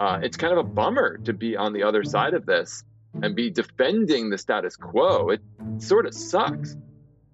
Uh, 0.00 0.20
it's 0.22 0.36
kind 0.36 0.52
of 0.52 0.58
a 0.58 0.62
bummer 0.62 1.18
to 1.18 1.32
be 1.32 1.56
on 1.56 1.72
the 1.72 1.82
other 1.82 2.04
side 2.04 2.32
of 2.34 2.46
this 2.46 2.84
and 3.22 3.34
be 3.34 3.50
defending 3.50 4.30
the 4.30 4.38
status 4.38 4.76
quo. 4.76 5.30
It 5.30 5.40
sort 5.78 6.06
of 6.06 6.14
sucks. 6.14 6.76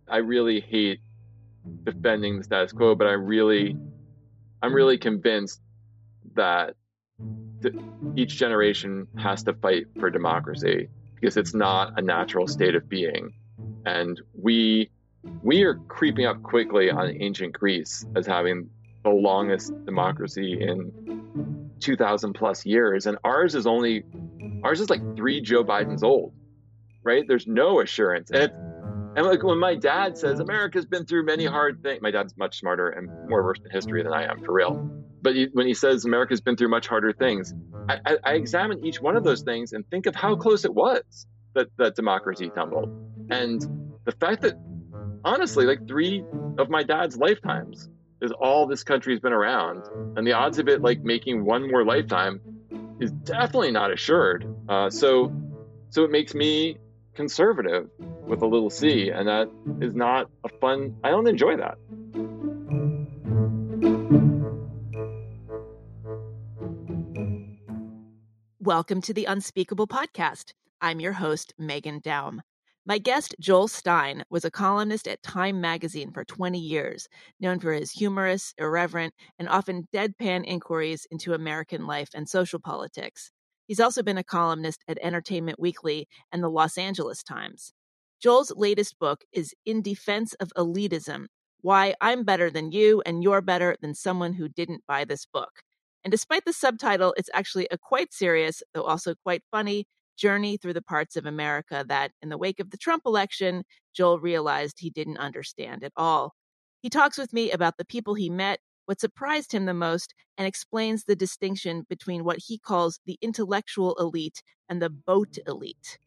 I 0.08 0.18
really 0.18 0.60
hate 0.60 1.00
defending 1.84 2.38
the 2.38 2.44
status 2.44 2.72
quo, 2.72 2.94
but 2.94 3.06
I 3.06 3.12
really, 3.12 3.76
I'm 4.62 4.74
really 4.74 4.98
convinced 4.98 5.60
that 6.34 6.74
th- 7.62 7.74
each 8.16 8.36
generation 8.36 9.06
has 9.16 9.42
to 9.44 9.52
fight 9.52 9.86
for 10.00 10.10
democracy 10.10 10.88
because 11.14 11.36
it's 11.36 11.54
not 11.54 11.98
a 11.98 12.02
natural 12.02 12.48
state 12.48 12.74
of 12.74 12.88
being, 12.88 13.32
and 13.84 14.20
we 14.34 14.90
we 15.42 15.62
are 15.62 15.74
creeping 15.74 16.26
up 16.26 16.42
quickly 16.42 16.90
on 16.90 17.16
ancient 17.20 17.52
Greece 17.52 18.04
as 18.14 18.26
having 18.26 18.70
the 19.06 19.14
longest 19.14 19.72
democracy 19.84 20.58
in 20.60 21.70
2000 21.80 22.32
plus 22.32 22.66
years 22.66 23.06
and 23.06 23.16
ours 23.24 23.54
is 23.54 23.66
only 23.66 24.04
ours 24.64 24.80
is 24.80 24.90
like 24.90 25.00
3 25.16 25.40
Joe 25.40 25.64
Bidens 25.64 26.02
old 26.02 26.32
right? 27.06 27.24
There's 27.26 27.46
no 27.46 27.80
assurance. 27.80 28.30
And 28.30 28.52
and 29.16 29.24
like 29.24 29.42
when 29.42 29.58
my 29.58 29.76
dad 29.76 30.18
says 30.18 30.40
America's 30.40 30.84
been 30.84 31.06
through 31.06 31.24
many 31.24 31.46
hard 31.46 31.82
things 31.82 32.02
my 32.02 32.10
dad's 32.10 32.36
much 32.36 32.58
smarter 32.58 32.90
and 32.90 33.08
more 33.30 33.42
versed 33.42 33.62
in 33.64 33.70
history 33.70 34.02
than 34.02 34.12
I 34.12 34.24
am 34.30 34.44
for 34.44 34.52
real. 34.52 34.90
But 35.22 35.34
he, 35.34 35.48
when 35.52 35.66
he 35.66 35.72
says 35.72 36.04
America's 36.04 36.42
been 36.42 36.56
through 36.56 36.68
much 36.68 36.86
harder 36.86 37.12
things 37.12 37.54
I, 37.88 37.98
I, 38.04 38.16
I 38.24 38.32
examine 38.34 38.84
each 38.84 39.00
one 39.00 39.16
of 39.16 39.24
those 39.24 39.42
things 39.42 39.72
and 39.72 39.88
think 39.88 40.06
of 40.06 40.14
how 40.14 40.34
close 40.34 40.64
it 40.64 40.74
was 40.74 41.26
that 41.54 41.68
that 41.78 41.94
democracy 41.94 42.50
tumbled. 42.54 42.90
And 43.30 43.64
the 44.04 44.12
fact 44.12 44.42
that 44.42 44.54
honestly 45.24 45.64
like 45.64 45.86
3 45.88 46.24
of 46.58 46.68
my 46.68 46.82
dad's 46.82 47.16
lifetimes 47.16 47.88
is 48.26 48.32
all 48.32 48.66
this 48.66 48.82
country's 48.82 49.20
been 49.20 49.32
around, 49.32 49.84
and 50.16 50.26
the 50.26 50.32
odds 50.32 50.58
of 50.58 50.68
it 50.68 50.82
like 50.82 51.00
making 51.02 51.44
one 51.44 51.70
more 51.70 51.84
lifetime 51.84 52.40
is 53.00 53.12
definitely 53.12 53.70
not 53.70 53.92
assured. 53.92 54.44
Uh, 54.68 54.90
so, 54.90 55.32
so 55.90 56.02
it 56.02 56.10
makes 56.10 56.34
me 56.34 56.76
conservative 57.14 57.88
with 58.26 58.42
a 58.42 58.46
little 58.46 58.68
c, 58.68 59.10
and 59.10 59.28
that 59.28 59.48
is 59.80 59.94
not 59.94 60.28
a 60.44 60.48
fun. 60.60 60.96
I 61.04 61.10
don't 61.10 61.28
enjoy 61.28 61.56
that. 61.56 61.78
Welcome 68.58 69.00
to 69.02 69.14
the 69.14 69.26
Unspeakable 69.26 69.86
Podcast. 69.86 70.52
I'm 70.80 70.98
your 70.98 71.12
host, 71.12 71.54
Meghan 71.60 72.02
Daum. 72.02 72.40
My 72.88 72.98
guest, 72.98 73.34
Joel 73.40 73.66
Stein, 73.66 74.22
was 74.30 74.44
a 74.44 74.50
columnist 74.50 75.08
at 75.08 75.20
Time 75.20 75.60
magazine 75.60 76.12
for 76.12 76.24
20 76.24 76.56
years, 76.56 77.08
known 77.40 77.58
for 77.58 77.72
his 77.72 77.90
humorous, 77.90 78.54
irreverent, 78.58 79.12
and 79.40 79.48
often 79.48 79.88
deadpan 79.92 80.44
inquiries 80.44 81.04
into 81.10 81.34
American 81.34 81.88
life 81.88 82.10
and 82.14 82.28
social 82.28 82.60
politics. 82.60 83.32
He's 83.66 83.80
also 83.80 84.04
been 84.04 84.18
a 84.18 84.22
columnist 84.22 84.84
at 84.86 84.98
Entertainment 85.02 85.58
Weekly 85.58 86.06
and 86.30 86.44
the 86.44 86.48
Los 86.48 86.78
Angeles 86.78 87.24
Times. 87.24 87.72
Joel's 88.22 88.52
latest 88.54 89.00
book 89.00 89.24
is 89.32 89.52
In 89.64 89.82
Defense 89.82 90.34
of 90.34 90.52
Elitism 90.56 91.26
Why 91.62 91.96
I'm 92.00 92.22
Better 92.22 92.50
Than 92.50 92.70
You 92.70 93.02
and 93.04 93.20
You're 93.20 93.42
Better 93.42 93.76
Than 93.82 93.94
Someone 93.94 94.34
Who 94.34 94.48
Didn't 94.48 94.84
Buy 94.86 95.04
This 95.04 95.26
Book. 95.26 95.50
And 96.04 96.12
despite 96.12 96.44
the 96.44 96.52
subtitle, 96.52 97.14
it's 97.16 97.30
actually 97.34 97.66
a 97.72 97.78
quite 97.78 98.14
serious, 98.14 98.62
though 98.74 98.84
also 98.84 99.16
quite 99.24 99.42
funny, 99.50 99.88
journey 100.16 100.56
through 100.56 100.72
the 100.72 100.82
parts 100.82 101.16
of 101.16 101.26
America 101.26 101.84
that, 101.88 102.12
in 102.22 102.28
the 102.28 102.38
wake 102.38 102.60
of 102.60 102.70
the 102.70 102.76
Trump 102.76 103.02
election, 103.06 103.64
Joel 103.94 104.18
realized 104.18 104.78
he 104.78 104.90
didn't 104.90 105.18
understand 105.18 105.84
at 105.84 105.92
all. 105.96 106.34
He 106.80 106.90
talks 106.90 107.18
with 107.18 107.32
me 107.32 107.50
about 107.50 107.76
the 107.78 107.84
people 107.84 108.14
he 108.14 108.30
met, 108.30 108.60
what 108.86 109.00
surprised 109.00 109.52
him 109.52 109.66
the 109.66 109.74
most, 109.74 110.14
and 110.38 110.46
explains 110.46 111.04
the 111.04 111.16
distinction 111.16 111.84
between 111.88 112.24
what 112.24 112.38
he 112.38 112.58
calls 112.58 113.00
the 113.06 113.18
intellectual 113.20 113.94
elite 113.96 114.42
and 114.68 114.80
the 114.80 114.90
boat 114.90 115.38
elite. 115.46 115.98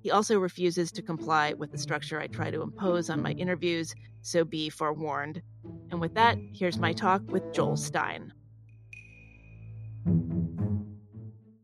He 0.00 0.10
also 0.10 0.38
refuses 0.38 0.92
to 0.92 1.02
comply 1.02 1.54
with 1.54 1.72
the 1.72 1.78
structure 1.78 2.20
I 2.20 2.26
try 2.28 2.50
to 2.50 2.62
impose 2.62 3.10
on 3.10 3.22
my 3.22 3.32
interviews, 3.32 3.94
so 4.22 4.44
be 4.44 4.68
forewarned. 4.68 5.42
And 5.90 6.00
with 6.00 6.14
that, 6.14 6.38
here's 6.52 6.78
my 6.78 6.92
talk 6.92 7.22
with 7.28 7.52
Joel 7.52 7.76
Stein. 7.76 8.32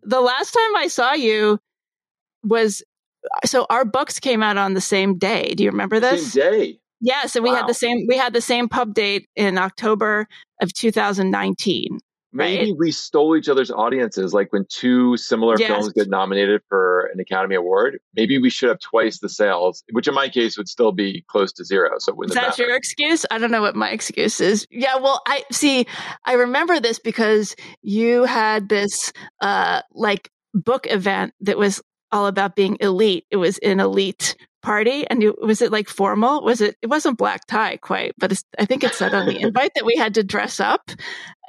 The 0.03 0.21
last 0.21 0.53
time 0.53 0.77
I 0.77 0.89
saw 0.89 1.13
you, 1.13 1.59
was 2.43 2.83
so 3.45 3.67
our 3.71 3.85
books 3.85 4.19
came 4.19 4.43
out 4.43 4.59
on 4.59 4.75
the 4.75 4.81
same 4.81 5.19
day. 5.19 5.55
Do 5.55 5.65
you 5.65 5.71
remember 5.71 6.01
this? 6.01 6.33
Same 6.33 6.53
day. 6.53 6.79
Yeah, 7.01 7.27
so 7.27 7.41
we 7.41 7.51
wow. 7.51 7.57
had 7.57 7.67
the 7.67 7.75
same 7.75 8.07
we 8.09 8.17
had 8.17 8.33
the 8.33 8.41
same 8.41 8.69
pub 8.69 8.95
date 8.95 9.29
in 9.37 9.59
October 9.59 10.29
of 10.61 10.73
2019. 10.73 11.99
Maybe 12.35 12.71
right? 12.71 12.79
we 12.79 12.93
stole 12.93 13.37
each 13.37 13.49
other's 13.49 13.71
audiences. 13.71 14.33
Like 14.33 14.53
when 14.55 14.65
two 14.71 15.19
similar 15.19 15.57
yes. 15.59 15.69
films 15.69 15.93
get 15.93 16.09
nominated 16.09 16.63
for 16.69 17.11
an 17.13 17.21
Academy 17.21 17.57
Award, 17.57 17.99
maybe 18.17 18.39
we 18.39 18.49
should 18.49 18.71
have 18.71 18.81
twice 18.81 19.19
the 19.19 19.29
sales, 19.29 19.85
which 19.91 20.09
in 20.09 20.15
my 20.15 20.31
case 20.31 20.57
would 20.57 20.69
still 20.69 20.93
be 20.93 21.25
close 21.29 21.53
to 21.55 21.65
zero. 21.65 21.91
So 21.99 22.17
is 22.23 22.33
that 22.33 22.43
matter. 22.43 22.63
your 22.63 22.77
excuse? 22.77 23.27
I 23.31 23.37
don't 23.37 23.51
know 23.51 23.61
what 23.61 23.77
my 23.77 23.91
excuse 23.91 24.41
is. 24.41 24.67
Yeah, 24.71 24.97
well, 24.97 25.21
I 25.27 25.45
see. 25.53 25.87
I 26.25 26.35
remember 26.35 26.81
this 26.81 26.99
because 26.99 27.55
you 27.83 28.25
had 28.25 28.71
this 28.71 29.13
uh 29.43 29.83
like 29.93 30.31
book 30.55 30.87
event 30.89 31.35
that 31.41 31.59
was 31.59 31.83
all 32.13 32.27
about 32.27 32.55
being 32.55 32.77
elite. 32.81 33.27
It 33.31 33.37
was 33.37 33.59
an 33.59 33.81
elite 33.81 34.37
party. 34.63 35.07
And 35.09 35.23
you, 35.23 35.37
was 35.43 35.61
it 35.61 35.73
like 35.73 35.89
formal? 35.89 36.43
Was 36.45 36.61
it, 36.61 36.77
it 36.83 36.87
wasn't 36.87 37.19
black 37.19 37.47
tie 37.47 37.79
quite, 37.79 38.13
but 38.19 38.41
I 38.59 38.65
think 38.65 38.85
it 38.85 38.95
said 38.95 39.15
on 39.15 39.27
the 39.27 39.41
invite 39.41 39.73
that 39.75 39.85
we 39.85 39.97
had 39.97 40.15
to 40.15 40.23
dress 40.23 40.61
up 40.61 40.91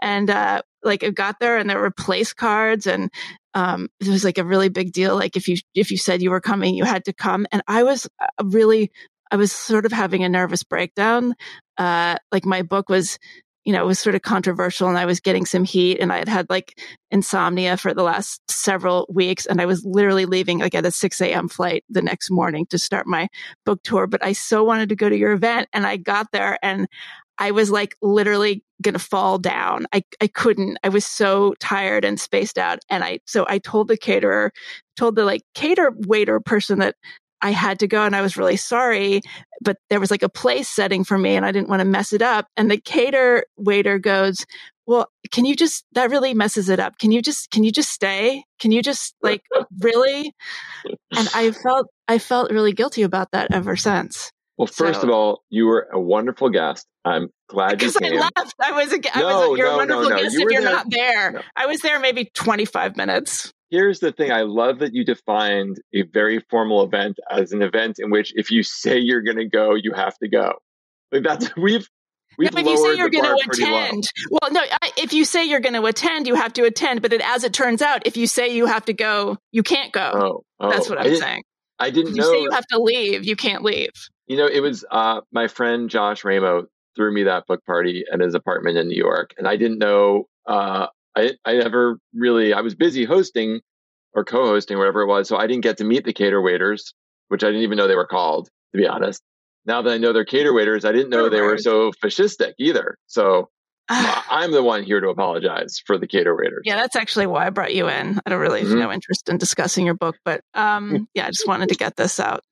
and, 0.02 0.30
uh, 0.30 0.64
like 0.84 1.04
it 1.04 1.16
got 1.16 1.40
there 1.40 1.58
and 1.58 1.70
there 1.70 1.80
were 1.80 1.92
place 1.92 2.34
cards 2.34 2.88
and, 2.88 3.12
um, 3.54 3.90
it 4.00 4.08
was 4.08 4.24
like 4.24 4.40
a 4.40 4.44
really 4.44 4.70
big 4.70 4.92
deal. 4.94 5.16
Like 5.16 5.38
if 5.38 5.48
you, 5.48 5.58
if 5.76 5.92
you 5.92 5.98
said 5.98 6.24
you 6.24 6.32
were 6.32 6.42
coming, 6.42 6.74
you 6.74 6.86
had 6.86 7.06
to 7.06 7.14
come. 7.14 7.46
And 7.52 7.62
I 7.68 7.84
was 7.84 8.10
uh, 8.20 8.44
really, 8.44 8.92
I 9.32 9.36
was 9.36 9.52
sort 9.52 9.86
of 9.86 9.92
having 9.92 10.24
a 10.24 10.30
nervous 10.30 10.64
breakdown. 10.64 11.36
Uh, 11.78 12.16
like 12.32 12.46
my 12.46 12.64
book 12.64 12.90
was 12.90 13.20
you 13.66 13.72
know, 13.72 13.82
it 13.82 13.88
was 13.88 14.00
sort 14.00 14.16
of 14.16 14.22
controversial 14.22 14.90
and 14.90 14.98
I 14.98 15.06
was 15.06 15.20
getting 15.20 15.46
some 15.46 15.64
heat 15.64 16.00
and 16.00 16.12
I 16.12 16.18
had 16.18 16.28
had 16.28 16.50
like 16.50 16.80
insomnia 17.12 17.78
for 17.78 17.94
the 17.94 18.04
last 18.04 18.42
several 18.50 19.06
weeks. 19.10 19.46
And 19.46 19.62
I 19.62 19.66
was 19.66 19.86
literally 19.86 20.26
leaving 20.26 20.60
like 20.60 20.76
at 20.76 20.86
a 20.86 20.92
6 20.92 21.22
a.m. 21.22 21.48
flight 21.48 21.84
the 21.90 22.02
next 22.02 22.30
morning 22.30 22.66
to 22.68 22.78
start 22.78 23.08
my 23.08 23.30
book 23.66 23.82
tour. 23.84 24.06
But 24.06 24.24
I 24.24 24.34
so 24.34 24.64
wanted 24.64 24.90
to 24.90 24.96
go 24.96 25.08
to 25.08 25.18
your 25.18 25.32
event 25.32 25.70
and 25.72 25.88
I 25.88 25.98
got 25.98 26.32
there 26.32 26.58
and 26.62 26.88
I 27.40 27.52
was 27.52 27.72
like 27.72 27.96
literally 28.02 28.64
going 28.82 28.94
to 28.94 29.00
fall 29.00 29.40
down. 29.40 29.88
I, 29.94 30.04
I 30.22 30.28
couldn't. 30.28 30.78
I 30.84 30.90
was 30.90 31.06
so 31.06 31.56
tired 31.60 32.06
and 32.06 32.20
spaced 32.20 32.58
out. 32.58 32.80
And 32.90 33.04
I, 33.04 33.20
so 33.26 33.46
I 33.48 33.58
told 33.58 33.88
the 33.88 33.98
caterer, 33.98 34.52
told 34.98 35.16
the 35.16 35.26
like 35.26 35.42
cater 35.56 35.94
waiter 36.06 36.40
person 36.40 36.80
that 36.80 36.96
I 37.44 37.52
had 37.52 37.80
to 37.80 37.88
go 37.88 38.04
and 38.04 38.16
I 38.16 38.22
was 38.22 38.38
really 38.38 38.56
sorry, 38.56 39.22
but 39.62 39.78
there 39.90 40.00
was 40.00 40.10
like 40.10 40.24
a 40.24 40.30
place 40.30 40.70
setting 40.70 41.04
for 41.04 41.18
me 41.18 41.36
and 41.36 41.46
I 41.46 41.52
didn't 41.52 41.70
want 41.70 41.82
to 41.82 41.86
mess 41.86 42.14
it 42.14 42.22
up. 42.22 42.48
And 42.56 42.72
the 42.72 42.78
cater 42.78 43.46
waiter 43.58 44.00
goes, 44.00 44.46
well, 44.88 45.10
can 45.32 45.44
you 45.44 45.56
just, 45.56 45.86
that 45.92 46.10
really 46.10 46.34
messes 46.34 46.70
it 46.70 46.80
up. 46.80 46.98
Can 46.98 47.12
you 47.12 47.22
just, 47.22 47.52
can 47.52 47.66
you 47.66 47.72
just 47.72 47.92
stay? 47.92 48.44
Can 48.60 48.72
you 48.72 48.82
just 48.82 49.14
like, 49.22 49.42
really? 49.80 50.34
And 51.16 51.30
I 51.36 51.52
felt, 51.64 51.88
I 52.08 52.18
felt 52.18 52.50
really 52.50 52.74
guilty 52.74 53.04
about 53.04 53.32
that 53.32 53.52
ever 53.52 53.76
since. 53.76 54.32
Well, 54.58 54.68
first 54.68 55.02
so, 55.02 55.08
of 55.08 55.14
all, 55.14 55.44
you 55.50 55.66
were 55.66 55.88
a 55.92 56.00
wonderful 56.00 56.50
guest. 56.50 56.86
I'm 57.04 57.30
glad 57.50 57.82
you 57.82 57.92
came. 57.92 58.14
I 58.14 58.30
left. 58.38 58.56
I 58.62 58.72
was 58.72 58.94
a, 58.94 59.00
I 59.14 59.20
no, 59.20 59.26
was 59.26 59.56
a, 59.56 59.58
you're 59.58 59.68
no, 59.68 59.74
a 59.74 59.78
wonderful 59.78 60.10
no, 60.10 60.18
guest 60.18 60.34
you 60.36 60.46
if 60.46 60.52
you're 60.52 60.62
there. 60.62 60.72
not 60.72 60.86
there. 60.90 61.44
I 61.56 61.66
was 61.66 61.82
there 61.82 62.00
maybe 62.00 62.30
25 62.34 62.96
minutes 62.96 63.52
here's 63.74 64.00
the 64.00 64.12
thing 64.12 64.32
I 64.32 64.44
love 64.44 64.80
that 64.80 64.94
you 64.94 65.04
defined 65.04 65.82
a 65.96 66.04
very 66.04 66.40
formal 66.52 66.84
event 66.84 67.18
as 67.32 67.54
an 67.54 67.64
event 67.64 67.98
in 67.98 68.12
which 68.12 68.32
if 68.36 68.52
you 68.52 68.62
say 68.62 69.00
you're 69.00 69.24
going 69.24 69.38
to 69.38 69.50
go, 69.50 69.74
you 69.74 69.94
have 69.94 70.16
to 70.20 70.28
go. 70.28 70.54
Like 71.12 71.24
that's 71.24 71.56
we've 71.58 71.90
We've 72.36 72.48
yeah, 72.52 72.62
but 72.64 72.66
you 72.66 72.78
say 72.78 72.96
you're 72.98 73.12
going 73.12 73.26
to 73.26 73.48
attend. 73.48 74.04
Well, 74.32 74.52
no, 74.52 74.62
I, 74.82 74.92
if 74.98 75.14
you 75.14 75.24
say 75.24 75.44
you're 75.46 75.60
going 75.60 75.80
to 75.80 75.86
attend, 75.86 76.26
you 76.26 76.34
have 76.34 76.52
to 76.54 76.64
attend. 76.64 77.04
But 77.04 77.12
then, 77.12 77.22
as 77.22 77.44
it 77.44 77.54
turns 77.54 77.84
out, 77.84 78.08
if 78.08 78.18
you 78.18 78.26
say 78.26 78.56
you 78.56 78.66
have 78.66 78.86
to 78.86 78.94
go, 78.94 79.38
you 79.52 79.62
can't 79.62 79.94
go. 79.94 80.12
Oh, 80.16 80.44
oh 80.60 80.72
that's 80.72 80.90
what 80.90 81.00
I'm 81.00 81.14
I 81.14 81.16
saying. 81.16 81.44
I 81.78 81.92
didn't 81.92 82.14
if 82.14 82.16
you 82.16 82.22
know. 82.24 82.32
say 82.32 82.42
you 82.42 82.50
have 82.50 82.66
to 82.72 82.80
leave, 82.80 83.24
you 83.24 83.36
can't 83.36 83.64
leave. 83.64 83.92
You 84.26 84.38
know, 84.38 84.48
it 84.48 84.62
was 84.62 84.84
uh, 84.90 85.22
my 85.32 85.48
friend 85.48 85.92
Josh 85.92 86.24
Ramo 86.24 86.66
threw 86.96 87.14
me 87.14 87.22
that 87.26 87.46
book 87.46 87.64
party 87.68 88.04
at 88.12 88.20
his 88.20 88.34
apartment 88.34 88.78
in 88.78 88.88
New 88.88 88.98
York, 88.98 89.36
and 89.38 89.48
I 89.48 89.56
didn't 89.56 89.78
know. 89.78 90.28
Uh, 90.48 90.88
I 91.16 91.32
I 91.46 91.54
never 91.54 92.00
really. 92.14 92.54
I 92.54 92.62
was 92.62 92.76
busy 92.76 93.06
hosting 93.06 93.62
or 94.14 94.24
co-hosting, 94.24 94.78
whatever 94.78 95.02
it 95.02 95.08
was. 95.08 95.28
So 95.28 95.38
I 95.38 95.48
didn't 95.48 95.64
get 95.64 95.78
to 95.78 95.84
meet 95.84 96.06
the 96.06 96.14
cater 96.14 96.42
waiters, 96.42 96.94
which 97.30 97.44
I 97.44 97.48
didn't 97.48 97.64
even 97.64 97.78
know 97.78 97.88
they 97.88 97.96
were 97.96 98.08
called, 98.08 98.50
to 98.74 98.78
be 98.78 98.88
honest. 98.88 99.22
Now 99.66 99.82
that 99.82 99.92
I 99.92 99.98
know 99.98 100.14
they're 100.14 100.26
cater 100.26 100.54
waiters, 100.54 100.86
I 100.86 100.92
didn't 100.92 101.10
know 101.10 101.30
they 101.30 101.42
were 101.42 101.58
so 101.58 101.92
fascistic 102.04 102.54
either. 102.60 102.98
So 103.08 103.50
I'm 103.90 104.52
the 104.52 104.64
one 104.64 104.84
here 104.84 105.00
to 105.00 105.10
apologize 105.10 105.82
for 105.86 105.98
the 105.98 106.08
cater 106.08 106.36
waiters. 106.36 106.64
Yeah, 106.66 106.76
that's 106.76 106.96
actually 106.96 107.28
why 107.28 107.48
I 107.48 107.50
brought 107.50 107.74
you 107.74 107.88
in. 107.90 108.20
I 108.26 108.30
don't 108.30 108.40
really 108.40 108.62
mm-hmm. 108.62 108.72
have 108.72 108.80
no 108.80 108.92
interest 108.92 109.30
in 109.30 109.38
discussing 109.38 109.86
your 109.86 109.96
book, 109.96 110.16
but 110.26 110.42
um, 110.54 111.08
yeah, 111.14 111.26
I 111.26 111.30
just 111.30 111.48
wanted 111.48 111.70
to 111.70 111.76
get 111.76 111.96
this 111.96 112.20
out. 112.20 112.44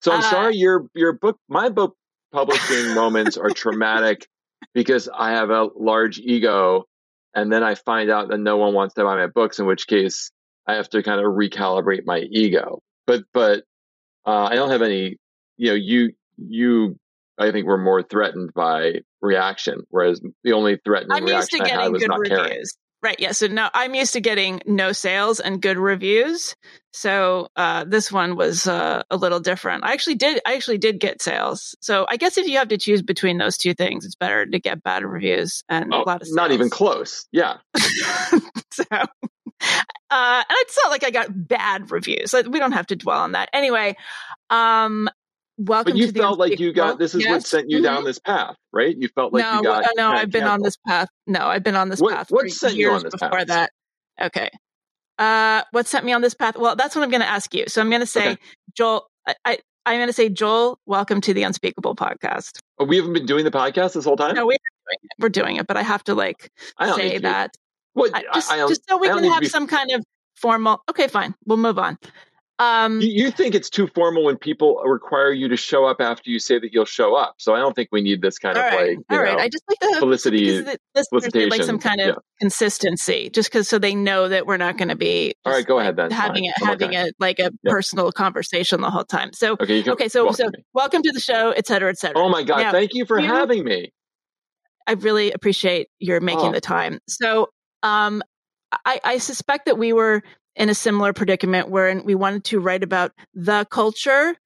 So 0.00 0.12
I'm 0.12 0.20
uh, 0.20 0.30
sorry 0.30 0.56
your 0.56 0.86
your 0.94 1.12
book, 1.12 1.38
my 1.48 1.68
book 1.68 1.96
publishing 2.32 2.94
moments 2.94 3.36
are 3.36 3.50
traumatic 3.50 4.26
because 4.72 5.08
I 5.12 5.32
have 5.32 5.50
a 5.50 5.68
large 5.76 6.18
ego 6.18 6.84
and 7.34 7.52
then 7.52 7.62
I 7.62 7.74
find 7.74 8.10
out 8.10 8.28
that 8.28 8.38
no 8.38 8.56
one 8.56 8.74
wants 8.74 8.94
to 8.94 9.04
buy 9.04 9.16
my 9.16 9.26
books, 9.26 9.58
in 9.58 9.66
which 9.66 9.86
case 9.86 10.30
I 10.66 10.74
have 10.74 10.88
to 10.90 11.02
kind 11.02 11.20
of 11.20 11.26
recalibrate 11.26 12.04
my 12.04 12.20
ego. 12.20 12.82
But, 13.06 13.24
but, 13.32 13.64
uh, 14.26 14.44
I 14.44 14.54
don't 14.54 14.70
have 14.70 14.82
any, 14.82 15.18
you 15.56 15.68
know, 15.70 15.74
you, 15.74 16.12
you, 16.38 16.98
I 17.38 17.50
think 17.50 17.66
were 17.66 17.78
more 17.78 18.02
threatened 18.02 18.54
by 18.54 19.00
reaction, 19.20 19.82
whereas 19.90 20.20
the 20.44 20.52
only 20.52 20.78
threatening 20.84 21.16
I'm 21.16 21.26
used 21.26 21.50
to 21.50 21.58
reaction 21.58 21.78
I 21.78 21.82
had 21.82 21.92
was 21.92 22.02
good 22.02 22.08
not 22.08 22.24
caring. 22.24 22.62
Right. 23.04 23.20
Yeah. 23.20 23.32
So 23.32 23.48
now 23.48 23.70
I'm 23.74 23.94
used 23.94 24.14
to 24.14 24.20
getting 24.22 24.62
no 24.64 24.92
sales 24.92 25.38
and 25.38 25.60
good 25.60 25.76
reviews. 25.76 26.56
So 26.94 27.48
uh, 27.54 27.84
this 27.84 28.10
one 28.10 28.34
was 28.34 28.66
uh, 28.66 29.02
a 29.10 29.16
little 29.18 29.40
different. 29.40 29.84
I 29.84 29.92
actually 29.92 30.14
did. 30.14 30.40
I 30.46 30.54
actually 30.54 30.78
did 30.78 30.98
get 31.00 31.20
sales. 31.20 31.76
So 31.82 32.06
I 32.08 32.16
guess 32.16 32.38
if 32.38 32.46
you 32.46 32.56
have 32.56 32.68
to 32.68 32.78
choose 32.78 33.02
between 33.02 33.36
those 33.36 33.58
two 33.58 33.74
things, 33.74 34.06
it's 34.06 34.14
better 34.14 34.46
to 34.46 34.58
get 34.58 34.82
bad 34.82 35.04
reviews 35.04 35.62
and 35.68 35.92
Oh, 35.92 36.02
a 36.02 36.04
lot 36.04 36.22
of 36.22 36.28
sales. 36.28 36.34
not 36.36 36.52
even 36.52 36.70
close. 36.70 37.26
Yeah. 37.30 37.58
so, 38.72 38.84
uh, 38.90 39.04
and 40.10 40.44
it's 40.50 40.78
not 40.82 40.90
like 40.90 41.04
I 41.04 41.10
got 41.10 41.28
bad 41.30 41.90
reviews. 41.90 42.32
Like, 42.32 42.46
we 42.46 42.58
don't 42.58 42.72
have 42.72 42.86
to 42.86 42.96
dwell 42.96 43.20
on 43.20 43.32
that. 43.32 43.50
Anyway, 43.52 43.96
um, 44.48 45.10
welcome. 45.56 45.92
But 45.92 45.98
you 45.98 46.06
to 46.06 46.12
the 46.12 46.20
felt 46.20 46.38
like 46.38 46.58
you 46.58 46.72
got, 46.72 46.98
this 46.98 47.14
is 47.14 47.26
what 47.26 47.44
sent 47.46 47.70
you 47.70 47.78
Mhm. 47.78 47.82
down 47.84 48.04
this 48.04 48.18
path, 48.18 48.56
right? 48.72 48.96
You 48.96 49.08
felt 49.08 49.32
like 49.32 49.42
no, 49.44 49.56
you 49.58 49.62
got. 49.64 49.82
well, 49.82 49.90
no, 49.96 50.08
I've 50.16 50.30
been 50.30 50.44
on 50.44 50.62
this 50.62 50.76
path. 50.86 51.08
No, 51.26 51.46
I've 51.46 51.62
been 51.62 51.76
on 51.76 51.88
this 51.88 52.00
What- 52.00 52.14
path. 52.14 52.26
what 52.30 52.48
sent 52.50 52.74
you 52.76 52.90
on 52.90 53.02
this 53.02 53.12
before 53.12 53.30
path? 53.30 53.46
that? 53.48 53.70
Okay. 54.20 54.50
Uh, 55.18 55.62
what 55.70 55.86
sent 55.86 56.04
me 56.04 56.12
on 56.12 56.20
this 56.22 56.34
path? 56.34 56.56
Well, 56.56 56.74
that's 56.76 56.94
what 56.96 57.02
I'm 57.04 57.10
going 57.10 57.20
to 57.22 57.28
ask 57.28 57.54
you. 57.54 57.64
So 57.68 57.80
I'm 57.80 57.88
going 57.88 58.00
to 58.00 58.06
say, 58.06 58.32
Okay. 58.32 58.40
Joel. 58.76 59.06
I, 59.26 59.34
I 59.44 59.58
I'm 59.86 59.98
going 59.98 60.08
to 60.08 60.14
say, 60.14 60.30
Joel, 60.30 60.78
welcome 60.86 61.20
to 61.20 61.34
the 61.34 61.42
Unspeakable 61.42 61.94
podcast. 61.94 62.58
Oh, 62.78 62.86
we 62.86 62.96
haven't 62.96 63.12
been 63.12 63.26
doing 63.26 63.44
the 63.44 63.50
podcast 63.50 63.92
this 63.92 64.04
whole 64.06 64.16
time? 64.16 64.34
No, 64.34 64.46
we're 64.46 64.52
doing 64.56 64.98
it. 65.02 65.10
We're 65.18 65.28
doing 65.28 65.56
it, 65.56 65.66
but 65.66 65.76
I 65.76 65.82
have 65.82 66.02
to 66.04 66.14
like 66.14 66.50
say 66.96 67.12
be- 67.12 67.18
that 67.18 67.50
What, 67.92 68.10
I, 68.14 68.22
just, 68.32 68.50
I, 68.50 68.66
just 68.66 68.88
so 68.88 68.96
we 68.96 69.08
can 69.08 69.22
have 69.24 69.40
be- 69.42 69.46
some 69.48 69.66
kind 69.66 69.90
of 69.92 70.02
formal. 70.36 70.82
Okay, 70.90 71.06
fine. 71.06 71.34
We'll 71.44 71.58
move 71.58 71.78
on. 71.78 71.98
Um, 72.60 73.00
You, 73.00 73.08
you 73.24 73.30
think 73.32 73.54
it's 73.56 73.68
too 73.68 73.88
formal 73.88 74.22
when 74.24 74.36
people 74.36 74.76
require 74.84 75.32
you 75.32 75.48
to 75.48 75.56
show 75.56 75.86
up 75.86 76.00
after 76.00 76.30
you 76.30 76.38
say 76.38 76.58
that 76.60 76.72
you'll 76.72 76.84
show 76.84 77.16
up. 77.16 77.34
So 77.38 77.52
I 77.52 77.58
don't 77.58 77.74
think 77.74 77.88
we 77.90 78.00
need 78.00 78.22
this 78.22 78.38
kind 78.38 78.56
of 78.56 78.62
right, 78.62 78.96
like, 78.96 78.98
all 79.10 79.18
right. 79.18 79.36
know, 79.36 79.42
I 79.42 79.48
just 79.48 79.64
like 79.68 79.80
to 79.80 79.98
felicity- 79.98 80.60
the 80.60 80.78
listeners 81.10 81.50
like 81.50 81.62
some 81.64 81.80
kind 81.80 82.00
of 82.00 82.06
yeah. 82.06 82.14
consistency, 82.40 83.28
just 83.30 83.50
because 83.50 83.68
so 83.68 83.80
they 83.80 83.94
know 83.96 84.28
that 84.28 84.46
we're 84.46 84.56
not 84.56 84.78
going 84.78 84.88
to 84.88 84.94
be. 84.96 85.34
All 85.44 85.52
right, 85.52 85.66
go 85.66 85.80
ahead 85.80 85.96
then. 85.96 86.12
Having 86.12 86.44
it, 86.44 86.54
having 86.58 86.94
a 86.94 87.06
like 87.18 87.40
a 87.40 87.50
Yeah. 87.64 87.70
personal 87.72 88.12
conversation 88.12 88.80
the 88.82 88.90
whole 88.90 89.04
time. 89.04 89.32
So 89.32 89.54
okay, 89.60 89.82
can 89.82 89.92
okay, 89.94 90.08
so 90.08 90.24
welcome 90.26 90.36
so 90.46 90.50
me. 90.56 90.64
welcome 90.74 91.02
to 91.02 91.10
the 91.10 91.20
show, 91.20 91.50
et 91.50 91.66
cetera, 91.66 91.90
et 91.90 91.98
cetera. 91.98 92.22
Oh 92.22 92.28
my 92.28 92.44
God. 92.44 92.58
Now, 92.58 92.70
thank 92.70 92.94
you 92.94 93.04
for 93.04 93.18
you- 93.18 93.26
having 93.26 93.64
me. 93.64 93.92
I 94.86 94.92
really 94.92 95.32
appreciate 95.32 95.88
your 95.98 96.20
making 96.20 96.50
Oh. 96.50 96.52
the 96.52 96.60
time. 96.60 97.00
So, 97.08 97.48
um, 97.82 98.22
I, 98.84 99.00
I 99.04 99.18
suspect 99.18 99.66
that 99.66 99.78
we 99.78 99.92
were 99.92 100.22
in 100.56 100.68
a 100.68 100.74
similar 100.74 101.12
predicament 101.12 101.68
where 101.68 102.00
we 102.02 102.14
wanted 102.14 102.44
to 102.44 102.60
write 102.60 102.82
about 102.82 103.12
the 103.34 103.66
culture, 103.70 104.36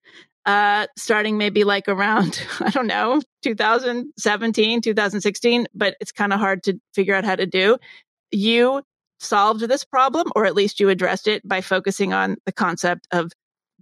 uh, 0.47 0.87
starting 0.97 1.37
maybe 1.37 1.65
like 1.65 1.89
around, 1.89 2.41
I 2.61 2.71
don't 2.71 2.87
know, 2.87 3.21
2017, 3.43 4.81
2016, 4.81 5.67
but 5.75 5.97
it's 6.01 6.13
kind 6.13 6.33
of 6.33 6.41
hard 6.41 6.63
to 6.65 6.81
figure 6.95 7.15
out 7.15 7.25
how 7.25 7.37
to 7.37 7.47
do. 7.47 7.77
You 8.31 8.83
solved 9.21 9.61
this 9.63 9.85
problem, 9.85 10.29
or 10.37 10.47
at 10.47 10.55
least 10.55 10.81
you 10.81 10.89
addressed 10.89 11.29
it 11.29 11.47
by 11.47 11.61
focusing 11.61 12.13
on 12.13 12.37
the 12.47 12.53
concept 12.53 13.07
of 13.13 13.33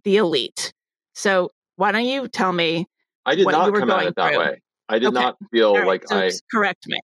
the 0.05 0.17
elite. 0.17 0.73
So, 1.15 1.51
why 1.77 1.93
don't 1.93 2.05
you 2.07 2.27
tell 2.29 2.53
me? 2.53 2.87
I 3.25 3.35
did 3.35 3.45
what 3.45 3.53
you 3.53 3.59
not 3.59 3.73
were 3.73 3.81
come 3.81 3.91
at 3.91 4.07
it 4.07 4.17
that 4.17 4.33
through. 4.33 4.39
way. 4.39 4.63
I 4.89 4.99
did 4.99 5.09
Okay. 5.09 5.15
not 5.15 5.37
feel 5.51 5.75
right, 5.75 5.87
like 5.87 6.09
so 6.09 6.17
I, 6.17 6.31
correct 6.51 6.87
me. 6.87 7.01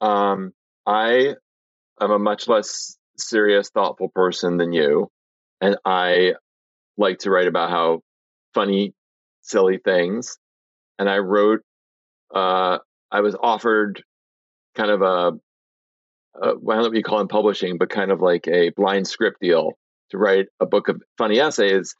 um, 0.00 0.52
I 0.86 1.34
am 2.00 2.10
a 2.10 2.18
much 2.18 2.48
less 2.48 2.96
serious, 3.16 3.70
thoughtful 3.70 4.08
person 4.08 4.56
than 4.56 4.72
you. 4.72 5.08
And 5.60 5.76
I 5.84 6.34
like 6.96 7.20
to 7.20 7.30
write 7.30 7.46
about 7.46 7.70
how 7.70 8.00
funny, 8.54 8.94
silly 9.42 9.78
things. 9.78 10.36
And 10.98 11.08
I 11.08 11.18
wrote, 11.18 11.60
uh, 12.34 12.78
I 13.10 13.20
was 13.20 13.36
offered 13.40 14.02
kind 14.74 14.90
of 14.90 15.02
a, 15.02 15.06
a 15.06 15.32
I 16.40 16.46
don't 16.46 16.66
know 16.66 16.82
what 16.82 16.94
you 16.94 17.02
call 17.02 17.18
it 17.18 17.22
in 17.22 17.28
publishing, 17.28 17.78
but 17.78 17.90
kind 17.90 18.10
of 18.10 18.20
like 18.20 18.48
a 18.48 18.70
blind 18.70 19.06
script 19.06 19.38
deal 19.40 19.72
to 20.10 20.18
write 20.18 20.46
a 20.60 20.66
book 20.66 20.88
of 20.88 21.02
funny 21.18 21.40
essays. 21.40 21.94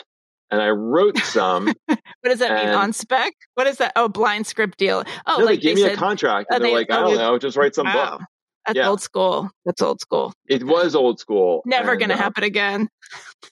And 0.51 0.61
I 0.61 0.69
wrote 0.69 1.19
some. 1.19 1.73
What 2.21 2.31
does 2.31 2.39
that 2.39 2.65
mean 2.65 2.73
on 2.73 2.93
spec? 2.93 3.33
What 3.55 3.67
is 3.67 3.79
that? 3.79 3.95
Oh, 3.97 4.09
blind 4.09 4.47
script 4.47 4.79
deal. 4.79 5.03
Oh, 5.27 5.39
no, 5.39 5.45
like 5.45 5.59
they 5.59 5.69
gave 5.69 5.77
they 5.77 5.83
me 5.83 5.89
said, 5.89 5.95
a 5.95 6.01
contract, 6.01 6.47
oh, 6.53 6.55
and 6.55 6.65
they're 6.65 6.71
they- 6.71 6.77
like, 6.77 6.91
I 6.93 6.99
oh, 7.03 7.09
don't 7.09 7.17
know, 7.19 7.37
just 7.37 7.57
write 7.57 7.75
some 7.75 7.87
wow, 7.87 8.19
book. 8.19 8.29
That's 8.67 8.77
Yeah. 8.77 8.89
old 8.89 9.01
school. 9.01 9.51
That's 9.65 9.83
old 9.83 10.01
school. 10.01 10.33
It 10.49 10.65
was 10.65 10.95
old 10.95 11.19
school. 11.21 11.63
Never 11.65 11.97
going 11.97 12.09
to 12.11 12.15
uh, 12.15 12.19
happen 12.19 12.45
again. 12.45 12.89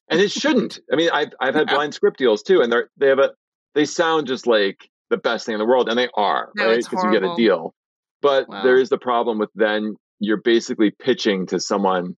and 0.08 0.20
it 0.20 0.30
shouldn't. 0.30 0.80
I 0.92 0.96
mean, 0.96 1.10
I've 1.12 1.30
I've 1.40 1.54
had 1.54 1.66
No. 1.70 1.74
blind 1.76 1.94
script 1.94 2.18
deals 2.18 2.42
too, 2.42 2.60
and 2.62 2.72
they're 2.72 2.88
they 2.96 3.08
have 3.08 3.18
a 3.18 3.30
they 3.74 3.84
sound 3.84 4.26
just 4.26 4.46
like 4.46 4.88
the 5.10 5.16
best 5.16 5.46
thing 5.46 5.54
in 5.54 5.58
the 5.58 5.66
world, 5.66 5.88
and 5.88 5.98
they 5.98 6.08
are, 6.14 6.50
No, 6.54 6.68
right? 6.68 6.78
it's 6.78 6.92
you 6.92 7.10
get 7.10 7.22
a 7.22 7.34
deal. 7.34 7.74
But 8.22 8.48
Wow. 8.48 8.62
there 8.62 8.76
is 8.76 8.88
the 8.88 8.98
problem 8.98 9.38
with 9.38 9.50
then 9.54 9.96
you're 10.18 10.40
basically 10.42 10.90
pitching 10.90 11.46
to 11.46 11.58
someone 11.60 12.16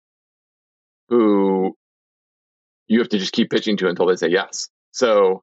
who 1.08 1.74
you 2.88 2.98
have 2.98 3.08
to 3.10 3.18
just 3.18 3.32
keep 3.32 3.50
pitching 3.50 3.76
to 3.78 3.88
until 3.88 4.06
they 4.06 4.16
say 4.16 4.28
yes. 4.28 4.68
So 4.90 5.42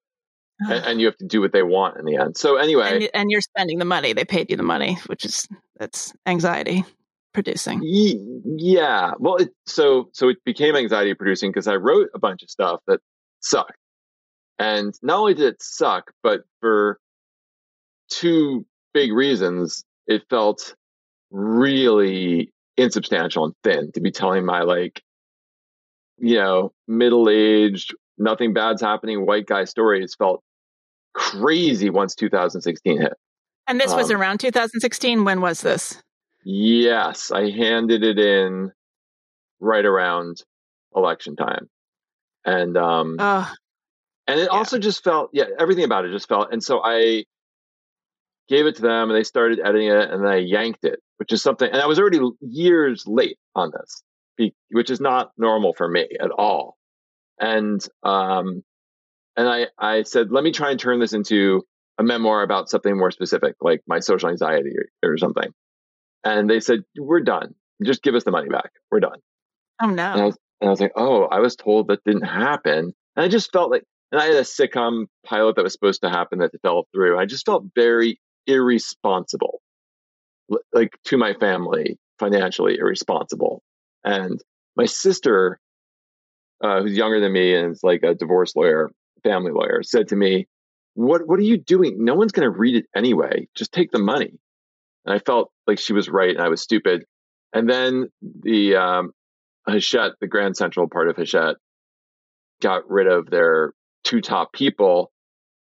and, 0.59 0.85
and 0.85 0.99
you 0.99 1.05
have 1.07 1.15
to 1.17 1.25
do 1.25 1.39
what 1.41 1.53
they 1.53 1.63
want 1.63 1.97
in 1.97 2.05
the 2.05 2.17
end. 2.17 2.35
So 2.35 2.57
anyway, 2.57 2.95
and, 2.95 3.09
and 3.13 3.31
you're 3.31 3.39
spending 3.41 3.79
the 3.79 3.85
money. 3.85 4.11
They 4.13 4.25
paid 4.25 4.49
you 4.51 4.57
the 4.57 4.63
money, 4.63 4.97
which 5.07 5.23
is 5.25 5.47
that's 5.77 6.13
anxiety 6.25 6.83
producing. 7.33 7.81
Yeah. 7.83 9.11
Well, 9.19 9.37
it, 9.37 9.49
so 9.65 10.09
so 10.13 10.29
it 10.29 10.37
became 10.45 10.75
anxiety 10.75 11.13
producing 11.13 11.51
because 11.51 11.67
I 11.67 11.75
wrote 11.75 12.09
a 12.13 12.19
bunch 12.19 12.43
of 12.43 12.49
stuff 12.49 12.81
that 12.87 12.99
sucked, 13.39 13.77
and 14.57 14.93
not 15.01 15.19
only 15.19 15.33
did 15.33 15.53
it 15.53 15.61
suck, 15.61 16.11
but 16.23 16.41
for 16.59 16.99
two 18.09 18.65
big 18.93 19.11
reasons, 19.13 19.83
it 20.07 20.23
felt 20.29 20.75
really 21.31 22.51
insubstantial 22.77 23.45
and 23.45 23.53
thin 23.63 23.91
to 23.93 24.01
be 24.01 24.11
telling 24.11 24.45
my 24.45 24.61
like, 24.61 25.01
you 26.17 26.35
know, 26.35 26.71
middle 26.87 27.29
aged, 27.29 27.93
nothing 28.17 28.53
bad's 28.53 28.81
happening, 28.81 29.25
white 29.25 29.45
guy 29.45 29.65
stories 29.65 30.15
felt 30.17 30.41
crazy 31.13 31.89
once 31.89 32.15
2016 32.15 33.01
hit. 33.01 33.13
And 33.67 33.79
this 33.79 33.93
was 33.93 34.09
Um, 34.09 34.19
around 34.19 34.39
2016. 34.39 35.25
When 35.25 35.41
was 35.41 35.61
this? 35.61 36.01
Yes, 36.43 37.31
I 37.31 37.49
handed 37.49 38.03
it 38.03 38.17
in 38.17 38.71
right 39.59 39.85
around 39.85 40.41
election 40.95 41.35
time. 41.35 41.69
And 42.45 42.77
um 42.77 43.17
Oh, 43.19 43.53
and 44.27 44.39
it 44.39 44.43
yeah. 44.51 44.57
also 44.57 44.79
just 44.79 45.03
felt 45.03 45.29
yeah, 45.33 45.45
everything 45.59 45.83
about 45.83 46.05
it 46.05 46.11
just 46.11 46.27
felt 46.27 46.51
and 46.51 46.63
so 46.63 46.81
I 46.83 47.25
gave 48.47 48.65
it 48.65 48.77
to 48.77 48.81
them 48.81 49.09
and 49.09 49.17
they 49.17 49.23
started 49.23 49.59
editing 49.59 49.89
it 49.89 50.09
and 50.09 50.23
then 50.23 50.31
I 50.31 50.37
yanked 50.37 50.83
it, 50.85 50.99
which 51.17 51.31
is 51.33 51.41
something 51.41 51.69
and 51.69 51.81
I 51.81 51.87
was 51.87 51.99
already 51.99 52.19
years 52.41 53.05
late 53.05 53.37
on 53.55 53.71
this, 53.71 54.01
be- 54.37 54.55
which 54.71 54.89
is 54.89 54.99
not 54.99 55.31
normal 55.37 55.73
for 55.73 55.87
me 55.87 56.07
at 56.19 56.31
all. 56.31 56.77
And 57.39 57.85
um 58.03 58.63
and 59.35 59.47
I 59.47 59.67
I 59.77 60.03
said 60.03 60.31
let 60.31 60.43
me 60.43 60.51
try 60.51 60.71
and 60.71 60.79
turn 60.79 60.99
this 60.99 61.13
into 61.13 61.63
a 61.97 62.03
memoir 62.03 62.43
about 62.43 62.69
something 62.69 62.97
more 62.97 63.11
specific 63.11 63.55
like 63.61 63.81
my 63.85 63.99
social 63.99 64.29
anxiety 64.29 64.71
or, 65.03 65.11
or 65.11 65.17
something. 65.17 65.51
And 66.23 66.49
they 66.49 66.59
said 66.59 66.79
we're 66.97 67.21
done. 67.21 67.55
Just 67.83 68.03
give 68.03 68.15
us 68.15 68.23
the 68.23 68.31
money 68.31 68.49
back. 68.49 68.71
We're 68.91 68.99
done. 68.99 69.19
oh 69.81 69.89
And 69.89 69.99
I 69.99 70.15
no. 70.15 70.25
was, 70.27 70.37
and 70.61 70.67
I 70.67 70.71
was 70.71 70.81
like, 70.81 70.91
oh, 70.95 71.23
I 71.23 71.39
was 71.39 71.55
told 71.55 71.87
that 71.87 72.03
didn't 72.03 72.23
happen. 72.23 72.93
And 73.15 73.25
I 73.25 73.27
just 73.27 73.51
felt 73.51 73.71
like, 73.71 73.83
and 74.11 74.21
I 74.21 74.25
had 74.25 74.35
a 74.35 74.41
sitcom 74.41 75.05
pilot 75.25 75.55
that 75.55 75.63
was 75.63 75.73
supposed 75.73 76.01
to 76.01 76.09
happen 76.09 76.39
that 76.39 76.51
fell 76.61 76.87
through. 76.93 77.17
I 77.17 77.25
just 77.25 77.45
felt 77.45 77.65
very 77.75 78.19
irresponsible, 78.47 79.61
like 80.73 80.97
to 81.05 81.17
my 81.17 81.33
family, 81.33 81.97
financially 82.17 82.77
irresponsible. 82.77 83.61
And 84.03 84.41
my 84.75 84.85
sister, 84.85 85.59
uh, 86.63 86.81
who's 86.81 86.97
younger 86.97 87.19
than 87.19 87.31
me 87.31 87.55
and 87.55 87.71
is 87.71 87.83
like 87.83 88.03
a 88.03 88.15
divorce 88.15 88.55
lawyer, 88.55 88.89
family 89.23 89.51
lawyer, 89.51 89.83
said 89.83 90.09
to 90.09 90.15
me, 90.15 90.47
what, 90.95 91.27
what 91.27 91.39
are 91.39 91.43
you 91.43 91.57
doing? 91.57 92.03
No 92.03 92.15
one's 92.15 92.31
going 92.31 92.51
to 92.51 92.57
read 92.57 92.75
it 92.75 92.85
anyway. 92.95 93.47
Just 93.55 93.71
take 93.71 93.91
the 93.91 93.99
money. 93.99 94.39
And 95.05 95.15
I 95.15 95.19
felt 95.19 95.51
like 95.67 95.79
she 95.79 95.93
was 95.93 96.09
right 96.09 96.35
and 96.35 96.41
I 96.41 96.49
was 96.49 96.61
stupid. 96.61 97.03
And 97.53 97.69
then 97.69 98.09
the, 98.21 98.75
um, 98.75 99.11
Hachette, 99.67 100.13
the 100.19 100.27
Grand 100.27 100.57
Central 100.57 100.87
part 100.87 101.09
of 101.09 101.15
Hachette, 101.15 101.55
got 102.61 102.89
rid 102.89 103.07
of 103.07 103.29
their 103.29 103.73
two 104.03 104.21
top 104.21 104.53
people. 104.53 105.11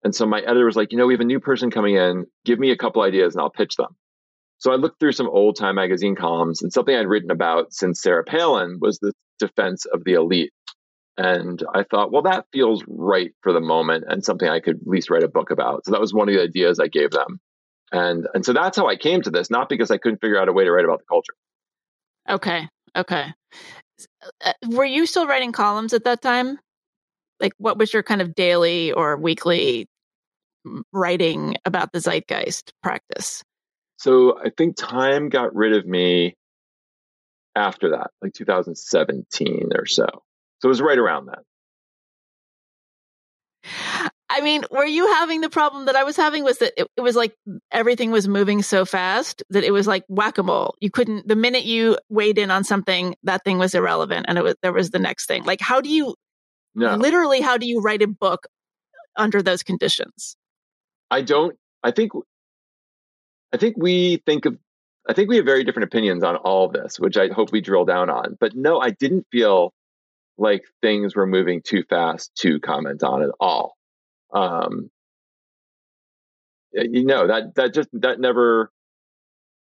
And 0.03 0.13
so 0.13 0.25
my 0.25 0.39
editor 0.39 0.65
was 0.65 0.75
like, 0.75 0.91
you 0.91 0.97
know, 0.97 1.07
we 1.07 1.13
have 1.13 1.21
a 1.21 1.25
new 1.25 1.39
person 1.39 1.71
coming 1.71 1.95
in. 1.95 2.25
Give 2.45 2.59
me 2.59 2.71
a 2.71 2.77
couple 2.77 3.01
ideas 3.01 3.35
and 3.35 3.41
I'll 3.41 3.49
pitch 3.49 3.75
them. 3.75 3.95
So 4.57 4.71
I 4.71 4.75
looked 4.75 4.99
through 4.99 5.13
some 5.13 5.29
old 5.29 5.57
time 5.57 5.75
magazine 5.75 6.15
columns 6.15 6.61
and 6.61 6.71
something 6.71 6.95
I'd 6.95 7.07
written 7.07 7.31
about 7.31 7.73
since 7.73 8.01
Sarah 8.01 8.23
Palin 8.23 8.77
was 8.79 8.99
the 8.99 9.13
defense 9.39 9.85
of 9.85 10.03
the 10.03 10.13
elite. 10.13 10.53
And 11.17 11.61
I 11.73 11.83
thought, 11.83 12.11
well, 12.11 12.21
that 12.23 12.45
feels 12.53 12.83
right 12.87 13.31
for 13.41 13.53
the 13.53 13.59
moment 13.59 14.05
and 14.07 14.23
something 14.23 14.47
I 14.47 14.59
could 14.59 14.77
at 14.77 14.87
least 14.87 15.09
write 15.09 15.23
a 15.23 15.27
book 15.27 15.51
about. 15.51 15.85
So 15.85 15.91
that 15.91 16.01
was 16.01 16.13
one 16.13 16.29
of 16.29 16.35
the 16.35 16.41
ideas 16.41 16.79
I 16.79 16.87
gave 16.87 17.11
them. 17.11 17.39
And 17.91 18.27
and 18.33 18.45
so 18.45 18.53
that's 18.53 18.77
how 18.77 18.87
I 18.87 18.95
came 18.95 19.21
to 19.23 19.29
this, 19.29 19.49
not 19.49 19.69
because 19.69 19.91
I 19.91 19.97
couldn't 19.97 20.21
figure 20.21 20.39
out 20.39 20.47
a 20.47 20.53
way 20.53 20.63
to 20.63 20.71
write 20.71 20.85
about 20.85 20.99
the 20.99 21.05
culture. 21.05 21.33
Okay. 22.29 22.67
Okay. 22.95 23.33
Uh, 24.43 24.53
were 24.69 24.85
you 24.85 25.05
still 25.05 25.27
writing 25.27 25.51
columns 25.51 25.93
at 25.93 26.05
that 26.05 26.21
time? 26.21 26.57
Like, 27.39 27.53
what 27.57 27.77
was 27.77 27.93
your 27.93 28.03
kind 28.03 28.21
of 28.21 28.35
daily 28.35 28.91
or 28.91 29.17
weekly 29.17 29.87
writing 30.93 31.55
about 31.65 31.91
the 31.91 31.99
zeitgeist 31.99 32.71
practice? 32.83 33.43
So 33.97 34.39
I 34.39 34.49
think 34.49 34.77
Time 34.77 35.29
got 35.29 35.53
rid 35.55 35.73
of 35.73 35.85
me 35.85 36.35
after 37.55 37.91
that, 37.91 38.11
like 38.21 38.33
2017 38.33 39.69
or 39.75 39.85
so. 39.85 40.05
So 40.05 40.67
it 40.67 40.67
was 40.67 40.81
right 40.81 40.97
around 40.97 41.27
that. 41.27 41.43
I 44.33 44.39
mean, 44.39 44.63
were 44.71 44.85
you 44.85 45.07
having 45.07 45.41
the 45.41 45.49
problem 45.49 45.85
that 45.85 45.97
I 45.97 46.05
was 46.05 46.15
having? 46.15 46.45
Was 46.45 46.59
that 46.59 46.71
it, 46.77 46.87
it 46.95 47.01
was 47.01 47.17
like 47.17 47.35
everything 47.69 48.11
was 48.11 48.29
moving 48.29 48.63
so 48.63 48.85
fast 48.85 49.43
that 49.49 49.65
it 49.65 49.71
was 49.71 49.87
like 49.87 50.05
whack 50.07 50.37
a 50.37 50.43
mole. 50.43 50.75
You 50.79 50.89
couldn't, 50.89 51.27
the 51.27 51.35
minute 51.35 51.65
you 51.65 51.97
weighed 52.07 52.37
in 52.37 52.49
on 52.49 52.63
something, 52.63 53.15
that 53.23 53.43
thing 53.43 53.59
was 53.59 53.75
irrelevant 53.75 54.27
and 54.29 54.37
it 54.37 54.43
was, 54.43 54.55
there 54.61 54.71
was 54.71 54.91
the 54.91 54.99
next 54.99 55.25
thing. 55.25 55.43
Like, 55.43 55.59
how 55.59 55.81
do 55.81 55.89
you, 55.89 56.15
no. 56.75 56.95
literally, 56.95 57.41
how 57.41 57.57
do 57.57 57.67
you 57.67 57.81
write 57.81 58.01
a 58.01 58.07
book 58.07 58.47
under 59.17 59.41
those 59.41 59.63
conditions? 59.63 60.37
I 61.09 61.23
don't, 61.23 61.57
I 61.83 61.91
think, 61.91 62.13
I 63.51 63.57
think 63.57 63.75
we 63.77 64.23
think 64.25 64.45
of, 64.45 64.57
I 65.09 65.11
think 65.11 65.27
we 65.27 65.35
have 65.37 65.45
very 65.45 65.65
different 65.65 65.87
opinions 65.87 66.23
on 66.23 66.37
all 66.37 66.67
of 66.67 66.73
this, 66.73 66.97
which 66.97 67.17
I 67.17 67.27
hope 67.27 67.51
we 67.51 67.59
drill 67.59 67.83
down 67.83 68.09
on. 68.09 68.37
But 68.39 68.55
no, 68.55 68.79
I 68.79 68.91
didn't 68.91 69.27
feel 69.29 69.73
like 70.37 70.63
things 70.81 71.17
were 71.17 71.27
moving 71.27 71.61
too 71.61 71.83
fast 71.89 72.31
to 72.35 72.61
comment 72.61 73.03
on 73.03 73.23
at 73.23 73.31
all 73.37 73.75
um, 74.33 74.89
you 76.73 77.05
know 77.05 77.27
that 77.27 77.55
that 77.55 77.73
just 77.73 77.89
that 77.93 78.19
never 78.19 78.71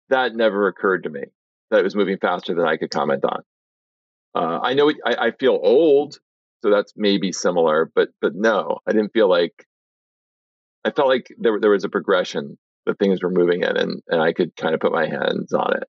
that 0.09 0.35
never 0.35 0.69
occurred 0.69 1.05
to 1.05 1.11
me 1.11 1.23
that 1.71 1.81
it 1.81 1.85
was 1.85 1.97
moving 1.97 2.19
faster 2.19 2.55
than 2.55 2.67
I 2.67 2.77
could 2.77 2.91
comment 2.91 3.25
on. 3.25 3.43
Uh, 4.35 4.61
I 4.63 4.75
know 4.75 4.91
I, 5.05 5.27
I 5.27 5.31
feel 5.33 5.59
old, 5.61 6.19
so 6.63 6.71
that's 6.71 6.93
maybe 6.97 7.33
similar, 7.33 7.91
but 7.95 8.11
but 8.21 8.35
no, 8.35 8.79
I 8.87 8.93
didn't 8.93 9.13
feel 9.13 9.29
like 9.29 9.67
I 10.85 10.91
felt 10.91 11.09
like 11.09 11.29
there 11.39 11.59
there 11.61 11.71
was 11.71 11.85
a 11.85 11.89
progression 11.89 12.59
that 12.87 12.99
things 12.99 13.23
were 13.23 13.31
moving 13.31 13.63
in, 13.63 13.77
and 13.77 14.03
and 14.09 14.21
I 14.21 14.33
could 14.33 14.55
kind 14.57 14.75
of 14.75 14.81
put 14.81 14.93
my 14.93 15.07
hands 15.07 15.53
on 15.53 15.77
it. 15.77 15.85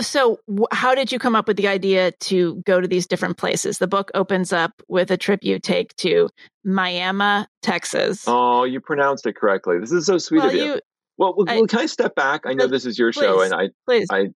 So, 0.00 0.38
how 0.72 0.94
did 0.94 1.12
you 1.12 1.18
come 1.18 1.34
up 1.34 1.46
with 1.46 1.56
the 1.56 1.68
idea 1.68 2.12
to 2.12 2.62
go 2.66 2.80
to 2.80 2.88
these 2.88 3.06
different 3.06 3.36
places? 3.36 3.78
The 3.78 3.86
book 3.86 4.10
opens 4.14 4.52
up 4.52 4.82
with 4.88 5.10
a 5.10 5.16
trip 5.16 5.40
you 5.42 5.58
take 5.58 5.94
to 5.96 6.28
Miami, 6.64 7.46
Texas. 7.62 8.24
Oh, 8.26 8.64
you 8.64 8.80
pronounced 8.80 9.26
it 9.26 9.36
correctly. 9.36 9.78
This 9.78 9.92
is 9.92 10.06
so 10.06 10.18
sweet 10.18 10.38
well, 10.38 10.48
of 10.48 10.54
you. 10.54 10.64
you 10.64 10.80
well, 11.18 11.34
well, 11.36 11.48
I, 11.48 11.66
can 11.66 11.80
I 11.80 11.86
step 11.86 12.14
back? 12.14 12.42
I 12.46 12.54
know 12.54 12.66
this 12.66 12.86
is 12.86 12.98
your 12.98 13.12
show, 13.12 13.42
and 13.42 13.52
I, 13.52 13.68
please. 13.86 14.06
I, 14.10 14.28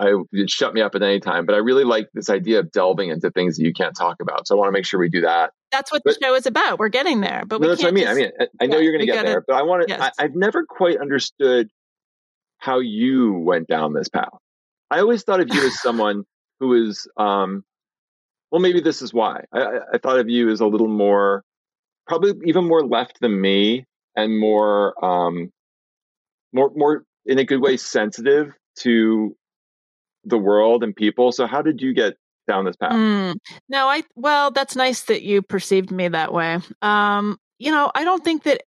I 0.00 0.14
shut 0.46 0.74
me 0.74 0.80
up 0.80 0.96
at 0.96 1.02
any 1.02 1.20
time, 1.20 1.46
but 1.46 1.54
I 1.54 1.58
really 1.58 1.84
like 1.84 2.08
this 2.12 2.28
idea 2.28 2.58
of 2.58 2.72
delving 2.72 3.10
into 3.10 3.30
things 3.30 3.56
that 3.56 3.64
you 3.64 3.72
can't 3.72 3.96
talk 3.96 4.16
about. 4.20 4.48
So 4.48 4.56
I 4.56 4.58
want 4.58 4.68
to 4.68 4.72
make 4.72 4.84
sure 4.84 4.98
we 4.98 5.08
do 5.08 5.20
that. 5.20 5.52
That's 5.70 5.92
what 5.92 6.02
but, 6.04 6.18
the 6.18 6.26
show 6.26 6.34
is 6.34 6.46
about. 6.46 6.80
We're 6.80 6.88
getting 6.88 7.20
there, 7.20 7.44
but 7.46 7.60
no, 7.60 7.68
that's 7.68 7.82
what 7.82 7.88
I 7.88 7.92
mean. 7.92 8.04
Just, 8.04 8.18
I 8.18 8.20
mean, 8.20 8.32
I 8.60 8.66
know 8.66 8.78
yeah, 8.78 8.82
you're 8.82 8.92
going 8.92 9.06
to 9.06 9.12
get 9.12 9.24
there, 9.24 9.44
but 9.46 9.54
I 9.54 9.62
want 9.62 9.86
to. 9.86 9.94
Yes. 9.94 10.12
I've 10.18 10.34
never 10.34 10.64
quite 10.64 10.98
understood 11.00 11.70
how 12.58 12.80
you 12.80 13.34
went 13.34 13.68
down 13.68 13.92
this 13.92 14.08
path. 14.08 14.30
I 14.90 15.00
always 15.00 15.22
thought 15.22 15.40
of 15.40 15.48
you 15.52 15.66
as 15.66 15.80
someone 15.80 16.24
who 16.60 16.74
is, 16.74 17.08
um, 17.16 17.64
well, 18.50 18.60
maybe 18.60 18.80
this 18.80 19.02
is 19.02 19.12
why. 19.12 19.44
I, 19.52 19.78
I 19.94 19.98
thought 19.98 20.18
of 20.18 20.28
you 20.28 20.50
as 20.50 20.60
a 20.60 20.66
little 20.66 20.88
more, 20.88 21.42
probably 22.06 22.32
even 22.44 22.68
more 22.68 22.86
left 22.86 23.20
than 23.20 23.40
me, 23.40 23.86
and 24.16 24.38
more, 24.38 25.04
um, 25.04 25.50
more, 26.52 26.70
more 26.74 27.04
in 27.26 27.38
a 27.38 27.44
good 27.44 27.60
way, 27.60 27.76
sensitive 27.76 28.52
to 28.80 29.36
the 30.24 30.38
world 30.38 30.84
and 30.84 30.94
people. 30.94 31.32
So, 31.32 31.46
how 31.46 31.62
did 31.62 31.80
you 31.80 31.94
get 31.94 32.14
down 32.46 32.64
this 32.64 32.76
path? 32.76 32.92
Mm, 32.92 33.34
no, 33.68 33.88
I 33.88 34.04
well, 34.14 34.50
that's 34.50 34.76
nice 34.76 35.02
that 35.04 35.22
you 35.22 35.42
perceived 35.42 35.90
me 35.90 36.08
that 36.08 36.32
way. 36.32 36.58
Um, 36.82 37.38
you 37.58 37.70
know, 37.70 37.90
I 37.94 38.04
don't 38.04 38.24
think 38.24 38.44
that 38.44 38.62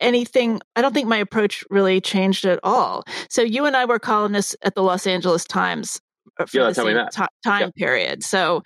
anything 0.00 0.60
i 0.76 0.82
don't 0.82 0.94
think 0.94 1.08
my 1.08 1.16
approach 1.16 1.64
really 1.70 2.00
changed 2.00 2.44
at 2.44 2.58
all 2.62 3.04
so 3.28 3.42
you 3.42 3.64
and 3.64 3.76
i 3.76 3.84
were 3.84 3.98
columnists 3.98 4.56
at 4.62 4.74
the 4.74 4.82
los 4.82 5.06
angeles 5.06 5.44
times 5.44 6.00
uh, 6.40 6.46
for 6.46 6.58
yeah, 6.58 6.68
the 6.68 6.74
same 6.74 7.06
t- 7.12 7.22
time 7.44 7.60
yeah. 7.62 7.70
period 7.76 8.22
so 8.22 8.62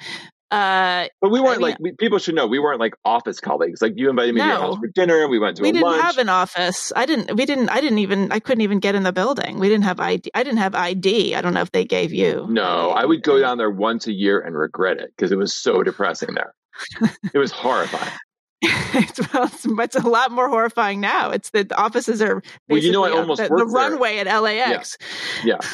uh, 0.50 1.06
but 1.20 1.30
we 1.30 1.40
weren't 1.40 1.56
I 1.56 1.58
mean, 1.58 1.62
like 1.62 1.76
we, 1.78 1.92
people 1.92 2.18
should 2.18 2.34
know 2.34 2.46
we 2.46 2.58
weren't 2.58 2.80
like 2.80 2.94
office 3.04 3.38
colleagues. 3.38 3.82
Like 3.82 3.92
you 3.96 4.08
invited 4.08 4.34
me 4.34 4.38
no, 4.40 4.44
to 4.44 4.50
your 4.50 4.60
house 4.60 4.76
for 4.78 4.86
dinner. 4.88 5.28
We 5.28 5.38
went 5.38 5.58
to 5.58 5.62
a 5.62 5.64
lunch. 5.64 5.72
we 5.74 5.78
didn't 5.78 5.90
lunch. 5.90 6.02
have 6.02 6.18
an 6.18 6.30
office. 6.30 6.90
I 6.96 7.04
didn't. 7.04 7.36
We 7.36 7.44
didn't. 7.44 7.68
I 7.68 7.82
didn't 7.82 7.98
even. 7.98 8.32
I 8.32 8.40
couldn't 8.40 8.62
even 8.62 8.78
get 8.78 8.94
in 8.94 9.02
the 9.02 9.12
building. 9.12 9.58
We 9.58 9.68
didn't 9.68 9.84
have 9.84 10.00
ID. 10.00 10.30
I 10.34 10.42
didn't 10.42 10.58
have 10.58 10.74
ID. 10.74 11.34
I 11.34 11.42
don't 11.42 11.52
know 11.52 11.60
if 11.60 11.72
they 11.72 11.84
gave 11.84 12.14
you. 12.14 12.46
No, 12.48 12.90
I 12.90 13.04
would 13.04 13.22
go 13.22 13.38
down 13.38 13.58
there 13.58 13.70
once 13.70 14.06
a 14.06 14.12
year 14.12 14.40
and 14.40 14.56
regret 14.56 14.98
it 14.98 15.12
because 15.14 15.32
it 15.32 15.36
was 15.36 15.54
so 15.54 15.82
depressing 15.82 16.34
there. 16.34 16.54
it 17.34 17.38
was 17.38 17.50
horrifying. 17.50 18.12
it's, 18.62 19.32
well, 19.32 19.44
it's, 19.44 19.64
it's, 19.66 19.96
a 19.96 20.08
lot 20.08 20.32
more 20.32 20.48
horrifying 20.48 21.00
now. 21.00 21.30
It's 21.30 21.50
the 21.50 21.66
offices 21.76 22.20
are 22.20 22.42
well, 22.68 22.78
you 22.78 22.90
know, 22.90 23.04
I 23.04 23.10
almost 23.10 23.40
the, 23.40 23.48
the 23.48 23.66
runway 23.66 24.18
at 24.18 24.26
LAX. 24.26 24.96
Yeah. 25.44 25.58
yeah. 25.62 25.68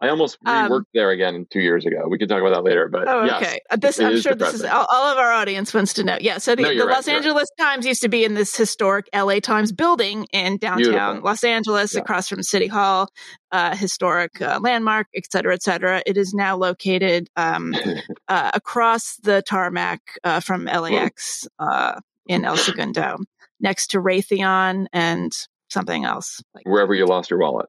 I 0.00 0.08
almost 0.10 0.42
reworked 0.44 0.70
um, 0.70 0.86
there 0.92 1.10
again 1.10 1.46
two 1.50 1.60
years 1.60 1.86
ago. 1.86 2.06
We 2.08 2.18
could 2.18 2.28
talk 2.28 2.40
about 2.40 2.54
that 2.54 2.64
later, 2.64 2.88
but 2.88 3.08
oh, 3.08 3.24
yes, 3.24 3.42
okay. 3.42 3.60
Uh, 3.70 3.76
this, 3.76 3.98
I'm 3.98 4.20
sure 4.20 4.32
depressing. 4.32 4.58
this 4.58 4.60
is 4.60 4.64
all, 4.64 4.86
all, 4.90 5.12
of 5.12 5.18
our 5.18 5.32
audience 5.32 5.72
wants 5.72 5.94
to 5.94 6.04
know. 6.04 6.18
Yeah, 6.20 6.38
so 6.38 6.54
the, 6.54 6.62
no, 6.62 6.74
the 6.74 6.86
right, 6.86 6.96
Los 6.96 7.08
Angeles 7.08 7.48
right. 7.58 7.64
Times 7.66 7.86
used 7.86 8.02
to 8.02 8.08
be 8.08 8.24
in 8.24 8.34
this 8.34 8.54
historic 8.56 9.08
LA 9.14 9.40
Times 9.40 9.72
building 9.72 10.26
in 10.32 10.58
downtown 10.58 10.78
Beautiful. 10.78 11.20
Los 11.22 11.44
Angeles, 11.44 11.94
yeah. 11.94 12.00
across 12.00 12.28
from 12.28 12.42
City 12.42 12.66
Hall, 12.66 13.08
uh, 13.52 13.74
historic 13.74 14.40
uh, 14.42 14.58
landmark, 14.60 15.06
et 15.14 15.24
cetera, 15.30 15.54
et 15.54 15.62
cetera. 15.62 16.02
It 16.04 16.16
is 16.16 16.34
now 16.34 16.56
located 16.56 17.30
um, 17.36 17.74
uh, 18.28 18.50
across 18.52 19.16
the 19.22 19.42
tarmac 19.42 20.00
uh, 20.24 20.40
from 20.40 20.66
LAX 20.66 21.48
uh, 21.58 22.00
in 22.26 22.44
El 22.44 22.56
Segundo, 22.56 23.16
next 23.60 23.88
to 23.88 23.98
Raytheon 23.98 24.86
and 24.92 25.32
something 25.68 26.04
else. 26.04 26.42
Like 26.54 26.66
Wherever 26.66 26.94
you 26.94 27.06
lost 27.06 27.30
your 27.30 27.40
wallet. 27.40 27.66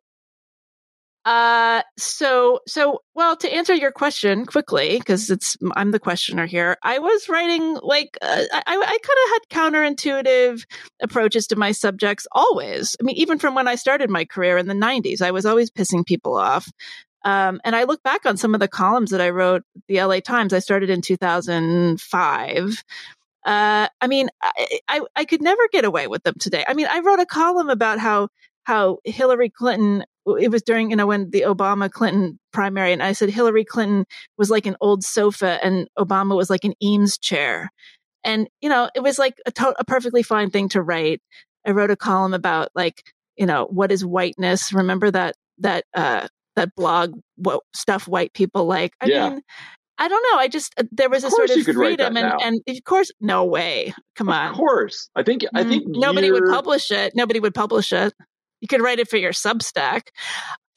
Uh, 1.28 1.82
so, 1.98 2.62
so, 2.68 3.02
well, 3.14 3.36
to 3.36 3.54
answer 3.54 3.74
your 3.74 3.92
question 3.92 4.46
quickly, 4.46 4.98
because 4.98 5.30
it's, 5.30 5.58
I'm 5.76 5.92
the 5.92 6.00
questioner 6.00 6.46
here. 6.46 6.78
I 6.84 7.00
was 7.00 7.28
writing 7.28 7.78
like, 7.84 8.18
uh, 8.22 8.44
I, 8.54 8.62
I 8.66 8.98
kind 9.04 9.20
of 9.26 9.30
had 9.34 9.42
counterintuitive 9.52 10.64
approaches 11.02 11.48
to 11.48 11.58
my 11.58 11.74
subjects 11.74 12.28
always. 12.32 12.96
I 13.02 13.04
mean, 13.04 13.18
even 13.18 13.40
from 13.40 13.56
when 13.56 13.68
I 13.68 13.76
started 13.76 14.10
my 14.10 14.24
career 14.24 14.58
in 14.58 14.68
the 14.68 14.74
90s, 14.74 15.22
I 15.22 15.32
was 15.32 15.46
always 15.46 15.70
pissing 15.70 16.06
people 16.06 16.38
off. 16.38 16.72
Um, 17.26 17.60
and 17.66 17.76
I 17.76 17.84
look 17.84 18.02
back 18.04 18.26
on 18.26 18.38
some 18.38 18.54
of 18.54 18.62
the 18.62 18.70
columns 18.70 19.12
that 19.12 19.20
I 19.20 19.32
wrote, 19.32 19.64
the 19.90 20.02
LA 20.02 20.22
Times, 20.22 20.54
I 20.54 20.60
started 20.60 20.90
in 20.90 21.02
2005. 21.02 22.84
Uh, 23.46 23.88
I 24.02 24.08
mean, 24.08 24.30
I, 24.42 24.80
I, 24.88 25.02
I 25.16 25.26
could 25.26 25.42
never 25.42 25.62
get 25.72 25.86
away 25.86 26.08
with 26.08 26.24
them 26.24 26.36
today. 26.40 26.66
I 26.68 26.74
mean, 26.74 26.88
I 26.90 27.00
wrote 27.00 27.20
a 27.20 27.26
column 27.26 27.70
about 27.70 28.00
how 28.00 28.30
how 28.64 28.98
Hillary 29.06 29.50
Clinton 29.50 30.04
it 30.38 30.52
was 30.52 30.62
during 30.62 30.90
you 30.90 30.98
know 30.98 31.08
when 31.08 31.30
the 31.32 31.42
Obama 31.42 31.90
Clinton 31.90 32.38
primary 32.52 32.92
and 32.92 33.02
I 33.02 33.14
said 33.14 33.30
Hillary 33.30 33.64
Clinton 33.64 34.06
was 34.38 34.50
like 34.50 34.66
an 34.66 34.76
old 34.82 35.04
sofa 35.04 35.64
and 35.64 35.88
Obama 35.98 36.36
was 36.36 36.50
like 36.50 36.66
an 36.66 36.74
Eames 36.84 37.18
chair. 37.18 37.72
And 38.26 38.50
you 38.60 38.68
know, 38.68 38.90
it 38.94 39.02
was 39.02 39.18
like 39.18 39.36
a, 39.46 39.52
to- 39.52 39.76
a 39.80 39.86
perfectly 39.86 40.24
fine 40.24 40.50
thing 40.50 40.68
to 40.70 40.82
write. 40.82 41.22
I 41.66 41.72
wrote 41.72 41.92
a 41.92 41.96
column 41.96 42.34
about 42.34 42.70
like, 42.76 43.04
you 43.38 43.46
know, 43.46 43.68
what 43.70 43.92
is 43.92 44.06
whiteness? 44.06 44.74
Remember 44.74 45.10
that 45.12 45.36
that 45.60 45.86
uh 45.94 46.28
that 46.58 46.76
blog 46.76 47.14
what 47.38 47.62
stuff 47.74 48.08
white 48.08 48.34
people 48.34 48.66
like. 48.66 48.94
I 49.00 49.06
yeah. 49.06 49.30
mean, 49.30 49.42
I 49.98 50.08
don't 50.08 50.24
know. 50.32 50.40
I 50.40 50.48
just 50.48 50.74
uh, 50.78 50.84
there 50.92 51.10
was 51.10 51.24
a 51.24 51.32
sort 51.32 51.50
of 51.50 51.64
freedom, 51.64 52.18
and, 52.18 52.34
and 52.42 52.62
of 52.68 52.84
course, 52.84 53.12
no 53.20 53.46
way. 53.46 53.94
Come 54.16 54.30
of 54.30 54.36
on. 54.36 54.50
Of 54.50 54.56
course, 54.56 55.10
I 55.16 55.24
think 55.24 55.44
I 55.54 55.64
think 55.64 55.88
mm, 55.88 56.00
nobody 56.00 56.32
would 56.32 56.46
publish 56.46 56.92
it. 56.92 57.14
Nobody 57.16 57.40
would 57.40 57.56
publish 57.56 57.92
it. 57.92 58.14
You 58.62 58.68
could 58.68 58.82
write 58.82 59.00
it 59.00 59.10
for 59.10 59.18
your 59.18 59.32
Substack. 59.32 60.10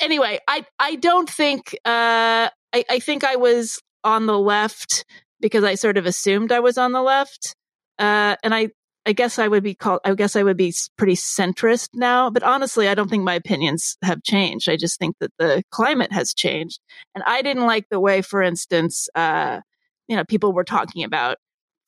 Anyway, 0.00 0.38
I 0.48 0.64
I 0.78 0.96
don't 0.96 1.28
think 1.28 1.74
uh, 1.84 2.48
I 2.72 2.84
I 2.88 2.98
think 2.98 3.24
I 3.24 3.36
was 3.36 3.80
on 4.04 4.26
the 4.26 4.38
left 4.38 5.04
because 5.40 5.64
I 5.64 5.74
sort 5.74 5.98
of 5.98 6.06
assumed 6.06 6.52
I 6.52 6.60
was 6.60 6.78
on 6.78 6.92
the 6.92 7.02
left, 7.02 7.56
uh, 7.98 8.36
and 8.42 8.54
I 8.54 8.70
I 9.06 9.12
guess 9.12 9.38
I 9.38 9.48
would 9.48 9.62
be 9.62 9.74
called, 9.74 10.00
I 10.04 10.14
guess 10.14 10.36
I 10.36 10.42
would 10.42 10.56
be 10.56 10.74
pretty 10.96 11.14
centrist 11.14 11.88
now, 11.94 12.28
but 12.28 12.42
honestly, 12.42 12.86
I 12.86 12.94
don't 12.94 13.08
think 13.08 13.24
my 13.24 13.34
opinions 13.34 13.96
have 14.02 14.22
changed. 14.22 14.68
I 14.68 14.76
just 14.76 14.98
think 14.98 15.16
that 15.20 15.32
the 15.38 15.62
climate 15.70 16.12
has 16.12 16.34
changed. 16.34 16.80
And 17.14 17.24
I 17.26 17.42
didn't 17.42 17.64
like 17.64 17.86
the 17.90 18.00
way, 18.00 18.20
for 18.20 18.42
instance, 18.42 19.08
uh, 19.14 19.60
you 20.06 20.16
know, 20.16 20.24
people 20.24 20.52
were 20.52 20.64
talking 20.64 21.02
about, 21.02 21.38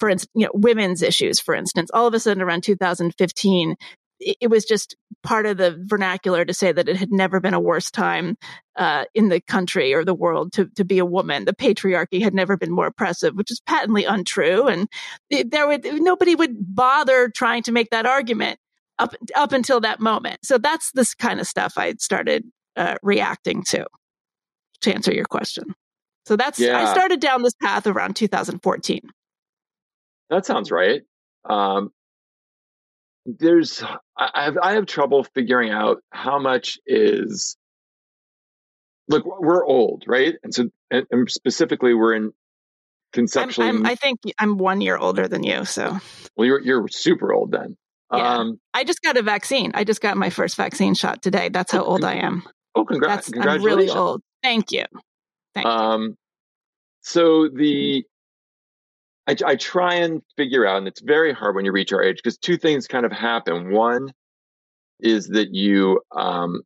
for 0.00 0.09
instance, 0.09 0.31
you 0.35 0.47
know, 0.47 0.52
women's 0.54 1.02
issues, 1.02 1.38
for 1.38 1.54
instance, 1.54 1.90
all 1.92 2.07
of 2.07 2.14
a 2.14 2.21
sudden 2.21 2.42
around 2.42 2.62
2015, 2.62 3.76
it 4.40 4.50
was 4.50 4.64
just 4.64 4.96
part 5.22 5.46
of 5.46 5.56
the 5.56 5.76
vernacular 5.86 6.44
to 6.44 6.54
say 6.54 6.72
that 6.72 6.88
it 6.88 6.96
had 6.96 7.10
never 7.12 7.40
been 7.40 7.54
a 7.54 7.60
worse 7.60 7.90
time 7.90 8.36
uh, 8.76 9.04
in 9.14 9.28
the 9.28 9.40
country 9.40 9.92
or 9.92 10.04
the 10.04 10.14
world 10.14 10.52
to, 10.54 10.66
to 10.76 10.84
be 10.84 10.98
a 10.98 11.04
woman. 11.04 11.44
The 11.44 11.54
patriarchy 11.54 12.22
had 12.22 12.34
never 12.34 12.56
been 12.56 12.72
more 12.72 12.86
oppressive, 12.86 13.34
which 13.34 13.50
is 13.50 13.60
patently 13.60 14.04
untrue. 14.04 14.66
And 14.66 14.88
there 15.30 15.66
would 15.66 15.84
nobody 15.84 16.34
would 16.34 16.56
bother 16.74 17.28
trying 17.28 17.62
to 17.64 17.72
make 17.72 17.90
that 17.90 18.06
argument. 18.06 18.58
up 18.98 19.14
up 19.34 19.52
until 19.52 19.80
that 19.80 20.00
moment. 20.00 20.40
So 20.44 20.58
that's 20.58 20.92
this 20.92 21.14
kind 21.14 21.40
of 21.40 21.46
stuff 21.46 21.74
I 21.76 21.94
started 21.98 22.44
uh, 22.76 22.96
reacting 23.02 23.64
to. 23.64 23.86
To 24.82 24.92
answer 24.92 25.14
your 25.14 25.26
question, 25.26 25.76
so 26.26 26.34
that's 26.34 26.58
Yeah. 26.58 26.76
I 26.76 26.92
started 26.92 27.20
down 27.20 27.42
this 27.42 27.54
path 27.62 27.86
around 27.86 28.16
2014. 28.16 29.00
That 30.28 30.44
sounds 30.44 30.72
right. 30.72 31.02
Um, 31.48 31.92
there's 33.26 33.82
I 34.16 34.45
have 34.45 34.59
I 34.62 34.73
have 34.73 34.87
trouble 34.87 35.25
figuring 35.35 35.71
out 35.71 36.02
how 36.11 36.38
much 36.38 36.78
is 36.87 37.57
look 39.09 39.25
we're 39.25 39.64
old 39.66 40.04
right 40.07 40.35
and 40.42 40.54
so 40.54 40.69
and, 40.90 41.07
and 41.11 41.31
specifically 41.31 41.95
we're 41.95 42.14
in 42.14 42.25
I'm, 42.25 42.33
conceptually 43.12 43.69
I'm, 43.69 43.85
I 43.87 43.95
think 43.95 44.21
I'm 44.38 44.59
one 44.59 44.81
year 44.81 44.97
older 44.97 45.28
than 45.28 45.42
you, 45.42 45.64
so 45.64 45.99
well 46.37 46.47
you're 46.47 46.61
you're 46.61 46.88
super 46.88 47.33
old 47.33 47.50
then 47.52 47.76
Yeah. 48.12 48.37
um 48.38 48.61
I 48.75 48.85
just 48.85 49.02
got 49.02 49.16
a 49.16 49.23
vaccine. 49.23 49.73
I 49.75 49.85
just 49.85 50.00
got 50.00 50.16
my 50.16 50.31
first 50.31 50.57
vaccine 50.57 50.95
shot 50.95 51.23
today. 51.23 51.49
That's 51.49 51.73
how 51.73 51.83
old 51.83 52.04
I 52.04 52.14
am. 52.14 52.42
oh 52.75 52.85
congrats 52.85 53.28
That's 53.28 53.47
I'm 53.47 53.62
really 53.62 53.90
old. 53.90 54.23
Thank 54.42 54.73
you. 54.73 54.85
Thank 55.54 55.66
you. 55.66 55.71
Um, 55.71 56.16
so 57.02 57.49
the 57.49 58.04
I, 59.28 59.36
I 59.46 59.56
try 59.56 59.94
and 59.94 60.22
figure 60.36 60.66
out, 60.66 60.78
and 60.78 60.88
it's 60.88 61.00
very 61.00 61.32
hard 61.32 61.54
when 61.54 61.64
you 61.64 61.72
reach 61.72 61.92
our 61.92 62.02
age 62.02 62.16
because 62.16 62.38
two 62.38 62.56
things 62.56 62.86
kind 62.88 63.06
of 63.06 63.12
happen. 63.12 63.70
One 63.70 64.12
is 65.00 65.28
that 65.28 65.54
you 65.54 66.00
um, 66.16 66.62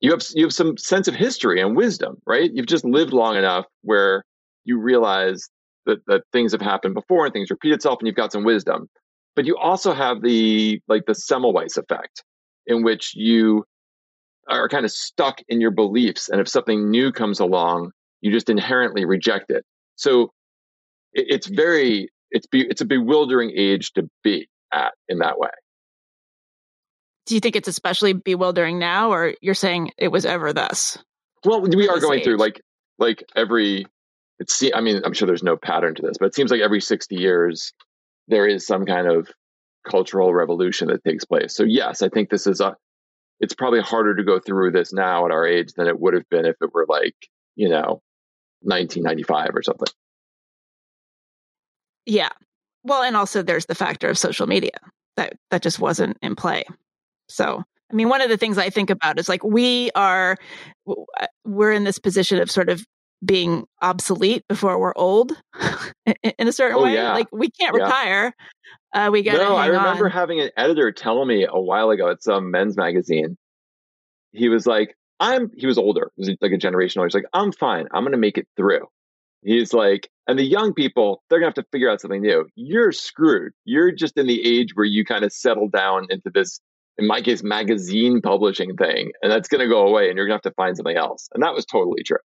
you 0.00 0.10
have 0.10 0.22
you 0.34 0.44
have 0.44 0.52
some 0.52 0.76
sense 0.76 1.08
of 1.08 1.14
history 1.14 1.60
and 1.60 1.76
wisdom, 1.76 2.16
right? 2.26 2.50
You've 2.52 2.66
just 2.66 2.84
lived 2.84 3.12
long 3.12 3.36
enough 3.36 3.64
where 3.82 4.24
you 4.64 4.78
realize 4.78 5.48
that 5.86 6.04
that 6.06 6.22
things 6.32 6.52
have 6.52 6.60
happened 6.60 6.94
before 6.94 7.24
and 7.24 7.32
things 7.32 7.50
repeat 7.50 7.72
itself, 7.72 8.00
and 8.00 8.06
you've 8.06 8.16
got 8.16 8.32
some 8.32 8.44
wisdom. 8.44 8.88
But 9.34 9.46
you 9.46 9.56
also 9.56 9.94
have 9.94 10.22
the 10.22 10.80
like 10.88 11.06
the 11.06 11.14
Semmelweis 11.14 11.78
effect, 11.78 12.22
in 12.66 12.82
which 12.82 13.12
you 13.14 13.64
are 14.48 14.68
kind 14.68 14.84
of 14.84 14.90
stuck 14.90 15.40
in 15.48 15.60
your 15.60 15.70
beliefs, 15.70 16.28
and 16.28 16.38
if 16.38 16.48
something 16.48 16.90
new 16.90 17.10
comes 17.10 17.40
along, 17.40 17.92
you 18.20 18.30
just 18.30 18.50
inherently 18.50 19.06
reject 19.06 19.50
it. 19.50 19.64
So 19.96 20.32
it, 21.14 21.26
it's 21.28 21.46
very 21.46 22.10
it's 22.30 22.46
be, 22.46 22.62
it's 22.62 22.80
a 22.80 22.84
bewildering 22.84 23.52
age 23.54 23.92
to 23.92 24.08
be 24.22 24.48
at 24.72 24.92
in 25.08 25.18
that 25.20 25.38
way. 25.38 25.50
Do 27.26 27.34
you 27.34 27.40
think 27.40 27.56
it's 27.56 27.68
especially 27.68 28.12
bewildering 28.12 28.78
now, 28.78 29.12
or 29.12 29.34
you're 29.40 29.54
saying 29.54 29.92
it 29.96 30.08
was 30.08 30.26
ever 30.26 30.52
thus? 30.52 30.98
Well, 31.44 31.62
we 31.62 31.88
are 31.88 32.00
going 32.00 32.22
through 32.22 32.36
like 32.36 32.60
like 32.98 33.24
every 33.34 33.86
it's 34.38 34.62
I 34.74 34.80
mean 34.80 35.00
I'm 35.04 35.12
sure 35.12 35.26
there's 35.26 35.42
no 35.42 35.56
pattern 35.56 35.94
to 35.94 36.02
this, 36.02 36.18
but 36.18 36.26
it 36.26 36.34
seems 36.34 36.50
like 36.50 36.60
every 36.60 36.80
60 36.80 37.16
years 37.16 37.72
there 38.28 38.46
is 38.46 38.66
some 38.66 38.84
kind 38.84 39.06
of 39.06 39.28
cultural 39.88 40.32
revolution 40.32 40.88
that 40.88 41.04
takes 41.04 41.24
place. 41.24 41.54
So 41.54 41.62
yes, 41.62 42.02
I 42.02 42.08
think 42.08 42.30
this 42.30 42.46
is 42.46 42.60
a 42.60 42.76
it's 43.40 43.54
probably 43.54 43.80
harder 43.80 44.14
to 44.16 44.24
go 44.24 44.38
through 44.38 44.70
this 44.70 44.92
now 44.92 45.24
at 45.26 45.32
our 45.32 45.46
age 45.46 45.72
than 45.74 45.86
it 45.86 45.98
would 45.98 46.14
have 46.14 46.28
been 46.30 46.46
if 46.46 46.56
it 46.60 46.72
were 46.72 46.86
like, 46.88 47.16
you 47.56 47.68
know, 47.68 48.02
1995 48.62 49.50
or 49.54 49.62
something. 49.62 49.88
Yeah. 52.06 52.30
Well, 52.84 53.02
and 53.02 53.16
also 53.16 53.42
there's 53.42 53.66
the 53.66 53.74
factor 53.74 54.08
of 54.08 54.18
social 54.18 54.46
media 54.46 54.72
that 55.16 55.34
that 55.50 55.62
just 55.62 55.78
wasn't 55.78 56.18
in 56.22 56.36
play. 56.36 56.64
So, 57.28 57.62
I 57.90 57.94
mean, 57.94 58.08
one 58.08 58.20
of 58.20 58.28
the 58.28 58.36
things 58.36 58.58
I 58.58 58.68
think 58.70 58.90
about 58.90 59.18
is 59.18 59.28
like 59.28 59.42
we 59.42 59.90
are 59.94 60.36
uh, 60.86 61.26
we're 61.44 61.72
in 61.72 61.84
this 61.84 61.98
position 61.98 62.38
of 62.40 62.50
sort 62.50 62.68
of 62.68 62.84
being 63.24 63.64
obsolete 63.80 64.44
before 64.48 64.78
we're 64.78 64.92
old 64.96 65.32
in 66.06 66.14
in 66.38 66.48
a 66.48 66.52
certain 66.52 66.76
Oh, 66.78 66.82
way. 66.82 66.94
yeah. 66.94 67.14
Like 67.14 67.28
we 67.32 67.48
can't 67.50 67.74
Yeah. 67.76 67.84
retire. 67.84 68.32
Uh, 68.92 69.08
we 69.10 69.22
got 69.22 69.38
No, 69.38 69.56
I 69.56 69.66
remember 69.68 70.04
on. 70.06 70.10
having 70.12 70.40
an 70.40 70.50
editor 70.56 70.92
tell 70.92 71.24
me 71.24 71.46
a 71.48 71.58
while 71.60 71.90
ago 71.90 72.10
at 72.10 72.22
some 72.22 72.50
men's 72.50 72.76
magazine. 72.76 73.36
He 74.32 74.48
was 74.48 74.66
like, 74.66 74.94
"I'm." 75.20 75.50
He 75.56 75.66
was 75.66 75.78
older, 75.78 76.10
he 76.16 76.20
was 76.20 76.36
like 76.40 76.52
a 76.52 76.58
generation 76.58 77.00
older. 77.00 77.06
He's 77.08 77.14
like, 77.14 77.24
"I'm 77.32 77.50
fine. 77.52 77.86
I'm 77.92 78.02
going 78.02 78.12
to 78.12 78.18
make 78.18 78.36
it 78.38 78.46
through." 78.56 78.86
He's 79.44 79.72
like, 79.72 80.08
and 80.26 80.38
the 80.38 80.44
young 80.44 80.72
people, 80.72 81.22
they're 81.28 81.38
going 81.38 81.52
to 81.52 81.58
have 81.60 81.64
to 81.66 81.70
figure 81.70 81.90
out 81.90 82.00
something 82.00 82.22
new. 82.22 82.46
You're 82.54 82.92
screwed. 82.92 83.52
You're 83.64 83.92
just 83.92 84.16
in 84.16 84.26
the 84.26 84.42
age 84.44 84.70
where 84.74 84.86
you 84.86 85.04
kind 85.04 85.22
of 85.24 85.32
settle 85.32 85.68
down 85.68 86.06
into 86.08 86.30
this, 86.32 86.60
in 86.96 87.06
my 87.06 87.20
case, 87.20 87.42
magazine 87.42 88.20
publishing 88.22 88.76
thing, 88.76 89.12
and 89.22 89.30
that's 89.30 89.48
going 89.48 89.60
to 89.60 89.68
go 89.68 89.86
away, 89.86 90.08
and 90.08 90.16
you're 90.16 90.26
going 90.26 90.38
to 90.40 90.46
have 90.46 90.52
to 90.52 90.56
find 90.56 90.76
something 90.76 90.96
else. 90.96 91.28
And 91.34 91.42
that 91.42 91.52
was 91.54 91.66
totally 91.66 92.02
true. 92.04 92.18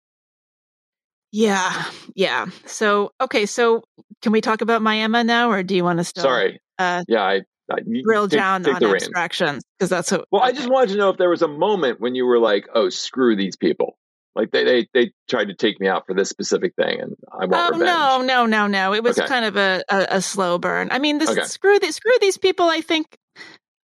Yeah, 1.32 1.86
yeah. 2.16 2.46
So, 2.66 3.12
okay, 3.20 3.46
so 3.46 3.84
can 4.22 4.32
we 4.32 4.42
talk 4.42 4.62
about 4.62 4.82
Miami 4.82 5.24
now, 5.24 5.50
or 5.52 5.64
do 5.64 5.76
you 5.76 5.84
want 5.84 5.98
to 6.00 6.04
still 6.04 6.24
Sorry. 6.24 6.62
uh, 6.78 7.04
Yeah, 7.08 7.22
I, 7.22 7.42
I 7.72 7.80
drill 8.04 8.30
take- 8.30 8.40
down 8.40 8.64
take 8.64 8.76
on 8.76 8.84
abstractions? 8.96 9.64
Because 9.78 9.90
that's 9.90 10.12
what. 10.12 10.26
Well, 10.32 10.42
I 10.42 10.52
just 10.54 10.70
wanted 10.70 10.92
to 10.92 10.98
know 10.98 11.10
if 11.10 11.18
there 11.18 11.30
was 11.30 11.42
a 11.42 11.48
moment 11.48 12.00
when 12.00 12.16
you 12.16 12.26
were 12.26 12.40
like, 12.40 12.68
"Oh, 12.74 12.90
screw 12.90 13.36
these 13.36 13.58
people." 13.58 13.98
Like 14.38 14.52
they 14.52 14.64
they 14.64 14.88
they 14.94 15.12
tried 15.28 15.46
to 15.46 15.56
take 15.56 15.80
me 15.80 15.88
out 15.88 16.06
for 16.06 16.14
this 16.14 16.30
specific 16.30 16.76
thing, 16.76 17.02
and 17.02 17.16
I 17.34 17.46
want 17.46 17.68
Oh 17.68 17.72
revenge. 17.72 17.84
no, 17.84 18.22
no, 18.22 18.46
no, 18.46 18.68
no! 18.68 18.94
It 18.94 19.04
was 19.04 19.18
Okay. 19.18 19.28
kind 19.28 19.46
of 19.46 19.58
a, 19.58 19.84
a, 19.90 20.08
a 20.18 20.22
slow 20.22 20.60
burn. 20.60 20.90
I 20.92 21.00
mean, 21.00 21.18
this 21.18 21.32
Okay. 21.32 21.42
screw 21.42 21.80
these 21.80 21.96
screw 21.96 22.14
these 22.22 22.38
people. 22.38 22.68
I 22.68 22.82
think, 22.82 23.18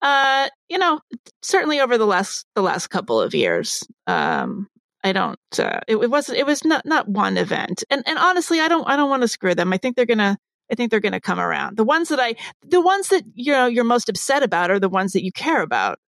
uh, 0.00 0.48
you 0.68 0.78
know, 0.78 1.00
certainly 1.42 1.80
over 1.80 1.98
the 1.98 2.06
last 2.06 2.46
the 2.54 2.62
last 2.62 2.86
couple 2.88 3.20
of 3.20 3.34
years, 3.34 3.82
um, 4.06 4.68
I 5.02 5.12
don't. 5.12 5.38
Uh, 5.58 5.80
it, 5.88 5.96
it 5.96 6.10
was 6.10 6.30
it 6.30 6.46
was 6.46 6.64
not 6.64 6.86
not 6.86 7.08
one 7.08 7.36
event, 7.36 7.82
and 7.90 8.02
and 8.06 8.16
honestly, 8.18 8.60
I 8.60 8.68
don't 8.68 8.88
I 8.88 8.94
don't 8.96 9.10
want 9.10 9.22
to 9.22 9.28
screw 9.28 9.54
them. 9.56 9.72
I 9.72 9.78
think 9.78 9.96
they're 9.96 10.06
gonna. 10.06 10.38
I 10.70 10.76
think 10.76 10.90
they're 10.90 11.00
going 11.00 11.12
to 11.12 11.20
come 11.20 11.38
around. 11.38 11.76
The 11.76 11.84
ones 11.84 12.08
that 12.08 12.18
I, 12.20 12.36
the 12.62 12.80
ones 12.80 13.08
that 13.08 13.22
you 13.34 13.52
know 13.52 13.66
you're 13.66 13.84
most 13.84 14.08
upset 14.08 14.42
about 14.42 14.70
are 14.70 14.80
the 14.80 14.88
ones 14.88 15.12
that 15.12 15.24
you 15.24 15.32
care 15.32 15.60
about. 15.62 15.98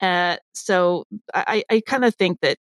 Uh, 0.00 0.36
so 0.54 1.04
I, 1.34 1.62
I 1.70 1.80
kind 1.86 2.04
of 2.04 2.14
think 2.16 2.40
that 2.40 2.56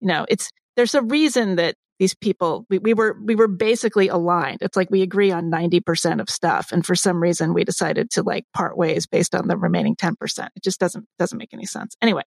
you 0.00 0.08
know 0.08 0.24
it's 0.28 0.50
there's 0.76 0.94
a 0.94 1.02
reason 1.02 1.56
that 1.56 1.74
these 2.00 2.14
people 2.14 2.66
we, 2.68 2.78
we 2.78 2.92
were 2.94 3.16
we 3.24 3.36
were 3.36 3.46
basically 3.48 4.08
aligned. 4.08 4.58
It's 4.62 4.76
like 4.76 4.90
we 4.90 5.02
agree 5.02 5.30
on 5.30 5.48
ninety 5.50 5.80
percent 5.80 6.20
of 6.20 6.28
stuff, 6.28 6.72
and 6.72 6.84
for 6.84 6.94
some 6.96 7.22
reason 7.22 7.54
we 7.54 7.64
decided 7.64 8.10
to 8.12 8.22
like 8.22 8.44
part 8.52 8.76
ways 8.76 9.06
based 9.06 9.34
on 9.34 9.46
the 9.48 9.56
remaining 9.56 9.94
ten 9.96 10.16
percent. 10.16 10.50
It 10.56 10.64
just 10.64 10.80
doesn't 10.80 11.06
doesn't 11.18 11.38
make 11.38 11.52
any 11.54 11.66
sense. 11.66 11.94
Anyway, 12.02 12.22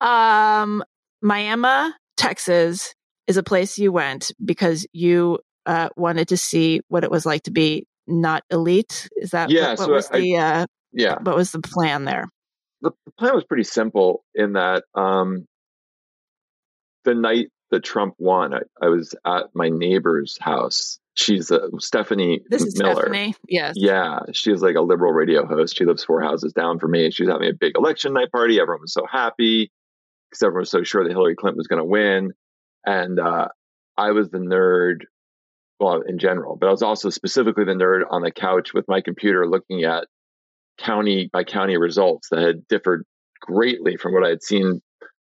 um, 0.00 0.84
Miami, 1.22 1.92
Texas 2.16 2.94
is 3.26 3.36
a 3.36 3.42
place 3.42 3.78
you 3.78 3.92
went 3.92 4.30
because 4.44 4.86
you 4.92 5.38
uh, 5.64 5.88
wanted 5.96 6.28
to 6.28 6.36
see 6.36 6.80
what 6.88 7.02
it 7.04 7.10
was 7.10 7.26
like 7.26 7.42
to 7.44 7.50
be 7.50 7.86
not 8.06 8.44
elite. 8.50 9.08
Is 9.16 9.30
that 9.30 9.50
Yeah, 9.50 9.70
What, 9.70 9.78
what 9.78 9.86
so 9.86 9.92
was 9.92 10.10
I- 10.12 10.20
the 10.20 10.36
uh, 10.36 10.66
Yeah, 10.92 11.16
what 11.22 11.34
was 11.36 11.50
the 11.52 11.60
plan 11.60 12.04
there? 12.04 12.28
the, 12.82 12.90
the 13.06 13.12
plan 13.12 13.34
was 13.34 13.44
pretty 13.44 13.64
simple 13.64 14.22
in 14.34 14.52
that 14.52 14.84
um, 14.94 15.46
the 17.06 17.14
night 17.14 17.46
that 17.70 17.82
Trump 17.82 18.14
won, 18.18 18.52
I, 18.52 18.60
I 18.82 18.88
was 18.88 19.14
at 19.24 19.44
my 19.54 19.70
neighbor's 19.70 20.36
house. 20.38 20.98
She's 21.14 21.50
uh, 21.50 21.68
Stephanie 21.78 22.42
This 22.50 22.62
is 22.62 22.78
Miller. 22.78 22.94
Stephanie. 22.94 23.34
Yes. 23.48 23.72
Yeah, 23.76 24.20
she's 24.32 24.60
like 24.60 24.76
a 24.76 24.82
liberal 24.82 25.12
radio 25.12 25.46
host. 25.46 25.78
She 25.78 25.86
lives 25.86 26.04
four 26.04 26.20
houses 26.20 26.52
down 26.52 26.78
from 26.78 26.90
me. 26.90 27.10
She 27.10 27.22
was 27.24 27.32
having 27.32 27.48
a 27.48 27.54
big 27.54 27.72
election 27.74 28.12
night 28.12 28.30
party. 28.30 28.60
Everyone 28.60 28.82
was 28.82 28.92
so 28.92 29.06
happy 29.10 29.72
because 30.30 30.42
everyone 30.42 30.60
was 30.60 30.70
so 30.70 30.82
sure 30.82 31.04
that 31.04 31.10
Hillary 31.10 31.34
Clinton 31.34 31.56
was 31.56 31.68
going 31.68 31.80
to 31.80 31.84
win. 31.84 32.32
And 32.84 33.18
uh, 33.18 33.48
I 33.96 34.10
was 34.10 34.28
the 34.28 34.38
nerd, 34.38 35.04
well, 35.80 36.02
in 36.02 36.18
general, 36.18 36.56
but 36.56 36.66
I 36.66 36.70
was 36.70 36.82
also 36.82 37.08
specifically 37.08 37.64
the 37.64 37.72
nerd 37.72 38.02
on 38.10 38.20
the 38.20 38.30
couch 38.30 38.74
with 38.74 38.86
my 38.86 39.00
computer 39.00 39.48
looking 39.48 39.84
at 39.84 40.06
county 40.78 41.30
by 41.32 41.44
county 41.44 41.78
results 41.78 42.28
that 42.30 42.40
had 42.40 42.68
differed 42.68 43.04
greatly 43.40 43.96
from 43.96 44.12
what 44.12 44.24
I 44.24 44.28
had 44.28 44.42
seen, 44.42 44.82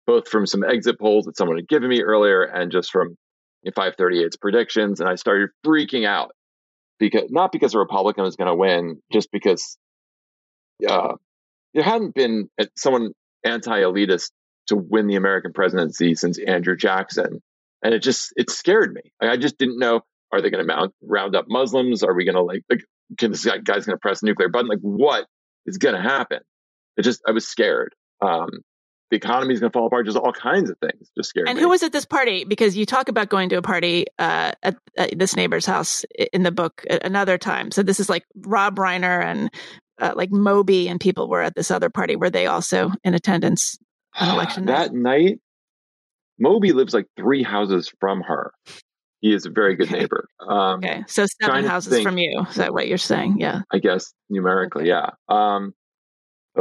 both 0.10 0.28
from 0.28 0.48
some 0.48 0.64
exit 0.64 1.00
polls 1.00 1.26
that 1.26 1.38
someone 1.38 1.58
had 1.58 1.68
given 1.68 1.88
me 1.88 2.02
earlier 2.02 2.42
and 2.42 2.72
just 2.72 2.90
from 2.90 3.16
538's 3.64 4.38
predictions. 4.38 5.00
And 5.00 5.08
I 5.08 5.14
started 5.14 5.52
freaking 5.64 6.08
out 6.08 6.32
because 6.98 7.30
not 7.30 7.52
because 7.52 7.76
a 7.76 7.78
Republican 7.78 8.24
was 8.24 8.36
going 8.36 8.48
to 8.48 8.56
win, 8.56 9.04
just 9.14 9.32
because 9.32 9.78
uh, 10.90 11.14
there 11.76 11.84
hadn't 11.84 12.16
been 12.16 12.50
someone 12.76 13.12
anti-elitist 13.44 14.32
to 14.70 14.76
win 14.76 15.06
the 15.06 15.16
American 15.16 15.54
presidency 15.54 16.16
since 16.16 16.40
Andrew 16.40 16.76
Jackson, 16.76 17.40
and 17.84 17.94
it 17.94 18.02
just 18.02 18.34
it 18.36 18.50
scared 18.50 18.92
me. 18.92 19.12
I 19.22 19.38
just 19.38 19.60
didn't 19.60 19.78
know: 19.78 20.02
are 20.32 20.42
they 20.42 20.50
going 20.50 20.66
to 20.66 20.92
round 21.04 21.36
up 21.36 21.46
Muslims? 21.48 22.02
Are 22.02 22.16
we 22.16 22.26
going 22.26 22.34
to 22.34 22.42
like, 22.42 22.64
like 22.68 22.84
can 23.20 23.30
this 23.30 23.46
guy, 23.46 23.60
guy's 23.60 23.86
going 23.86 23.96
to 23.96 24.02
press 24.02 24.24
a 24.24 24.26
nuclear 24.26 24.50
button? 24.50 24.70
Like 24.70 24.80
what 24.82 25.28
is 25.68 25.78
going 25.78 25.94
to 25.94 26.02
happen? 26.02 26.40
It 26.98 27.04
just 27.04 27.22
I 27.28 27.32
was 27.32 27.48
scared. 27.48 27.94
Um, 28.22 28.50
the 29.12 29.18
economy 29.18 29.54
is 29.54 29.60
going 29.60 29.72
to 29.72 29.74
fall 29.78 29.88
apart. 29.88 30.06
Just 30.06 30.18
all 30.18 30.32
kinds 30.34 30.70
of 30.70 30.78
things 30.80 31.10
just 31.18 31.30
scared 31.30 31.48
And 31.50 31.58
me. 31.58 31.62
who 31.64 31.70
was 31.70 31.82
at 31.84 31.92
this 31.92 32.06
party? 32.06 32.44
Because 32.46 32.78
you 32.78 32.86
talk 32.86 33.10
about 33.10 33.30
going 33.30 33.50
to 33.50 33.56
a 33.58 33.62
party 33.62 34.06
uh, 34.20 34.52
at, 34.64 34.76
at 34.98 35.18
this 35.18 35.36
neighbor's 35.36 35.66
house 35.66 36.06
in 36.34 36.44
the 36.44 36.52
book 36.52 36.84
another 37.04 37.38
time. 37.38 37.72
So 37.72 37.82
this 37.84 38.00
is 38.00 38.10
like 38.10 38.24
Rob 38.36 38.76
Reiner 38.78 39.24
and 39.24 39.50
uh, 40.00 40.14
like 40.16 40.32
Moby 40.32 40.88
and 40.88 41.00
people 41.00 41.28
were 41.28 41.42
at 41.42 41.56
this 41.56 41.72
other 41.72 41.90
party. 41.90 42.16
Were 42.16 42.30
they 42.30 42.46
also 42.48 42.92
in 43.04 43.14
attendance 43.14 43.78
on 44.20 44.30
election 44.36 44.66
night? 44.66 44.78
that 44.78 44.94
night, 44.94 45.40
Moby 46.40 46.72
lives 46.72 46.94
like 46.94 47.08
three 47.18 47.44
houses 47.44 47.92
from 48.00 48.22
her. 48.22 48.52
He 49.22 49.34
is 49.34 49.46
a 49.46 49.50
very 49.50 49.76
good 49.76 49.88
Okay. 49.90 50.00
neighbor. 50.00 50.30
Um, 50.48 50.76
Okay, 50.78 51.04
so 51.08 51.26
seven 51.42 51.66
houses 51.66 51.92
think. 51.92 52.08
from 52.08 52.18
you. 52.18 52.46
Is 52.50 52.56
that 52.56 52.74
what 52.74 52.88
you're 52.88 52.98
saying? 52.98 53.36
Yeah. 53.40 53.62
I 53.74 53.80
guess 53.80 54.14
numerically, 54.30 54.88
yeah. 54.88 55.10
Um, 55.28 55.74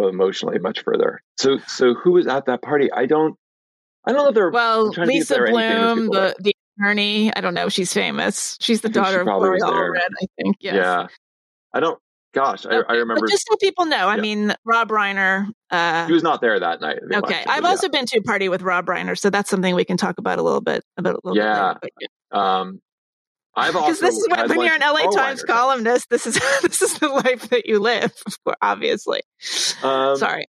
emotionally 0.06 0.58
much 0.58 0.82
further. 0.82 1.20
So 1.38 1.58
so 1.66 1.94
who 1.94 2.12
was 2.12 2.26
at 2.26 2.46
that 2.46 2.62
party? 2.62 2.92
I 2.92 3.06
don't 3.06 3.34
I 4.06 4.12
don't 4.12 4.22
know 4.22 4.28
if 4.28 4.34
they're 4.34 4.50
well 4.50 4.88
Lisa 4.88 5.38
Bloom, 5.38 6.06
the 6.06 6.36
the 6.38 6.54
attorney. 6.78 7.34
I 7.34 7.40
don't 7.40 7.54
know. 7.54 7.68
She's 7.68 7.92
famous. 7.92 8.56
She's 8.60 8.82
the 8.82 8.88
daughter 8.88 9.20
of 9.20 9.26
Gloria 9.26 9.62
Allred, 9.62 9.98
I 10.22 10.26
think. 10.36 10.56
Yes. 10.60 10.74
Yeah. 10.76 11.06
I 11.74 11.80
don't 11.80 11.98
gosh, 12.32 12.66
I, 12.66 12.76
I 12.88 12.94
remember. 12.94 13.22
But 13.22 13.30
just 13.30 13.46
so 13.48 13.56
people 13.56 13.86
know, 13.86 14.08
I 14.08 14.18
mean, 14.18 14.54
Rob 14.64 14.88
Reiner. 14.88 15.48
Uh, 15.70 16.06
he 16.06 16.12
was 16.12 16.22
not 16.22 16.40
there 16.40 16.58
that 16.58 16.80
night. 16.80 16.98
Okay, 17.12 17.44
I've 17.46 17.64
also 17.64 17.86
yeah. 17.86 17.98
been 17.98 18.06
to 18.06 18.18
a 18.18 18.22
party 18.22 18.48
with 18.48 18.62
Rob 18.62 18.86
Reiner, 18.86 19.18
so 19.18 19.30
that's 19.30 19.50
something 19.50 19.74
we 19.74 19.84
can 19.84 19.96
talk 19.96 20.18
about 20.18 20.38
a 20.38 20.42
little 20.42 20.60
bit 20.60 20.84
about 20.96 21.14
a 21.14 21.20
little 21.24 21.36
yeah. 21.36 21.74
bit. 21.74 21.92
Later, 22.00 22.12
yeah. 22.32 22.58
Um, 22.60 22.80
I've 23.56 23.76
also 23.76 23.86
because 23.86 24.00
this 24.00 24.16
is 24.16 24.28
what 24.28 24.48
when 24.48 24.60
you're 24.60 24.74
an 24.74 24.80
LA 24.80 25.10
Times 25.10 25.42
columnist, 25.42 26.10
this 26.10 26.26
is 26.26 26.34
this 26.62 26.82
is 26.82 26.98
the 26.98 27.08
life 27.08 27.48
that 27.50 27.66
you 27.66 27.78
live. 27.78 28.12
Obviously, 28.62 29.20
um, 29.82 30.16
sorry. 30.16 30.46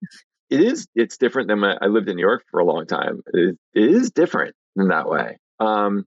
It 0.50 0.61
is. 0.61 0.87
It's 0.94 1.18
different 1.18 1.48
than 1.48 1.61
when 1.61 1.76
I 1.80 1.87
lived 1.87 2.08
in 2.08 2.16
New 2.16 2.22
York 2.22 2.44
for 2.50 2.61
a 2.61 2.64
long 2.64 2.87
time. 2.87 3.20
it, 3.34 3.58
it 3.74 3.90
is 3.90 4.11
different 4.11 4.54
in 4.76 4.88
that 4.88 5.08
way. 5.08 5.38
Um, 5.61 6.04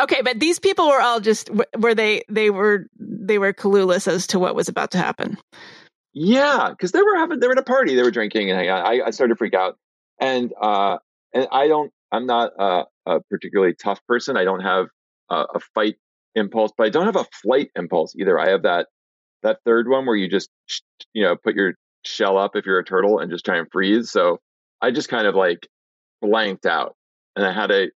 Okay, 0.00 0.22
but 0.22 0.38
these 0.38 0.60
people 0.60 0.88
were 0.88 1.00
all 1.00 1.18
just 1.18 1.50
were 1.76 1.94
they 1.94 2.22
they 2.28 2.50
were 2.50 2.86
they 2.98 3.38
were 3.38 3.52
clueless 3.52 4.06
as 4.06 4.28
to 4.28 4.38
what 4.38 4.54
was 4.54 4.68
about 4.68 4.92
to 4.92 4.98
happen. 4.98 5.36
Yeah, 6.12 6.68
because 6.70 6.92
they 6.92 7.02
were 7.02 7.16
having 7.16 7.40
they 7.40 7.48
were 7.48 7.54
at 7.54 7.58
a 7.58 7.64
party, 7.64 7.94
they 7.94 8.02
were 8.02 8.10
drinking 8.10 8.50
and. 8.50 8.60
I, 8.70 9.06
I 9.06 9.10
started 9.10 9.34
to 9.34 9.36
freak 9.36 9.54
out, 9.54 9.76
and 10.20 10.52
uh, 10.60 10.98
and 11.34 11.48
I 11.50 11.66
don't 11.66 11.92
I'm 12.12 12.26
not 12.26 12.52
a, 12.58 12.84
a 13.06 13.20
particularly 13.28 13.74
tough 13.74 14.00
person. 14.06 14.36
I 14.36 14.44
don't 14.44 14.60
have 14.60 14.86
a, 15.30 15.44
a, 15.54 15.60
fight 15.74 15.96
impulse, 16.38 16.72
but 16.76 16.86
I 16.86 16.90
don't 16.90 17.06
have 17.06 17.16
a 17.16 17.26
flight 17.42 17.70
impulse 17.76 18.14
either. 18.18 18.38
I 18.38 18.50
have 18.50 18.62
that 18.62 18.86
that 19.42 19.58
third 19.64 19.88
one 19.88 20.06
where 20.06 20.16
you 20.16 20.28
just 20.28 20.50
you 21.12 21.22
know 21.22 21.36
put 21.36 21.54
your 21.54 21.74
shell 22.04 22.38
up 22.38 22.56
if 22.56 22.66
you're 22.66 22.78
a 22.78 22.84
turtle 22.84 23.18
and 23.18 23.30
just 23.30 23.44
try 23.44 23.58
and 23.58 23.68
freeze. 23.70 24.10
So 24.10 24.38
I 24.80 24.90
just 24.90 25.08
kind 25.08 25.26
of 25.26 25.34
like 25.34 25.68
blanked 26.20 26.66
out, 26.66 26.94
and 27.36 27.46
I 27.46 27.52
had 27.52 27.68
to 27.68 27.90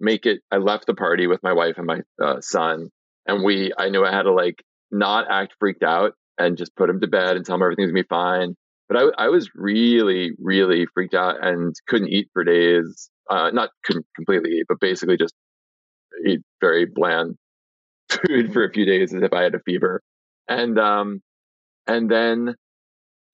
make 0.00 0.26
it. 0.26 0.40
I 0.50 0.56
left 0.56 0.86
the 0.86 0.94
party 0.94 1.26
with 1.26 1.42
my 1.42 1.52
wife 1.52 1.76
and 1.78 1.86
my 1.86 2.00
uh, 2.22 2.40
son, 2.40 2.88
and 3.26 3.44
we. 3.44 3.72
I 3.78 3.88
knew 3.88 4.04
I 4.04 4.12
had 4.12 4.22
to 4.22 4.32
like 4.32 4.62
not 4.90 5.30
act 5.30 5.54
freaked 5.58 5.82
out 5.82 6.14
and 6.38 6.56
just 6.56 6.74
put 6.76 6.90
him 6.90 7.00
to 7.00 7.06
bed 7.06 7.36
and 7.36 7.44
tell 7.44 7.56
him 7.56 7.62
everything's 7.62 7.90
gonna 7.90 8.02
be 8.02 8.08
fine. 8.08 8.54
But 8.88 8.96
I, 8.98 9.26
I 9.26 9.28
was 9.28 9.50
really, 9.54 10.32
really 10.38 10.86
freaked 10.92 11.14
out 11.14 11.36
and 11.42 11.74
couldn't 11.88 12.08
eat 12.08 12.28
for 12.32 12.44
days. 12.44 13.10
Uh, 13.30 13.50
not 13.50 13.70
couldn't 13.84 14.06
completely 14.14 14.50
eat, 14.50 14.66
but 14.68 14.80
basically 14.80 15.16
just 15.16 15.34
eat 16.26 16.40
very 16.60 16.84
bland 16.84 17.36
food 18.26 18.52
for 18.52 18.64
a 18.64 18.72
few 18.72 18.84
days 18.84 19.14
as 19.14 19.22
if 19.22 19.32
I 19.32 19.42
had 19.42 19.54
a 19.54 19.60
fever. 19.60 20.02
And 20.48 20.78
um, 20.78 21.22
and 21.86 22.10
then 22.10 22.54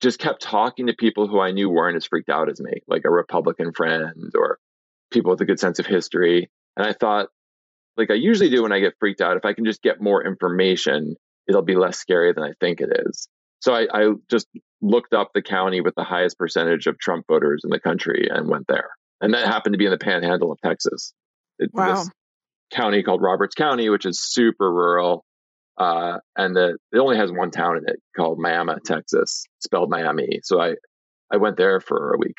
just 0.00 0.18
kept 0.18 0.42
talking 0.42 0.86
to 0.86 0.92
people 0.92 1.26
who 1.26 1.40
I 1.40 1.50
knew 1.50 1.68
weren't 1.68 1.96
as 1.96 2.06
freaked 2.06 2.28
out 2.28 2.48
as 2.48 2.60
me, 2.60 2.82
like 2.86 3.02
a 3.04 3.10
Republican 3.10 3.72
friend 3.72 4.30
or 4.36 4.58
people 5.10 5.30
with 5.30 5.40
a 5.40 5.44
good 5.44 5.58
sense 5.58 5.78
of 5.78 5.86
history. 5.86 6.50
And 6.76 6.86
I 6.86 6.92
thought, 6.92 7.28
like 7.96 8.10
I 8.10 8.14
usually 8.14 8.50
do 8.50 8.62
when 8.62 8.72
I 8.72 8.78
get 8.78 8.94
freaked 9.00 9.20
out, 9.20 9.36
if 9.36 9.44
I 9.44 9.54
can 9.54 9.64
just 9.64 9.82
get 9.82 10.00
more 10.00 10.24
information, 10.24 11.16
it'll 11.48 11.62
be 11.62 11.74
less 11.74 11.98
scary 11.98 12.32
than 12.32 12.44
I 12.44 12.52
think 12.60 12.80
it 12.80 12.90
is. 13.06 13.28
So 13.60 13.74
I, 13.74 13.88
I 13.92 14.12
just 14.30 14.46
looked 14.80 15.14
up 15.14 15.32
the 15.34 15.42
county 15.42 15.80
with 15.80 15.96
the 15.96 16.04
highest 16.04 16.38
percentage 16.38 16.86
of 16.86 16.96
Trump 16.98 17.26
voters 17.26 17.62
in 17.64 17.70
the 17.70 17.80
country 17.80 18.28
and 18.30 18.48
went 18.48 18.68
there. 18.68 18.90
And 19.20 19.34
that 19.34 19.46
happened 19.46 19.72
to 19.72 19.78
be 19.78 19.86
in 19.86 19.90
the 19.90 19.98
panhandle 19.98 20.52
of 20.52 20.60
Texas. 20.60 21.12
It, 21.58 21.70
wow. 21.74 22.04
County 22.72 23.02
called 23.02 23.22
Roberts 23.22 23.54
County, 23.54 23.88
which 23.88 24.06
is 24.06 24.20
super 24.20 24.72
rural. 24.72 25.24
Uh, 25.76 26.18
and 26.36 26.56
the, 26.56 26.76
it 26.92 26.98
only 26.98 27.16
has 27.16 27.30
one 27.30 27.50
town 27.50 27.76
in 27.76 27.84
it 27.86 28.00
called 28.16 28.38
Miami, 28.38 28.74
Texas, 28.84 29.44
spelled 29.60 29.90
Miami. 29.90 30.40
So 30.42 30.60
I, 30.60 30.74
I 31.32 31.36
went 31.36 31.56
there 31.56 31.80
for 31.80 32.14
a 32.14 32.18
week. 32.18 32.36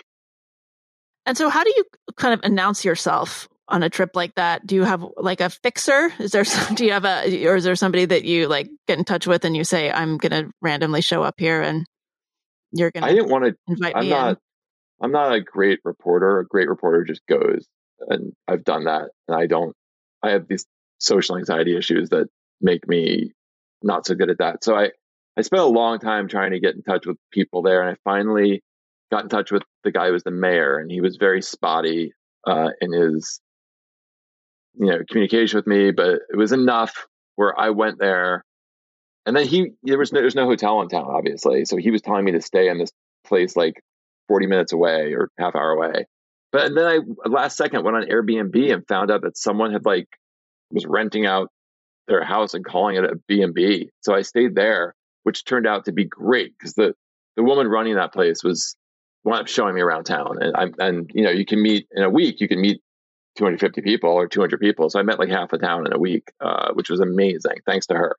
And 1.26 1.38
so, 1.38 1.50
how 1.50 1.64
do 1.64 1.72
you 1.76 1.84
kind 2.18 2.34
of 2.34 2.42
announce 2.44 2.84
yourself 2.84 3.48
on 3.68 3.84
a 3.84 3.90
trip 3.90 4.12
like 4.16 4.34
that? 4.36 4.66
Do 4.66 4.76
you 4.76 4.84
have 4.84 5.06
like 5.16 5.42
a 5.42 5.50
fixer? 5.50 6.12
Is 6.20 6.32
there 6.32 6.44
some, 6.46 6.76
do 6.76 6.86
you 6.86 6.92
have 6.92 7.06
a 7.06 7.46
or 7.46 7.56
is 7.56 7.64
there 7.64 7.76
somebody 7.76 8.06
that 8.06 8.24
you 8.24 8.48
like 8.48 8.68
get 8.88 8.98
in 8.98 9.06
touch 9.06 9.28
with 9.28 9.46
and 9.46 9.56
you 9.56 9.64
say 9.64 9.92
I'm 9.92 10.18
going 10.18 10.32
to 10.32 10.52
randomly 10.62 11.02
show 11.02 11.24
up 11.24 11.36
here 11.38 11.62
and 11.62 11.86
you're 12.72 12.92
going 12.92 13.04
to 13.04 13.10
I 13.10 13.14
didn't 13.14 13.30
want 13.30 13.46
to 13.46 13.56
invite 13.68 13.96
I'm 13.96 14.04
me 14.06 14.10
not 14.10 14.30
in? 14.30 14.38
I'm 15.02 15.12
not 15.12 15.34
a 15.34 15.40
great 15.40 15.80
reporter. 15.86 16.40
A 16.40 16.46
great 16.46 16.68
reporter 16.68 17.04
just 17.04 17.22
goes 17.28 17.66
and 18.08 18.34
I've 18.48 18.64
done 18.64 18.86
that 18.86 19.10
and 19.28 19.38
I 19.38 19.46
don't 19.46 19.76
I 20.24 20.32
have 20.32 20.48
these 20.48 20.66
social 21.00 21.38
anxiety 21.38 21.78
issues 21.78 22.10
that 22.10 22.28
make 22.62 22.88
me 22.88 23.32
not 23.82 24.06
so 24.06 24.16
good 24.16 24.30
at 24.30 24.40
that. 24.40 24.64
So 24.64 24.76
I 24.76 24.92
I 25.38 25.42
spent 25.42 25.62
a 25.62 25.66
long 25.66 26.00
time 26.00 26.28
trying 26.28 26.52
to 26.52 26.60
get 26.60 26.76
in 26.76 26.84
touch 26.84 27.06
with 27.06 27.18
people 27.32 27.62
there 27.62 27.82
and 27.82 27.92
I 27.92 27.98
finally 28.04 28.62
got 29.12 29.24
in 29.24 29.30
touch 29.30 29.52
with 29.52 29.64
the 29.84 29.92
guy 29.92 30.08
who 30.08 30.14
was 30.14 30.24
the 30.24 30.32
mayor, 30.32 30.78
and 30.78 30.92
he 30.92 31.02
was 31.02 31.18
very 31.18 31.42
spotty 31.42 32.14
uh, 32.48 32.70
in 32.82 32.92
his 32.92 33.40
you 34.76 34.88
know 34.88 35.00
communication 35.10 35.58
with 35.58 35.68
me, 35.68 35.92
but 35.92 36.20
it 36.30 36.38
was 36.38 36.52
enough 36.52 37.08
where 37.36 37.58
I 37.60 37.72
went 37.72 38.00
there, 38.00 38.44
and 39.26 39.36
then 39.36 39.48
he 39.48 39.72
there 39.84 39.98
was 39.98 40.12
no, 40.12 40.20
there 40.20 40.26
was 40.26 40.36
no 40.36 40.46
hotel 40.46 40.82
in 40.82 40.90
town, 40.90 41.08
obviously, 41.10 41.66
so 41.66 41.78
he 41.78 41.92
was 41.92 42.02
telling 42.02 42.26
me 42.26 42.34
to 42.34 42.42
stay 42.42 42.70
in 42.70 42.78
this 42.78 42.92
place 43.26 43.56
like 43.56 43.82
forty 44.28 44.48
minutes 44.48 44.74
away 44.74 45.14
or 45.14 45.30
half 45.40 45.56
hour 45.56 45.72
away. 45.72 46.06
But 46.52 46.74
then 46.74 46.86
I 46.86 47.00
last 47.28 47.58
second 47.58 47.84
went 47.84 47.98
on 47.98 48.04
Airbnb 48.04 48.74
and 48.74 48.88
found 48.88 49.12
out 49.12 49.22
that 49.22 49.38
someone 49.38 49.72
had 49.72 49.86
like 49.86 50.08
was 50.72 50.86
renting 50.86 51.26
out 51.26 51.50
their 52.08 52.24
house 52.24 52.54
and 52.54 52.66
calling 52.66 52.96
it 52.96 53.04
a 53.04 53.16
B&B. 53.28 53.90
So 54.02 54.14
I 54.16 54.24
stayed 54.24 54.56
there, 54.56 54.96
which 55.24 55.46
turned 55.46 55.68
out 55.68 55.86
to 55.86 55.92
be 55.92 56.06
great 56.06 56.54
because 56.58 56.74
the 56.74 56.94
the 57.36 57.44
woman 57.44 57.68
running 57.68 57.96
that 57.96 58.12
place 58.12 58.44
was 58.44 58.76
wound 59.24 59.42
up 59.42 59.48
showing 59.48 59.76
me 59.76 59.82
around 59.82 60.06
town. 60.06 60.42
And 60.42 60.56
I'm, 60.56 60.74
and 60.80 61.12
you 61.14 61.24
know, 61.24 61.30
you 61.30 61.46
can 61.46 61.62
meet 61.62 61.88
in 61.92 62.04
a 62.04 62.10
week, 62.10 62.42
you 62.42 62.48
can 62.48 62.60
meet 62.60 62.82
250 63.38 63.82
people 63.82 64.10
or 64.10 64.28
200 64.28 64.60
people. 64.60 64.90
So 64.90 65.00
I 65.00 65.04
met 65.04 65.20
like 65.20 65.30
half 65.30 65.54
a 65.54 65.58
town 65.58 65.86
in 65.86 65.94
a 65.94 66.00
week, 66.00 66.32
uh, 66.42 66.74
which 66.74 66.90
was 66.90 67.00
amazing. 67.00 67.58
Thanks 67.66 67.88
to 67.88 67.96
her. 67.96 68.18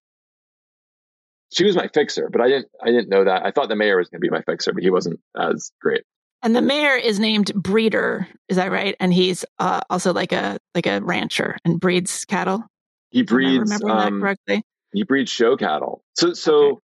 She 1.52 1.64
was 1.64 1.74
my 1.74 1.88
fixer, 1.88 2.30
but 2.30 2.40
I 2.40 2.48
didn't, 2.48 2.68
I 2.80 2.86
didn't 2.86 3.08
know 3.08 3.24
that. 3.24 3.44
I 3.44 3.50
thought 3.50 3.68
the 3.68 3.76
mayor 3.76 3.98
was 3.98 4.08
going 4.08 4.20
to 4.20 4.26
be 4.26 4.30
my 4.30 4.42
fixer, 4.42 4.72
but 4.72 4.82
he 4.82 4.90
wasn't 4.90 5.20
as 5.36 5.72
great. 5.80 6.04
And 6.42 6.56
the 6.56 6.62
mayor 6.62 6.96
is 6.96 7.20
named 7.20 7.52
Breeder, 7.54 8.26
is 8.48 8.56
that 8.56 8.70
right? 8.70 8.96
And 8.98 9.12
he's 9.12 9.44
uh, 9.58 9.80
also 9.90 10.12
like 10.12 10.32
a 10.32 10.58
like 10.74 10.86
a 10.86 11.00
rancher 11.00 11.58
and 11.64 11.78
breeds 11.78 12.24
cattle. 12.24 12.64
He 13.10 13.22
breeds. 13.22 13.70
Am 13.70 13.90
I 13.90 14.06
um, 14.06 14.14
that 14.14 14.20
correctly? 14.20 14.62
He 14.92 15.04
breeds 15.04 15.30
show 15.30 15.56
cattle. 15.56 16.02
So 16.14 16.32
so 16.32 16.64
okay. 16.64 16.80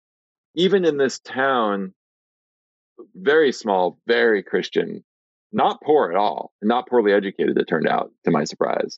even 0.55 0.85
in 0.85 0.97
this 0.97 1.19
town, 1.19 1.93
very 3.15 3.51
small, 3.51 3.99
very 4.07 4.41
Christian, 4.41 5.03
not 5.51 5.81
poor 5.81 6.11
at 6.11 6.17
all, 6.17 6.51
not 6.61 6.89
poorly 6.89 7.13
educated. 7.13 7.57
It 7.57 7.65
turned 7.65 7.87
out, 7.87 8.11
to 8.25 8.31
my 8.31 8.45
surprise, 8.45 8.97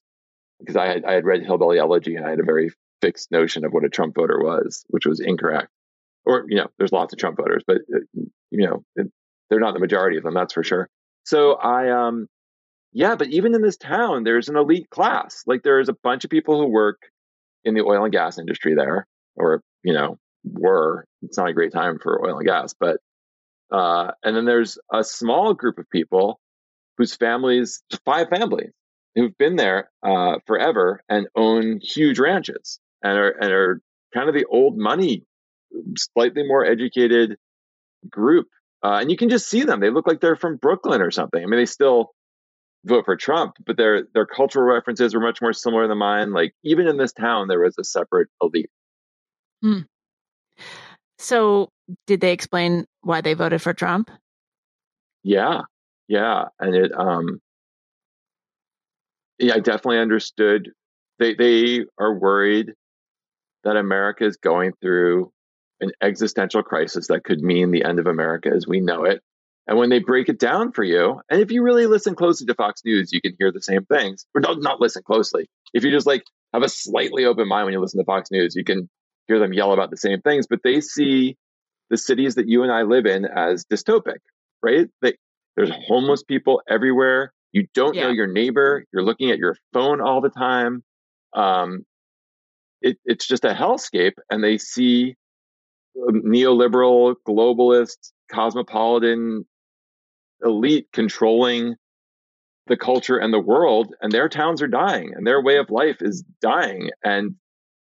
because 0.60 0.78
I 0.78 0.88
had 0.88 1.04
I 1.04 1.14
had 1.14 1.26
read 1.26 1.44
Hillbilly 1.44 1.80
Elegy 1.80 2.16
and 2.16 2.26
I 2.26 2.30
had 2.30 2.40
a 2.40 2.44
very 2.44 2.72
fixed 3.02 3.30
notion 3.30 3.66
of 3.66 3.74
what 3.74 3.84
a 3.84 3.90
Trump 3.90 4.16
voter 4.16 4.40
was, 4.40 4.86
which 4.88 5.06
was 5.06 5.20
incorrect. 5.20 5.68
Or 6.26 6.46
you 6.48 6.56
know, 6.56 6.68
there's 6.78 6.94
lots 6.94 7.14
of 7.14 7.20
Trump 7.20 7.38
voters, 7.38 7.64
but 7.68 7.78
uh, 7.94 8.00
you 8.52 8.68
know, 8.68 8.84
it, 8.96 9.12
they're 9.50 9.60
not 9.60 9.74
the 9.74 9.80
majority 9.80 10.18
of 10.18 10.24
them, 10.24 10.34
that's 10.34 10.54
for 10.54 10.64
sure. 10.64 10.90
So 11.24 11.54
I 11.54 12.08
um 12.08 12.28
yeah, 12.92 13.16
but 13.16 13.28
even 13.28 13.54
in 13.54 13.62
this 13.62 13.76
town, 13.76 14.24
there's 14.24 14.48
an 14.48 14.56
elite 14.56 14.90
class. 14.90 15.44
Like 15.46 15.64
there's 15.64 15.90
a 15.90 15.96
bunch 16.02 16.24
of 16.24 16.30
people 16.30 16.60
who 16.60 16.68
work 16.68 17.02
in 17.66 17.74
the 17.74 17.82
oil 17.82 18.04
and 18.04 18.14
gas 18.14 18.38
industry 18.40 18.74
there, 18.74 19.06
or 19.36 19.62
you 19.84 19.94
know, 19.94 20.18
were. 20.46 21.06
It's 21.22 21.38
not 21.38 21.50
a 21.50 21.54
great 21.54 21.74
time 21.74 22.00
for 22.02 22.26
oil 22.26 22.38
and 22.38 22.48
gas, 22.48 22.74
but 22.80 22.98
uh, 23.72 24.12
and 24.24 24.36
then 24.36 24.46
there's 24.46 24.78
a 24.94 25.04
small 25.04 25.54
group 25.54 25.78
of 25.78 25.90
people 25.90 26.40
whose 26.98 27.16
families, 27.16 27.84
five 28.06 28.30
families, 28.30 28.72
who've 29.16 29.38
been 29.38 29.56
there 29.56 29.90
uh, 30.02 30.36
forever 30.46 31.02
and 31.10 31.28
own 31.36 31.80
huge 31.82 32.20
ranches 32.20 32.80
and 33.04 33.18
are 33.18 33.30
and 33.32 33.52
are 33.52 33.82
kind 34.14 34.30
of 34.30 34.36
the 34.36 34.46
old 34.46 34.78
money, 34.78 35.24
slightly 35.98 36.44
more 36.48 36.66
educated 36.66 37.38
group. 38.10 38.48
Uh, 38.86 39.00
and 39.00 39.10
you 39.10 39.18
can 39.18 39.30
just 39.30 39.50
see 39.50 39.64
them; 39.64 39.80
they 39.80 39.90
look 39.90 40.06
like 40.06 40.22
they're 40.22 40.36
from 40.36 40.58
Brooklyn 40.58 41.02
or 41.02 41.10
something. 41.10 41.42
I 41.42 41.48
mean, 41.48 41.60
they 41.60 41.66
still 41.66 42.12
vote 42.86 43.06
for 43.06 43.16
Trump, 43.16 43.56
but 43.66 43.78
their 43.78 44.04
their 44.14 44.28
cultural 44.28 44.64
references 44.64 45.16
were 45.16 45.22
much 45.22 45.42
more 45.42 45.54
similar 45.54 45.88
than 45.88 45.98
mine. 45.98 46.34
Like 46.34 46.54
even 46.64 46.88
in 46.88 46.98
this 46.98 47.12
town, 47.12 47.48
there 47.48 47.62
was 47.62 47.74
a 47.80 47.84
separate 47.84 48.28
elite. 48.44 48.70
Hmm. 49.64 49.80
So, 51.18 51.70
did 52.06 52.22
they 52.22 52.32
explain 52.32 52.86
why 53.02 53.22
they 53.22 53.34
voted 53.34 53.60
for 53.60 53.74
Trump? 53.74 54.12
Yeah, 55.24 55.62
yeah, 56.08 56.46
and 56.60 56.76
it 56.76 56.92
um, 56.96 57.40
yeah, 59.40 59.56
I 59.56 59.62
definitely 59.62 59.98
understood. 59.98 60.70
They 61.18 61.34
they 61.34 61.86
are 61.98 62.14
worried 62.14 62.74
that 63.64 63.78
America 63.78 64.26
is 64.26 64.38
going 64.38 64.74
through 64.80 65.32
an 65.82 65.92
existential 66.02 66.64
crisis 66.64 67.08
that 67.08 67.24
could 67.24 67.42
mean 67.42 67.72
the 67.72 67.84
end 67.84 68.00
of 68.00 68.08
America 68.08 68.50
as 68.50 68.68
we 68.68 68.80
know 68.80 69.04
it. 69.04 69.22
And 69.68 69.78
when 69.78 69.90
they 69.90 70.00
break 70.00 70.30
it 70.30 70.40
down 70.40 70.72
for 70.72 70.84
you, 70.84 71.22
and 71.30 71.42
if 71.42 71.52
you 71.52 71.64
really 71.64 71.88
listen 71.88 72.16
closely 72.16 72.46
to 72.48 72.54
Fox 72.54 72.82
News, 72.86 73.12
you 73.12 73.20
can 73.20 73.36
hear 73.40 73.52
the 73.52 73.62
same 73.62 73.86
things. 73.86 74.26
Or 74.36 74.42
don't 74.42 74.62
not 74.62 74.80
listen 74.80 75.02
closely. 75.04 75.50
If 75.74 75.84
you 75.84 75.92
just 75.92 76.06
like 76.06 76.24
have 76.54 76.64
a 76.64 76.70
slightly 76.70 77.26
open 77.26 77.48
mind 77.48 77.66
when 77.66 77.74
you 77.74 77.82
listen 77.82 78.00
to 78.00 78.06
Fox 78.06 78.30
News, 78.32 78.56
you 78.56 78.64
can 78.64 78.90
hear 79.28 79.40
them 79.40 79.54
yell 79.54 79.74
about 79.74 79.90
the 79.90 79.98
same 79.98 80.22
things, 80.22 80.46
but 80.48 80.60
they 80.64 80.82
see 80.82 81.36
the 81.90 81.98
cities 81.98 82.36
that 82.36 82.48
you 82.48 82.64
and 82.64 82.72
I 82.72 82.84
live 82.84 83.06
in 83.06 83.26
as 83.26 83.66
dystopic, 83.66 84.20
right? 84.62 84.88
They, 85.02 85.14
there's 85.56 85.72
homeless 85.88 86.24
people 86.24 86.62
everywhere. 86.68 87.34
You 87.52 87.68
don't 87.74 87.96
yeah. 87.96 88.04
know 88.04 88.10
your 88.10 88.28
neighbor. 88.28 88.86
You're 88.94 89.04
looking 89.04 89.32
at 89.32 89.38
your 89.38 89.56
phone 89.74 90.02
all 90.02 90.22
the 90.22 90.30
time. 90.30 90.84
Um, 91.34 91.86
it, 92.82 92.98
it's 93.06 93.28
just 93.28 93.46
a 93.46 93.54
hellscape, 93.54 94.14
and 94.30 94.44
they 94.44 94.58
see 94.58 95.16
Um, 95.98 96.24
neoliberal, 96.24 97.16
globalist, 97.28 98.12
cosmopolitan 98.32 99.46
elite 100.44 100.88
controlling 100.92 101.76
the 102.68 102.78
culture 102.78 103.18
and 103.18 103.34
the 103.34 103.40
world 103.40 103.94
and 104.02 104.12
their 104.12 104.28
towns 104.28 104.62
are 104.62 104.68
dying 104.68 105.14
and 105.16 105.26
their 105.26 105.42
way 105.42 105.58
of 105.58 105.70
life 105.70 105.98
is 106.02 106.24
dying 106.42 106.90
and 107.04 107.36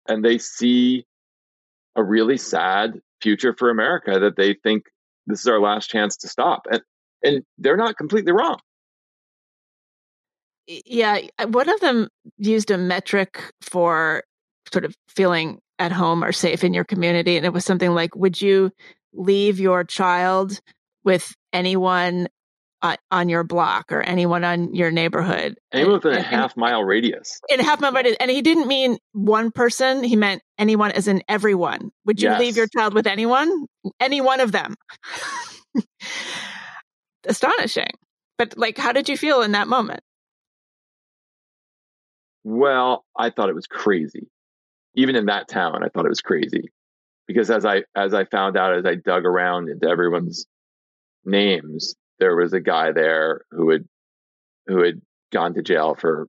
and 0.08 0.24
they 0.24 0.38
see 0.38 1.06
a 1.96 2.04
really 2.04 2.38
sad 2.38 3.00
future 3.22 3.54
for 3.58 3.70
America 3.70 4.20
that 4.20 4.36
they 4.38 4.54
think 4.54 4.84
this 5.28 5.40
is 5.40 5.48
our 5.48 5.60
last 5.60 5.90
chance 5.90 6.18
to 6.18 6.28
stop 6.28 6.68
and 6.72 6.82
and 7.24 7.44
they're 7.58 7.78
not 7.78 7.98
completely 7.98 8.32
wrong. 8.32 8.60
Yeah 10.68 11.20
one 11.48 11.68
of 11.68 11.80
them 11.80 12.08
used 12.38 12.72
a 12.72 12.78
metric 12.78 13.52
for 13.62 14.24
sort 14.72 14.86
of 14.86 14.96
feeling 15.10 15.60
at 15.80 15.92
home 15.92 16.24
or 16.24 16.32
safe 16.32 16.64
in 16.64 16.74
your 16.74 16.84
community 16.84 17.38
and 17.38 17.46
it 17.46 17.54
was 17.54 17.66
something 17.66 17.94
like 17.94 18.16
would 18.16 18.40
you 18.42 18.72
leave 19.14 19.60
your 19.60 19.84
child 19.84 20.60
with 21.04 21.34
anyone 21.54 22.28
uh, 22.82 22.96
on 23.12 23.30
your 23.30 23.44
block 23.44 23.92
or 23.92 24.02
anyone 24.02 24.44
on 24.44 24.74
your 24.74 24.92
neighborhood. 24.92 25.58
Anyone 25.74 25.94
within 25.94 26.14
and, 26.14 26.22
a 26.22 26.24
half 26.24 26.56
mile 26.56 26.84
radius. 26.84 27.40
In 27.50 27.60
a 27.60 27.64
half 27.64 27.82
mile 27.82 27.92
radius. 27.92 28.16
And 28.20 28.32
he 28.32 28.42
didn't 28.42 28.68
mean 28.68 28.98
one 29.12 29.52
person, 29.52 30.04
he 30.04 30.16
meant 30.16 30.42
anyone 30.58 30.92
as 30.92 31.08
in 31.08 31.22
everyone. 31.28 31.92
Would 32.06 32.22
you 32.22 32.30
yes. 32.30 32.40
leave 32.40 32.58
your 32.58 32.68
child 32.68 32.94
with 32.94 33.08
anyone? 33.08 33.66
Any 34.00 34.22
one 34.22 34.40
of 34.40 34.52
them. 34.52 34.76
Astonishing. 37.28 37.90
But 38.38 38.58
like 38.58 38.78
how 38.78 38.94
did 38.94 39.10
you 39.10 39.18
feel 39.18 39.42
in 39.42 39.52
that 39.52 39.68
moment? 39.68 40.02
Well, 42.46 43.04
I 43.18 43.30
thought 43.30 43.50
it 43.50 43.56
was 43.56 43.68
crazy. 43.68 44.30
Even 44.96 45.16
in 45.16 45.28
that 45.28 45.48
town, 45.48 45.84
I 45.84 45.90
thought 45.90 46.06
it 46.06 46.10
was 46.10 46.22
crazy. 46.22 46.72
Because 47.28 47.52
as 47.52 47.66
I 47.66 47.84
as 47.96 48.14
I 48.14 48.26
found 48.26 48.58
out 48.58 48.76
as 48.76 48.86
I 48.86 48.96
dug 48.96 49.26
around 49.26 49.70
into 49.70 49.88
everyone's 49.88 50.48
names, 51.24 51.96
there 52.20 52.36
was 52.36 52.54
a 52.54 52.60
guy 52.60 52.92
there 52.92 53.42
who 53.52 53.70
had 53.70 53.86
who 54.68 54.84
had 54.84 55.02
gone 55.32 55.54
to 55.54 55.62
jail 55.62 55.96
for 55.96 56.28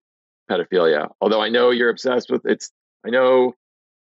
pedophilia. 0.50 1.08
Although 1.20 1.40
I 1.40 1.48
know 1.48 1.70
you're 1.70 1.90
obsessed 1.90 2.30
with 2.30 2.42
it's 2.44 2.70
I 3.06 3.10
know 3.10 3.54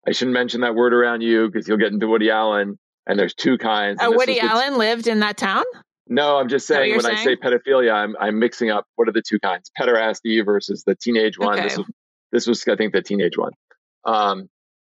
I 0.06 0.12
shouldn't 0.12 0.34
mention 0.34 0.60
that 0.60 0.74
word 0.74 0.94
around 0.94 1.22
you 1.22 1.48
because 1.48 1.66
you'll 1.66 1.78
get 1.78 1.92
into 1.92 2.06
Woody 2.06 2.30
Allen 2.30 2.78
and 3.06 3.18
there's 3.18 3.34
two 3.34 3.58
kinds. 3.58 4.00
Uh, 4.00 4.10
Woody 4.12 4.38
Allen 4.40 4.78
lived 4.78 5.08
in 5.08 5.20
that 5.20 5.36
town? 5.36 5.64
No, 6.08 6.36
I'm 6.36 6.48
just 6.48 6.66
saying 6.66 6.92
when 6.92 7.00
saying? 7.00 7.18
I 7.18 7.24
say 7.24 7.36
pedophilia, 7.36 7.92
I'm 7.92 8.14
I'm 8.20 8.38
mixing 8.38 8.70
up 8.70 8.86
what 8.94 9.08
are 9.08 9.12
the 9.12 9.22
two 9.22 9.40
kinds? 9.40 9.70
Pederasty 9.78 10.44
versus 10.44 10.84
the 10.86 10.94
teenage 10.94 11.38
one. 11.38 11.58
Okay. 11.58 11.68
This 11.68 11.78
was 11.78 11.86
this 12.32 12.46
was 12.46 12.68
I 12.68 12.76
think 12.76 12.92
the 12.92 13.02
teenage 13.02 13.36
one. 13.36 13.52
Um, 14.06 14.48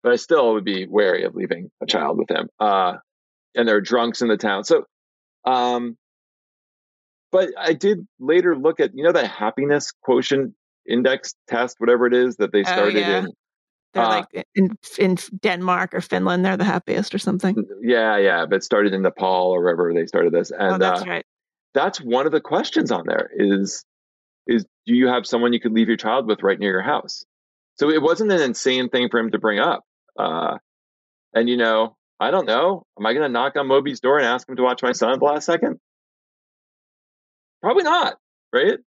but 0.04 0.12
I 0.12 0.17
still 0.17 0.54
would 0.54 0.65
be 0.65 0.86
wary 0.86 1.24
of 1.24 1.34
leaving 1.34 1.72
a 1.82 1.88
child 1.88 2.17
with 2.20 2.30
him. 2.30 2.50
Uh, 2.60 2.98
and 3.56 3.67
there 3.67 3.78
are 3.78 3.82
drunks 3.82 4.22
in 4.22 4.28
the 4.28 4.38
town. 4.38 4.63
So 4.63 4.86
um, 5.46 5.98
but 7.32 7.50
I 7.58 7.74
did 7.74 8.08
later 8.20 8.56
look 8.58 8.80
at, 8.80 8.91
you 8.93 9.04
know, 9.04 9.12
that 9.12 9.28
happiness 9.28 9.91
quotient 10.04 10.54
index 10.88 11.36
test, 11.48 11.76
whatever 11.80 12.06
it 12.06 12.13
is 12.13 12.38
that 12.38 12.52
they 12.52 12.62
oh, 12.62 12.63
started 12.63 12.96
oh, 12.96 13.00
yeah. 13.00 13.17
in. 13.20 13.34
They're 13.93 14.04
uh, 14.04 14.10
like 14.10 14.48
in 14.54 14.78
in 15.00 15.17
Denmark 15.41 15.93
or 15.93 16.02
Finland, 16.02 16.43
they're 16.43 16.58
the 16.58 16.65
happiest 16.65 17.15
or 17.15 17.20
something. 17.20 17.63
Yeah, 17.82 18.17
yeah, 18.17 18.46
but 18.46 18.63
started 18.63 18.93
in 18.93 19.02
Nepal 19.02 19.52
or 19.52 19.62
wherever 19.62 19.93
they 19.93 20.06
started 20.06 20.34
this, 20.34 20.52
and 20.52 20.74
oh, 20.74 20.78
that's 20.78 21.02
uh, 21.04 21.06
right. 21.06 21.26
That's 21.74 22.00
one 22.00 22.26
of 22.26 22.34
the 22.34 22.41
questions 22.41 22.91
on 22.91 23.06
there 23.08 23.30
is 23.34 23.86
is 24.46 24.65
do 24.86 24.93
you 24.93 25.08
have 25.08 25.26
someone 25.26 25.54
you 25.54 25.60
could 25.60 25.72
leave 25.72 25.88
your 25.88 25.98
child 25.98 26.28
with 26.28 26.43
right 26.43 26.60
near 26.60 26.72
your 26.72 26.82
house? 26.82 27.24
So 27.80 27.90
it 27.90 28.02
wasn't 28.02 28.32
an 28.32 28.42
insane 28.42 28.90
thing 28.90 29.10
for 29.10 29.20
him 29.20 29.32
to 29.32 29.40
bring 29.40 29.60
up. 29.60 29.84
Uh, 30.18 30.58
and 31.34 31.48
you 31.48 31.58
know, 31.58 31.96
I 32.20 32.32
don't 32.32 32.48
know. 32.48 32.84
Am 32.98 33.06
I 33.06 33.13
going 33.13 33.24
to 33.24 33.32
knock 33.32 33.56
on 33.56 33.68
Moby's 33.68 34.00
door 34.00 34.18
and 34.18 34.26
ask 34.26 34.50
him 34.50 34.56
to 34.56 34.63
watch 34.63 34.82
my 34.82 34.92
son 34.92 35.12
at 35.12 35.20
the 35.20 35.26
last 35.26 35.46
second? 35.46 35.80
Probably 37.62 37.84
not, 37.84 38.16
right? 38.52 38.80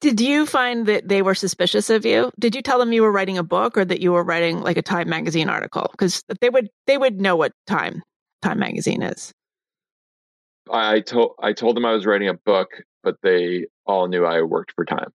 Did 0.00 0.20
you 0.20 0.46
find 0.46 0.86
that 0.86 1.08
they 1.08 1.22
were 1.22 1.34
suspicious 1.34 1.90
of 1.90 2.06
you? 2.06 2.30
Did 2.38 2.54
you 2.54 2.62
tell 2.62 2.78
them 2.78 2.92
you 2.92 3.02
were 3.02 3.10
writing 3.10 3.36
a 3.36 3.42
book 3.42 3.76
or 3.76 3.84
that 3.84 4.00
you 4.00 4.12
were 4.12 4.22
writing 4.22 4.60
like 4.60 4.76
a 4.76 4.82
Time 4.82 5.08
magazine 5.08 5.48
article? 5.48 5.88
Because 5.90 6.22
they 6.40 6.50
would 6.50 6.68
they 6.86 6.96
would 6.96 7.20
know 7.20 7.34
what 7.34 7.52
Time 7.66 8.02
Time 8.42 8.60
magazine 8.60 9.02
is. 9.02 9.32
I 10.70 11.00
told 11.00 11.32
I 11.42 11.52
told 11.52 11.76
them 11.76 11.84
I 11.84 11.94
was 11.94 12.06
writing 12.06 12.28
a 12.28 12.34
book, 12.34 12.68
but 13.02 13.16
they 13.22 13.66
all 13.86 14.06
knew 14.06 14.24
I 14.24 14.42
worked 14.42 14.72
for 14.76 14.84
Time. 14.84 15.10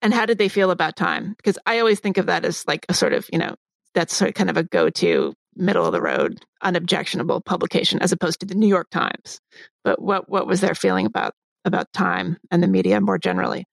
And 0.00 0.14
how 0.14 0.26
did 0.26 0.38
they 0.38 0.48
feel 0.48 0.70
about 0.70 0.96
Time? 0.96 1.34
Because 1.36 1.58
I 1.66 1.78
always 1.78 2.00
think 2.00 2.18
of 2.18 2.26
that 2.26 2.44
as 2.44 2.64
like 2.66 2.86
a 2.88 2.94
sort 2.94 3.12
of, 3.12 3.28
you 3.32 3.38
know, 3.38 3.54
that's 3.94 4.14
sort 4.14 4.28
of 4.28 4.34
kind 4.34 4.50
of 4.50 4.56
a 4.56 4.62
go-to 4.62 5.34
middle 5.56 5.84
of 5.84 5.92
the 5.92 6.00
road, 6.00 6.44
unobjectionable 6.62 7.40
publication 7.40 8.00
as 8.00 8.12
opposed 8.12 8.40
to 8.40 8.46
the 8.46 8.54
New 8.54 8.68
York 8.68 8.88
Times. 8.90 9.40
But 9.84 10.00
what 10.00 10.28
what 10.28 10.46
was 10.46 10.60
their 10.60 10.74
feeling 10.74 11.06
about 11.06 11.32
about 11.64 11.92
time 11.92 12.36
and 12.50 12.62
the 12.62 12.68
media 12.68 13.00
more 13.00 13.18
generally? 13.18 13.64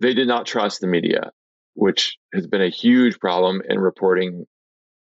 They 0.00 0.14
did 0.14 0.28
not 0.28 0.46
trust 0.46 0.80
the 0.80 0.86
media, 0.86 1.30
which 1.74 2.16
has 2.34 2.46
been 2.46 2.62
a 2.62 2.68
huge 2.68 3.18
problem 3.18 3.62
in 3.68 3.78
reporting 3.78 4.46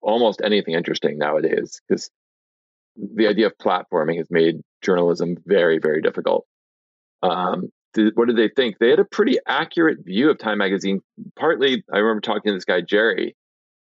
almost 0.01 0.41
anything 0.43 0.75
interesting 0.75 1.19
nowadays 1.19 1.81
because 1.87 2.11
the 2.97 3.27
idea 3.29 3.47
of 3.47 3.57
platforming 3.59 4.19
has 4.19 4.27
made 4.31 4.61
journalism 4.83 5.37
very, 5.47 5.79
very 5.79 6.03
difficult. 6.03 6.45
Um, 7.23 7.71
what 8.15 8.29
did 8.29 8.37
they 8.37 8.49
think? 8.49 8.79
They 8.79 8.91
had 8.91 8.99
a 8.99 9.05
pretty 9.05 9.39
accurate 9.47 10.05
view 10.05 10.31
of 10.31 10.39
Time 10.39 10.59
magazine. 10.59 11.01
Partly, 11.37 11.85
I 11.93 11.99
remember 11.99 12.21
talking 12.21 12.51
to 12.51 12.55
this 12.55 12.65
guy 12.65 12.81
Jerry. 12.81 13.37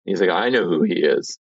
He's 0.04 0.20
like, 0.20 0.30
I 0.30 0.50
know 0.50 0.64
who 0.64 0.82
he 0.82 0.94
is 0.94 1.38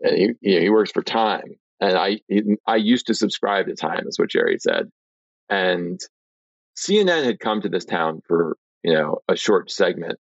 and 0.00 0.16
he 0.16 0.30
you 0.40 0.54
know, 0.56 0.60
he 0.60 0.70
works 0.70 0.92
for 0.92 1.02
Time, 1.02 1.56
and 1.80 1.96
I 1.96 2.20
he, 2.28 2.42
I 2.66 2.76
used 2.76 3.06
to 3.06 3.14
subscribe 3.14 3.66
to 3.66 3.74
Time, 3.74 4.04
is 4.06 4.18
what 4.18 4.30
Jerry 4.30 4.58
said, 4.58 4.90
and 5.48 6.00
CNN 6.76 7.24
had 7.24 7.40
come 7.40 7.62
to 7.62 7.68
this 7.68 7.84
town 7.84 8.20
for 8.26 8.56
you 8.82 8.92
know 8.92 9.18
a 9.28 9.36
short 9.36 9.70
segment 9.70 10.18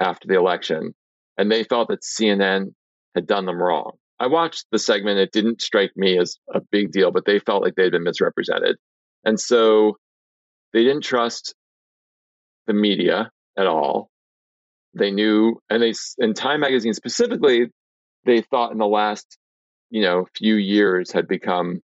after 0.00 0.28
the 0.28 0.36
election, 0.36 0.94
and 1.38 1.50
they 1.50 1.64
felt 1.64 1.88
that 1.88 2.02
CNN 2.02 2.74
had 3.14 3.26
done 3.26 3.46
them 3.46 3.62
wrong. 3.62 3.92
I 4.18 4.26
watched 4.26 4.66
the 4.70 4.78
segment; 4.78 5.18
it 5.18 5.32
didn't 5.32 5.62
strike 5.62 5.92
me 5.96 6.18
as 6.18 6.38
a 6.52 6.60
big 6.60 6.92
deal, 6.92 7.10
but 7.10 7.24
they 7.24 7.38
felt 7.38 7.62
like 7.62 7.74
they'd 7.74 7.92
been 7.92 8.04
misrepresented, 8.04 8.76
and 9.24 9.38
so 9.38 9.96
they 10.72 10.84
didn't 10.84 11.02
trust 11.02 11.54
the 12.66 12.72
media 12.72 13.30
at 13.56 13.66
all. 13.66 14.10
They 14.94 15.10
knew, 15.10 15.60
and 15.70 15.82
they 15.82 15.94
in 16.18 16.34
Time 16.34 16.60
magazine 16.60 16.94
specifically, 16.94 17.70
they 18.24 18.42
thought 18.42 18.72
in 18.72 18.78
the 18.78 18.86
last, 18.86 19.38
you 19.90 20.02
know, 20.02 20.26
few 20.36 20.54
years 20.54 21.10
had 21.10 21.26
become 21.28 21.80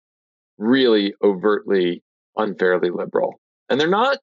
really 0.58 1.14
overtly 1.22 2.02
unfairly 2.36 2.90
liberal. 2.90 3.40
And 3.68 3.80
they're 3.80 3.88
not 3.88 4.18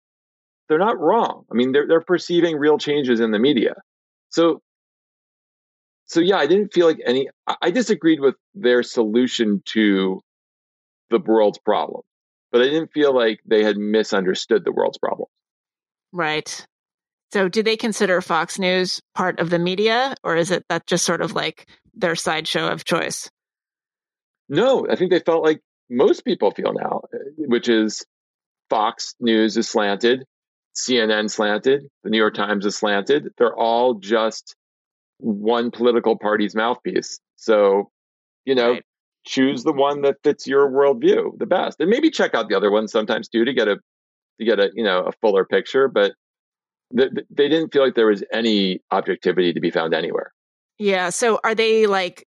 they're 0.68 0.78
not 0.78 1.00
wrong. 1.00 1.46
I 1.52 1.56
mean, 1.56 1.72
they're 1.72 1.88
they're 1.88 2.02
perceiving 2.02 2.58
real 2.58 2.78
changes 2.78 3.20
in 3.20 3.32
the 3.32 3.40
media. 3.40 3.76
So 4.30 4.62
so 6.06 6.22
yeah, 6.22 6.38
I 6.38 6.48
didn't 6.48 6.74
feel 6.74 6.88
like 6.88 7.00
any 7.06 7.30
I 7.62 7.72
disagreed 7.72 8.20
with 8.20 8.36
their 8.56 8.84
solution 8.84 9.62
to 9.74 10.22
the 11.10 11.20
world's 11.20 11.60
problem. 11.60 12.02
But 12.52 12.62
I 12.62 12.66
didn't 12.66 12.92
feel 12.94 13.14
like 13.14 13.40
they 13.46 13.64
had 13.64 13.78
misunderstood 13.78 14.66
the 14.66 14.72
world's 14.72 14.98
problem. 14.98 15.30
Right. 16.12 16.66
So, 17.32 17.48
do 17.48 17.62
they 17.62 17.78
consider 17.78 18.22
Fox 18.22 18.58
News 18.58 19.02
part 19.14 19.40
of 19.40 19.52
the 19.52 19.60
media, 19.60 20.16
or 20.24 20.36
is 20.36 20.50
it 20.50 20.66
that 20.70 20.88
just 20.88 21.06
sort 21.06 21.22
of 21.22 21.34
like 21.34 21.68
their 21.94 22.16
sideshow 22.16 22.68
of 22.68 22.86
choice? 22.86 23.30
No, 24.48 24.88
I 24.90 24.96
think 24.96 25.12
they 25.12 25.20
felt 25.20 25.44
like 25.44 25.62
most 25.92 26.26
people 26.26 26.50
feel 26.52 26.74
now, 26.74 27.02
which 27.38 27.70
is 27.70 28.04
Fox 28.70 29.14
News 29.20 29.58
is 29.58 29.70
slanted, 29.70 30.26
CNN 30.76 31.30
slanted, 31.30 31.88
the 32.04 32.10
New 32.10 32.18
York 32.18 32.36
Times 32.36 32.66
is 32.66 32.76
slanted. 32.76 33.30
They're 33.38 33.56
all 33.56 33.96
just 33.96 34.56
one 35.18 35.72
political 35.72 36.18
party's 36.18 36.56
mouthpiece. 36.56 37.20
So, 37.36 37.92
you 38.46 38.56
know, 38.56 38.72
right. 38.72 38.84
Choose 39.30 39.64
the 39.64 39.72
one 39.72 40.02
that 40.02 40.18
fits 40.24 40.48
your 40.48 40.70
worldview 40.70 41.38
the 41.38 41.46
best, 41.46 41.80
and 41.80 41.90
maybe 41.90 42.10
check 42.10 42.34
out 42.34 42.50
the 42.50 42.56
other 42.56 42.72
ones 42.72 42.92
sometimes 42.92 43.30
too 43.30 43.46
to 43.46 43.54
get 43.54 43.68
a 43.68 43.78
to 44.40 44.46
get 44.46 44.60
a 44.60 44.72
you 44.74 44.84
know 44.84 45.04
a 45.04 45.12
fuller 45.22 45.46
picture. 45.46 45.88
But 45.88 46.14
they 46.92 47.50
didn't 47.50 47.72
feel 47.72 47.84
like 47.84 47.94
there 47.94 48.08
was 48.08 48.24
any 48.34 48.82
objectivity 48.92 49.54
to 49.54 49.60
be 49.60 49.70
found 49.70 49.94
anywhere. 49.94 50.34
Yeah. 50.80 51.10
So 51.12 51.40
are 51.44 51.54
they 51.54 51.86
like, 51.86 52.26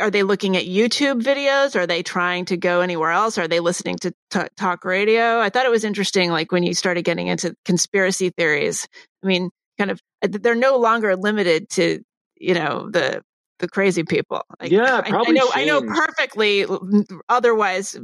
are 0.00 0.10
they 0.10 0.22
looking 0.22 0.56
at 0.56 0.64
YouTube 0.64 1.22
videos? 1.22 1.76
Are 1.76 1.86
they 1.86 2.02
trying 2.02 2.46
to 2.46 2.56
go 2.56 2.80
anywhere 2.80 3.10
else? 3.10 3.36
Are 3.36 3.48
they 3.48 3.60
listening 3.60 3.96
to 3.96 4.14
t- 4.30 4.40
talk 4.56 4.86
radio? 4.86 5.38
I 5.38 5.50
thought 5.50 5.66
it 5.66 5.70
was 5.70 5.84
interesting, 5.84 6.30
like 6.30 6.50
when 6.50 6.62
you 6.62 6.72
started 6.72 7.02
getting 7.02 7.26
into 7.26 7.54
conspiracy 7.66 8.30
theories. 8.30 8.88
I 9.22 9.26
mean, 9.26 9.50
kind 9.76 9.90
of, 9.90 10.00
uh, 10.22 10.28
they're 10.30 10.54
no 10.54 10.78
longer 10.78 11.14
limited 11.14 11.68
to, 11.70 12.02
you 12.36 12.54
know, 12.54 12.88
the 12.90 13.22
the 13.58 13.68
crazy 13.68 14.04
people. 14.04 14.42
Like, 14.60 14.70
yeah, 14.70 15.00
probably. 15.02 15.38
I, 15.38 15.42
I 15.42 15.44
know. 15.44 15.50
Changed. 15.52 15.58
I 15.58 15.64
know 15.64 15.80
perfectly. 15.82 16.66
Otherwise, 17.28 17.96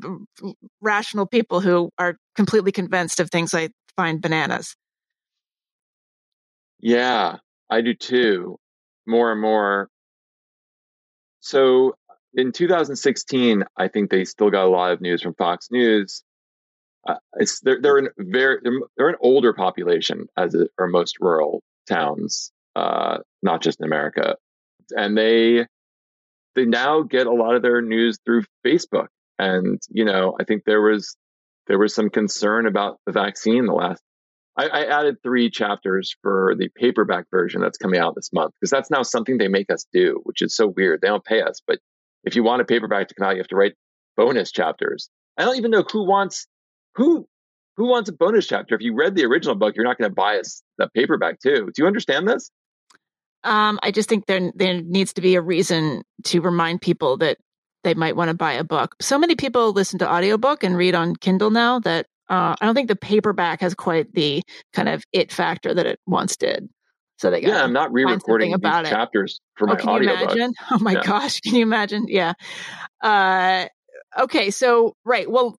rational 0.80 1.26
people 1.26 1.60
who 1.60 1.90
are 1.98 2.16
completely 2.36 2.72
convinced 2.72 3.20
of 3.20 3.30
things 3.30 3.54
I 3.54 3.70
find 3.96 4.20
bananas. 4.20 4.74
Yeah, 6.78 7.36
I 7.68 7.80
do 7.82 7.94
too. 7.94 8.58
More 9.06 9.32
and 9.32 9.40
more. 9.40 9.88
So 11.40 11.94
in 12.34 12.52
2016, 12.52 13.64
I 13.76 13.88
think 13.88 14.10
they 14.10 14.24
still 14.24 14.50
got 14.50 14.64
a 14.64 14.68
lot 14.68 14.92
of 14.92 15.00
news 15.00 15.22
from 15.22 15.34
Fox 15.34 15.68
News. 15.70 16.22
Uh, 17.08 17.14
it's 17.36 17.60
they're 17.60 17.80
they're 17.80 17.96
an 17.96 18.08
very 18.18 18.58
they're, 18.62 18.78
they're 18.96 19.08
an 19.08 19.16
older 19.20 19.54
population 19.54 20.26
as 20.36 20.54
it, 20.54 20.70
are 20.78 20.86
most 20.86 21.16
rural 21.18 21.62
towns, 21.88 22.52
uh, 22.76 23.18
not 23.42 23.62
just 23.62 23.80
in 23.80 23.86
America, 23.86 24.36
and 24.96 25.16
they 25.16 25.66
they 26.54 26.64
now 26.64 27.02
get 27.02 27.26
a 27.26 27.32
lot 27.32 27.54
of 27.54 27.62
their 27.62 27.80
news 27.80 28.18
through 28.24 28.44
Facebook. 28.66 29.08
And 29.38 29.80
you 29.88 30.04
know, 30.04 30.36
I 30.40 30.44
think 30.44 30.64
there 30.64 30.82
was 30.82 31.16
there 31.66 31.78
was 31.78 31.94
some 31.94 32.10
concern 32.10 32.66
about 32.66 32.98
the 33.06 33.12
vaccine 33.12 33.66
the 33.66 33.72
last. 33.72 34.02
I, 34.56 34.66
I 34.66 35.00
added 35.00 35.16
three 35.22 35.48
chapters 35.48 36.14
for 36.22 36.54
the 36.58 36.68
paperback 36.74 37.26
version 37.30 37.60
that's 37.60 37.78
coming 37.78 38.00
out 38.00 38.14
this 38.14 38.32
month 38.32 38.52
because 38.60 38.70
that's 38.70 38.90
now 38.90 39.02
something 39.02 39.38
they 39.38 39.48
make 39.48 39.70
us 39.70 39.86
do, 39.92 40.20
which 40.24 40.42
is 40.42 40.54
so 40.54 40.66
weird. 40.66 41.00
They 41.00 41.08
don't 41.08 41.24
pay 41.24 41.40
us, 41.40 41.62
but 41.66 41.78
if 42.24 42.36
you 42.36 42.42
want 42.42 42.60
a 42.60 42.64
paperback 42.64 43.08
to 43.08 43.14
come 43.14 43.26
out, 43.26 43.36
you 43.36 43.38
have 43.38 43.48
to 43.48 43.56
write 43.56 43.74
bonus 44.16 44.52
chapters. 44.52 45.08
I 45.38 45.44
don't 45.44 45.56
even 45.56 45.70
know 45.70 45.84
who 45.90 46.04
wants 46.04 46.46
who 46.96 47.26
who 47.76 47.86
wants 47.86 48.10
a 48.10 48.12
bonus 48.12 48.46
chapter. 48.46 48.74
If 48.74 48.82
you 48.82 48.94
read 48.94 49.14
the 49.14 49.24
original 49.24 49.54
book, 49.54 49.74
you're 49.74 49.86
not 49.86 49.96
going 49.96 50.10
to 50.10 50.14
buy 50.14 50.34
a, 50.34 50.82
a 50.82 50.90
paperback 50.90 51.40
too. 51.40 51.70
Do 51.74 51.82
you 51.82 51.86
understand 51.86 52.28
this? 52.28 52.50
Um, 53.44 53.78
I 53.82 53.90
just 53.90 54.08
think 54.08 54.26
there 54.26 54.52
there 54.54 54.80
needs 54.82 55.14
to 55.14 55.20
be 55.20 55.34
a 55.34 55.40
reason 55.40 56.02
to 56.24 56.40
remind 56.40 56.82
people 56.82 57.16
that 57.18 57.38
they 57.84 57.94
might 57.94 58.16
want 58.16 58.28
to 58.28 58.34
buy 58.34 58.52
a 58.52 58.64
book. 58.64 58.94
So 59.00 59.18
many 59.18 59.34
people 59.34 59.72
listen 59.72 59.98
to 60.00 60.12
audiobook 60.12 60.62
and 60.62 60.76
read 60.76 60.94
on 60.94 61.16
Kindle 61.16 61.50
now 61.50 61.78
that 61.80 62.06
uh, 62.28 62.54
I 62.60 62.66
don't 62.66 62.74
think 62.74 62.88
the 62.88 62.96
paperback 62.96 63.60
has 63.60 63.74
quite 63.74 64.12
the 64.12 64.42
kind 64.72 64.88
of 64.88 65.02
it 65.12 65.32
factor 65.32 65.74
that 65.74 65.86
it 65.86 65.98
once 66.06 66.36
did. 66.36 66.68
So 67.18 67.30
they 67.30 67.42
yeah, 67.42 67.62
I'm 67.62 67.72
not 67.72 67.92
re-recording 67.92 68.54
about 68.54 68.84
these 68.84 68.92
it. 68.92 68.94
chapters 68.94 69.40
for 69.56 69.68
oh, 69.68 69.74
my 69.74 69.78
can. 69.78 70.02
You 70.02 70.10
imagine? 70.10 70.54
Oh 70.70 70.78
my 70.78 70.92
yeah. 70.92 71.02
gosh, 71.02 71.40
can 71.40 71.54
you 71.54 71.62
imagine? 71.62 72.06
Yeah. 72.08 72.32
Uh, 73.02 73.66
okay, 74.18 74.50
so 74.50 74.94
right. 75.04 75.30
Well, 75.30 75.58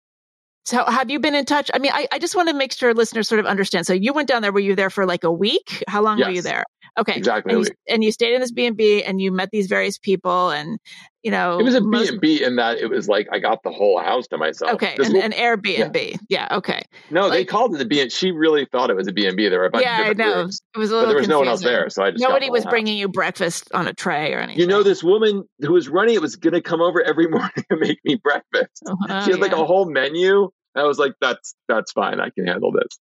so 0.64 0.84
have 0.84 1.10
you 1.10 1.18
been 1.18 1.34
in 1.34 1.44
touch? 1.44 1.70
I 1.74 1.78
mean, 1.78 1.92
I, 1.92 2.06
I 2.12 2.18
just 2.18 2.34
want 2.34 2.48
to 2.48 2.54
make 2.54 2.72
sure 2.72 2.94
listeners 2.94 3.28
sort 3.28 3.40
of 3.40 3.46
understand. 3.46 3.86
So 3.86 3.92
you 3.92 4.12
went 4.12 4.28
down 4.28 4.40
there. 4.40 4.52
Were 4.52 4.60
you 4.60 4.74
there 4.74 4.88
for 4.88 5.04
like 5.04 5.24
a 5.24 5.30
week? 5.30 5.84
How 5.86 6.00
long 6.00 6.18
yes. 6.18 6.26
were 6.28 6.32
you 6.32 6.42
there? 6.42 6.64
Okay, 7.00 7.16
exactly. 7.16 7.54
And 7.54 7.64
you, 7.64 7.72
and 7.88 8.04
you, 8.04 8.12
stayed 8.12 8.34
in 8.34 8.40
this 8.40 8.52
B 8.52 8.66
and 8.66 8.76
B, 8.76 9.02
and 9.02 9.20
you 9.20 9.32
met 9.32 9.50
these 9.50 9.68
various 9.68 9.96
people, 9.96 10.50
and 10.50 10.78
you 11.22 11.30
know, 11.30 11.58
it 11.58 11.62
was 11.62 11.74
a 11.74 11.80
B 11.80 12.08
and 12.08 12.20
B 12.20 12.44
in 12.44 12.56
that 12.56 12.78
it 12.78 12.90
was 12.90 13.08
like 13.08 13.26
I 13.32 13.38
got 13.38 13.62
the 13.62 13.70
whole 13.70 13.98
house 13.98 14.26
to 14.28 14.38
myself. 14.38 14.74
Okay, 14.74 14.96
an, 14.98 15.16
an 15.16 15.32
Airbnb. 15.32 16.12
Yeah. 16.28 16.46
yeah. 16.50 16.56
Okay. 16.58 16.82
No, 17.10 17.22
like, 17.22 17.32
they 17.32 17.44
called 17.46 17.74
it 17.74 17.80
a 17.80 17.86
B. 17.86 18.00
and 18.00 18.12
She 18.12 18.32
really 18.32 18.66
thought 18.66 18.90
it 18.90 18.96
was 18.96 19.08
a 19.08 19.12
B 19.12 19.26
and 19.26 19.36
B. 19.36 19.48
There 19.48 19.60
were 19.60 19.66
a 19.66 19.70
bunch 19.70 19.84
yeah, 19.84 20.00
of 20.00 20.16
different 20.16 20.20
I 20.20 20.24
know. 20.24 20.36
Rooms, 20.42 20.62
it 20.74 20.78
was 20.78 20.90
a 20.90 20.94
little. 20.94 21.06
But 21.06 21.08
there 21.08 21.16
was 21.16 21.26
confusing. 21.26 21.30
no 21.30 21.38
one 21.38 21.48
else 21.48 21.62
there, 21.62 21.90
so 21.90 22.04
I 22.04 22.10
just 22.10 22.22
nobody 22.22 22.50
was 22.50 22.64
house. 22.64 22.70
bringing 22.70 22.98
you 22.98 23.08
breakfast 23.08 23.70
on 23.72 23.86
a 23.88 23.94
tray 23.94 24.34
or 24.34 24.40
anything. 24.40 24.60
You 24.60 24.66
know, 24.66 24.82
this 24.82 25.02
woman 25.02 25.44
who 25.60 25.72
was 25.72 25.88
running 25.88 26.14
it 26.14 26.22
was 26.22 26.36
going 26.36 26.54
to 26.54 26.60
come 26.60 26.82
over 26.82 27.02
every 27.02 27.26
morning 27.28 27.64
to 27.70 27.76
make 27.76 27.98
me 28.04 28.16
breakfast. 28.16 28.82
Oh, 28.86 29.24
she 29.24 29.30
had 29.30 29.40
like 29.40 29.52
a 29.52 29.64
whole 29.64 29.90
menu. 29.90 30.50
I 30.74 30.84
was 30.84 30.98
like, 30.98 31.14
"That's 31.20 31.54
that's 31.66 31.92
fine. 31.92 32.20
I 32.20 32.28
can 32.30 32.46
handle 32.46 32.72
this." 32.72 32.98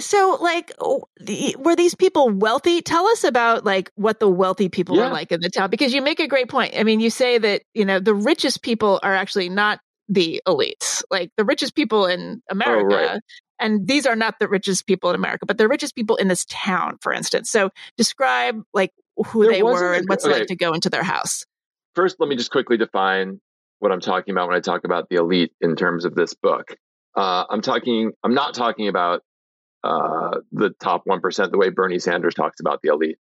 So, 0.00 0.38
like, 0.40 0.72
were 0.80 1.76
these 1.76 1.94
people 1.94 2.30
wealthy? 2.30 2.82
Tell 2.82 3.06
us 3.06 3.24
about 3.24 3.64
like 3.64 3.90
what 3.94 4.20
the 4.20 4.28
wealthy 4.28 4.68
people 4.68 4.96
yeah. 4.96 5.06
were 5.06 5.12
like 5.12 5.32
in 5.32 5.40
the 5.40 5.50
town, 5.50 5.70
because 5.70 5.94
you 5.94 6.02
make 6.02 6.20
a 6.20 6.26
great 6.26 6.48
point. 6.48 6.74
I 6.76 6.82
mean, 6.82 7.00
you 7.00 7.10
say 7.10 7.38
that 7.38 7.62
you 7.74 7.84
know 7.84 8.00
the 8.00 8.14
richest 8.14 8.62
people 8.62 9.00
are 9.02 9.14
actually 9.14 9.48
not 9.48 9.80
the 10.08 10.42
elites, 10.46 11.02
like 11.10 11.30
the 11.36 11.44
richest 11.44 11.74
people 11.74 12.06
in 12.06 12.42
America. 12.50 12.94
Oh, 12.94 13.12
right. 13.12 13.20
And 13.60 13.86
these 13.86 14.06
are 14.06 14.16
not 14.16 14.38
the 14.40 14.48
richest 14.48 14.86
people 14.86 15.10
in 15.10 15.16
America, 15.16 15.44
but 15.44 15.58
the 15.58 15.68
richest 15.68 15.94
people 15.94 16.16
in 16.16 16.28
this 16.28 16.46
town, 16.46 16.96
for 17.02 17.12
instance. 17.12 17.50
So, 17.50 17.70
describe 17.96 18.62
like 18.72 18.92
who 19.16 19.44
there 19.44 19.52
they 19.52 19.62
were 19.62 19.94
and 19.94 20.08
what's 20.08 20.24
okay. 20.24 20.40
like 20.40 20.46
to 20.48 20.56
go 20.56 20.72
into 20.72 20.90
their 20.90 21.02
house. 21.02 21.44
First, 21.94 22.16
let 22.18 22.28
me 22.28 22.36
just 22.36 22.50
quickly 22.50 22.76
define 22.76 23.40
what 23.80 23.92
I'm 23.92 24.00
talking 24.00 24.32
about 24.32 24.48
when 24.48 24.56
I 24.56 24.60
talk 24.60 24.84
about 24.84 25.08
the 25.08 25.16
elite 25.16 25.52
in 25.60 25.76
terms 25.76 26.04
of 26.04 26.14
this 26.14 26.34
book. 26.34 26.76
Uh, 27.14 27.44
I'm 27.50 27.60
talking. 27.60 28.12
I'm 28.22 28.34
not 28.34 28.54
talking 28.54 28.88
about 28.88 29.22
uh, 29.82 30.38
the 30.52 30.70
top 30.80 31.04
1%, 31.08 31.50
the 31.50 31.58
way 31.58 31.70
Bernie 31.70 31.98
Sanders 31.98 32.34
talks 32.34 32.60
about 32.60 32.80
the 32.82 32.90
elite. 32.90 33.18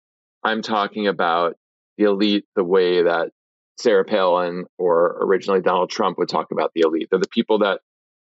I'm 0.44 0.62
talking 0.62 1.06
about 1.06 1.56
the 1.96 2.04
elite 2.04 2.44
the 2.56 2.64
way 2.64 3.02
that 3.02 3.30
Sarah 3.78 4.04
Palin 4.04 4.64
or 4.78 5.18
originally 5.22 5.60
Donald 5.60 5.90
Trump 5.90 6.18
would 6.18 6.28
talk 6.28 6.48
about 6.52 6.72
the 6.74 6.82
elite. 6.82 7.08
They're 7.10 7.20
the 7.20 7.28
people 7.28 7.60
that 7.60 7.80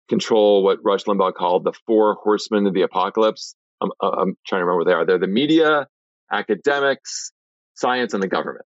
control 0.09 0.63
what 0.63 0.79
Rush 0.83 1.03
Limbaugh 1.03 1.33
called 1.33 1.63
the 1.63 1.73
four 1.85 2.17
horsemen 2.21 2.67
of 2.67 2.73
the 2.73 2.81
apocalypse. 2.81 3.55
I'm, 3.81 3.91
uh, 4.01 4.09
I'm 4.09 4.35
trying 4.45 4.61
to 4.61 4.65
remember 4.65 4.77
what 4.77 4.87
they 4.87 4.93
are. 4.93 5.05
They're 5.05 5.19
the 5.19 5.27
media, 5.27 5.87
academics, 6.31 7.31
science, 7.75 8.13
and 8.13 8.21
the 8.21 8.27
government. 8.27 8.65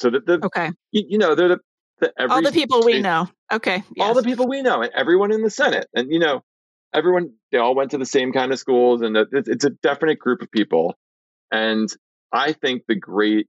So 0.00 0.10
that 0.10 0.26
the 0.26 0.44
okay, 0.46 0.70
you, 0.90 1.04
you 1.10 1.18
know, 1.18 1.34
they're 1.34 1.48
the, 1.48 1.58
the 2.00 2.12
every, 2.18 2.34
all 2.34 2.42
the 2.42 2.50
people 2.50 2.82
we 2.84 3.00
know. 3.00 3.28
Okay, 3.52 3.84
yes. 3.94 4.08
all 4.08 4.14
the 4.14 4.22
people 4.22 4.48
we 4.48 4.62
know, 4.62 4.82
and 4.82 4.90
everyone 4.94 5.30
in 5.30 5.42
the 5.42 5.50
Senate, 5.50 5.86
and 5.94 6.10
you 6.10 6.18
know, 6.18 6.42
everyone 6.94 7.32
they 7.50 7.58
all 7.58 7.74
went 7.74 7.92
to 7.92 7.98
the 7.98 8.06
same 8.06 8.32
kind 8.32 8.52
of 8.52 8.58
schools 8.58 9.02
and 9.02 9.16
it's 9.16 9.64
a 9.64 9.70
definite 9.70 10.18
group 10.18 10.42
of 10.42 10.50
people. 10.50 10.96
And 11.50 11.88
i 12.32 12.52
think 12.52 12.82
the 12.88 12.96
great 12.96 13.46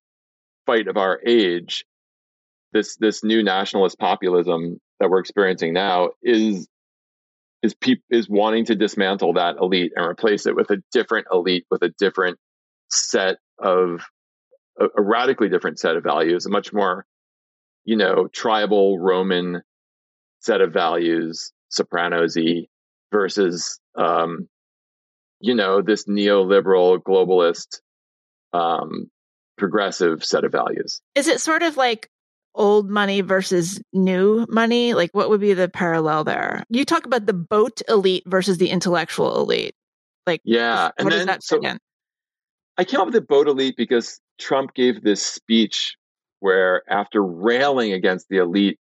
fight 0.65 0.88
of 0.88 0.97
our 0.97 1.19
age 1.25 1.86
this 2.73 2.97
this 2.97 3.23
new 3.23 3.43
nationalist 3.43 3.97
populism 3.97 4.79
that 4.99 5.10
we're 5.10 5.19
experiencing 5.19 5.73
now 5.73 6.10
is 6.21 6.67
is 7.62 7.75
is 8.10 8.29
wanting 8.29 8.65
to 8.65 8.75
dismantle 8.75 9.34
that 9.34 9.56
elite 9.58 9.93
and 9.95 10.06
replace 10.06 10.45
it 10.45 10.56
with 10.56 10.69
a 10.71 10.82
different 10.91 11.27
elite 11.32 11.65
with 11.71 11.82
a 11.84 11.93
different 11.97 12.38
set 12.89 13.38
of 13.60 14.01
a, 14.79 14.86
a 14.97 15.01
radically 15.01 15.49
different 15.49 15.79
set 15.79 15.95
of 15.95 16.03
values 16.03 16.45
a 16.45 16.49
much 16.49 16.73
more 16.73 17.06
you 17.86 17.95
know 17.95 18.27
tribal 18.27 18.99
roman 18.99 19.62
set 20.41 20.62
of 20.62 20.73
values 20.73 21.51
sopranosy 21.71 22.67
versus, 23.13 23.80
um, 23.95 24.49
you 25.39 25.56
know, 25.56 25.82
this 25.82 26.06
neoliberal 26.06 26.97
globalist, 26.97 27.80
um, 28.52 29.10
progressive 29.58 30.26
set 30.26 30.43
of 30.43 30.52
values. 30.52 30.99
Is 31.15 31.30
it 31.30 31.39
sort 31.39 31.63
of 31.63 31.78
like 31.78 32.10
old 32.56 32.89
money 32.89 33.21
versus 33.21 33.82
new 33.93 34.45
money? 34.49 34.93
Like, 34.93 35.12
what 35.13 35.30
would 35.30 35.39
be 35.39 35.54
the 35.54 35.69
parallel 35.69 36.26
there? 36.26 36.63
You 36.69 36.84
talk 36.84 37.06
about 37.06 37.26
the 37.26 37.34
boat 37.34 37.82
elite 37.88 38.23
versus 38.26 38.58
the 38.58 38.69
intellectual 38.69 39.39
elite. 39.39 39.76
Like, 40.28 40.41
yeah, 40.43 40.86
what 40.86 40.93
and 40.97 41.10
does 41.10 41.19
then, 41.19 41.28
that 41.28 41.43
so 41.43 41.60
in? 41.62 41.78
I 42.78 42.84
came 42.84 42.99
up 42.99 43.08
with 43.08 43.13
the 43.13 43.21
boat 43.21 43.47
elite 43.47 43.76
because 43.78 44.19
Trump 44.39 44.73
gave 44.73 45.04
this 45.04 45.21
speech 45.21 45.95
where, 46.39 46.82
after 46.89 47.23
railing 47.23 47.93
against 47.93 48.28
the 48.30 48.38
elite 48.38 48.80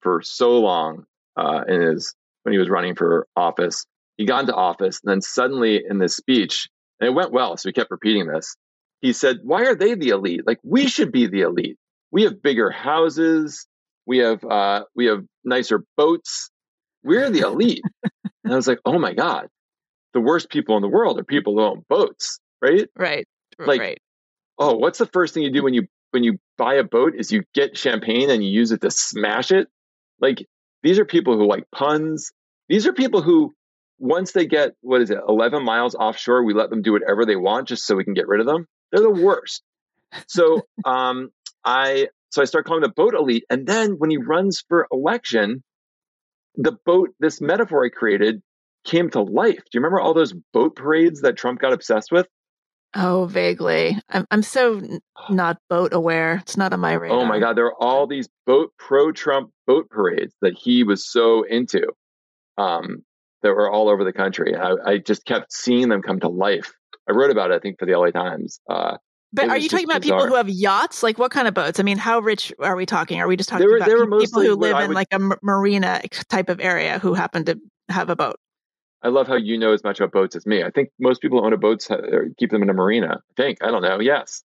for 0.00 0.20
so 0.22 0.60
long 0.60 1.04
uh, 1.36 1.62
in 1.68 1.80
his 1.80 2.14
when 2.44 2.52
he 2.52 2.58
was 2.58 2.70
running 2.70 2.94
for 2.94 3.26
office. 3.36 3.84
He 4.16 4.26
got 4.26 4.42
into 4.42 4.54
office, 4.54 5.00
and 5.02 5.10
then 5.10 5.20
suddenly 5.20 5.82
in 5.88 5.98
this 5.98 6.16
speech, 6.16 6.68
and 7.00 7.08
it 7.08 7.14
went 7.14 7.32
well, 7.32 7.56
so 7.56 7.68
he 7.68 7.72
kept 7.72 7.90
repeating 7.90 8.28
this. 8.28 8.56
He 9.00 9.12
said, 9.12 9.40
"Why 9.42 9.64
are 9.64 9.74
they 9.74 9.94
the 9.94 10.10
elite? 10.10 10.46
Like 10.46 10.60
we 10.62 10.86
should 10.86 11.10
be 11.10 11.26
the 11.26 11.40
elite. 11.40 11.76
We 12.12 12.22
have 12.22 12.40
bigger 12.40 12.70
houses, 12.70 13.66
we 14.06 14.18
have 14.18 14.44
uh, 14.44 14.84
we 14.94 15.06
have 15.06 15.24
nicer 15.44 15.84
boats. 15.96 16.50
We're 17.02 17.30
the 17.30 17.40
elite." 17.40 17.82
and 18.44 18.52
I 18.52 18.56
was 18.56 18.68
like, 18.68 18.80
"Oh 18.84 18.98
my 18.98 19.14
god, 19.14 19.48
the 20.12 20.20
worst 20.20 20.48
people 20.48 20.76
in 20.76 20.82
the 20.82 20.88
world 20.88 21.18
are 21.18 21.24
people 21.24 21.54
who 21.54 21.62
own 21.62 21.84
boats, 21.88 22.38
right? 22.62 22.88
Right, 23.58 23.66
like, 23.66 23.80
right. 23.80 23.98
Oh, 24.58 24.76
what's 24.76 24.98
the 24.98 25.06
first 25.06 25.34
thing 25.34 25.42
you 25.42 25.50
do 25.50 25.64
when 25.64 25.74
you 25.74 25.88
when 26.12 26.22
you 26.22 26.38
buy 26.56 26.74
a 26.74 26.84
boat? 26.84 27.14
Is 27.16 27.32
you 27.32 27.42
get 27.52 27.76
champagne 27.76 28.30
and 28.30 28.44
you 28.44 28.50
use 28.50 28.70
it 28.70 28.80
to 28.82 28.90
smash 28.90 29.50
it? 29.50 29.66
Like 30.20 30.46
these 30.84 30.98
are 30.98 31.04
people 31.06 31.36
who 31.36 31.48
like 31.48 31.64
puns. 31.72 32.30
These 32.68 32.86
are 32.86 32.92
people 32.92 33.22
who, 33.22 33.54
once 33.98 34.32
they 34.32 34.46
get, 34.46 34.72
what 34.82 35.00
is 35.00 35.10
it, 35.10 35.18
11 35.26 35.64
miles 35.64 35.94
offshore, 35.94 36.44
we 36.44 36.52
let 36.52 36.68
them 36.68 36.82
do 36.82 36.92
whatever 36.92 37.24
they 37.24 37.36
want 37.36 37.68
just 37.68 37.86
so 37.86 37.96
we 37.96 38.04
can 38.04 38.12
get 38.12 38.28
rid 38.28 38.40
of 38.40 38.46
them. 38.46 38.66
They're 38.92 39.02
the 39.02 39.10
worst. 39.10 39.62
So, 40.28 40.60
um, 40.84 41.30
I, 41.64 42.08
so 42.30 42.42
I 42.42 42.44
start 42.44 42.66
calling 42.66 42.82
the 42.82 42.90
boat 42.90 43.14
elite. 43.14 43.44
And 43.48 43.66
then 43.66 43.92
when 43.92 44.10
he 44.10 44.18
runs 44.18 44.62
for 44.68 44.86
election, 44.92 45.64
the 46.56 46.76
boat, 46.84 47.14
this 47.18 47.40
metaphor 47.40 47.86
I 47.86 47.88
created 47.88 48.42
came 48.84 49.08
to 49.10 49.22
life. 49.22 49.56
Do 49.56 49.70
you 49.72 49.80
remember 49.80 50.00
all 50.00 50.12
those 50.12 50.34
boat 50.52 50.76
parades 50.76 51.22
that 51.22 51.38
Trump 51.38 51.60
got 51.60 51.72
obsessed 51.72 52.12
with? 52.12 52.28
Oh, 52.96 53.26
vaguely. 53.26 53.98
I'm 54.08 54.26
I'm 54.30 54.42
so 54.42 54.80
not 55.28 55.58
boat 55.68 55.92
aware. 55.92 56.36
It's 56.42 56.56
not 56.56 56.72
on 56.72 56.80
my 56.80 56.92
radar. 56.92 57.18
Oh 57.18 57.24
my 57.24 57.40
God, 57.40 57.56
there 57.56 57.66
are 57.66 57.82
all 57.82 58.06
these 58.06 58.28
boat 58.46 58.72
pro 58.78 59.10
Trump 59.10 59.50
boat 59.66 59.88
parades 59.90 60.34
that 60.42 60.54
he 60.56 60.84
was 60.84 61.10
so 61.10 61.42
into, 61.42 61.86
um, 62.56 63.02
that 63.42 63.50
were 63.50 63.70
all 63.70 63.88
over 63.88 64.04
the 64.04 64.12
country. 64.12 64.54
I, 64.54 64.74
I, 64.86 64.98
just 64.98 65.24
kept 65.24 65.52
seeing 65.52 65.88
them 65.88 66.02
come 66.02 66.20
to 66.20 66.28
life. 66.28 66.72
I 67.08 67.12
wrote 67.12 67.30
about 67.30 67.50
it, 67.50 67.54
I 67.54 67.58
think, 67.58 67.78
for 67.78 67.86
the 67.86 67.98
LA 67.98 68.10
Times. 68.10 68.60
Uh, 68.68 68.96
But 69.32 69.48
are 69.48 69.58
you 69.58 69.68
talking 69.68 69.86
about 69.86 70.02
people 70.02 70.26
who 70.26 70.36
have 70.36 70.48
yachts? 70.48 71.02
Like 71.02 71.18
what 71.18 71.32
kind 71.32 71.48
of 71.48 71.54
boats? 71.54 71.80
I 71.80 71.82
mean, 71.82 71.98
how 71.98 72.20
rich 72.20 72.52
are 72.60 72.76
we 72.76 72.86
talking? 72.86 73.20
Are 73.20 73.26
we 73.26 73.36
just 73.36 73.48
talking 73.48 73.66
were- 73.66 73.76
about 73.76 74.20
people 74.20 74.42
who 74.42 74.54
live 74.54 74.76
I 74.76 74.84
in 74.84 74.92
like 74.92 75.08
a 75.10 75.18
marina 75.42 76.00
type 76.28 76.48
of 76.48 76.60
area 76.60 76.98
who 76.98 77.14
happen 77.14 77.44
to 77.46 77.58
have 77.88 78.08
a 78.08 78.16
boat? 78.16 78.36
I 79.04 79.08
love 79.08 79.26
how 79.28 79.36
you 79.36 79.58
know 79.58 79.72
as 79.72 79.84
much 79.84 80.00
about 80.00 80.12
boats 80.12 80.34
as 80.34 80.46
me. 80.46 80.62
I 80.64 80.70
think 80.70 80.88
most 80.98 81.20
people 81.20 81.38
who 81.40 81.46
own 81.46 81.52
a 81.52 81.58
boat 81.58 81.88
or 81.90 82.24
uh, 82.24 82.28
keep 82.38 82.50
them 82.50 82.62
in 82.62 82.70
a 82.70 82.74
marina. 82.74 83.18
I 83.18 83.32
think. 83.36 83.58
I 83.62 83.70
don't 83.70 83.82
know. 83.82 84.00
Yes. 84.00 84.42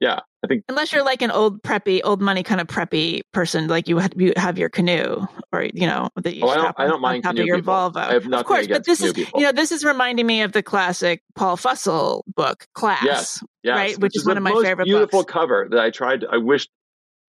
Yeah. 0.00 0.20
I 0.42 0.46
think 0.46 0.64
Unless 0.68 0.92
you're 0.92 1.04
like 1.04 1.22
an 1.22 1.30
old 1.32 1.60
preppy, 1.62 2.00
old 2.04 2.22
money 2.22 2.42
kind 2.44 2.60
of 2.60 2.68
preppy 2.68 3.20
person, 3.32 3.66
like 3.66 3.88
you, 3.88 4.00
you 4.16 4.32
have 4.36 4.56
your 4.56 4.68
canoe 4.68 5.26
or 5.52 5.64
you 5.64 5.86
know 5.86 6.08
that 6.16 6.36
you 6.36 6.44
Oh, 6.44 6.48
I 6.48 6.54
don't- 6.54 6.74
I 6.78 6.84
don't 6.84 6.94
on 6.94 7.00
mind 7.02 7.24
canoe 7.24 7.44
your 7.44 7.56
people. 7.56 7.74
Volvo. 7.74 7.96
I 7.96 8.12
have 8.12 8.24
nothing 8.26 8.34
of 8.34 8.46
course, 8.46 8.66
but 8.68 8.84
this 8.86 9.02
is 9.02 9.12
people. 9.12 9.40
you 9.40 9.46
know 9.46 9.52
this 9.52 9.72
is 9.72 9.84
reminding 9.84 10.24
me 10.26 10.42
of 10.42 10.52
the 10.52 10.62
classic 10.62 11.22
Paul 11.34 11.56
Fussell 11.56 12.22
book 12.36 12.66
Class. 12.74 13.04
Yes. 13.04 13.42
yes, 13.64 13.74
right, 13.76 13.98
which 13.98 14.16
is 14.16 14.22
the 14.22 14.30
one 14.30 14.36
of 14.36 14.42
my 14.44 14.52
most 14.52 14.64
favorite 14.64 14.84
beautiful 14.84 15.20
books. 15.22 15.32
cover 15.32 15.66
that 15.72 15.80
I 15.80 15.90
tried. 15.90 16.24
I 16.30 16.36
wished 16.38 16.70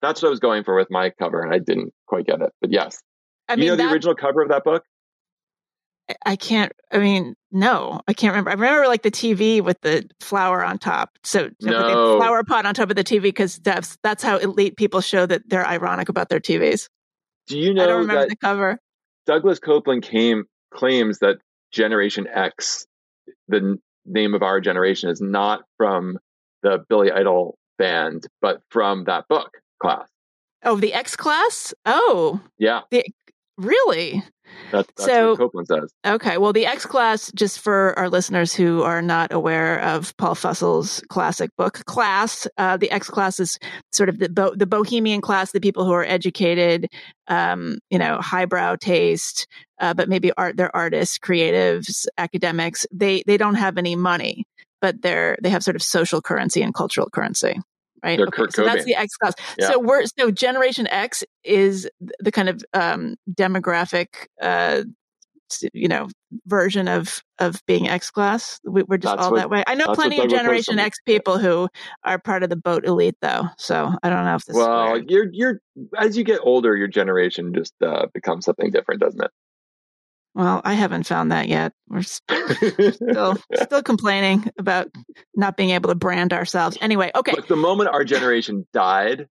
that's 0.04 0.22
what 0.22 0.30
I 0.30 0.32
was 0.32 0.40
going 0.40 0.64
for 0.64 0.76
with 0.76 0.92
my 0.92 1.10
cover, 1.10 1.42
and 1.42 1.52
I 1.54 1.58
didn't 1.60 1.92
quite 2.06 2.28
get 2.28 2.40
it. 2.42 2.54
But 2.62 2.72
yes, 2.72 3.02
I 3.50 3.54
you 3.54 3.58
mean, 3.62 3.68
know 3.70 3.76
the 3.78 3.84
that, 3.84 3.94
original 3.94 4.16
cover 4.16 4.44
of 4.44 4.50
that 4.50 4.64
book. 4.64 4.84
I 6.26 6.36
can't. 6.36 6.72
I 6.92 6.98
mean, 6.98 7.36
no, 7.52 8.02
I 8.08 8.14
can't 8.14 8.32
remember. 8.32 8.50
I 8.52 8.54
remember 8.54 8.88
like 8.88 9.04
the 9.04 9.12
TV 9.12 9.62
with 9.62 9.80
the 9.82 10.08
flower 10.20 10.64
on 10.64 10.78
top. 10.80 11.12
So 11.24 11.50
the 11.60 11.70
No. 11.72 12.18
flower 12.18 12.44
pot 12.44 12.66
on 12.66 12.74
top 12.74 12.90
of 12.90 12.96
the 12.96 13.04
TV 13.04 13.22
because 13.24 13.58
that's 13.60 13.98
that's 14.04 14.24
how 14.24 14.38
elite 14.38 14.76
people 14.78 15.02
show 15.02 15.26
that 15.26 15.44
they're 15.48 15.66
ironic 15.68 16.10
about 16.10 16.30
their 16.30 16.40
TVs. 16.40 16.90
Do 17.48 17.58
you 17.60 17.74
know? 17.74 17.84
I 17.84 17.88
don't 17.88 18.02
remember 18.02 18.28
the 18.28 18.36
cover. 18.36 18.80
Douglas 19.26 19.60
Coupland 19.60 20.04
came 20.04 20.46
claims 20.74 21.20
that 21.20 21.38
Generation 21.72 22.28
X, 22.32 22.86
the 23.48 23.58
n- 23.58 23.82
name 24.06 24.34
of 24.34 24.42
our 24.42 24.60
generation, 24.60 25.10
is 25.10 25.22
not 25.22 25.62
from 25.78 26.18
the 26.64 26.84
Billy 26.90 27.12
Idol 27.12 27.58
band, 27.78 28.26
but 28.42 28.62
from 28.70 29.04
that 29.06 29.28
book 29.28 29.52
class. 29.82 30.08
Oh, 30.64 30.76
the 30.76 30.94
X 30.94 31.16
class. 31.16 31.74
Oh, 31.86 32.42
Yeah, 32.58 32.82
really? 33.60 34.24
that, 34.72 34.88
that's 34.98 35.06
So- 35.06 35.32
what 35.36 35.40
Coupland 35.54 35.68
says. 35.68 35.94
Okay. 36.06 36.38
Well, 36.38 36.54
the 36.54 36.66
X 36.66 36.86
class, 36.86 37.32
just 37.34 37.60
for 37.60 37.98
our 38.00 38.10
listeners 38.10 38.54
who 38.54 38.82
are 38.84 39.02
not 39.02 39.32
aware 39.32 39.80
of 39.82 40.16
Paul 40.18 40.34
Fussell's 40.36 41.02
classic 41.10 41.52
book, 41.58 41.86
Class, 41.86 42.48
uh, 42.58 42.78
the 42.78 42.90
X 42.92 43.10
class 43.10 43.40
is 43.40 43.58
sort 43.92 44.10
of 44.10 44.18
the 44.20 44.30
bo- 44.30 44.56
the 44.56 44.66
bohemian 44.66 45.22
class, 45.22 45.52
the 45.52 45.60
people 45.62 45.86
who 45.86 45.92
are 45.94 46.04
educated, 46.06 46.88
um, 47.28 47.78
you 47.90 48.00
know, 48.00 48.18
highbrow 48.22 48.76
taste, 48.76 49.48
uh, 49.80 49.94
but 49.94 50.10
maybe 50.10 50.32
art, 50.38 50.58
they're 50.58 50.76
artists, 50.76 51.20
creatives, 51.20 52.06
academics. 52.18 52.86
They 52.92 53.24
they 53.28 53.38
don't 53.38 53.56
have 53.56 53.78
any 53.78 53.96
money, 53.96 54.46
but 54.82 55.02
they're 55.02 55.38
they 55.44 55.50
have 55.50 55.64
sort 55.64 55.76
of 55.76 55.84
social 55.84 56.22
currency 56.22 56.62
and 56.62 56.74
cultural 56.74 57.10
currency. 57.12 57.60
Right. 58.04 58.18
They're 58.18 58.28
Kurt 58.28 58.54
so 58.54 58.64
that's 58.64 58.86
the 58.86 58.96
X 58.96 59.16
class. 59.18 59.34
Yeah. 59.58 59.72
So 59.72 59.80
we're 59.80 60.06
so 60.18 60.32
Generation 60.32 60.88
X 60.88 61.24
is 61.44 61.90
the 62.20 62.32
kind 62.32 62.50
of 62.50 62.64
um, 62.74 63.16
demographic 63.30 64.28
uh, 64.42 64.84
you 65.74 65.88
know 65.88 66.08
version 66.46 66.88
of 66.88 67.22
of 67.40 67.62
being 67.66 67.90
X 67.90 68.12
class. 68.12 68.60
We, 68.64 68.84
we're 68.84 68.98
just 68.98 69.16
That's 69.16 69.26
all 69.26 69.32
what- 69.32 69.38
that 69.38 69.50
way. 69.50 69.64
I 69.68 69.76
know 69.76 69.94
plenty 69.94 70.20
of 70.20 70.30
Generation 70.30 70.80
X 70.80 70.98
people 71.06 71.38
who 71.38 71.68
are 72.04 72.20
part 72.20 72.44
of 72.44 72.50
the 72.50 72.56
boat 72.56 72.86
elite, 72.86 73.18
though. 73.22 73.46
So 73.58 73.94
I 74.04 74.10
don't 74.10 74.26
know 74.26 74.36
if 74.36 74.46
this. 74.46 74.56
Well, 74.56 74.96
is 74.96 75.04
you're 75.08 75.28
you're 75.32 75.62
as 75.98 76.18
you 76.18 76.24
get 76.24 76.40
older, 76.44 76.76
your 76.76 76.88
generation 76.88 77.54
just 77.54 77.74
uh, 77.82 78.08
becomes 78.14 78.46
something 78.46 78.72
different, 78.72 79.02
doesn't 79.02 79.22
well, 80.40 80.62
I 80.64 80.74
haven't 80.74 81.06
found 81.06 81.34
that 81.34 81.50
yet. 81.50 81.74
We're 81.90 82.02
still 82.02 83.38
still 83.62 83.84
complaining 83.84 84.50
about 84.58 84.88
not 85.36 85.58
being 85.58 85.72
able 85.72 85.90
to 85.90 85.96
brand 85.96 86.32
ourselves. 86.32 86.78
Anyway, 86.80 87.12
okay. 87.14 87.34
Look, 87.34 87.50
the 87.50 87.58
moment 87.58 87.90
our 87.90 88.06
generation 88.06 88.66
died, 88.72 89.28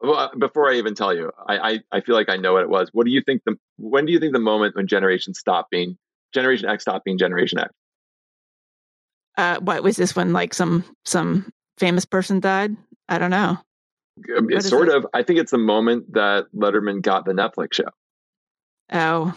well, 0.00 0.14
uh, 0.14 0.28
before 0.38 0.70
I 0.70 0.76
even 0.76 0.94
tell 0.94 1.14
you, 1.14 1.30
I, 1.46 1.58
I, 1.58 1.78
I 1.92 2.00
feel 2.00 2.14
like 2.14 2.30
I 2.30 2.38
know 2.38 2.54
what 2.54 2.62
it 2.62 2.70
was. 2.70 2.88
What 2.94 3.04
do 3.04 3.12
you 3.12 3.20
think 3.20 3.42
the 3.44 3.56
when 3.76 4.06
do 4.06 4.12
you 4.12 4.18
think 4.18 4.32
the 4.32 4.38
moment 4.38 4.76
when 4.76 4.86
generation 4.86 5.34
stopped 5.34 5.70
being 5.70 5.98
Generation 6.32 6.70
X 6.70 6.84
stopped 6.84 7.04
being 7.04 7.18
Generation 7.18 7.58
X? 7.58 7.68
Uh, 9.36 9.60
what 9.60 9.82
was 9.82 9.98
this 9.98 10.16
when 10.16 10.32
like 10.32 10.54
some 10.54 10.84
some 11.04 11.52
famous 11.76 12.06
person 12.06 12.40
died? 12.40 12.74
I 13.10 13.18
don't 13.18 13.30
know. 13.30 13.58
Um, 14.38 14.48
is 14.50 14.66
sort 14.66 14.88
it? 14.88 14.94
of. 14.94 15.06
I 15.12 15.22
think 15.22 15.38
it's 15.38 15.50
the 15.50 15.58
moment 15.58 16.14
that 16.14 16.46
Letterman 16.56 17.02
got 17.02 17.26
the 17.26 17.32
Netflix 17.32 17.74
show 17.74 17.90
Oh. 18.92 19.34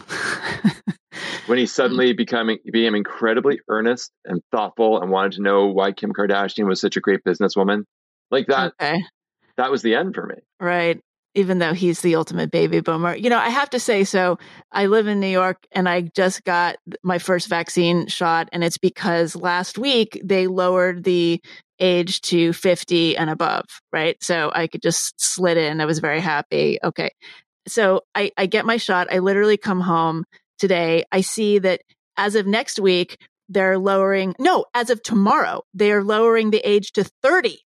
when 1.46 1.58
he 1.58 1.66
suddenly 1.66 2.12
becoming 2.12 2.58
became 2.64 2.94
incredibly 2.94 3.60
earnest 3.68 4.10
and 4.24 4.40
thoughtful 4.50 5.00
and 5.00 5.10
wanted 5.10 5.32
to 5.32 5.42
know 5.42 5.66
why 5.66 5.92
Kim 5.92 6.12
Kardashian 6.12 6.66
was 6.66 6.80
such 6.80 6.96
a 6.96 7.00
great 7.00 7.20
businesswoman. 7.24 7.84
Like 8.30 8.46
that, 8.48 8.72
okay. 8.80 9.02
that 9.56 9.70
was 9.70 9.82
the 9.82 9.94
end 9.94 10.14
for 10.14 10.26
me. 10.26 10.36
Right. 10.60 11.00
Even 11.36 11.58
though 11.58 11.72
he's 11.72 12.00
the 12.00 12.14
ultimate 12.14 12.52
baby 12.52 12.80
boomer. 12.80 13.14
You 13.16 13.28
know, 13.28 13.38
I 13.38 13.48
have 13.48 13.70
to 13.70 13.80
say 13.80 14.04
so. 14.04 14.38
I 14.70 14.86
live 14.86 15.08
in 15.08 15.18
New 15.18 15.26
York 15.26 15.58
and 15.72 15.88
I 15.88 16.02
just 16.14 16.44
got 16.44 16.76
my 17.02 17.18
first 17.18 17.48
vaccine 17.48 18.06
shot. 18.06 18.48
And 18.52 18.62
it's 18.62 18.78
because 18.78 19.34
last 19.34 19.76
week 19.76 20.20
they 20.24 20.46
lowered 20.46 21.02
the 21.02 21.42
age 21.80 22.20
to 22.22 22.52
50 22.52 23.16
and 23.16 23.30
above. 23.30 23.64
Right. 23.92 24.16
So 24.22 24.52
I 24.54 24.68
could 24.68 24.80
just 24.80 25.14
slid 25.20 25.56
in. 25.56 25.80
I 25.80 25.86
was 25.86 25.98
very 25.98 26.20
happy. 26.20 26.78
Okay. 26.84 27.10
So 27.66 28.02
I, 28.14 28.30
I 28.36 28.46
get 28.46 28.66
my 28.66 28.76
shot. 28.76 29.08
I 29.12 29.18
literally 29.18 29.56
come 29.56 29.80
home 29.80 30.24
today. 30.58 31.04
I 31.12 31.20
see 31.22 31.58
that 31.60 31.80
as 32.16 32.34
of 32.34 32.46
next 32.46 32.78
week, 32.78 33.18
they're 33.48 33.78
lowering, 33.78 34.34
no, 34.38 34.64
as 34.74 34.90
of 34.90 35.02
tomorrow, 35.02 35.62
they 35.74 35.92
are 35.92 36.02
lowering 36.02 36.50
the 36.50 36.60
age 36.68 36.92
to 36.92 37.04
30. 37.22 37.58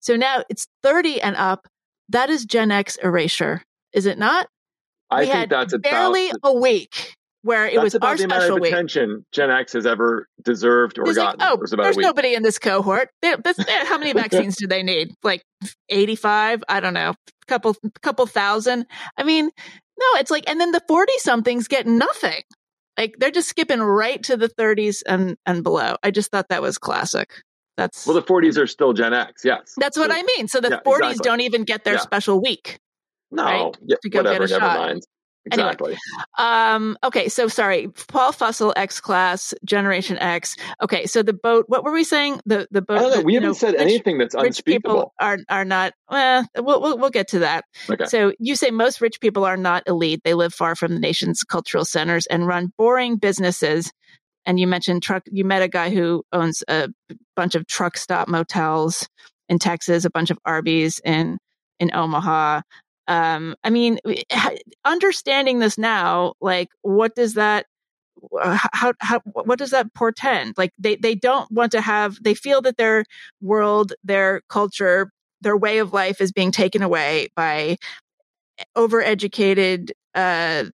So 0.00 0.16
now 0.16 0.42
it's 0.48 0.66
30 0.82 1.20
and 1.20 1.36
up. 1.36 1.66
That 2.08 2.30
is 2.30 2.44
Gen 2.44 2.70
X 2.70 2.96
erasure, 2.96 3.62
is 3.92 4.06
it 4.06 4.18
not? 4.18 4.46
I 5.10 5.20
we 5.20 5.26
think 5.26 5.50
that's 5.50 5.72
about 5.72 5.90
barely 5.90 6.28
the- 6.30 6.40
a 6.44 6.54
week 6.54 7.14
where 7.44 7.66
it 7.66 7.74
that's 7.74 7.84
was 7.84 7.94
about 7.94 8.08
our 8.08 8.16
the 8.16 8.24
amount 8.24 8.40
special 8.42 8.56
of 8.56 8.62
week. 8.62 8.72
attention 8.72 9.24
Gen 9.32 9.50
X 9.50 9.72
has 9.74 9.86
ever 9.86 10.26
deserved 10.42 10.98
or 10.98 11.02
It's 11.08 11.16
like, 11.18 11.38
gotten. 11.38 11.42
oh, 11.42 11.56
was 11.60 11.72
about 11.72 11.84
there's 11.84 11.96
nobody 11.96 12.34
in 12.34 12.42
this 12.42 12.58
cohort. 12.58 13.10
There- 13.22 13.36
that's- 13.36 13.64
there- 13.66 13.80
eh, 13.82 13.84
how 13.84 13.98
many 13.98 14.12
vaccines 14.20 14.56
do 14.56 14.66
they 14.66 14.82
need? 14.82 15.12
Like 15.22 15.42
85? 15.90 16.64
I 16.68 16.80
don't 16.80 16.94
know. 16.94 17.14
Couple, 17.46 17.76
couple 18.02 18.26
thousand. 18.26 18.86
I 19.16 19.22
mean, 19.22 19.44
no, 19.44 20.06
it's 20.18 20.30
like, 20.30 20.48
and 20.48 20.60
then 20.60 20.72
the 20.72 20.80
40 20.88 21.12
somethings 21.18 21.68
get 21.68 21.86
nothing. 21.86 22.42
Like 22.98 23.16
they're 23.18 23.30
just 23.30 23.48
skipping 23.48 23.80
right 23.80 24.22
to 24.24 24.36
the 24.36 24.48
30s 24.48 25.02
and, 25.06 25.36
and 25.46 25.62
below. 25.62 25.96
I 26.02 26.10
just 26.10 26.30
thought 26.30 26.48
that 26.48 26.62
was 26.62 26.78
classic. 26.78 27.28
That's, 27.76 28.06
Well, 28.06 28.14
the 28.14 28.22
40s 28.22 28.56
are 28.56 28.66
still 28.68 28.92
Gen 28.92 29.12
X, 29.12 29.44
yes. 29.44 29.74
that's 29.76 29.98
what 29.98 30.10
So- 30.10 30.16
I 30.16 30.22
mean. 30.36 30.48
So 30.48 30.60
the 30.60 30.68
yeah, 30.70 30.80
40s 30.86 30.96
exactly. 31.10 31.24
don't 31.24 31.40
even 31.40 31.64
get 31.64 31.84
their 31.84 31.94
Yeah. 31.94 32.00
special 32.00 32.40
week. 32.40 32.78
No, 33.30 33.42
right? 33.42 33.76
yeah, 33.84 33.96
To 34.00 34.08
go 34.10 34.22
get 34.22 34.24
whatever, 34.26 34.44
a 34.44 34.48
never 34.48 34.60
shot. 34.60 34.78
mind. 34.78 35.02
Anyway. 35.52 35.68
Exactly. 35.68 35.96
Um, 36.38 36.96
okay, 37.04 37.28
so 37.28 37.48
sorry, 37.48 37.88
Paul 38.08 38.32
Fussell, 38.32 38.72
X 38.76 39.00
class, 39.00 39.52
Generation 39.64 40.16
X. 40.18 40.56
Okay, 40.82 41.06
so 41.06 41.22
the 41.22 41.34
boat. 41.34 41.66
What 41.68 41.84
were 41.84 41.92
we 41.92 42.04
saying? 42.04 42.40
The 42.46 42.66
the 42.70 42.80
boat. 42.82 42.98
I 42.98 43.02
don't 43.02 43.10
know. 43.10 43.16
the, 43.18 43.24
We 43.24 43.34
haven't 43.34 43.48
know, 43.50 43.52
said 43.52 43.72
rich- 43.74 43.82
anything 43.82 44.18
that's 44.18 44.34
Rich 44.34 44.64
people 44.64 45.12
are 45.20 45.38
are 45.50 45.64
not. 45.64 45.92
Well, 46.10 46.46
we'll, 46.56 46.80
we'll 46.80 46.98
we'll 46.98 47.10
get 47.10 47.28
to 47.28 47.40
that. 47.40 47.64
Okay. 47.90 48.06
So 48.06 48.32
you 48.38 48.56
say 48.56 48.70
most 48.70 49.00
rich 49.00 49.20
people 49.20 49.44
are 49.44 49.56
not 49.56 49.82
elite. 49.86 50.22
They 50.24 50.34
live 50.34 50.54
far 50.54 50.74
from 50.74 50.94
the 50.94 51.00
nation's 51.00 51.42
cultural 51.42 51.84
centers 51.84 52.26
and 52.26 52.46
run 52.46 52.72
boring 52.78 53.16
businesses. 53.16 53.92
And 54.46 54.60
you 54.60 54.66
mentioned 54.66 55.02
truck. 55.02 55.22
You 55.30 55.44
met 55.44 55.62
a 55.62 55.68
guy 55.68 55.90
who 55.90 56.22
owns 56.32 56.62
a 56.68 56.88
bunch 57.36 57.54
of 57.54 57.66
truck 57.66 57.96
stop 57.96 58.28
motels 58.28 59.08
in 59.48 59.58
Texas, 59.58 60.04
a 60.04 60.10
bunch 60.10 60.30
of 60.30 60.38
Arby's 60.44 61.00
in 61.04 61.38
in 61.80 61.90
Omaha. 61.94 62.62
Um, 63.06 63.54
I 63.64 63.70
mean, 63.70 63.98
understanding 64.84 65.58
this 65.58 65.76
now, 65.78 66.34
like, 66.40 66.68
what 66.82 67.14
does 67.14 67.34
that? 67.34 67.66
How 68.42 68.94
how 69.00 69.20
what 69.24 69.58
does 69.58 69.70
that 69.70 69.92
portend? 69.94 70.54
Like, 70.56 70.72
they 70.78 70.96
they 70.96 71.14
don't 71.14 71.50
want 71.50 71.72
to 71.72 71.80
have. 71.80 72.16
They 72.22 72.34
feel 72.34 72.62
that 72.62 72.76
their 72.76 73.04
world, 73.42 73.92
their 74.04 74.42
culture, 74.48 75.10
their 75.42 75.56
way 75.56 75.78
of 75.78 75.92
life 75.92 76.20
is 76.20 76.32
being 76.32 76.50
taken 76.52 76.82
away 76.82 77.28
by 77.36 77.76
overeducated 78.76 79.90
uh, 80.14 80.64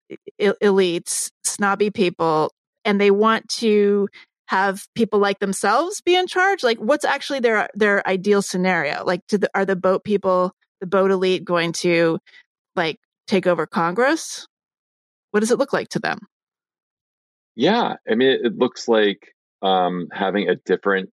elites, 0.40 1.30
snobby 1.44 1.90
people, 1.90 2.52
and 2.84 3.00
they 3.00 3.10
want 3.10 3.48
to 3.48 4.08
have 4.46 4.84
people 4.94 5.18
like 5.18 5.38
themselves 5.38 6.00
be 6.00 6.16
in 6.16 6.26
charge. 6.26 6.62
Like, 6.62 6.78
what's 6.78 7.04
actually 7.04 7.40
their 7.40 7.68
their 7.74 8.06
ideal 8.06 8.42
scenario? 8.42 9.04
Like, 9.04 9.20
the, 9.28 9.48
are 9.54 9.64
the 9.64 9.76
boat 9.76 10.04
people, 10.04 10.52
the 10.80 10.86
boat 10.86 11.10
elite, 11.10 11.44
going 11.44 11.72
to 11.72 12.18
like 12.76 12.98
take 13.26 13.46
over 13.46 13.66
Congress? 13.66 14.46
What 15.30 15.40
does 15.40 15.50
it 15.50 15.58
look 15.58 15.72
like 15.72 15.88
to 15.90 15.98
them? 15.98 16.18
Yeah, 17.56 17.96
I 18.08 18.14
mean, 18.14 18.38
it, 18.42 18.56
looks 18.56 18.88
like 18.88 19.34
um, 19.62 20.08
having 20.12 20.48
a 20.48 20.56
different 20.56 21.10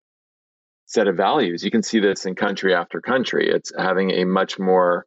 set 0.85 1.07
of 1.07 1.17
values. 1.17 1.63
You 1.63 1.71
can 1.71 1.83
see 1.83 1.99
this 1.99 2.25
in 2.25 2.35
country 2.35 2.73
after 2.73 3.01
country. 3.01 3.49
It's 3.49 3.71
having 3.77 4.11
a 4.11 4.25
much 4.25 4.59
more 4.59 5.05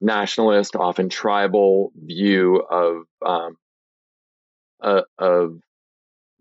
nationalist, 0.00 0.76
often 0.76 1.08
tribal 1.08 1.92
view 1.96 2.56
of 2.56 3.04
um, 3.24 3.56
uh, 4.82 5.02
of 5.18 5.58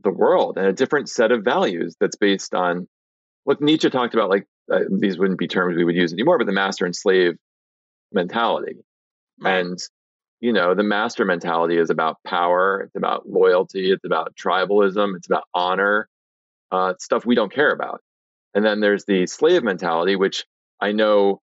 the 0.03 0.11
world 0.11 0.57
and 0.57 0.68
a 0.68 0.74
different 0.74 1.09
set 1.09 1.32
of 1.32 1.43
values 1.43 1.95
that's 1.99 2.18
based 2.18 2.53
on. 2.53 2.88
Look, 3.45 3.61
Nietzsche 3.61 3.89
talked 3.89 4.14
about 4.14 4.30
like 4.30 4.45
uh, 4.72 4.80
these 4.89 5.18
wouldn't 5.18 5.39
be 5.39 5.47
terms 5.47 5.78
we 5.78 5.86
would 5.86 5.95
use 5.95 6.14
anymore, 6.14 6.38
but 6.38 6.47
the 6.47 6.53
master 6.53 6.86
and 6.86 6.95
slave 6.95 7.34
mentality. 8.14 8.78
Right. 9.39 9.59
And, 9.59 9.80
you 10.39 10.53
know, 10.53 10.76
the 10.76 10.84
master 10.84 11.26
mentality 11.26 11.78
is 11.78 11.89
about 11.89 12.18
power, 12.26 12.82
it's 12.82 12.95
about 12.95 13.28
loyalty, 13.28 13.91
it's 13.91 14.05
about 14.05 14.36
tribalism, 14.36 15.16
it's 15.16 15.28
about 15.28 15.43
honor, 15.53 16.09
uh, 16.72 16.93
stuff 16.99 17.26
we 17.26 17.36
don't 17.36 17.53
care 17.53 17.72
about. 17.72 18.01
And 18.53 18.66
then 18.66 18.80
there's 18.80 19.05
the 19.05 19.26
slave 19.26 19.64
mentality, 19.64 20.16
which 20.16 20.45
I 20.80 20.91
know 20.91 21.41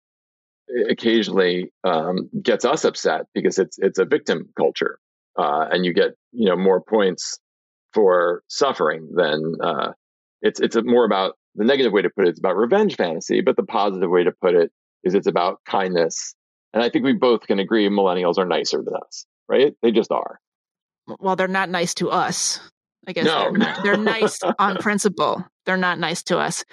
occasionally 0.90 1.72
um, 1.84 2.30
gets 2.42 2.66
us 2.66 2.86
upset 2.86 3.26
because 3.34 3.60
it's 3.60 3.78
it's 3.78 4.00
a 4.00 4.06
victim 4.06 4.50
culture, 4.58 5.00
uh, 5.38 5.68
and 5.72 5.86
you 5.86 5.94
get 5.94 6.16
you 6.32 6.48
know 6.48 6.56
more 6.56 6.82
points 6.82 7.40
for 7.94 8.44
suffering 8.48 9.10
than 9.14 9.56
uh, 9.62 9.92
it's 10.42 10.60
it's 10.60 10.78
more 10.84 11.06
about 11.06 11.36
the 11.56 11.66
negative 11.66 11.94
way 11.94 12.02
to 12.02 12.10
put 12.10 12.26
it. 12.26 12.30
It's 12.30 12.40
about 12.40 12.58
revenge 12.58 12.96
fantasy, 12.96 13.42
but 13.42 13.56
the 13.56 13.64
positive 13.64 14.10
way 14.10 14.24
to 14.24 14.32
put 14.32 14.56
it 14.56 14.72
is 15.04 15.14
it's 15.14 15.28
about 15.28 15.60
kindness. 15.66 16.36
And 16.76 16.84
I 16.84 16.90
think 16.90 17.06
we 17.06 17.14
both 17.14 17.48
can 17.48 17.58
agree 17.58 17.90
millennials 17.90 18.38
are 18.38 18.46
nicer 18.46 18.84
than 18.84 18.96
us, 18.96 19.26
right? 19.48 19.74
They 19.82 19.92
just 19.92 20.12
are. 20.12 20.40
Well, 21.20 21.38
they're 21.38 21.48
not 21.48 21.70
nice 21.70 21.94
to 21.96 22.10
us. 22.10 22.60
I 23.08 23.14
guess 23.14 23.26
no. 23.26 23.54
they're, 23.58 23.78
they're 23.84 23.98
nice 23.98 24.40
on 24.60 24.78
principle. 24.80 25.46
They're 25.66 25.78
not 25.78 26.00
nice 26.00 26.24
to 26.24 26.38
us. 26.38 26.66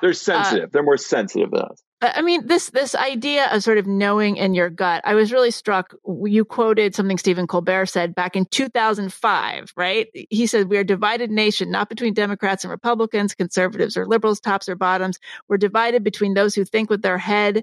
They're 0.00 0.10
uh, 0.10 0.14
sensitive. 0.14 0.64
Uh, 0.64 0.68
they're 0.72 0.82
more 0.82 0.96
sensitive 0.96 1.50
than 1.52 1.60
us. 1.60 1.82
I 2.00 2.20
mean, 2.22 2.46
this 2.46 2.70
this 2.70 2.94
idea 2.94 3.48
of 3.50 3.62
sort 3.62 3.78
of 3.78 3.86
knowing 3.86 4.36
in 4.36 4.52
your 4.54 4.68
gut. 4.68 5.02
I 5.06 5.14
was 5.14 5.32
really 5.32 5.50
struck. 5.50 5.94
You 6.26 6.44
quoted 6.44 6.94
something 6.94 7.16
Stephen 7.16 7.46
Colbert 7.46 7.86
said 7.86 8.14
back 8.14 8.36
in 8.36 8.44
2005, 8.46 9.72
right? 9.76 10.08
He 10.28 10.46
said, 10.46 10.68
"We 10.68 10.76
are 10.76 10.80
a 10.80 10.84
divided 10.84 11.30
nation, 11.30 11.70
not 11.70 11.88
between 11.88 12.12
Democrats 12.12 12.64
and 12.64 12.70
Republicans, 12.70 13.34
conservatives 13.34 13.96
or 13.96 14.06
liberals, 14.06 14.40
tops 14.40 14.68
or 14.68 14.76
bottoms. 14.76 15.18
We're 15.48 15.56
divided 15.56 16.04
between 16.04 16.34
those 16.34 16.54
who 16.54 16.64
think 16.64 16.90
with 16.90 17.02
their 17.02 17.18
head, 17.18 17.62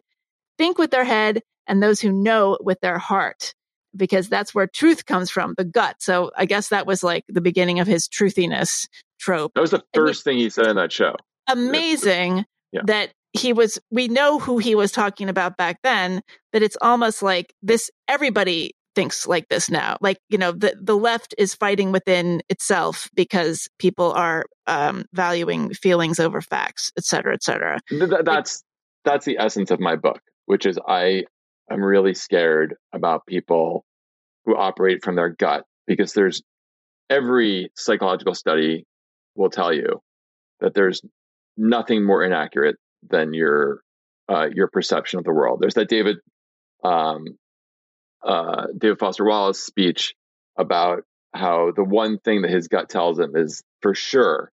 think 0.58 0.78
with 0.78 0.92
their 0.92 1.04
head, 1.04 1.42
and 1.68 1.82
those 1.82 2.00
who 2.00 2.12
know 2.12 2.58
with 2.62 2.80
their 2.82 2.98
heart." 2.98 3.54
Because 3.94 4.30
that's 4.30 4.56
where 4.56 4.68
truth 4.68 5.06
comes 5.06 5.30
from, 5.30 5.54
the 5.58 5.66
gut. 5.66 5.98
So 6.00 6.32
I 6.38 6.46
guess 6.46 6.70
that 6.70 6.88
was 6.88 7.04
like 7.04 7.26
the 7.28 7.42
beginning 7.42 7.82
of 7.82 7.88
his 7.88 8.08
truthiness 8.08 8.88
trope. 9.20 9.52
That 9.54 9.62
was 9.62 9.72
the 9.72 9.84
first 9.94 10.24
thing 10.24 10.38
he 10.38 10.50
said 10.50 10.68
in 10.68 10.78
that 10.78 10.94
show. 10.94 11.16
Amazing 11.50 12.46
yeah. 12.72 12.82
that 12.86 13.12
he 13.34 13.54
was 13.54 13.80
we 13.90 14.08
know 14.08 14.40
who 14.40 14.58
he 14.58 14.76
was 14.76 14.92
talking 14.92 15.30
about 15.30 15.58
back 15.58 15.80
then 15.84 16.22
but 16.52 16.62
it's 16.62 16.78
almost 16.82 17.22
like 17.22 17.54
this 17.62 17.90
everybody 18.08 18.72
thinks 18.94 19.26
like 19.26 19.48
this 19.50 19.70
now 19.70 19.98
like 20.02 20.18
you 20.30 20.38
know 20.38 20.52
the 20.52 20.76
the 20.82 20.98
left 20.98 21.34
is 21.38 21.56
fighting 21.56 21.92
within 21.92 22.42
itself 22.50 23.10
because 23.16 23.70
people 23.80 24.12
are 24.12 24.46
um, 24.68 25.06
valuing 25.14 25.74
feelings 25.74 26.20
over 26.20 26.42
facts 26.42 26.92
et 26.98 27.06
cetera 27.06 27.34
et 27.34 27.44
cetera 27.44 27.80
that's 28.24 28.64
that's 29.06 29.26
the 29.26 29.38
essence 29.40 29.72
of 29.72 29.80
my 29.80 29.96
book 29.96 30.20
which 30.52 30.66
is 30.66 30.78
i 30.86 31.24
am 31.72 31.82
really 31.82 32.14
scared 32.14 32.76
about 32.92 33.26
people 33.26 33.86
who 34.44 34.54
operate 34.58 35.02
from 35.02 35.16
their 35.16 35.30
gut 35.30 35.64
because 35.88 36.12
there's 36.12 36.42
every 37.10 37.72
psychological 37.76 38.36
study 38.36 38.86
will 39.36 39.50
tell 39.50 39.74
you 39.74 40.02
that 40.60 40.74
there's 40.74 41.02
nothing 41.56 42.06
more 42.06 42.22
inaccurate 42.22 42.76
than 43.10 43.34
your 43.34 43.82
uh, 44.30 44.48
your 44.54 44.68
perception 44.68 45.20
of 45.20 45.26
the 45.26 45.34
world. 45.34 45.60
There's 45.62 45.76
that 45.76 45.88
David 45.88 46.18
um, 46.84 47.26
uh, 48.22 48.68
David 48.78 49.00
Foster 49.00 49.24
Wallace 49.26 49.64
speech 49.64 50.16
about 50.58 51.04
how 51.34 51.72
the 51.74 51.84
one 51.84 52.20
thing 52.20 52.42
that 52.42 52.52
his 52.52 52.68
gut 52.68 52.90
tells 52.90 53.18
him 53.18 53.38
is 53.38 53.64
for 53.82 53.96
sure 53.96 54.52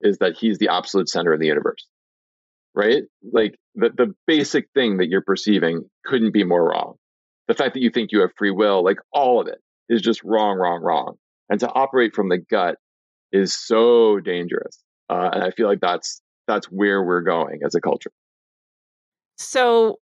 is 0.00 0.18
that 0.18 0.36
he's 0.38 0.58
the 0.58 0.68
absolute 0.68 1.08
center 1.08 1.32
of 1.32 1.40
the 1.40 1.46
universe. 1.46 1.86
Right? 2.74 3.04
Like 3.32 3.56
the 3.74 3.90
the 3.90 4.14
basic 4.26 4.68
thing 4.74 4.98
that 4.98 5.08
you're 5.08 5.22
perceiving 5.22 5.84
couldn't 6.04 6.32
be 6.32 6.44
more 6.44 6.70
wrong. 6.70 6.94
The 7.48 7.54
fact 7.54 7.74
that 7.74 7.80
you 7.80 7.90
think 7.90 8.12
you 8.12 8.20
have 8.20 8.30
free 8.36 8.52
will, 8.52 8.84
like 8.84 8.98
all 9.12 9.40
of 9.40 9.48
it, 9.48 9.58
is 9.88 10.02
just 10.02 10.22
wrong, 10.22 10.58
wrong, 10.58 10.80
wrong. 10.82 11.16
And 11.48 11.58
to 11.60 11.68
operate 11.68 12.14
from 12.14 12.28
the 12.28 12.38
gut 12.38 12.76
is 13.32 13.56
so 13.56 14.20
dangerous. 14.20 14.78
Uh, 15.08 15.30
and 15.32 15.42
I 15.42 15.50
feel 15.50 15.66
like 15.66 15.80
that's 15.80 16.22
that's 16.46 16.66
where 16.66 17.02
we're 17.02 17.22
going 17.22 17.60
as 17.64 17.74
a 17.74 17.80
culture. 17.80 18.12
So, 19.38 19.98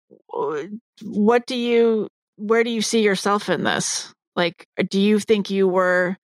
what 1.04 1.46
do 1.46 1.56
you, 1.56 2.08
where 2.38 2.64
do 2.64 2.72
you 2.72 2.82
see 2.82 3.04
yourself 3.04 3.50
in 3.50 3.64
this? 3.64 4.12
Like, 4.36 4.66
do 4.90 5.00
you 5.00 5.20
think 5.20 5.52
you 5.52 5.68
were 5.68 6.18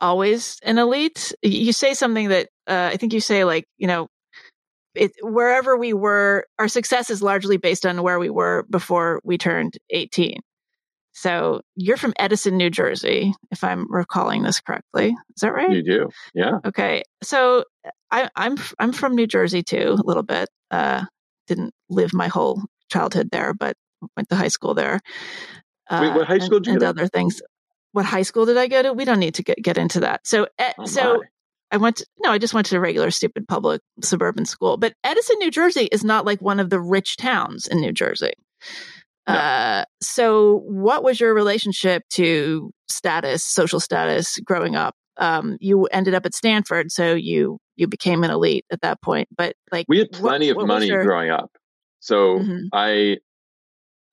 always 0.00 0.58
an 0.64 0.78
elite? 0.78 1.32
You 1.42 1.72
say 1.72 1.94
something 1.94 2.28
that 2.30 2.48
uh, 2.66 2.90
I 2.92 2.96
think 2.96 3.12
you 3.12 3.20
say, 3.20 3.44
like, 3.44 3.66
you 3.78 3.86
know, 3.86 4.08
it, 4.96 5.12
wherever 5.22 5.76
we 5.76 5.92
were, 5.92 6.46
our 6.58 6.68
success 6.68 7.10
is 7.10 7.22
largely 7.22 7.56
based 7.56 7.86
on 7.86 8.02
where 8.02 8.18
we 8.18 8.30
were 8.30 8.66
before 8.70 9.20
we 9.24 9.38
turned 9.38 9.78
18. 9.90 10.40
So 11.12 11.62
you're 11.76 11.96
from 11.96 12.12
Edison, 12.18 12.58
New 12.58 12.68
Jersey, 12.68 13.32
if 13.50 13.64
I'm 13.64 13.90
recalling 13.90 14.42
this 14.42 14.60
correctly. 14.60 15.16
Is 15.34 15.40
that 15.40 15.54
right? 15.54 15.70
You 15.70 15.82
do, 15.82 16.08
yeah. 16.34 16.58
Okay, 16.66 17.04
so 17.22 17.64
I, 18.10 18.28
I'm 18.36 18.58
I'm 18.78 18.92
from 18.92 19.14
New 19.14 19.26
Jersey 19.26 19.62
too, 19.62 19.96
a 19.98 20.06
little 20.06 20.22
bit. 20.22 20.50
Uh, 20.70 21.06
didn't 21.46 21.72
live 21.88 22.12
my 22.12 22.28
whole 22.28 22.62
childhood 22.92 23.30
there, 23.32 23.54
but 23.54 23.78
went 24.14 24.28
to 24.28 24.36
high 24.36 24.48
school 24.48 24.74
there. 24.74 25.00
Uh, 25.88 26.00
Wait, 26.02 26.18
what 26.18 26.26
high 26.26 26.38
school 26.38 26.60
did 26.60 26.74
and, 26.74 26.82
you 26.82 26.86
and 26.86 26.98
other 26.98 27.08
things. 27.08 27.40
What 27.92 28.04
high 28.04 28.22
school 28.22 28.44
did 28.44 28.58
I 28.58 28.66
go 28.66 28.82
to? 28.82 28.92
We 28.92 29.06
don't 29.06 29.20
need 29.20 29.36
to 29.36 29.42
get, 29.42 29.56
get 29.62 29.78
into 29.78 30.00
that. 30.00 30.26
So, 30.26 30.48
oh, 30.58 30.84
so. 30.84 31.22
I 31.70 31.78
went 31.78 31.96
to, 31.96 32.06
no, 32.22 32.30
I 32.30 32.38
just 32.38 32.54
went 32.54 32.66
to 32.68 32.76
a 32.76 32.80
regular 32.80 33.10
stupid 33.10 33.48
public 33.48 33.80
suburban 34.02 34.44
school. 34.44 34.76
But 34.76 34.94
Edison, 35.02 35.36
New 35.38 35.50
Jersey 35.50 35.88
is 35.90 36.04
not 36.04 36.24
like 36.24 36.40
one 36.40 36.60
of 36.60 36.70
the 36.70 36.80
rich 36.80 37.16
towns 37.16 37.66
in 37.66 37.80
New 37.80 37.92
Jersey. 37.92 38.32
Uh, 39.26 39.84
so, 40.00 40.60
what 40.66 41.02
was 41.02 41.18
your 41.18 41.34
relationship 41.34 42.04
to 42.10 42.70
status, 42.88 43.42
social 43.44 43.80
status, 43.80 44.38
growing 44.44 44.76
up? 44.76 44.94
Um, 45.16 45.56
you 45.60 45.86
ended 45.86 46.14
up 46.14 46.26
at 46.26 46.34
Stanford, 46.34 46.92
so 46.92 47.14
you 47.14 47.58
you 47.74 47.88
became 47.88 48.22
an 48.22 48.30
elite 48.30 48.64
at 48.70 48.82
that 48.82 49.02
point. 49.02 49.28
But 49.36 49.56
like, 49.72 49.86
we 49.88 49.98
had 49.98 50.12
plenty 50.12 50.52
what, 50.52 50.62
of 50.62 50.68
what 50.68 50.74
money 50.74 50.86
your... 50.86 51.02
growing 51.02 51.30
up, 51.30 51.50
so 51.98 52.38
mm-hmm. 52.38 52.66
I 52.72 53.16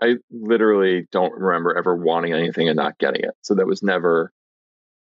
I 0.01 0.15
literally 0.31 1.05
don't 1.11 1.33
remember 1.33 1.77
ever 1.77 1.95
wanting 1.95 2.33
anything 2.33 2.67
and 2.67 2.75
not 2.75 2.97
getting 2.97 3.23
it. 3.23 3.35
So 3.41 3.55
that 3.55 3.67
was 3.67 3.83
never. 3.83 4.31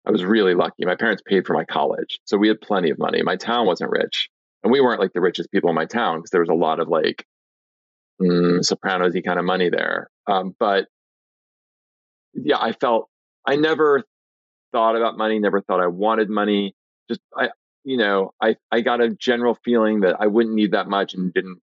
I 0.07 0.11
was 0.11 0.23
really 0.23 0.55
lucky. 0.55 0.85
My 0.85 0.95
parents 0.95 1.21
paid 1.25 1.45
for 1.45 1.53
my 1.53 1.65
college, 1.65 2.19
so 2.23 2.37
we 2.37 2.47
had 2.47 2.61
plenty 2.61 2.89
of 2.89 2.97
money. 2.97 3.21
My 3.23 3.35
town 3.35 3.67
wasn't 3.67 3.91
rich, 3.91 4.29
and 4.63 4.71
we 4.71 4.79
weren't 4.79 5.01
like 5.01 5.11
the 5.11 5.19
richest 5.19 5.51
people 5.51 5.69
in 5.69 5.75
my 5.75 5.85
town 5.85 6.19
because 6.19 6.31
there 6.31 6.39
was 6.39 6.49
a 6.49 6.53
lot 6.53 6.79
of 6.79 6.87
like 6.87 7.25
mm, 8.21 8.59
Sopranosy 8.59 9.23
kind 9.23 9.37
of 9.37 9.43
money 9.43 9.69
there. 9.69 10.09
Um, 10.25 10.55
but 10.57 10.87
yeah, 12.33 12.57
I 12.57 12.71
felt 12.71 13.09
I 13.45 13.57
never 13.57 14.05
thought 14.71 14.95
about 14.95 15.17
money, 15.17 15.39
never 15.39 15.61
thought 15.61 15.81
I 15.81 15.87
wanted 15.87 16.29
money. 16.29 16.73
Just 17.09 17.19
I, 17.37 17.49
you 17.83 17.97
know, 17.97 18.31
I 18.41 18.55
I 18.71 18.79
got 18.79 19.01
a 19.01 19.09
general 19.09 19.57
feeling 19.65 20.01
that 20.01 20.15
I 20.21 20.27
wouldn't 20.27 20.55
need 20.55 20.71
that 20.71 20.87
much 20.87 21.15
and 21.15 21.33
didn't, 21.33 21.59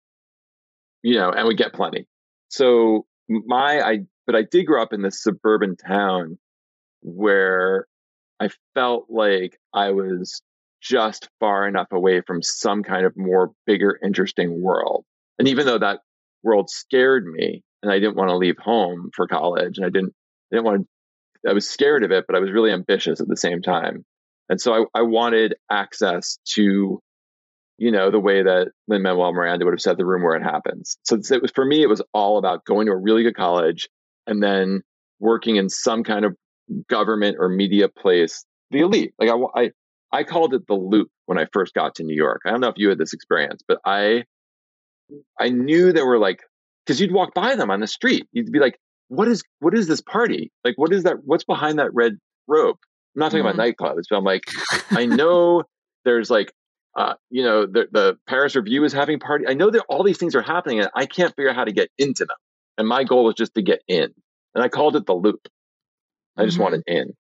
you 1.04 1.14
know, 1.14 1.30
and 1.30 1.46
would 1.46 1.58
get 1.58 1.74
plenty. 1.74 2.08
So 2.50 3.06
my 3.30 3.82
I, 3.82 4.00
but 4.26 4.36
I 4.36 4.42
did 4.42 4.66
grow 4.66 4.82
up 4.82 4.94
in 4.94 5.04
this 5.04 5.22
suburban 5.22 5.76
town 5.76 6.40
where 7.04 7.86
I 8.42 8.50
felt 8.74 9.06
like 9.10 9.58
I 9.72 9.92
was 9.92 10.42
just 10.82 11.30
far 11.40 11.68
enough 11.68 11.88
away 11.92 12.22
from 12.26 12.42
some 12.42 12.82
kind 12.82 13.06
of 13.06 13.16
more 13.16 13.52
bigger, 13.68 14.00
interesting 14.04 14.62
world. 14.62 15.06
And 15.38 15.48
even 15.48 15.68
though 15.68 15.78
that 15.78 16.00
world 16.44 16.72
scared 16.72 17.26
me 17.26 17.62
and 17.84 17.92
I 17.92 18.00
didn't 18.00 18.16
want 18.16 18.30
to 18.30 18.38
leave 18.38 18.58
home 18.58 19.12
for 19.16 19.28
college 19.28 19.78
and 19.78 19.86
I 19.86 19.90
didn't 19.90 20.14
I 20.52 20.56
didn't 20.56 20.66
want 20.66 20.82
to 20.82 21.50
I 21.50 21.54
was 21.54 21.70
scared 21.70 22.04
of 22.04 22.12
it, 22.12 22.26
but 22.28 22.36
I 22.36 22.40
was 22.40 22.52
really 22.52 22.72
ambitious 22.72 23.22
at 23.22 23.28
the 23.28 23.38
same 23.38 23.62
time. 23.62 24.06
And 24.50 24.60
so 24.60 24.74
I, 24.74 25.00
I 25.00 25.02
wanted 25.04 25.56
access 25.72 26.38
to, 26.54 27.00
you 27.78 27.92
know, 27.92 28.12
the 28.12 28.20
way 28.20 28.44
that 28.44 28.70
Lin 28.88 29.02
Manuel 29.04 29.34
Miranda 29.34 29.66
would 29.66 29.74
have 29.74 29.82
said 29.82 29.98
the 29.98 30.06
room 30.06 30.24
where 30.24 30.36
it 30.36 30.44
happens. 30.44 30.98
So 31.04 31.16
it 31.16 31.42
was 31.42 31.52
for 31.52 31.66
me, 31.66 31.84
it 31.84 31.90
was 31.90 32.02
all 32.14 32.38
about 32.38 32.66
going 32.66 32.88
to 32.88 32.92
a 32.92 32.98
really 32.98 33.24
good 33.24 33.36
college 33.36 33.88
and 34.28 34.42
then 34.42 34.82
working 35.20 35.56
in 35.56 35.70
some 35.70 36.04
kind 36.04 36.26
of 36.26 36.36
government 36.88 37.38
or 37.40 37.50
media 37.50 37.90
place, 37.90 38.46
the 38.72 38.80
elite. 38.80 39.14
Like 39.20 39.30
I, 39.30 39.62
I, 39.62 39.72
I 40.12 40.24
called 40.24 40.54
it 40.54 40.68
the 40.68 40.74
loop 40.74 41.10
when 41.26 41.38
I 41.38 41.48
first 41.54 41.74
got 41.74 41.96
to 41.96 42.04
New 42.04 42.16
York. 42.16 42.42
I 42.46 42.52
don't 42.52 42.62
know 42.62 42.68
if 42.68 42.78
you 42.78 42.90
had 42.90 42.98
this 42.98 43.14
experience, 43.14 43.62
but 43.68 43.80
I 43.86 44.24
I 45.40 45.50
knew 45.50 45.92
there 45.92 46.06
were 46.06 46.20
like, 46.20 46.42
because 46.86 47.00
you'd 47.02 47.12
walk 47.12 47.34
by 47.34 47.56
them 47.56 47.70
on 47.70 47.80
the 47.80 47.88
street, 47.88 48.28
you'd 48.32 48.52
be 48.52 48.60
like, 48.60 48.80
"What 49.10 49.28
is 49.28 49.44
what 49.60 49.74
is 49.74 49.88
this 49.88 50.02
party? 50.02 50.52
Like, 50.64 50.78
what 50.78 50.94
is 50.94 51.04
that? 51.04 51.18
What's 51.24 51.44
behind 51.44 51.80
that 51.80 51.94
red 51.94 52.18
robe?" 52.48 52.78
I'm 53.16 53.20
not 53.20 53.32
talking 53.32 53.46
mm-hmm. 53.46 53.60
about 53.60 53.78
nightclubs, 53.78 54.04
but 54.10 54.18
I'm 54.18 54.24
like, 54.24 54.44
I 54.92 55.06
know 55.06 55.64
there's 56.06 56.30
like, 56.30 56.54
uh, 56.98 57.14
you 57.30 57.44
know, 57.44 57.66
the 57.66 57.88
the 57.92 58.18
Paris 58.28 58.56
Review 58.56 58.84
is 58.84 58.94
having 58.94 59.20
party. 59.20 59.46
I 59.48 59.54
know 59.54 59.70
that 59.70 59.86
all 59.90 60.04
these 60.04 60.18
things 60.18 60.36
are 60.36 60.42
happening, 60.42 60.80
and 60.80 60.90
I 60.96 61.06
can't 61.06 61.36
figure 61.36 61.50
out 61.50 61.56
how 61.56 61.66
to 61.66 61.72
get 61.72 61.90
into 61.98 62.26
them. 62.26 62.38
And 62.78 62.88
my 62.88 63.04
goal 63.04 63.26
was 63.26 63.36
just 63.36 63.54
to 63.56 63.62
get 63.62 63.82
in, 63.88 64.14
and 64.56 64.64
I 64.64 64.70
called 64.70 64.96
it 64.96 65.06
the 65.06 65.14
loop. 65.14 65.48
I 66.38 66.46
just 66.46 66.56
mm-hmm. 66.56 66.64
wanted 66.64 66.84
in. 66.88 67.14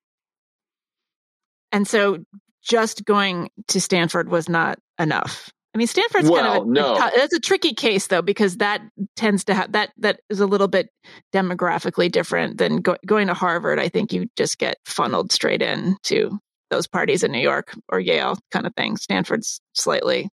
And 1.72 1.88
so, 1.88 2.24
just 2.64 3.05
going 3.05 3.49
to 3.70 3.82
Stanford 3.82 4.30
was 4.30 4.47
not 4.47 4.78
enough 4.99 5.51
I 5.74 5.78
mean, 5.78 5.88
Stanford's 5.88 6.30
well, 6.30 6.43
kind 6.43 6.57
of 6.57 6.68
a, 6.68 6.70
no. 6.70 7.12
that's 7.16 7.34
a 7.34 7.39
tricky 7.39 7.74
case 7.74 8.07
though 8.07 8.22
because 8.22 8.57
that 8.57 8.82
tends 9.16 9.45
to 9.45 9.53
have 9.53 9.72
that 9.72 9.91
that 9.99 10.20
is 10.30 10.41
a 10.41 10.45
little 10.45 10.68
bit 10.68 10.89
demographically 11.34 12.12
different 12.12 12.57
than 12.57 12.78
go, 12.78 12.97
going 13.05 13.28
to 13.28 13.34
Harvard. 13.34 13.80
I 13.80 13.88
think 13.88 14.12
you 14.12 14.28
just 14.36 14.57
get 14.57 14.78
funneled 14.86 15.32
straight 15.32 15.62
in 15.62 15.95
to 16.03 16.39
those 16.70 16.88
parties 16.88 17.24
in 17.24 17.32
New 17.32 17.39
York 17.39 17.74
or 17.88 17.99
Yale 17.99 18.38
kind 18.51 18.68
of 18.68 18.76
thing. 18.76 18.97
Stanford's 18.97 19.62
slightly 19.74 20.30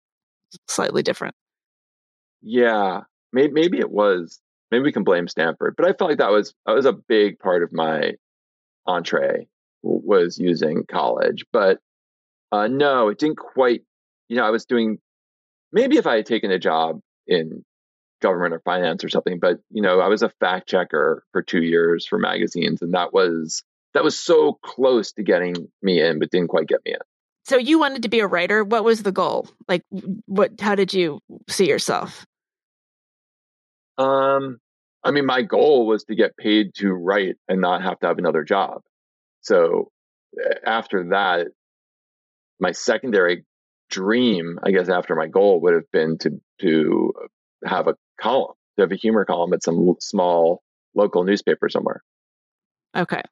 slightly 0.69 1.03
different. 1.03 1.35
Yeah, 2.41 3.01
maybe 3.33 3.53
maybe 3.53 3.79
it 3.81 3.91
was. 3.91 4.41
Maybe 4.71 4.85
we 4.85 4.93
can 4.93 5.05
blame 5.05 5.29
Stanford, 5.29 5.75
but 5.77 5.87
I 5.87 5.93
felt 5.93 6.11
like 6.11 6.19
that 6.19 6.31
was 6.31 6.55
that 6.65 6.75
was 6.75 6.87
a 6.87 6.93
big 6.93 7.41
part 7.41 7.65
of 7.65 7.73
my 7.73 8.13
entree 8.87 9.47
was 9.83 10.39
using 10.39 10.85
college. 10.91 11.45
But 11.53 11.79
uh, 12.53 12.69
no, 12.69 13.09
it 13.09 13.19
didn't 13.19 13.39
quite. 13.39 13.83
You 14.29 14.37
know, 14.37 14.45
I 14.45 14.51
was 14.51 14.65
doing 14.65 14.99
maybe 15.73 15.97
if 15.97 16.07
I 16.07 16.17
had 16.17 16.27
taken 16.27 16.51
a 16.51 16.59
job 16.59 17.01
in 17.27 17.65
government 18.23 18.55
or 18.55 18.61
finance 18.61 19.05
or 19.05 19.09
something, 19.11 19.39
but 19.39 19.59
you 19.71 19.83
know, 19.83 20.01
I 20.01 20.09
was 20.09 20.23
a 20.23 20.31
fact 20.41 20.69
checker 20.69 21.25
for 21.33 21.43
two 21.43 21.63
years 21.63 22.07
for 22.07 22.19
magazines, 22.19 22.81
and 22.81 22.95
that 22.95 23.13
was 23.13 23.63
that 23.93 24.05
was 24.05 24.19
so 24.19 24.59
close 24.65 25.13
to 25.13 25.23
getting 25.23 25.55
me 25.83 26.01
in, 26.01 26.19
but 26.19 26.31
didn't 26.31 26.49
quite 26.49 26.67
get 26.67 26.81
me 26.85 26.93
in. 26.93 27.01
So 27.45 27.59
you 27.59 27.79
wanted 27.79 28.03
to 28.03 28.09
be 28.09 28.21
a 28.21 28.27
writer. 28.27 28.65
What 28.65 28.85
was 28.85 29.03
the 29.03 29.13
goal? 29.13 29.49
Like, 29.69 29.83
what? 30.27 30.61
How 30.61 30.75
did 30.75 30.95
you 30.95 31.21
see 31.49 31.69
yourself? 31.69 32.25
Um, 33.99 34.59
I 35.05 35.11
mean, 35.11 35.27
my 35.27 35.43
goal 35.43 35.87
was 35.87 36.05
to 36.05 36.15
get 36.15 36.37
paid 36.37 36.75
to 36.77 36.91
write 36.91 37.37
and 37.49 37.61
not 37.61 37.83
have 37.83 37.99
to 38.01 38.07
have 38.07 38.19
another 38.19 38.43
job. 38.43 38.81
So 39.43 39.91
after 40.67 41.11
that, 41.11 41.49
my 42.59 42.73
secondary 42.73 43.45
dream, 43.91 44.59
I 44.63 44.71
guess, 44.71 44.89
after 44.89 45.15
my 45.15 45.29
goal 45.29 45.61
would 45.61 45.75
have 45.75 45.91
been 45.93 46.19
to 46.19 46.41
to 46.61 47.13
have 47.65 47.87
a 47.87 47.95
column, 48.21 48.55
to 48.77 48.83
have 48.83 48.93
a 48.93 48.97
humor 48.97 49.25
column 49.25 49.53
at 49.53 49.63
some 49.63 49.95
small 50.01 50.63
local 50.95 51.25
newspaper 51.25 51.69
somewhere. 51.69 52.03
Okay, 52.97 53.23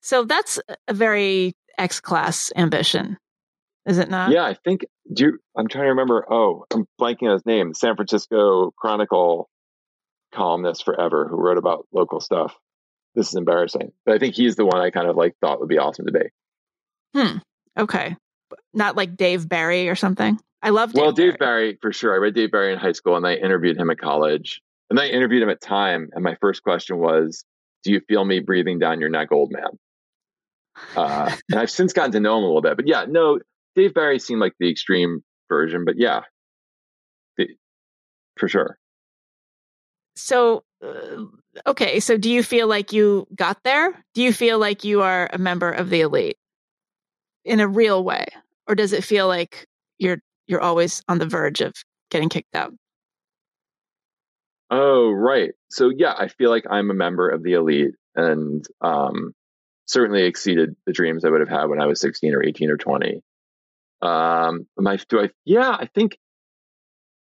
so 0.00 0.24
that's 0.24 0.58
a 0.88 0.94
very 0.94 1.54
X 1.76 2.00
class 2.00 2.52
ambition, 2.56 3.18
is 3.84 3.98
it 3.98 4.08
not? 4.08 4.30
Yeah, 4.30 4.44
I 4.44 4.54
think. 4.54 4.86
Do 5.12 5.24
you, 5.24 5.38
I'm 5.56 5.68
trying 5.68 5.84
to 5.84 5.90
remember. 5.90 6.24
Oh, 6.32 6.64
I'm 6.72 6.86
blanking 7.00 7.24
on 7.24 7.32
his 7.32 7.44
name. 7.44 7.74
San 7.74 7.96
Francisco 7.96 8.72
Chronicle 8.78 9.50
columnist 10.34 10.84
forever 10.84 11.26
who 11.28 11.36
wrote 11.36 11.58
about 11.58 11.86
local 11.92 12.20
stuff. 12.20 12.54
This 13.14 13.28
is 13.28 13.34
embarrassing, 13.34 13.92
but 14.04 14.14
I 14.14 14.18
think 14.18 14.34
he's 14.34 14.56
the 14.56 14.66
one 14.66 14.80
I 14.80 14.90
kind 14.90 15.08
of 15.08 15.16
like 15.16 15.34
thought 15.40 15.60
would 15.60 15.68
be 15.68 15.78
awesome 15.78 16.06
to 16.06 16.12
be. 16.12 16.28
Hmm. 17.14 17.38
Okay. 17.78 18.16
Not 18.72 18.96
like 18.96 19.16
Dave 19.16 19.48
Barry 19.48 19.88
or 19.88 19.94
something. 19.94 20.38
I 20.62 20.70
love. 20.70 20.92
Dave 20.92 21.02
well, 21.02 21.12
Barry. 21.12 21.30
Dave 21.30 21.38
Barry 21.38 21.78
for 21.80 21.92
sure. 21.92 22.12
I 22.12 22.16
read 22.16 22.34
Dave 22.34 22.50
Barry 22.50 22.72
in 22.72 22.78
high 22.78 22.92
school, 22.92 23.16
and 23.16 23.26
I 23.26 23.34
interviewed 23.34 23.76
him 23.76 23.90
at 23.90 23.98
college, 23.98 24.62
and 24.90 24.98
I 24.98 25.06
interviewed 25.06 25.42
him 25.42 25.50
at 25.50 25.60
Time. 25.60 26.10
And 26.12 26.24
my 26.24 26.36
first 26.40 26.62
question 26.62 26.98
was, 26.98 27.44
"Do 27.84 27.92
you 27.92 28.00
feel 28.00 28.24
me 28.24 28.40
breathing 28.40 28.78
down 28.78 29.00
your 29.00 29.10
neck, 29.10 29.30
old 29.30 29.52
man?" 29.52 29.78
Uh, 30.96 31.36
and 31.50 31.60
I've 31.60 31.70
since 31.70 31.92
gotten 31.92 32.12
to 32.12 32.20
know 32.20 32.38
him 32.38 32.44
a 32.44 32.46
little 32.46 32.62
bit, 32.62 32.76
but 32.76 32.88
yeah, 32.88 33.04
no, 33.08 33.38
Dave 33.76 33.94
Barry 33.94 34.18
seemed 34.18 34.40
like 34.40 34.54
the 34.58 34.70
extreme 34.70 35.22
version, 35.48 35.84
but 35.84 35.96
yeah, 35.96 36.22
the, 37.36 37.48
for 38.36 38.48
sure. 38.48 38.78
So, 40.16 40.64
uh, 40.82 41.24
okay, 41.66 42.00
so 42.00 42.16
do 42.16 42.30
you 42.30 42.42
feel 42.42 42.66
like 42.68 42.92
you 42.92 43.26
got 43.34 43.62
there? 43.64 43.92
Do 44.14 44.22
you 44.22 44.32
feel 44.32 44.58
like 44.58 44.84
you 44.84 45.02
are 45.02 45.28
a 45.32 45.38
member 45.38 45.70
of 45.70 45.90
the 45.90 46.02
elite 46.02 46.36
in 47.44 47.60
a 47.60 47.68
real 47.68 48.02
way, 48.02 48.26
or 48.66 48.74
does 48.74 48.92
it 48.92 49.04
feel 49.04 49.26
like 49.26 49.66
you're 49.98 50.18
you're 50.46 50.60
always 50.60 51.02
on 51.08 51.18
the 51.18 51.26
verge 51.26 51.60
of 51.60 51.74
getting 52.10 52.28
kicked 52.28 52.54
out? 52.54 52.72
Oh, 54.70 55.10
right. 55.10 55.52
So 55.70 55.90
yeah, 55.90 56.14
I 56.16 56.28
feel 56.28 56.50
like 56.50 56.64
I'm 56.68 56.90
a 56.90 56.94
member 56.94 57.28
of 57.28 57.42
the 57.42 57.54
elite, 57.54 57.94
and 58.14 58.64
um, 58.80 59.34
certainly 59.86 60.24
exceeded 60.24 60.76
the 60.86 60.92
dreams 60.92 61.24
I 61.24 61.30
would 61.30 61.40
have 61.40 61.48
had 61.48 61.66
when 61.66 61.80
I 61.80 61.86
was 61.86 62.00
16 62.00 62.34
or 62.34 62.42
18 62.42 62.70
or 62.70 62.76
20. 62.76 63.20
Um, 64.00 64.66
my 64.76 64.98
do 65.08 65.20
I? 65.20 65.30
Yeah, 65.44 65.70
I 65.70 65.86
think 65.86 66.18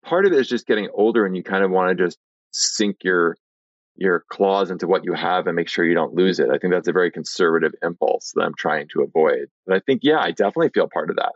part 0.04 0.26
of 0.26 0.32
it 0.32 0.38
is 0.38 0.48
just 0.48 0.66
getting 0.66 0.88
older, 0.92 1.24
and 1.26 1.36
you 1.36 1.42
kind 1.42 1.64
of 1.64 1.70
want 1.70 1.96
to 1.96 2.04
just 2.04 2.18
sink 2.52 2.98
your 3.02 3.36
your 3.96 4.24
claws 4.30 4.70
into 4.70 4.86
what 4.86 5.04
you 5.04 5.12
have 5.12 5.46
and 5.46 5.54
make 5.54 5.68
sure 5.68 5.84
you 5.84 5.94
don't 5.94 6.14
lose 6.14 6.40
it. 6.40 6.48
I 6.50 6.58
think 6.58 6.72
that's 6.72 6.88
a 6.88 6.92
very 6.92 7.10
conservative 7.10 7.72
impulse 7.82 8.32
that 8.34 8.42
I'm 8.42 8.54
trying 8.56 8.88
to 8.94 9.02
avoid. 9.02 9.48
But 9.66 9.76
I 9.76 9.80
think, 9.80 10.00
yeah, 10.02 10.18
I 10.18 10.30
definitely 10.30 10.70
feel 10.72 10.88
part 10.92 11.10
of 11.10 11.16
that. 11.16 11.32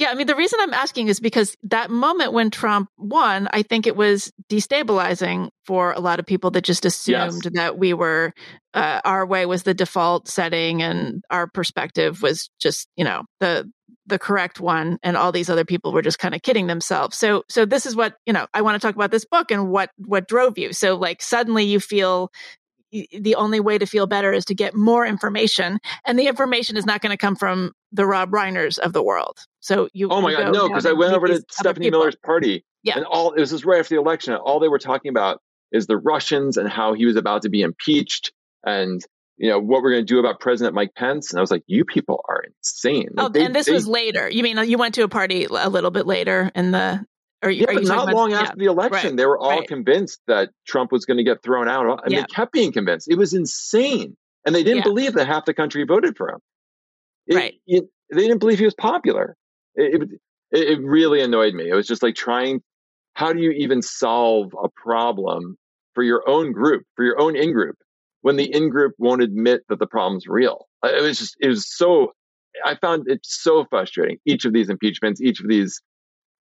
Yeah, 0.00 0.08
I 0.08 0.14
mean, 0.14 0.26
the 0.26 0.34
reason 0.34 0.58
I'm 0.62 0.72
asking 0.72 1.08
is 1.08 1.20
because 1.20 1.58
that 1.64 1.90
moment 1.90 2.32
when 2.32 2.50
Trump 2.50 2.88
won, 2.96 3.48
I 3.52 3.60
think 3.60 3.86
it 3.86 3.94
was 3.94 4.32
destabilizing 4.48 5.50
for 5.66 5.92
a 5.92 6.00
lot 6.00 6.18
of 6.18 6.24
people 6.24 6.52
that 6.52 6.64
just 6.64 6.86
assumed 6.86 7.44
yes. 7.44 7.52
that 7.52 7.78
we 7.78 7.92
were, 7.92 8.32
uh, 8.72 9.02
our 9.04 9.26
way 9.26 9.44
was 9.44 9.64
the 9.64 9.74
default 9.74 10.26
setting 10.26 10.80
and 10.80 11.22
our 11.28 11.48
perspective 11.48 12.22
was 12.22 12.48
just, 12.58 12.88
you 12.96 13.04
know, 13.04 13.24
the, 13.40 13.70
the 14.06 14.18
correct 14.18 14.58
one 14.58 14.96
and 15.02 15.18
all 15.18 15.32
these 15.32 15.50
other 15.50 15.66
people 15.66 15.92
were 15.92 16.00
just 16.00 16.18
kind 16.18 16.34
of 16.34 16.40
kidding 16.40 16.66
themselves. 16.66 17.18
So, 17.18 17.42
so 17.50 17.66
this 17.66 17.84
is 17.84 17.94
what, 17.94 18.14
you 18.24 18.32
know, 18.32 18.46
I 18.54 18.62
want 18.62 18.80
to 18.80 18.86
talk 18.86 18.94
about 18.94 19.10
this 19.10 19.26
book 19.26 19.50
and 19.50 19.68
what, 19.68 19.90
what 19.98 20.26
drove 20.26 20.56
you. 20.56 20.72
So 20.72 20.96
like 20.96 21.20
suddenly 21.20 21.64
you 21.64 21.78
feel 21.78 22.30
the 22.90 23.34
only 23.34 23.60
way 23.60 23.76
to 23.76 23.84
feel 23.84 24.06
better 24.06 24.32
is 24.32 24.46
to 24.46 24.54
get 24.54 24.74
more 24.74 25.04
information 25.04 25.78
and 26.06 26.18
the 26.18 26.26
information 26.26 26.78
is 26.78 26.86
not 26.86 27.02
going 27.02 27.12
to 27.12 27.18
come 27.18 27.36
from 27.36 27.72
the 27.92 28.06
rob 28.06 28.30
reiners 28.30 28.78
of 28.78 28.92
the 28.92 29.02
world 29.02 29.38
so 29.60 29.88
you 29.92 30.08
oh 30.10 30.20
my 30.20 30.30
you 30.30 30.36
god 30.36 30.52
no 30.52 30.68
because 30.68 30.86
i 30.86 30.92
went 30.92 31.12
over 31.12 31.26
to 31.26 31.42
stephanie 31.50 31.90
miller's 31.90 32.16
party 32.16 32.64
yeah 32.82 32.96
and 32.96 33.04
all 33.04 33.32
it 33.32 33.40
was 33.40 33.50
just 33.50 33.64
right 33.64 33.80
after 33.80 33.94
the 33.94 34.00
election 34.00 34.34
all 34.34 34.60
they 34.60 34.68
were 34.68 34.78
talking 34.78 35.10
about 35.10 35.40
is 35.72 35.86
the 35.86 35.96
russians 35.96 36.56
and 36.56 36.68
how 36.68 36.94
he 36.94 37.06
was 37.06 37.16
about 37.16 37.42
to 37.42 37.48
be 37.48 37.62
impeached 37.62 38.32
and 38.64 39.02
you 39.36 39.48
know 39.48 39.58
what 39.58 39.82
we're 39.82 39.92
going 39.92 40.04
to 40.04 40.12
do 40.14 40.18
about 40.18 40.40
president 40.40 40.74
mike 40.74 40.94
pence 40.94 41.32
and 41.32 41.38
i 41.38 41.40
was 41.40 41.50
like 41.50 41.62
you 41.66 41.84
people 41.84 42.24
are 42.28 42.42
insane 42.42 43.08
oh, 43.16 43.22
like, 43.22 43.26
oh 43.26 43.28
they, 43.30 43.44
and 43.44 43.54
this 43.54 43.66
they, 43.66 43.72
was 43.72 43.86
later 43.86 44.28
you 44.28 44.42
mean 44.42 44.56
you 44.68 44.78
went 44.78 44.94
to 44.94 45.02
a 45.02 45.08
party 45.08 45.44
a 45.44 45.68
little 45.68 45.90
bit 45.90 46.06
later 46.06 46.50
in 46.54 46.70
the 46.70 47.04
you, 47.48 47.64
yeah, 47.66 47.66
but 47.72 47.84
not 47.84 48.12
long 48.12 48.32
about, 48.32 48.48
after 48.48 48.56
yeah, 48.58 48.66
the 48.66 48.70
election, 48.70 49.10
right, 49.10 49.16
they 49.16 49.24
were 49.24 49.38
all 49.38 49.60
right. 49.60 49.68
convinced 49.68 50.20
that 50.26 50.50
Trump 50.66 50.92
was 50.92 51.06
going 51.06 51.16
to 51.16 51.24
get 51.24 51.42
thrown 51.42 51.68
out. 51.68 52.04
And 52.04 52.12
yeah. 52.12 52.20
they 52.20 52.26
kept 52.26 52.52
being 52.52 52.72
convinced. 52.72 53.08
It 53.10 53.16
was 53.16 53.32
insane. 53.32 54.16
And 54.44 54.54
they 54.54 54.62
didn't 54.62 54.78
Yeah. 54.78 54.84
believe 54.84 55.14
that 55.14 55.26
half 55.26 55.46
the 55.46 55.54
country 55.54 55.84
voted 55.84 56.16
for 56.16 56.28
him. 56.28 56.40
It- 57.30 57.36
Right. 57.36 57.54
it- 57.66 57.88
they 58.12 58.22
didn't 58.22 58.38
believe 58.40 58.58
he 58.58 58.64
was 58.64 58.74
popular. 58.74 59.36
It, 59.76 60.02
it, 60.52 60.70
it 60.70 60.80
really 60.82 61.20
annoyed 61.22 61.54
me. 61.54 61.70
It 61.70 61.74
was 61.74 61.86
just 61.86 62.02
like 62.02 62.16
trying, 62.16 62.60
how 63.14 63.32
do 63.32 63.40
you 63.40 63.52
even 63.52 63.82
solve 63.82 64.52
a 64.62 64.68
problem 64.68 65.56
for 65.94 66.02
your 66.02 66.28
own 66.28 66.52
group, 66.52 66.82
for 66.96 67.04
your 67.04 67.20
own 67.20 67.36
in 67.36 67.52
group, 67.52 67.76
when 68.22 68.36
the 68.36 68.52
in 68.52 68.68
group 68.68 68.94
won't 68.98 69.22
admit 69.22 69.62
that 69.68 69.78
the 69.78 69.86
problem's 69.86 70.26
real? 70.26 70.66
It 70.84 71.02
was 71.02 71.18
just, 71.20 71.36
it 71.40 71.48
was 71.48 71.68
so, 71.72 72.12
I 72.64 72.74
found 72.74 73.04
it 73.08 73.20
so 73.22 73.64
frustrating. 73.70 74.18
Each 74.26 74.44
of 74.44 74.52
these 74.52 74.68
impeachments, 74.68 75.20
each 75.20 75.40
of 75.40 75.48
these 75.48 75.80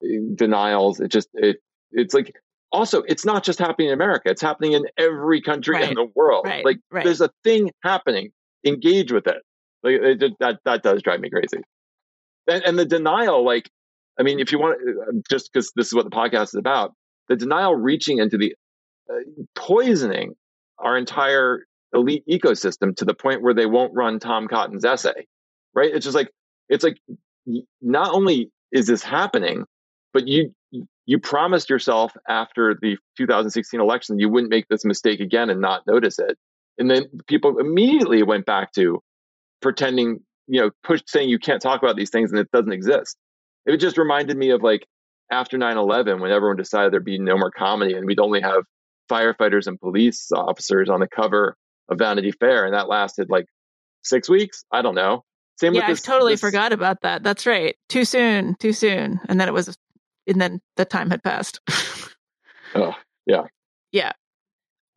uh, 0.04 0.08
denials, 0.36 1.00
it 1.00 1.10
just, 1.10 1.30
it, 1.36 1.58
it's 1.92 2.16
like, 2.16 2.34
also, 2.72 3.04
it's 3.04 3.26
not 3.26 3.44
just 3.44 3.60
happening 3.60 3.90
in 3.90 3.94
America. 3.94 4.30
It's 4.30 4.42
happening 4.42 4.74
in 4.74 4.86
every 4.98 5.42
country 5.42 5.76
Right. 5.76 5.90
in 5.90 5.96
the 5.96 6.08
world. 6.16 6.46
Right. 6.46 6.66
Like, 6.66 6.78
Right. 6.92 7.04
there's 7.04 7.22
a 7.22 7.30
thing 7.44 7.72
happening. 7.84 8.30
Engage 8.66 9.12
with 9.12 9.28
it. 9.28 9.42
Like, 9.84 10.20
that 10.40 10.60
that 10.66 10.84
does 10.84 11.02
drive 11.02 11.20
me 11.20 11.30
crazy. 11.30 11.64
And, 12.48 12.64
and 12.64 12.80
the 12.80 12.86
denial, 12.86 13.46
like, 13.46 13.70
I 14.20 14.24
mean, 14.24 14.40
if 14.40 14.52
you 14.52 14.60
want, 14.60 14.80
uh, 14.82 15.12
just 15.30 15.52
because 15.52 15.72
this 15.76 15.88
is 15.88 15.94
what 15.94 16.04
the 16.04 16.12
podcast 16.16 16.50
is 16.50 16.56
about, 16.56 16.94
the 17.30 17.36
denial 17.36 17.76
reaching 17.76 18.18
into 18.18 18.38
the 18.38 18.56
uh, 19.10 19.20
poisoning 19.56 20.34
our 20.78 20.98
entire 20.98 21.66
elite 21.94 22.24
ecosystem 22.30 22.96
to 22.98 23.06
the 23.06 23.14
point 23.14 23.42
where 23.42 23.54
they 23.54 23.66
won't 23.66 23.94
run 23.94 24.20
Tom 24.20 24.48
Cotton's 24.48 24.86
essay. 24.86 25.28
Right? 25.74 25.94
It's 25.94 26.04
just 26.04 26.16
like 26.16 26.30
it's 26.68 26.84
like 26.84 26.98
not 27.82 28.14
only 28.14 28.52
is 28.72 28.88
this 28.88 29.04
happening, 29.04 29.66
but 30.14 30.28
you 30.28 30.54
you 31.06 31.20
promised 31.20 31.70
yourself 31.70 32.14
after 32.28 32.78
the 32.80 32.98
2016 33.18 33.80
election 33.80 34.20
you 34.20 34.30
wouldn't 34.30 34.52
make 34.52 34.68
this 34.68 34.86
mistake 34.86 35.20
again 35.20 35.50
and 35.50 35.62
not 35.62 35.88
notice 35.88 36.20
it. 36.20 36.38
And 36.78 36.90
then 36.90 37.06
people 37.28 37.58
immediately 37.60 38.24
went 38.24 38.46
back 38.46 38.72
to 38.74 39.02
pretending, 39.62 40.20
you 40.48 40.62
know, 40.62 40.72
push 40.84 41.02
saying 41.08 41.30
you 41.30 41.40
can't 41.40 41.62
talk 41.62 41.82
about 41.84 41.96
these 41.96 42.10
things 42.10 42.32
and 42.32 42.40
it 42.40 42.50
doesn't 42.52 42.72
exist. 42.72 43.18
It 43.66 43.78
just 43.78 43.98
reminded 43.98 44.38
me 44.38 44.50
of 44.52 44.62
like 44.64 44.86
after 45.32 45.58
9/11 45.58 46.20
when 46.22 46.32
everyone 46.32 46.58
decided 46.58 46.92
there'd 46.94 47.06
be 47.06 47.20
no 47.20 47.38
more 47.38 47.52
comedy 47.52 47.94
and 47.94 48.06
we'd 48.06 48.20
only 48.20 48.42
have 48.42 48.64
firefighters 49.12 49.68
and 49.68 49.80
police 49.80 50.30
officers 50.34 50.90
on 50.90 51.00
the 51.00 51.08
cover 51.08 51.56
of 51.90 51.98
Vanity 51.98 52.32
Fair 52.32 52.66
and 52.66 52.74
that 52.74 52.88
lasted 52.88 53.30
like 53.30 53.46
6 54.04 54.30
weeks, 54.30 54.64
I 54.72 54.82
don't 54.82 54.96
know. 54.96 55.24
Same 55.60 55.74
with 55.74 55.82
yeah 55.82 55.88
with 55.88 55.90
i 55.90 55.94
this, 55.94 56.02
totally 56.02 56.34
this- 56.34 56.42
forgot 56.42 56.72
about 56.74 57.02
that 57.02 57.22
that's 57.22 57.46
right 57.46 57.76
too 57.90 58.06
soon 58.06 58.56
too 58.60 58.72
soon 58.72 59.20
and 59.28 59.42
then 59.42 59.48
it 59.50 59.54
was 59.54 59.76
and 60.26 60.40
then 60.40 60.62
the 60.78 60.86
time 60.86 61.10
had 61.10 61.22
passed 61.24 61.60
Oh, 62.76 62.94
yeah. 63.26 63.44
yeah 63.92 64.12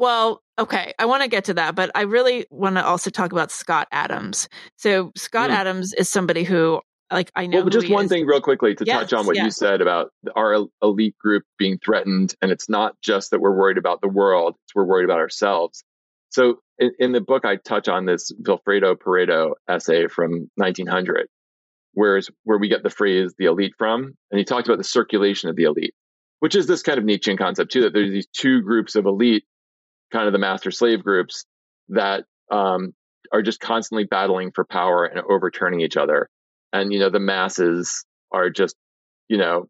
well 0.03 0.42
okay 0.59 0.92
i 0.98 1.07
want 1.07 1.22
to 1.22 1.28
get 1.28 1.44
to 1.44 1.55
that 1.55 1.74
but 1.74 1.90
i 1.94 2.03
really 2.03 2.44
want 2.50 2.76
to 2.76 2.84
also 2.84 3.09
talk 3.09 3.32
about 3.32 3.50
scott 3.50 3.88
adams 3.92 4.48
so 4.76 5.12
scott 5.16 5.50
Mm. 5.50 5.55
adams 5.55 5.94
is 5.94 6.09
somebody 6.09 6.44
who 6.44 6.80
like 7.12 7.30
I 7.36 7.46
know. 7.46 7.61
Well, 7.61 7.68
just 7.68 7.90
one 7.90 8.07
is. 8.07 8.11
thing, 8.11 8.26
real 8.26 8.40
quickly, 8.40 8.74
to 8.74 8.84
yes, 8.84 9.00
touch 9.00 9.12
on 9.12 9.26
what 9.26 9.36
yes. 9.36 9.44
you 9.44 9.50
said 9.50 9.80
about 9.80 10.11
our 10.34 10.66
elite 10.82 11.16
group 11.18 11.44
being 11.59 11.78
threatened, 11.78 12.34
and 12.40 12.50
it's 12.50 12.68
not 12.68 12.94
just 13.03 13.30
that 13.30 13.40
we're 13.40 13.55
worried 13.55 13.78
about 13.78 14.00
the 14.00 14.09
world; 14.09 14.55
it's 14.64 14.74
we're 14.74 14.86
worried 14.86 15.05
about 15.05 15.18
ourselves. 15.18 15.84
So, 16.30 16.61
in, 16.78 16.92
in 16.98 17.12
the 17.12 17.20
book, 17.20 17.44
I 17.44 17.57
touch 17.57 17.88
on 17.88 18.07
this 18.07 18.32
Vilfredo 18.42 18.96
Pareto 18.96 19.53
essay 19.68 20.09
from 20.09 20.50
1900, 20.55 21.26
where's 21.92 22.30
where 22.44 22.59
we 22.59 22.68
get 22.68 22.82
the 22.82 22.90
phrase 22.90 23.34
"the 23.38 23.44
elite" 23.44 23.74
from, 23.76 24.14
and 24.30 24.38
he 24.38 24.44
talked 24.44 24.66
about 24.66 24.78
the 24.78 24.84
circulation 24.84 25.50
of 25.50 25.57
the 25.57 25.64
elite, 25.64 25.94
which 26.40 26.55
is 26.55 26.66
this 26.66 26.82
kind 26.82 26.98
of 26.98 27.05
Nietzschean 27.05 27.36
concept 27.36 27.72
too. 27.72 27.82
That 27.82 27.92
there's 27.92 28.11
these 28.11 28.28
two 28.32 28.62
groups 28.62 28.94
of 28.94 29.05
elite, 29.05 29.44
kind 30.12 30.26
of 30.26 30.32
the 30.32 30.38
master-slave 30.38 31.02
groups 31.02 31.46
that 31.88 32.24
um, 32.50 32.92
are 33.32 33.42
just 33.42 33.60
constantly 33.60 34.04
battling 34.04 34.52
for 34.52 34.64
power 34.64 35.04
and 35.04 35.20
overturning 35.28 35.80
each 35.80 35.96
other. 35.96 36.28
And, 36.72 36.92
you 36.92 36.98
know, 36.98 37.10
the 37.10 37.20
masses 37.20 38.04
are 38.30 38.50
just, 38.50 38.76
you 39.28 39.38
know, 39.38 39.68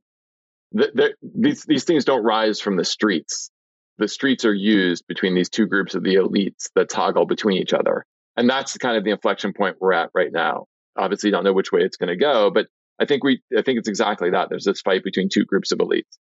th- 0.77 1.15
these, 1.23 1.65
these 1.65 1.85
things 1.85 2.05
don't 2.05 2.25
rise 2.25 2.61
from 2.61 2.77
the 2.77 2.85
streets. 2.85 3.51
The 3.99 4.09
streets 4.09 4.45
are 4.45 4.55
used 4.55 5.05
between 5.07 5.35
these 5.35 5.49
two 5.49 5.67
groups 5.67 5.95
of 5.95 6.03
the 6.03 6.17
elites 6.17 6.71
that 6.75 6.89
toggle 6.89 7.27
between 7.27 7.59
each 7.61 7.73
other. 7.73 8.05
And 8.37 8.49
that's 8.49 8.77
kind 8.79 8.97
of 8.97 9.05
the 9.05 9.11
inflection 9.11 9.53
point 9.53 9.77
we're 9.81 9.93
at 9.93 10.11
right 10.15 10.33
now. 10.33 10.67
Obviously, 10.97 11.31
don't 11.31 11.45
know 11.45 11.53
which 11.53 11.73
way 11.73 11.83
it's 11.83 11.97
going 11.97 12.09
to 12.09 12.17
go, 12.17 12.51
but 12.51 12.67
I 13.01 13.05
think 13.05 13.25
we, 13.25 13.43
I 13.57 13.63
think 13.63 13.79
it's 13.79 13.89
exactly 13.89 14.31
that. 14.31 14.49
There's 14.49 14.65
this 14.65 14.81
fight 14.81 15.05
between 15.05 15.29
two 15.29 15.45
groups 15.45 15.73
of 15.73 15.79
elites. 15.79 16.19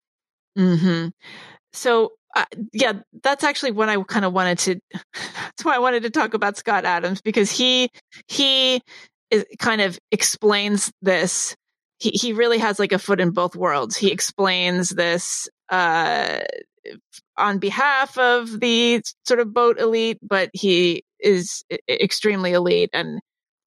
Mm-hmm. 0.57 1.09
So 1.74 2.11
uh, 2.36 2.46
yeah, 2.72 2.94
that's 3.24 3.44
actually 3.44 3.72
what 3.72 3.90
I 3.90 4.02
kind 4.04 4.26
of 4.26 4.34
wanted 4.34 4.60
to. 4.60 4.80
That's 5.14 5.66
why 5.66 5.76
I 5.76 5.80
wanted 5.80 6.04
to 6.04 6.10
talk 6.10 6.34
about 6.34 6.58
Scott 6.58 6.86
Adams 6.86 7.22
because 7.22 7.52
he 7.52 7.90
he 8.28 8.82
is, 9.30 9.46
kind 9.60 9.82
of 9.82 10.00
explains 10.12 10.92
this. 11.02 11.56
He 12.00 12.12
he 12.12 12.34
really 12.34 12.58
has 12.60 12.80
like 12.80 12.94
a 12.94 13.00
foot 13.00 13.20
in 13.20 13.32
both 13.32 13.56
worlds. 13.56 13.98
He 13.98 14.12
explains 14.12 14.90
this 14.90 15.50
uh, 15.70 16.40
on 17.38 17.60
behalf 17.60 18.18
of 18.18 18.60
the 18.60 19.02
sort 19.26 19.40
of 19.40 19.54
boat 19.54 19.80
elite, 19.80 20.20
but 20.22 20.50
he 20.54 21.04
is 21.20 21.64
extremely 21.90 22.54
elite 22.54 22.90
and 22.94 23.20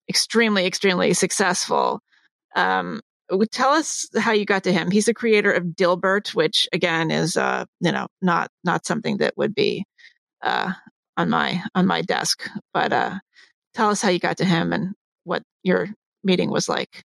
extremely 0.08 0.66
extremely 0.66 1.12
successful. 1.12 2.00
Um, 2.56 3.00
tell 3.50 3.70
us 3.70 4.08
how 4.18 4.32
you 4.32 4.44
got 4.44 4.64
to 4.64 4.72
him. 4.72 4.90
He's 4.90 5.06
the 5.06 5.14
creator 5.14 5.52
of 5.52 5.64
Dilbert, 5.64 6.34
which 6.34 6.66
again 6.72 7.10
is 7.10 7.36
uh, 7.36 7.64
you 7.80 7.92
know 7.92 8.06
not 8.22 8.50
not 8.64 8.86
something 8.86 9.18
that 9.18 9.36
would 9.36 9.54
be 9.54 9.84
uh, 10.42 10.72
on 11.16 11.30
my 11.30 11.62
on 11.74 11.86
my 11.86 12.02
desk. 12.02 12.48
But 12.72 12.92
uh, 12.92 13.18
tell 13.74 13.90
us 13.90 14.02
how 14.02 14.10
you 14.10 14.18
got 14.18 14.38
to 14.38 14.44
him 14.44 14.72
and 14.72 14.94
what 15.24 15.42
your 15.62 15.88
meeting 16.22 16.50
was 16.50 16.68
like. 16.68 17.04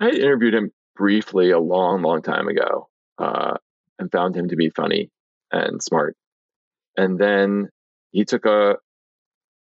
I 0.00 0.10
interviewed 0.10 0.54
him 0.54 0.70
briefly 0.94 1.50
a 1.50 1.58
long, 1.58 2.02
long 2.02 2.22
time 2.22 2.48
ago, 2.48 2.88
uh, 3.18 3.56
and 3.98 4.10
found 4.10 4.36
him 4.36 4.48
to 4.48 4.56
be 4.56 4.70
funny 4.70 5.10
and 5.50 5.82
smart. 5.82 6.16
And 6.96 7.18
then 7.18 7.68
he 8.10 8.24
took 8.24 8.46
a, 8.46 8.76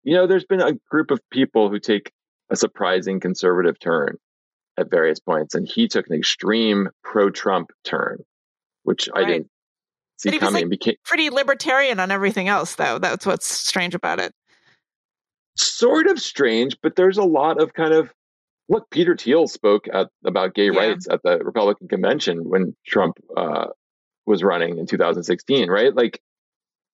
you 0.03 0.15
know, 0.15 0.27
there's 0.27 0.45
been 0.45 0.61
a 0.61 0.73
group 0.89 1.11
of 1.11 1.19
people 1.31 1.69
who 1.69 1.79
take 1.79 2.11
a 2.49 2.55
surprising 2.55 3.19
conservative 3.19 3.79
turn 3.79 4.17
at 4.77 4.89
various 4.89 5.19
points, 5.19 5.55
and 5.55 5.67
he 5.67 5.87
took 5.87 6.07
an 6.07 6.15
extreme 6.15 6.89
pro-Trump 7.03 7.71
turn, 7.83 8.23
which 8.83 9.09
right. 9.13 9.25
I 9.25 9.27
didn't 9.27 9.49
see 10.17 10.29
but 10.29 10.33
he 10.33 10.39
coming. 10.39 10.53
Was 10.53 10.61
like 10.63 10.69
became 10.69 10.95
pretty 11.03 11.29
libertarian 11.29 11.99
on 11.99 12.11
everything 12.11 12.47
else, 12.47 12.75
though. 12.75 12.99
That's 12.99 13.25
what's 13.25 13.47
strange 13.47 13.95
about 13.95 14.19
it. 14.19 14.33
Sort 15.57 16.07
of 16.07 16.19
strange, 16.19 16.77
but 16.81 16.95
there's 16.95 17.17
a 17.17 17.23
lot 17.23 17.61
of 17.61 17.73
kind 17.73 17.93
of 17.93 18.11
look. 18.67 18.89
Peter 18.89 19.15
Thiel 19.15 19.47
spoke 19.47 19.87
at, 19.91 20.09
about 20.25 20.53
gay 20.53 20.69
yeah. 20.71 20.79
rights 20.79 21.07
at 21.09 21.21
the 21.23 21.39
Republican 21.39 21.87
convention 21.87 22.39
when 22.49 22.75
Trump 22.85 23.17
uh, 23.37 23.67
was 24.25 24.43
running 24.43 24.77
in 24.77 24.85
2016, 24.85 25.69
right? 25.69 25.95
Like 25.95 26.21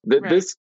th- 0.10 0.22
right. 0.22 0.30
this. 0.30 0.56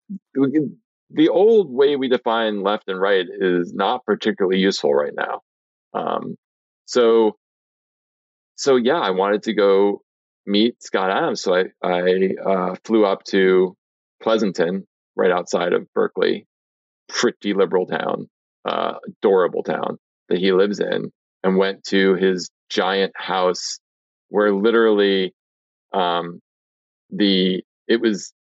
The 1.13 1.27
old 1.27 1.69
way 1.69 1.97
we 1.97 2.07
define 2.07 2.63
left 2.63 2.87
and 2.87 2.99
right 2.99 3.25
is 3.29 3.73
not 3.73 4.05
particularly 4.05 4.59
useful 4.59 4.93
right 4.93 5.11
now. 5.13 5.41
Um, 5.93 6.37
so, 6.91 7.37
so 8.55 8.75
yeah, 8.75 8.99
I 8.99 9.11
wanted 9.11 9.43
to 9.43 9.53
go 9.53 10.01
meet 10.45 10.83
Scott 10.83 11.09
Adams. 11.09 11.41
So 11.41 11.55
I, 11.55 11.63
I 11.81 12.31
uh, 12.45 12.75
flew 12.83 13.05
up 13.05 13.23
to 13.25 13.77
Pleasanton, 14.21 14.85
right 15.15 15.31
outside 15.31 15.71
of 15.71 15.87
Berkeley, 15.93 16.45
pretty 17.07 17.53
liberal 17.53 17.85
town, 17.85 18.29
uh, 18.65 18.95
adorable 19.07 19.63
town 19.63 19.99
that 20.27 20.39
he 20.39 20.51
lives 20.51 20.81
in, 20.81 21.13
and 21.45 21.55
went 21.55 21.85
to 21.85 22.15
his 22.15 22.49
giant 22.69 23.13
house 23.15 23.79
where 24.27 24.53
literally 24.53 25.33
um, 25.93 26.41
the 27.09 27.63
it 27.87 28.01
was 28.01 28.33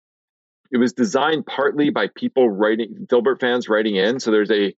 it 0.72 0.78
was 0.78 0.94
designed 0.94 1.46
partly 1.46 1.92
by 1.92 2.08
people 2.16 2.50
writing 2.50 3.06
Dilbert 3.08 3.40
fans 3.42 3.70
writing 3.70 3.96
in. 3.96 4.20
So 4.20 4.32
there's 4.32 4.52
a 4.52 4.74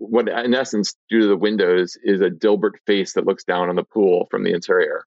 what 0.00 0.28
in 0.28 0.54
essence, 0.54 0.94
due 1.08 1.20
to 1.20 1.26
the 1.26 1.36
windows, 1.36 1.96
is 2.02 2.20
a 2.20 2.30
Dilbert 2.30 2.78
face 2.86 3.12
that 3.14 3.26
looks 3.26 3.44
down 3.44 3.68
on 3.68 3.76
the 3.76 3.84
pool 3.84 4.26
from 4.30 4.44
the 4.44 4.52
interior. 4.52 5.04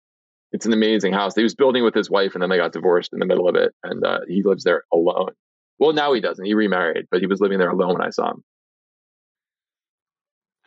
It's 0.53 0.65
an 0.65 0.73
amazing 0.73 1.13
house. 1.13 1.35
He 1.35 1.43
was 1.43 1.55
building 1.55 1.83
with 1.83 1.93
his 1.93 2.09
wife, 2.09 2.33
and 2.33 2.41
then 2.41 2.49
they 2.49 2.57
got 2.57 2.71
divorced 2.71 3.11
in 3.11 3.19
the 3.19 3.25
middle 3.25 3.49
of 3.49 3.55
it, 3.55 3.73
and 3.83 4.05
uh, 4.05 4.19
he 4.27 4.43
lives 4.43 4.63
there 4.63 4.83
alone. 4.93 5.31
Well, 5.77 5.93
now 5.93 6.13
he 6.13 6.21
doesn't. 6.21 6.43
He 6.43 6.53
remarried, 6.53 7.05
but 7.11 7.19
he 7.19 7.27
was 7.27 7.41
living 7.41 7.59
there 7.59 7.69
alone 7.69 7.93
when 7.93 8.01
I 8.01 8.09
saw 8.09 8.31
him. 8.31 8.43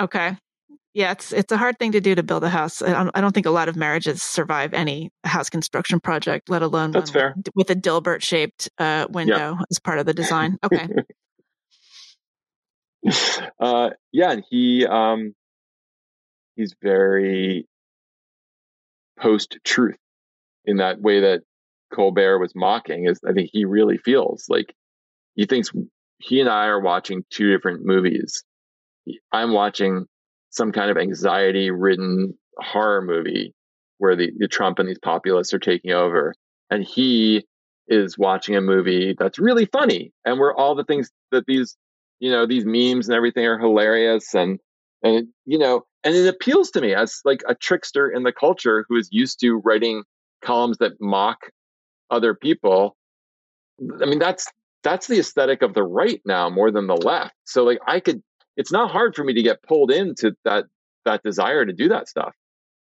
Okay, 0.00 0.36
yeah, 0.92 1.12
it's 1.12 1.32
it's 1.32 1.52
a 1.52 1.56
hard 1.56 1.78
thing 1.78 1.92
to 1.92 2.00
do 2.00 2.14
to 2.16 2.22
build 2.22 2.42
a 2.42 2.48
house. 2.48 2.82
I 2.82 2.92
don't, 2.92 3.10
I 3.14 3.20
don't 3.20 3.32
think 3.32 3.46
a 3.46 3.50
lot 3.50 3.68
of 3.68 3.76
marriages 3.76 4.22
survive 4.22 4.74
any 4.74 5.10
house 5.24 5.48
construction 5.48 6.00
project, 6.00 6.48
let 6.50 6.62
alone 6.62 6.90
that's 6.90 7.10
fair 7.10 7.34
with, 7.36 7.48
with 7.54 7.70
a 7.70 7.76
Dilbert 7.76 8.22
shaped 8.22 8.68
uh, 8.78 9.06
window 9.08 9.56
as 9.70 9.78
part 9.78 9.98
of 10.00 10.06
the 10.06 10.14
design. 10.14 10.58
Okay. 10.64 10.88
uh, 13.60 13.90
yeah, 14.12 14.32
and 14.32 14.44
he 14.48 14.86
um, 14.86 15.34
he's 16.56 16.74
very 16.82 17.66
post 19.18 19.58
truth 19.64 19.96
in 20.64 20.78
that 20.78 21.00
way 21.00 21.20
that 21.20 21.42
Colbert 21.92 22.38
was 22.38 22.52
mocking. 22.54 23.06
Is 23.06 23.20
I 23.26 23.32
think 23.32 23.50
he 23.52 23.64
really 23.64 23.98
feels 23.98 24.46
like 24.48 24.74
he 25.34 25.46
thinks 25.46 25.70
he 26.18 26.40
and 26.40 26.48
I 26.48 26.66
are 26.66 26.80
watching 26.80 27.24
two 27.30 27.50
different 27.50 27.84
movies. 27.84 28.44
I'm 29.32 29.52
watching 29.52 30.06
some 30.50 30.72
kind 30.72 30.90
of 30.90 30.98
anxiety 30.98 31.70
ridden 31.70 32.36
horror 32.58 33.02
movie 33.02 33.54
where 33.98 34.16
the, 34.16 34.30
the 34.36 34.48
Trump 34.48 34.78
and 34.78 34.88
these 34.88 34.98
populists 34.98 35.54
are 35.54 35.58
taking 35.58 35.92
over, 35.92 36.34
and 36.70 36.84
he 36.84 37.46
is 37.88 38.16
watching 38.16 38.56
a 38.56 38.60
movie 38.60 39.16
that's 39.18 39.38
really 39.38 39.66
funny 39.66 40.12
and 40.24 40.38
where 40.38 40.54
all 40.54 40.74
the 40.76 40.84
things 40.84 41.10
that 41.32 41.44
these 41.46 41.76
you 42.20 42.30
know 42.30 42.46
these 42.46 42.64
memes 42.64 43.08
and 43.08 43.16
everything 43.16 43.44
are 43.46 43.58
hilarious 43.58 44.34
and 44.34 44.60
and 45.02 45.28
you 45.46 45.58
know 45.58 45.82
and 46.04 46.14
it 46.14 46.28
appeals 46.28 46.70
to 46.70 46.80
me 46.80 46.94
as 46.94 47.20
like 47.24 47.40
a 47.48 47.54
trickster 47.54 48.08
in 48.08 48.22
the 48.22 48.32
culture 48.32 48.84
who 48.88 48.96
is 48.96 49.08
used 49.10 49.40
to 49.40 49.60
writing 49.64 50.04
columns 50.42 50.78
that 50.78 50.92
mock 51.00 51.38
other 52.10 52.34
people. 52.34 52.96
I 54.00 54.06
mean 54.06 54.18
that's 54.18 54.46
that's 54.82 55.06
the 55.06 55.18
aesthetic 55.18 55.62
of 55.62 55.74
the 55.74 55.82
right 55.82 56.20
now 56.24 56.48
more 56.48 56.70
than 56.70 56.86
the 56.86 56.96
left. 56.96 57.34
So 57.44 57.64
like 57.64 57.78
i 57.86 58.00
could 58.00 58.22
it's 58.56 58.72
not 58.72 58.90
hard 58.90 59.16
for 59.16 59.24
me 59.24 59.34
to 59.34 59.42
get 59.42 59.62
pulled 59.62 59.90
into 59.90 60.36
that 60.44 60.64
that 61.04 61.22
desire 61.22 61.64
to 61.64 61.72
do 61.72 61.88
that 61.88 62.08
stuff. 62.08 62.34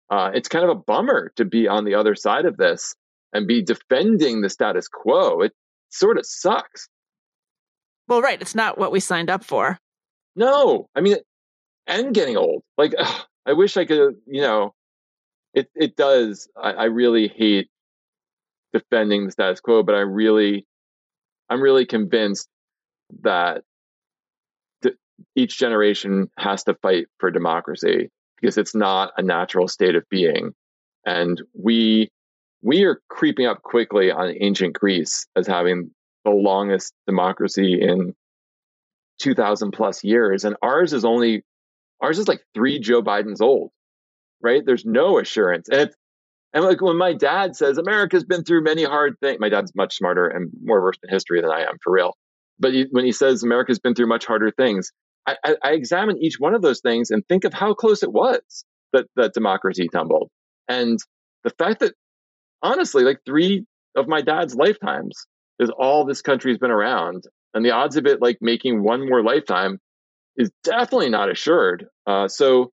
Uh, 0.09 0.31
it's 0.33 0.47
kind 0.47 0.63
of 0.63 0.71
a 0.71 0.81
bummer 0.81 1.31
to 1.35 1.45
be 1.45 1.67
on 1.67 1.83
the 1.83 1.95
other 1.95 2.15
side 2.15 2.45
of 2.45 2.57
this 2.57 2.95
and 3.33 3.45
be 3.45 3.61
defending 3.61 4.41
the 4.41 4.49
status 4.49 4.87
quo. 4.87 5.41
It 5.41 5.51
sort 5.89 6.17
of 6.17 6.25
sucks 6.25 6.87
well, 8.07 8.21
right. 8.21 8.41
It's 8.41 8.55
not 8.55 8.77
what 8.77 8.91
we 8.91 8.99
signed 8.99 9.29
up 9.29 9.43
for. 9.43 9.79
No, 10.35 10.87
I 10.95 11.01
mean, 11.01 11.17
and 11.87 12.13
getting 12.13 12.37
old. 12.37 12.63
Like, 12.77 12.93
ugh, 12.97 13.25
I 13.45 13.53
wish 13.53 13.77
I 13.77 13.85
could, 13.85 14.17
you 14.27 14.41
know, 14.41 14.73
it, 15.53 15.69
it 15.75 15.95
does. 15.95 16.47
I, 16.55 16.71
I 16.71 16.83
really 16.85 17.27
hate 17.27 17.69
defending 18.73 19.25
the 19.25 19.31
status 19.31 19.59
quo, 19.59 19.83
but 19.83 19.95
I 19.95 20.01
really, 20.01 20.65
I'm 21.49 21.61
really 21.61 21.85
convinced 21.85 22.47
that 23.21 23.63
th- 24.83 24.95
each 25.35 25.57
generation 25.57 26.29
has 26.37 26.63
to 26.65 26.75
fight 26.75 27.07
for 27.19 27.31
democracy 27.31 28.09
because 28.39 28.57
it's 28.57 28.75
not 28.75 29.13
a 29.17 29.23
natural 29.23 29.67
state 29.67 29.95
of 29.95 30.03
being. 30.09 30.53
And 31.05 31.41
we, 31.53 32.09
we 32.61 32.83
are 32.83 33.01
creeping 33.09 33.45
up 33.45 33.63
quickly 33.63 34.11
on 34.11 34.35
ancient 34.39 34.73
Greece 34.73 35.25
as 35.35 35.47
having 35.47 35.91
the 36.27 36.35
longest 36.35 36.93
democracy 37.07 37.79
in 37.81 38.13
2000 39.21 39.71
plus 39.71 40.03
years. 40.03 40.43
And 40.43 40.57
ours 40.61 40.93
is 40.93 41.05
only, 41.05 41.43
ours 42.01 42.19
is 42.19 42.27
like 42.27 42.41
three 42.53 42.79
Joe 42.79 43.01
Bidens 43.01 43.41
old, 43.41 43.71
right? 44.41 44.61
There's 44.65 44.85
no 44.85 45.19
assurance. 45.19 45.69
And 45.69 45.91
and 46.53 46.63
like 46.63 46.81
when 46.81 46.97
my 46.97 47.13
dad 47.13 47.55
says 47.55 47.77
America's 47.77 48.23
been 48.23 48.43
through 48.43 48.63
many 48.63 48.83
hard 48.83 49.15
things, 49.21 49.39
my 49.39 49.49
dad's 49.49 49.73
much 49.75 49.95
smarter 49.95 50.27
and 50.27 50.49
more 50.63 50.81
versed 50.81 50.99
in 51.03 51.09
history 51.09 51.41
than 51.41 51.51
I 51.51 51.61
am 51.61 51.77
for 51.83 51.93
real. 51.93 52.15
But 52.59 52.73
he, 52.73 52.87
when 52.91 53.05
he 53.05 53.11
says 53.11 53.43
America's 53.43 53.79
been 53.79 53.93
through 53.93 54.07
much 54.07 54.25
harder 54.25 54.51
things, 54.51 54.91
I, 55.27 55.35
I, 55.43 55.55
I 55.63 55.71
examine 55.73 56.17
each 56.17 56.37
one 56.39 56.55
of 56.55 56.61
those 56.61 56.81
things 56.81 57.11
and 57.11 57.23
think 57.27 57.43
of 57.43 57.53
how 57.53 57.73
close 57.73 58.01
it 58.01 58.11
was. 58.11 58.41
that 58.93 59.05
that 59.15 59.33
democracy 59.33 59.87
tumbled. 59.91 60.29
And 60.67 60.97
the 61.43 61.51
fact 61.51 61.81
that 61.81 61.93
honestly, 62.63 63.03
like 63.03 63.19
three 63.25 63.65
of 63.95 64.07
my 64.07 64.21
dad's 64.21 64.55
lifetimes 64.55 65.27
is 65.59 65.69
all 65.69 66.05
this 66.05 66.21
country's 66.21 66.57
been 66.57 66.71
around, 66.71 67.23
and 67.53 67.65
the 67.65 67.71
odds 67.71 67.97
of 67.97 68.05
it 68.05 68.21
like 68.21 68.37
making 68.41 68.83
one 68.83 69.07
more 69.07 69.23
lifetime 69.23 69.79
is 70.35 70.51
definitely 70.63 71.09
not 71.09 71.31
assured. 71.31 71.87
Uh, 72.05 72.27
so, 72.27 72.71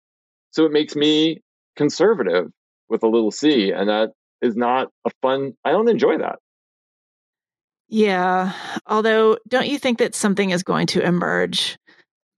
so 0.51 0.65
it 0.65 0.73
makes 0.73 0.97
me 0.97 1.43
conservative 1.77 2.47
with 2.89 3.03
a 3.03 3.09
little 3.09 3.31
c, 3.31 3.71
and 3.71 3.89
that 3.89 4.11
is 4.43 4.57
not 4.57 4.89
a 5.07 5.11
fun. 5.23 5.53
I 5.65 5.73
don't 5.73 5.89
enjoy 5.89 6.19
that. 6.19 6.37
Yeah. 7.89 8.53
Although, 8.87 9.37
don't 9.49 9.67
you 9.67 9.79
think 9.79 9.99
that 9.99 10.15
something 10.15 10.51
is 10.51 10.63
going 10.63 10.87
to 10.89 11.03
emerge 11.03 11.77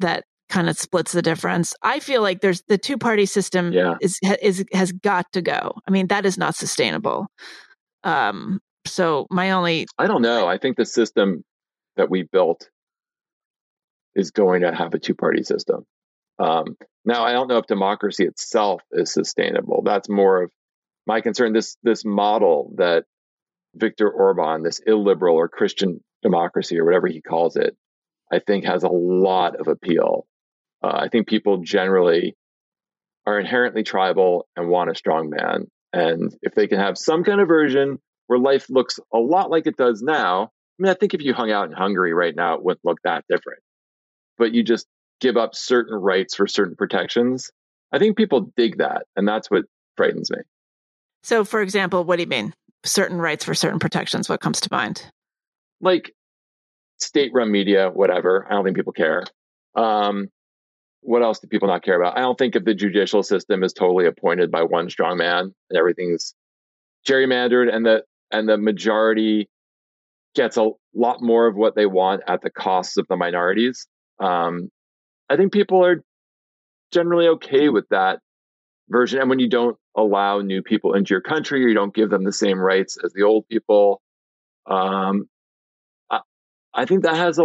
that 0.00 0.24
kind 0.48 0.68
of 0.68 0.78
splits 0.78 1.12
the 1.12 1.22
difference? 1.22 1.74
I 1.82 2.00
feel 2.00 2.22
like 2.22 2.40
there's 2.40 2.62
the 2.68 2.78
two 2.78 2.96
party 2.96 3.26
system 3.26 3.72
yeah. 3.72 3.94
is, 4.00 4.18
is, 4.40 4.64
has 4.72 4.92
got 4.92 5.30
to 5.32 5.42
go. 5.42 5.74
I 5.86 5.90
mean, 5.90 6.08
that 6.08 6.24
is 6.24 6.38
not 6.38 6.54
sustainable. 6.54 7.26
Um, 8.02 8.60
so 8.86 9.26
my 9.30 9.52
only, 9.52 9.86
I 9.98 10.06
don't 10.06 10.22
know. 10.22 10.46
I 10.46 10.58
think 10.58 10.76
the 10.76 10.84
system 10.84 11.44
that 11.96 12.10
we 12.10 12.22
built 12.22 12.68
is 14.14 14.30
going 14.30 14.62
to 14.62 14.74
have 14.74 14.94
a 14.94 14.98
two 14.98 15.14
party 15.14 15.42
system. 15.42 15.84
Um, 16.38 16.76
now, 17.04 17.24
I 17.24 17.32
don't 17.32 17.48
know 17.48 17.58
if 17.58 17.66
democracy 17.66 18.24
itself 18.24 18.82
is 18.92 19.12
sustainable. 19.12 19.82
That's 19.84 20.08
more 20.08 20.42
of 20.42 20.50
my 21.06 21.20
concern. 21.20 21.52
This 21.52 21.76
this 21.82 22.04
model 22.04 22.72
that 22.76 23.04
Viktor 23.74 24.10
Orban, 24.10 24.62
this 24.62 24.80
illiberal 24.86 25.36
or 25.36 25.48
Christian 25.48 26.02
democracy 26.22 26.78
or 26.78 26.84
whatever 26.84 27.06
he 27.06 27.20
calls 27.20 27.56
it, 27.56 27.76
I 28.30 28.38
think 28.38 28.64
has 28.64 28.82
a 28.82 28.88
lot 28.88 29.56
of 29.58 29.68
appeal. 29.68 30.26
Uh, 30.82 30.92
I 30.94 31.08
think 31.08 31.28
people 31.28 31.58
generally 31.58 32.36
are 33.26 33.38
inherently 33.38 33.82
tribal 33.82 34.46
and 34.56 34.68
want 34.68 34.90
a 34.90 34.94
strong 34.94 35.30
man. 35.30 35.66
And 35.92 36.34
if 36.42 36.54
they 36.54 36.66
can 36.66 36.78
have 36.78 36.98
some 36.98 37.24
kind 37.24 37.40
of 37.40 37.48
version 37.48 37.98
where 38.32 38.38
life 38.38 38.70
looks 38.70 38.98
a 39.12 39.18
lot 39.18 39.50
like 39.50 39.66
it 39.66 39.76
does 39.76 40.00
now, 40.00 40.44
I 40.44 40.48
mean, 40.78 40.90
I 40.90 40.94
think 40.94 41.12
if 41.12 41.20
you 41.20 41.34
hung 41.34 41.50
out 41.50 41.68
in 41.68 41.72
Hungary 41.72 42.14
right 42.14 42.34
now, 42.34 42.54
it 42.54 42.64
wouldn't 42.64 42.82
look 42.82 42.96
that 43.04 43.26
different. 43.28 43.60
But 44.38 44.54
you 44.54 44.62
just 44.62 44.86
give 45.20 45.36
up 45.36 45.54
certain 45.54 45.94
rights 45.94 46.34
for 46.34 46.46
certain 46.46 46.74
protections. 46.74 47.50
I 47.92 47.98
think 47.98 48.16
people 48.16 48.50
dig 48.56 48.78
that. 48.78 49.02
And 49.16 49.28
that's 49.28 49.50
what 49.50 49.66
frightens 49.98 50.30
me. 50.30 50.38
So, 51.24 51.44
for 51.44 51.60
example, 51.60 52.04
what 52.04 52.16
do 52.16 52.22
you 52.22 52.28
mean? 52.28 52.54
Certain 52.84 53.18
rights 53.18 53.44
for 53.44 53.52
certain 53.52 53.78
protections. 53.78 54.30
What 54.30 54.40
comes 54.40 54.62
to 54.62 54.70
mind? 54.72 55.04
Like 55.82 56.14
state 57.00 57.32
run 57.34 57.52
media, 57.52 57.90
whatever. 57.90 58.46
I 58.48 58.54
don't 58.54 58.64
think 58.64 58.76
people 58.76 58.94
care. 58.94 59.24
Um, 59.74 60.28
what 61.02 61.22
else 61.22 61.38
do 61.40 61.48
people 61.48 61.68
not 61.68 61.84
care 61.84 62.00
about? 62.00 62.16
I 62.16 62.22
don't 62.22 62.38
think 62.38 62.56
if 62.56 62.64
the 62.64 62.74
judicial 62.74 63.22
system 63.22 63.62
is 63.62 63.74
totally 63.74 64.06
appointed 64.06 64.50
by 64.50 64.62
one 64.62 64.88
strong 64.88 65.18
man 65.18 65.54
and 65.68 65.78
everything's 65.78 66.34
gerrymandered 67.06 67.70
and 67.70 67.84
the 67.84 68.04
and 68.32 68.48
the 68.48 68.58
majority 68.58 69.48
gets 70.34 70.56
a 70.56 70.70
lot 70.94 71.22
more 71.22 71.46
of 71.46 71.54
what 71.54 71.76
they 71.76 71.86
want 71.86 72.22
at 72.26 72.40
the 72.40 72.50
cost 72.50 72.98
of 72.98 73.06
the 73.08 73.16
minorities. 73.16 73.86
Um, 74.18 74.70
I 75.28 75.36
think 75.36 75.52
people 75.52 75.84
are 75.84 76.02
generally 76.92 77.28
okay 77.28 77.68
with 77.68 77.86
that 77.90 78.20
version. 78.88 79.20
And 79.20 79.28
when 79.28 79.38
you 79.38 79.48
don't 79.48 79.76
allow 79.96 80.40
new 80.40 80.62
people 80.62 80.94
into 80.94 81.14
your 81.14 81.20
country 81.20 81.64
or 81.64 81.68
you 81.68 81.74
don't 81.74 81.94
give 81.94 82.10
them 82.10 82.24
the 82.24 82.32
same 82.32 82.58
rights 82.58 82.96
as 83.02 83.12
the 83.12 83.22
old 83.22 83.46
people, 83.48 84.00
um, 84.66 85.26
I, 86.10 86.20
I, 86.72 86.84
think 86.84 87.02
that 87.02 87.16
has 87.16 87.38
a, 87.38 87.44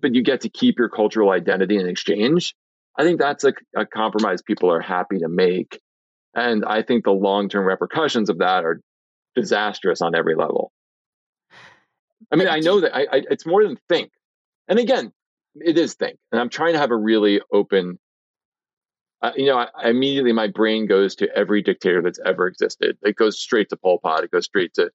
but 0.00 0.14
you 0.14 0.22
get 0.22 0.42
to 0.42 0.48
keep 0.48 0.78
your 0.78 0.88
cultural 0.88 1.30
identity 1.30 1.76
in 1.76 1.86
exchange. 1.86 2.54
I 2.96 3.02
think 3.02 3.20
that's 3.20 3.44
a, 3.44 3.52
a 3.76 3.86
compromise 3.86 4.42
people 4.42 4.72
are 4.72 4.80
happy 4.80 5.18
to 5.18 5.28
make. 5.28 5.80
And 6.34 6.64
I 6.64 6.82
think 6.82 7.04
the 7.04 7.12
long 7.12 7.48
term 7.48 7.64
repercussions 7.64 8.30
of 8.30 8.38
that 8.38 8.64
are 8.64 8.80
disastrous 9.34 10.00
on 10.02 10.14
every 10.14 10.34
level. 10.34 10.72
I 12.32 12.36
mean, 12.36 12.48
I 12.48 12.60
know 12.60 12.80
that 12.80 12.94
I, 12.94 13.02
I, 13.02 13.22
it's 13.30 13.46
more 13.46 13.64
than 13.64 13.78
think. 13.88 14.10
And 14.68 14.78
again, 14.78 15.12
it 15.54 15.78
is 15.78 15.94
think. 15.94 16.18
And 16.32 16.40
I'm 16.40 16.48
trying 16.48 16.72
to 16.72 16.78
have 16.78 16.90
a 16.90 16.96
really 16.96 17.40
open 17.52 17.98
uh, 19.24 19.32
you 19.36 19.46
know, 19.46 19.56
I, 19.56 19.68
I, 19.74 19.88
immediately 19.88 20.32
my 20.32 20.48
brain 20.48 20.86
goes 20.86 21.14
to 21.16 21.34
every 21.34 21.62
dictator 21.62 22.02
that's 22.02 22.20
ever 22.26 22.46
existed. 22.46 22.98
It 23.02 23.16
goes 23.16 23.40
straight 23.40 23.70
to 23.70 23.76
Pol 23.78 23.98
Pot. 23.98 24.22
It 24.22 24.30
goes 24.30 24.44
straight 24.44 24.74
to, 24.74 24.90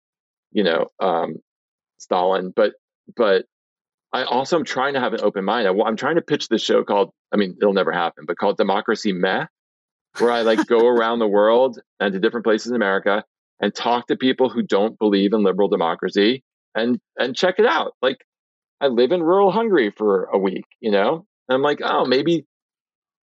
you 0.51 0.63
know, 0.63 0.85
um, 0.99 1.37
Stalin. 1.97 2.53
But 2.55 2.73
but 3.15 3.45
I 4.13 4.25
also 4.25 4.57
am 4.57 4.65
trying 4.65 4.93
to 4.93 4.99
have 4.99 5.13
an 5.13 5.21
open 5.21 5.45
mind. 5.45 5.67
I, 5.67 5.71
am 5.71 5.95
trying 5.95 6.15
to 6.15 6.21
pitch 6.21 6.47
this 6.47 6.61
show 6.61 6.83
called, 6.83 7.11
I 7.31 7.37
mean, 7.37 7.57
it'll 7.59 7.73
never 7.73 7.91
happen, 7.91 8.25
but 8.27 8.37
called 8.37 8.57
Democracy 8.57 9.13
Meh, 9.13 9.45
where 10.19 10.31
I 10.31 10.41
like 10.41 10.67
go 10.67 10.85
around 10.87 11.17
the 11.17 11.27
world 11.27 11.79
and 11.99 12.13
to 12.13 12.19
different 12.19 12.43
places 12.43 12.67
in 12.69 12.75
America 12.75 13.23
and 13.59 13.73
talk 13.73 14.07
to 14.07 14.15
people 14.15 14.49
who 14.49 14.61
don't 14.61 14.97
believe 14.97 15.33
in 15.33 15.43
liberal 15.43 15.67
democracy 15.67 16.43
and 16.75 16.99
and 17.17 17.35
check 17.35 17.55
it 17.59 17.65
out. 17.65 17.93
Like 18.01 18.17
I 18.81 18.87
live 18.87 19.11
in 19.11 19.21
rural 19.21 19.51
Hungary 19.51 19.91
for 19.91 20.25
a 20.25 20.37
week, 20.37 20.65
you 20.79 20.91
know, 20.91 21.25
and 21.47 21.55
I'm 21.55 21.61
like, 21.61 21.79
oh, 21.83 22.05
maybe 22.05 22.45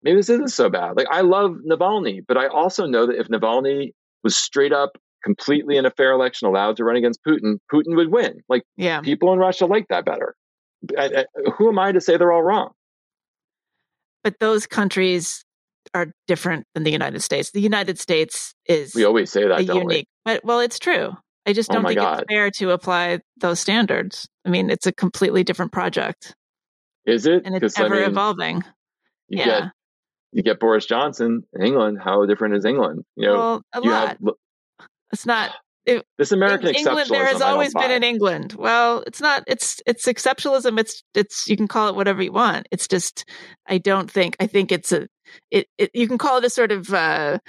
maybe 0.03 0.17
this 0.17 0.29
isn't 0.29 0.51
so 0.51 0.69
bad. 0.69 0.97
Like 0.97 1.07
I 1.09 1.21
love 1.21 1.57
Navalny, 1.69 2.21
but 2.27 2.37
I 2.37 2.47
also 2.47 2.85
know 2.85 3.07
that 3.07 3.19
if 3.19 3.27
Navalny 3.27 3.91
was 4.23 4.35
straight 4.35 4.73
up 4.73 4.97
completely 5.23 5.77
in 5.77 5.85
a 5.85 5.91
fair 5.91 6.11
election 6.11 6.47
allowed 6.47 6.77
to 6.77 6.83
run 6.83 6.95
against 6.95 7.19
Putin, 7.27 7.57
Putin 7.73 7.95
would 7.95 8.11
win. 8.11 8.41
Like 8.47 8.63
yeah. 8.77 9.01
people 9.01 9.33
in 9.33 9.39
Russia 9.39 9.65
like 9.65 9.87
that 9.89 10.05
better. 10.05 10.35
I, 10.97 11.05
I, 11.05 11.25
who 11.57 11.69
am 11.69 11.79
I 11.79 11.91
to 11.91 11.99
say 11.99 12.17
they're 12.17 12.31
all 12.31 12.43
wrong? 12.43 12.71
But 14.23 14.39
those 14.39 14.67
countries 14.67 15.43
are 15.93 16.11
different 16.27 16.65
than 16.73 16.83
the 16.83 16.91
United 16.91 17.21
States. 17.21 17.51
The 17.51 17.61
United 17.61 17.99
States 17.99 18.53
is 18.65 18.93
we 18.95 19.03
always 19.03 19.31
say 19.31 19.47
that 19.47 19.65
unique, 19.65 19.87
we? 19.87 20.05
But 20.25 20.43
well, 20.43 20.59
it's 20.59 20.79
true. 20.79 21.13
I 21.45 21.53
just 21.53 21.69
oh 21.69 21.75
don't 21.75 21.85
oh 21.85 21.87
think 21.89 21.99
God. 21.99 22.21
it's 22.21 22.33
fair 22.33 22.51
to 22.51 22.71
apply 22.71 23.19
those 23.37 23.59
standards. 23.59 24.27
I 24.45 24.49
mean, 24.49 24.69
it's 24.69 24.87
a 24.87 24.91
completely 24.91 25.43
different 25.43 25.71
project. 25.71 26.35
Is 27.05 27.27
it? 27.27 27.43
And 27.45 27.55
it's 27.55 27.79
ever 27.79 27.95
I 27.95 27.99
mean, 27.99 28.09
evolving. 28.09 28.63
You 29.29 29.39
yeah. 29.39 29.45
get 29.45 29.71
you 30.31 30.43
get 30.43 30.59
Boris 30.59 30.85
Johnson 30.85 31.43
in 31.53 31.65
England. 31.65 31.99
How 32.03 32.25
different 32.25 32.55
is 32.55 32.65
England? 32.65 33.03
You 33.15 33.27
know, 33.27 33.33
well, 33.33 33.61
a 33.73 33.81
you 33.81 33.91
lot. 33.91 34.07
Have, 34.09 34.19
it's 35.13 35.25
not. 35.25 35.51
It, 35.85 36.03
this 36.17 36.31
American 36.31 36.75
England, 36.75 37.09
there 37.11 37.27
has 37.27 37.41
always 37.41 37.71
been 37.73 37.91
in 37.91 38.03
England. 38.03 38.55
Well, 38.57 39.03
it's 39.05 39.21
not. 39.21 39.43
It's 39.45 39.81
it's 39.85 40.07
exceptionalism. 40.07 40.79
It's 40.79 41.03
it's 41.13 41.47
you 41.47 41.55
can 41.55 41.67
call 41.67 41.89
it 41.89 41.95
whatever 41.95 42.23
you 42.23 42.31
want. 42.31 42.67
It's 42.71 42.87
just 42.87 43.23
I 43.67 43.77
don't 43.77 44.09
think. 44.09 44.35
I 44.39 44.47
think 44.47 44.71
it's 44.71 44.91
a. 44.91 45.07
It, 45.51 45.67
it 45.77 45.91
you 45.93 46.07
can 46.07 46.17
call 46.17 46.37
it 46.37 46.45
a 46.45 46.49
sort 46.49 46.71
of 46.71 46.93
uh, 46.93 47.39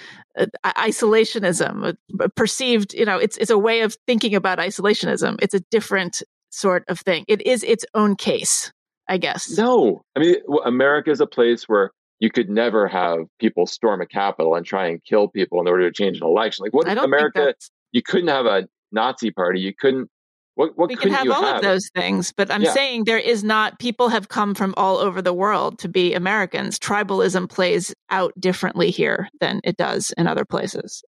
isolationism, 0.65 1.97
a 2.21 2.29
perceived. 2.31 2.95
You 2.95 3.05
know, 3.05 3.19
it's 3.19 3.37
it's 3.39 3.51
a 3.51 3.59
way 3.59 3.81
of 3.81 3.97
thinking 4.07 4.35
about 4.35 4.59
isolationism. 4.59 5.37
It's 5.41 5.55
a 5.55 5.61
different 5.71 6.23
sort 6.51 6.85
of 6.89 7.01
thing. 7.01 7.25
It 7.29 7.47
is 7.47 7.63
its 7.63 7.85
own 7.95 8.17
case, 8.17 8.73
I 9.09 9.19
guess. 9.19 9.57
No, 9.57 10.03
I 10.17 10.21
mean 10.21 10.37
America 10.65 11.11
is 11.11 11.21
a 11.21 11.27
place 11.27 11.65
where 11.65 11.91
you 12.19 12.31
could 12.31 12.49
never 12.49 12.89
have 12.89 13.19
people 13.39 13.67
storm 13.67 14.01
a 14.01 14.07
capital 14.07 14.55
and 14.55 14.65
try 14.65 14.87
and 14.87 15.05
kill 15.05 15.29
people 15.29 15.61
in 15.61 15.69
order 15.69 15.89
to 15.89 15.93
change 15.93 16.19
an 16.19 16.27
election. 16.27 16.65
Like 16.65 16.73
what 16.73 16.89
America? 16.89 17.55
You 17.93 18.03
couldn't 18.03 18.29
have 18.29 18.47
a 18.47 18.67
Nazi 18.93 19.31
party. 19.31 19.61
You 19.61 19.75
couldn't. 19.75 20.09
What, 20.57 20.77
what 20.77 20.89
we 20.89 20.97
can 20.97 21.11
have 21.11 21.29
all 21.29 21.43
have? 21.43 21.57
of 21.57 21.63
those 21.63 21.91
things, 21.95 22.33
but 22.35 22.51
I'm 22.51 22.63
yeah. 22.63 22.73
saying 22.73 23.05
there 23.05 23.19
is 23.19 23.45
not. 23.45 23.79
People 23.79 24.09
have 24.09 24.29
come 24.29 24.55
from 24.55 24.73
all 24.79 24.97
over 24.97 25.21
the 25.21 25.35
world 25.35 25.79
to 25.81 25.89
be 25.89 26.15
Americans. 26.15 26.79
Tribalism 26.79 27.51
plays 27.51 27.95
out 28.09 28.33
differently 28.41 28.91
here 28.91 29.29
than 29.39 29.61
it 29.65 29.77
does 29.77 30.13
in 30.17 30.27
other 30.27 30.47
places, 30.47 31.05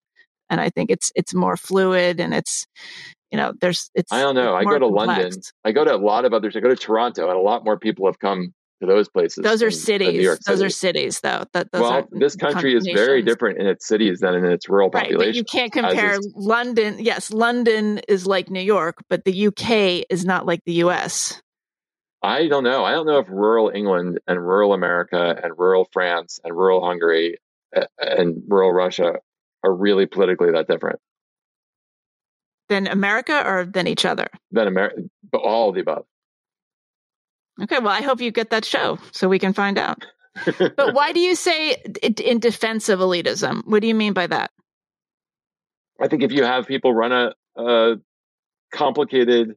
and 0.49 0.59
I 0.59 0.71
think 0.71 0.89
it's 0.89 1.11
it's 1.13 1.35
more 1.35 1.57
fluid 1.57 2.19
and 2.19 2.33
it's 2.33 2.65
you 3.29 3.37
know 3.37 3.53
there's 3.61 3.91
it's. 3.93 4.11
I 4.11 4.21
don't 4.21 4.33
know. 4.33 4.55
I 4.55 4.63
go 4.63 4.79
to 4.79 4.87
complex. 4.87 5.07
London. 5.07 5.41
I 5.63 5.71
go 5.71 5.85
to 5.85 5.95
a 5.95 5.97
lot 5.97 6.25
of 6.25 6.33
others. 6.33 6.55
I 6.55 6.59
go 6.59 6.69
to 6.69 6.75
Toronto, 6.75 7.29
and 7.29 7.37
a 7.37 7.41
lot 7.41 7.63
more 7.63 7.77
people 7.77 8.07
have 8.07 8.17
come 8.17 8.51
to 8.81 8.87
those 8.87 9.07
places. 9.09 9.43
Those 9.43 9.63
are 9.63 9.71
cities. 9.71 10.37
Those 10.45 10.61
are 10.61 10.69
cities, 10.69 11.19
though. 11.21 11.43
That 11.53 11.71
those 11.71 11.81
well, 11.81 12.07
this 12.11 12.35
country 12.35 12.75
is 12.75 12.85
very 12.85 13.21
different 13.21 13.59
in 13.59 13.67
its 13.67 13.87
cities 13.87 14.19
than 14.19 14.35
in 14.35 14.45
its 14.45 14.67
rural 14.67 14.89
population. 14.89 15.19
right. 15.19 15.27
But 15.27 15.35
you 15.35 15.43
can't 15.43 15.71
compare 15.71 16.19
London. 16.35 16.97
Yes, 16.99 17.31
London 17.31 17.99
is 18.07 18.27
like 18.27 18.49
New 18.49 18.61
York, 18.61 18.97
but 19.09 19.23
the 19.23 19.47
UK 19.47 20.05
is 20.09 20.25
not 20.25 20.45
like 20.45 20.61
the 20.65 20.73
US. 20.73 21.41
I 22.21 22.47
don't 22.47 22.63
know. 22.63 22.83
I 22.83 22.91
don't 22.91 23.05
know 23.05 23.19
if 23.19 23.29
rural 23.29 23.69
England 23.69 24.19
and 24.27 24.39
rural 24.39 24.73
America 24.73 25.39
and 25.43 25.53
rural 25.57 25.87
France 25.93 26.39
and 26.43 26.55
rural 26.55 26.83
Hungary 26.83 27.37
and 27.99 28.41
rural 28.47 28.71
Russia 28.71 29.15
are 29.63 29.73
really 29.73 30.05
politically 30.05 30.51
that 30.51 30.67
different. 30.67 30.99
Than 32.67 32.87
America 32.87 33.43
or 33.45 33.65
than 33.65 33.87
each 33.87 34.05
other? 34.05 34.27
Than 34.51 34.67
America, 34.67 35.03
all 35.33 35.69
of 35.69 35.75
the 35.75 35.81
above. 35.81 36.05
Okay, 37.61 37.79
well, 37.79 37.89
I 37.89 38.01
hope 38.01 38.21
you 38.21 38.31
get 38.31 38.49
that 38.49 38.65
show 38.65 38.99
so 39.11 39.29
we 39.29 39.39
can 39.39 39.53
find 39.53 39.77
out. 39.77 40.05
but 40.45 40.93
why 40.93 41.13
do 41.13 41.19
you 41.19 41.35
say 41.35 41.81
in 42.03 42.39
defense 42.39 42.89
of 42.89 42.99
elitism? 42.99 43.65
What 43.65 43.81
do 43.81 43.87
you 43.87 43.95
mean 43.95 44.13
by 44.13 44.27
that? 44.27 44.51
I 46.01 46.09
think 46.09 46.23
if 46.23 46.31
you 46.33 46.43
have 46.43 46.67
people 46.67 46.93
run 46.93 47.13
a, 47.13 47.33
a 47.55 47.95
complicated 48.71 49.55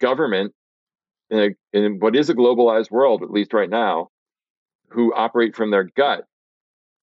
government 0.00 0.54
in, 1.30 1.38
a, 1.38 1.76
in 1.76 1.98
what 1.98 2.14
is 2.14 2.30
a 2.30 2.34
globalized 2.34 2.92
world, 2.92 3.22
at 3.22 3.30
least 3.30 3.52
right 3.52 3.68
now, 3.68 4.08
who 4.90 5.12
operate 5.12 5.56
from 5.56 5.70
their 5.70 5.84
gut, 5.84 6.24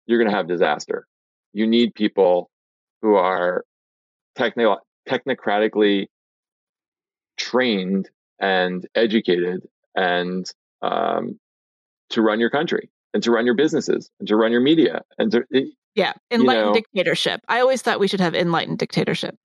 you're 0.05 0.19
going 0.19 0.29
to 0.29 0.35
have 0.35 0.47
disaster. 0.47 1.07
You 1.53 1.65
need 1.65 1.95
people 1.95 2.49
who 3.01 3.15
are 3.15 3.65
techno- 4.35 4.81
technocratically 5.07 6.07
trained 7.37 8.09
and 8.39 8.87
educated 8.95 9.67
and 9.95 10.45
um, 10.81 11.39
to 12.09 12.21
run 12.21 12.39
your 12.39 12.49
country 12.49 12.89
and 13.13 13.23
to 13.23 13.31
run 13.31 13.45
your 13.45 13.55
businesses 13.55 14.09
and 14.19 14.27
to 14.27 14.35
run 14.35 14.51
your 14.51 14.61
media 14.61 15.01
and 15.17 15.31
to 15.31 15.43
yeah 15.95 16.13
enlightened 16.31 16.67
know, 16.67 16.73
dictatorship. 16.73 17.41
I 17.47 17.61
always 17.61 17.81
thought 17.81 17.99
we 17.99 18.07
should 18.07 18.19
have 18.19 18.35
enlightened 18.35 18.79
dictatorship. 18.79 19.35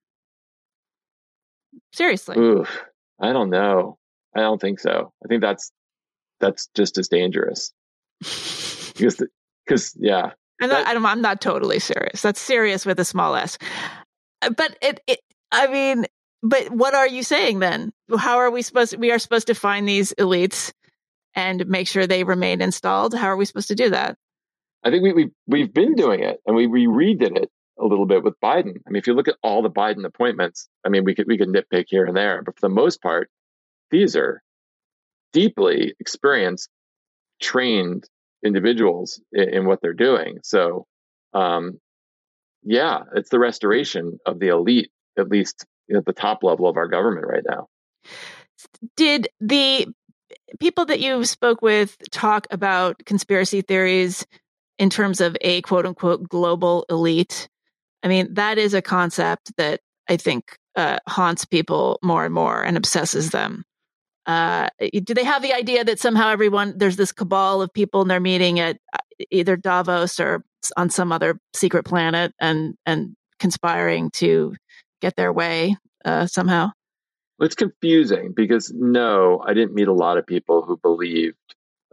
Seriously. 1.92 2.38
Oof, 2.38 2.84
i 3.20 3.32
don't 3.32 3.50
know. 3.50 3.98
I 4.34 4.40
don't 4.40 4.60
think 4.60 4.80
so. 4.80 5.12
I 5.24 5.28
think 5.28 5.40
that's 5.40 5.72
that's 6.40 6.68
just 6.74 6.98
as 6.98 7.08
dangerous. 7.08 7.72
Because 9.00 9.22
because 9.64 9.96
yeah. 9.98 10.32
I'm 10.60 10.68
not, 10.68 10.86
I'm, 10.86 11.06
I'm 11.06 11.22
not 11.22 11.40
totally 11.40 11.78
serious. 11.78 12.20
That's 12.20 12.38
serious 12.38 12.84
with 12.84 13.00
a 13.00 13.04
small 13.04 13.34
s. 13.34 13.56
But 14.42 14.76
it, 14.82 15.00
it 15.06 15.20
i 15.52 15.66
mean 15.66 16.04
but 16.42 16.70
what 16.70 16.94
are 16.94 17.08
you 17.08 17.22
saying 17.22 17.58
then? 17.58 17.92
How 18.16 18.38
are 18.38 18.50
we 18.50 18.62
supposed 18.62 18.92
to, 18.92 18.96
we 18.96 19.10
are 19.12 19.18
supposed 19.18 19.48
to 19.48 19.54
find 19.54 19.88
these 19.88 20.12
elites 20.14 20.72
and 21.34 21.66
make 21.66 21.86
sure 21.86 22.06
they 22.06 22.24
remain 22.24 22.60
installed? 22.60 23.14
How 23.14 23.28
are 23.28 23.36
we 23.36 23.44
supposed 23.44 23.68
to 23.68 23.74
do 23.74 23.90
that? 23.90 24.16
I 24.82 24.90
think 24.90 25.02
we, 25.02 25.12
we've, 25.12 25.32
we've 25.46 25.74
been 25.74 25.94
doing 25.94 26.20
it 26.20 26.40
and 26.46 26.56
we, 26.56 26.66
we 26.66 26.86
redid 26.86 27.36
it 27.36 27.50
a 27.78 27.84
little 27.84 28.06
bit 28.06 28.22
with 28.22 28.34
Biden. 28.42 28.76
I 28.86 28.90
mean, 28.90 28.96
if 28.96 29.06
you 29.06 29.14
look 29.14 29.28
at 29.28 29.36
all 29.42 29.62
the 29.62 29.70
Biden 29.70 30.04
appointments, 30.04 30.68
I 30.84 30.88
mean, 30.88 31.04
we 31.04 31.14
could, 31.14 31.26
we 31.26 31.38
could 31.38 31.48
nitpick 31.48 31.86
here 31.88 32.04
and 32.04 32.16
there, 32.16 32.42
but 32.42 32.54
for 32.56 32.68
the 32.68 32.74
most 32.74 33.02
part, 33.02 33.30
these 33.90 34.16
are 34.16 34.42
deeply 35.32 35.94
experienced, 36.00 36.68
trained 37.40 38.04
individuals 38.44 39.20
in, 39.32 39.48
in 39.50 39.66
what 39.66 39.80
they're 39.82 39.92
doing. 39.92 40.38
So, 40.42 40.86
um, 41.34 41.78
yeah, 42.62 43.00
it's 43.14 43.30
the 43.30 43.38
restoration 43.38 44.18
of 44.26 44.38
the 44.38 44.48
elite, 44.48 44.90
at 45.18 45.28
least 45.28 45.64
at 45.94 46.04
the 46.04 46.12
top 46.12 46.42
level 46.42 46.68
of 46.68 46.76
our 46.76 46.88
government 46.88 47.26
right 47.26 47.44
now. 47.48 47.68
Did 48.96 49.28
the 49.40 49.88
people 50.58 50.84
that 50.86 51.00
you 51.00 51.24
spoke 51.24 51.62
with 51.62 51.96
talk 52.10 52.46
about 52.50 53.04
conspiracy 53.04 53.62
theories 53.62 54.26
in 54.78 54.90
terms 54.90 55.20
of 55.20 55.36
a 55.40 55.62
quote 55.62 55.86
unquote 55.86 56.28
global 56.28 56.84
elite? 56.88 57.48
I 58.02 58.08
mean, 58.08 58.34
that 58.34 58.58
is 58.58 58.74
a 58.74 58.82
concept 58.82 59.52
that 59.56 59.80
I 60.08 60.16
think 60.16 60.56
uh, 60.76 60.98
haunts 61.08 61.44
people 61.44 61.98
more 62.02 62.24
and 62.24 62.34
more 62.34 62.62
and 62.62 62.76
obsesses 62.76 63.30
them. 63.30 63.64
Uh, 64.26 64.68
do 65.04 65.14
they 65.14 65.24
have 65.24 65.42
the 65.42 65.54
idea 65.54 65.82
that 65.82 65.98
somehow 65.98 66.28
everyone 66.28 66.74
there's 66.76 66.96
this 66.96 67.10
cabal 67.10 67.62
of 67.62 67.72
people 67.72 68.02
and 68.02 68.10
they're 68.10 68.20
meeting 68.20 68.60
at 68.60 68.76
uh, 68.92 68.98
either 69.30 69.56
Davos 69.56 70.20
or 70.20 70.44
on 70.76 70.90
some 70.90 71.10
other 71.10 71.38
secret 71.54 71.84
planet 71.84 72.32
and 72.38 72.74
and 72.86 73.16
conspiring 73.38 74.10
to 74.10 74.54
get 75.00 75.16
their 75.16 75.32
way 75.32 75.76
uh, 76.04 76.26
somehow? 76.26 76.70
It's 77.40 77.54
confusing 77.54 78.32
because 78.34 78.70
no, 78.74 79.42
I 79.44 79.54
didn't 79.54 79.74
meet 79.74 79.88
a 79.88 79.94
lot 79.94 80.18
of 80.18 80.26
people 80.26 80.62
who 80.62 80.76
believed 80.76 81.36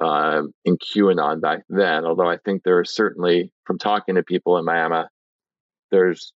um, 0.01 0.51
in 0.65 0.77
QAnon 0.77 1.41
back 1.41 1.63
then. 1.69 2.05
Although 2.05 2.29
I 2.29 2.37
think 2.37 2.63
there 2.63 2.79
are 2.79 2.85
certainly, 2.85 3.51
from 3.65 3.77
talking 3.77 4.15
to 4.15 4.23
people 4.23 4.57
in 4.57 4.65
Miami, 4.65 5.05
there's 5.89 6.33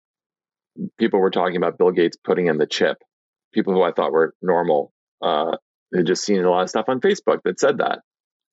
people 1.00 1.20
were 1.20 1.32
talking 1.32 1.56
about 1.56 1.78
Bill 1.78 1.92
Gates 1.92 2.18
putting 2.22 2.48
in 2.48 2.58
the 2.58 2.68
chip. 2.68 2.98
People 3.54 3.74
who 3.74 3.82
I 3.82 3.94
thought 3.94 4.12
were 4.12 4.36
normal 4.42 4.92
uh, 5.22 5.56
had 5.96 6.06
just 6.06 6.26
seen 6.26 6.44
a 6.44 6.50
lot 6.50 6.64
of 6.64 6.70
stuff 6.70 6.90
on 6.90 7.00
Facebook 7.00 7.40
that 7.46 7.60
said 7.60 7.78
that 7.78 8.00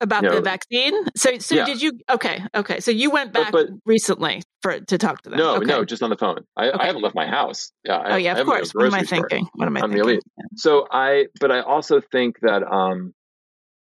about 0.01 0.23
you 0.23 0.29
know, 0.29 0.37
the 0.37 0.43
vaccine. 0.43 0.95
So, 1.17 1.39
so 1.39 1.55
yeah. 1.57 1.65
did 1.65 1.83
you? 1.83 1.93
Okay, 2.11 2.45
okay. 2.55 2.81
So 2.81 2.91
you 2.91 3.11
went 3.11 3.33
back 3.33 3.53
but, 3.53 3.69
but, 3.69 3.79
recently 3.85 4.43
for 4.65 4.81
to 4.81 4.99
talk 4.99 5.21
to 5.23 5.31
them. 5.31 5.39
No, 5.39 5.57
okay. 5.57 5.67
no, 5.67 5.85
just 5.85 6.03
on 6.03 6.09
the 6.09 6.17
phone. 6.17 6.39
I, 6.57 6.69
okay. 6.69 6.79
I, 6.79 6.87
haven't 6.87 7.03
left 7.03 7.15
my 7.15 7.27
house. 7.27 7.71
Yeah. 7.85 7.99
I, 7.99 8.13
oh 8.15 8.17
yeah, 8.17 8.39
of 8.39 8.47
course. 8.47 8.73
What 8.73 8.87
am 8.87 8.95
I 8.95 9.03
thinking? 9.03 9.47
What 9.55 9.67
am 9.67 9.77
I 9.77 9.81
I'm 9.81 9.91
thinking? 9.91 10.07
The 10.07 10.13
elite. 10.13 10.23
Yeah. 10.39 10.45
So 10.57 10.87
I, 10.91 11.27
but 11.39 11.53
I 11.53 11.61
also 11.61 12.01
think 12.01 12.41
that 12.41 12.63
um, 12.63 13.13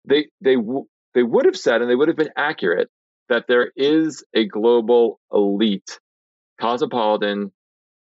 they 0.05 0.29
they 0.41 0.55
w- 0.55 0.87
they 1.15 1.25
would 1.25 1.47
have 1.47 1.57
said, 1.57 1.83
and 1.83 1.91
they 1.91 1.97
would 1.97 2.07
have 2.07 2.17
been 2.17 2.31
accurate 2.37 2.89
that 3.29 3.47
there 3.49 3.73
is 3.77 4.25
a 4.35 4.47
global 4.47 5.19
elite, 5.33 5.99
cosmopolitan, 6.61 7.53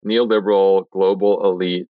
neoliberal 0.05 0.89
global 0.91 1.49
elite 1.49 1.87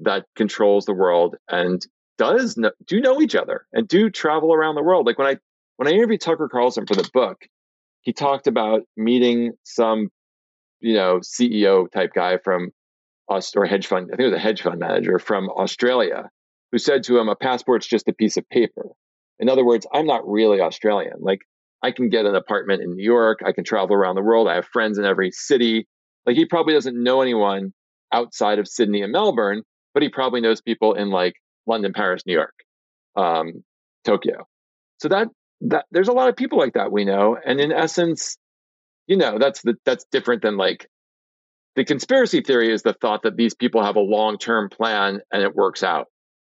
that 0.00 0.26
controls 0.34 0.84
the 0.84 0.94
world 0.94 1.36
and 1.48 1.86
does 2.18 2.56
know, 2.56 2.72
do 2.88 3.00
know 3.00 3.22
each 3.22 3.36
other 3.36 3.66
and 3.72 3.86
do 3.86 4.10
travel 4.10 4.52
around 4.52 4.74
the 4.74 4.82
world. 4.82 5.06
Like 5.06 5.16
when 5.16 5.28
I 5.28 5.36
when 5.76 5.86
I 5.86 5.92
interviewed 5.92 6.20
Tucker 6.20 6.48
Carlson 6.48 6.86
for 6.86 6.96
the 6.96 7.08
book, 7.14 7.46
he 8.02 8.12
talked 8.12 8.46
about 8.46 8.82
meeting 8.96 9.52
some, 9.64 10.08
you 10.80 10.94
know, 10.94 11.20
CEO 11.20 11.90
type 11.90 12.12
guy 12.14 12.38
from 12.38 12.70
us 13.28 13.54
or 13.56 13.64
hedge 13.64 13.86
fund. 13.86 14.10
I 14.12 14.16
think 14.16 14.26
it 14.26 14.32
was 14.32 14.34
a 14.34 14.38
hedge 14.38 14.62
fund 14.62 14.78
manager 14.78 15.18
from 15.18 15.48
Australia 15.48 16.28
who 16.70 16.78
said 16.78 17.04
to 17.04 17.18
him, 17.18 17.28
"A 17.28 17.36
passport's 17.36 17.86
just 17.86 18.08
a 18.08 18.12
piece 18.12 18.36
of 18.36 18.48
paper." 18.48 18.90
In 19.38 19.48
other 19.48 19.64
words, 19.64 19.86
I'm 19.92 20.06
not 20.06 20.28
really 20.28 20.60
Australian. 20.60 21.20
Like 21.20 21.40
I 21.82 21.90
can 21.90 22.08
get 22.08 22.26
an 22.26 22.34
apartment 22.34 22.82
in 22.82 22.94
New 22.94 23.04
York. 23.04 23.40
I 23.44 23.52
can 23.52 23.64
travel 23.64 23.94
around 23.94 24.16
the 24.16 24.22
world. 24.22 24.48
I 24.48 24.54
have 24.56 24.66
friends 24.66 24.98
in 24.98 25.04
every 25.04 25.30
city. 25.32 25.86
Like 26.26 26.36
he 26.36 26.46
probably 26.46 26.74
doesn't 26.74 27.00
know 27.00 27.22
anyone 27.22 27.72
outside 28.12 28.58
of 28.58 28.68
Sydney 28.68 29.02
and 29.02 29.12
Melbourne, 29.12 29.62
but 29.94 30.02
he 30.02 30.08
probably 30.08 30.40
knows 30.40 30.60
people 30.60 30.94
in 30.94 31.10
like 31.10 31.34
London, 31.66 31.92
Paris, 31.92 32.22
New 32.26 32.34
York, 32.34 32.54
um, 33.16 33.64
Tokyo. 34.04 34.46
So 35.00 35.08
that 35.08 35.28
that 35.62 35.86
there's 35.90 36.08
a 36.08 36.12
lot 36.12 36.28
of 36.28 36.36
people 36.36 36.58
like 36.58 36.74
that 36.74 36.92
we 36.92 37.04
know, 37.04 37.36
and 37.44 37.60
in 37.60 37.72
essence, 37.72 38.36
you 39.06 39.16
know, 39.16 39.38
that's 39.38 39.62
the 39.62 39.74
that's 39.84 40.04
different 40.10 40.42
than 40.42 40.56
like 40.56 40.88
the 41.76 41.84
conspiracy 41.84 42.40
theory 42.40 42.72
is 42.72 42.82
the 42.82 42.92
thought 42.92 43.22
that 43.22 43.36
these 43.36 43.54
people 43.54 43.82
have 43.82 43.96
a 43.96 44.00
long 44.00 44.38
term 44.38 44.68
plan 44.68 45.20
and 45.32 45.42
it 45.42 45.54
works 45.54 45.82
out. 45.82 46.08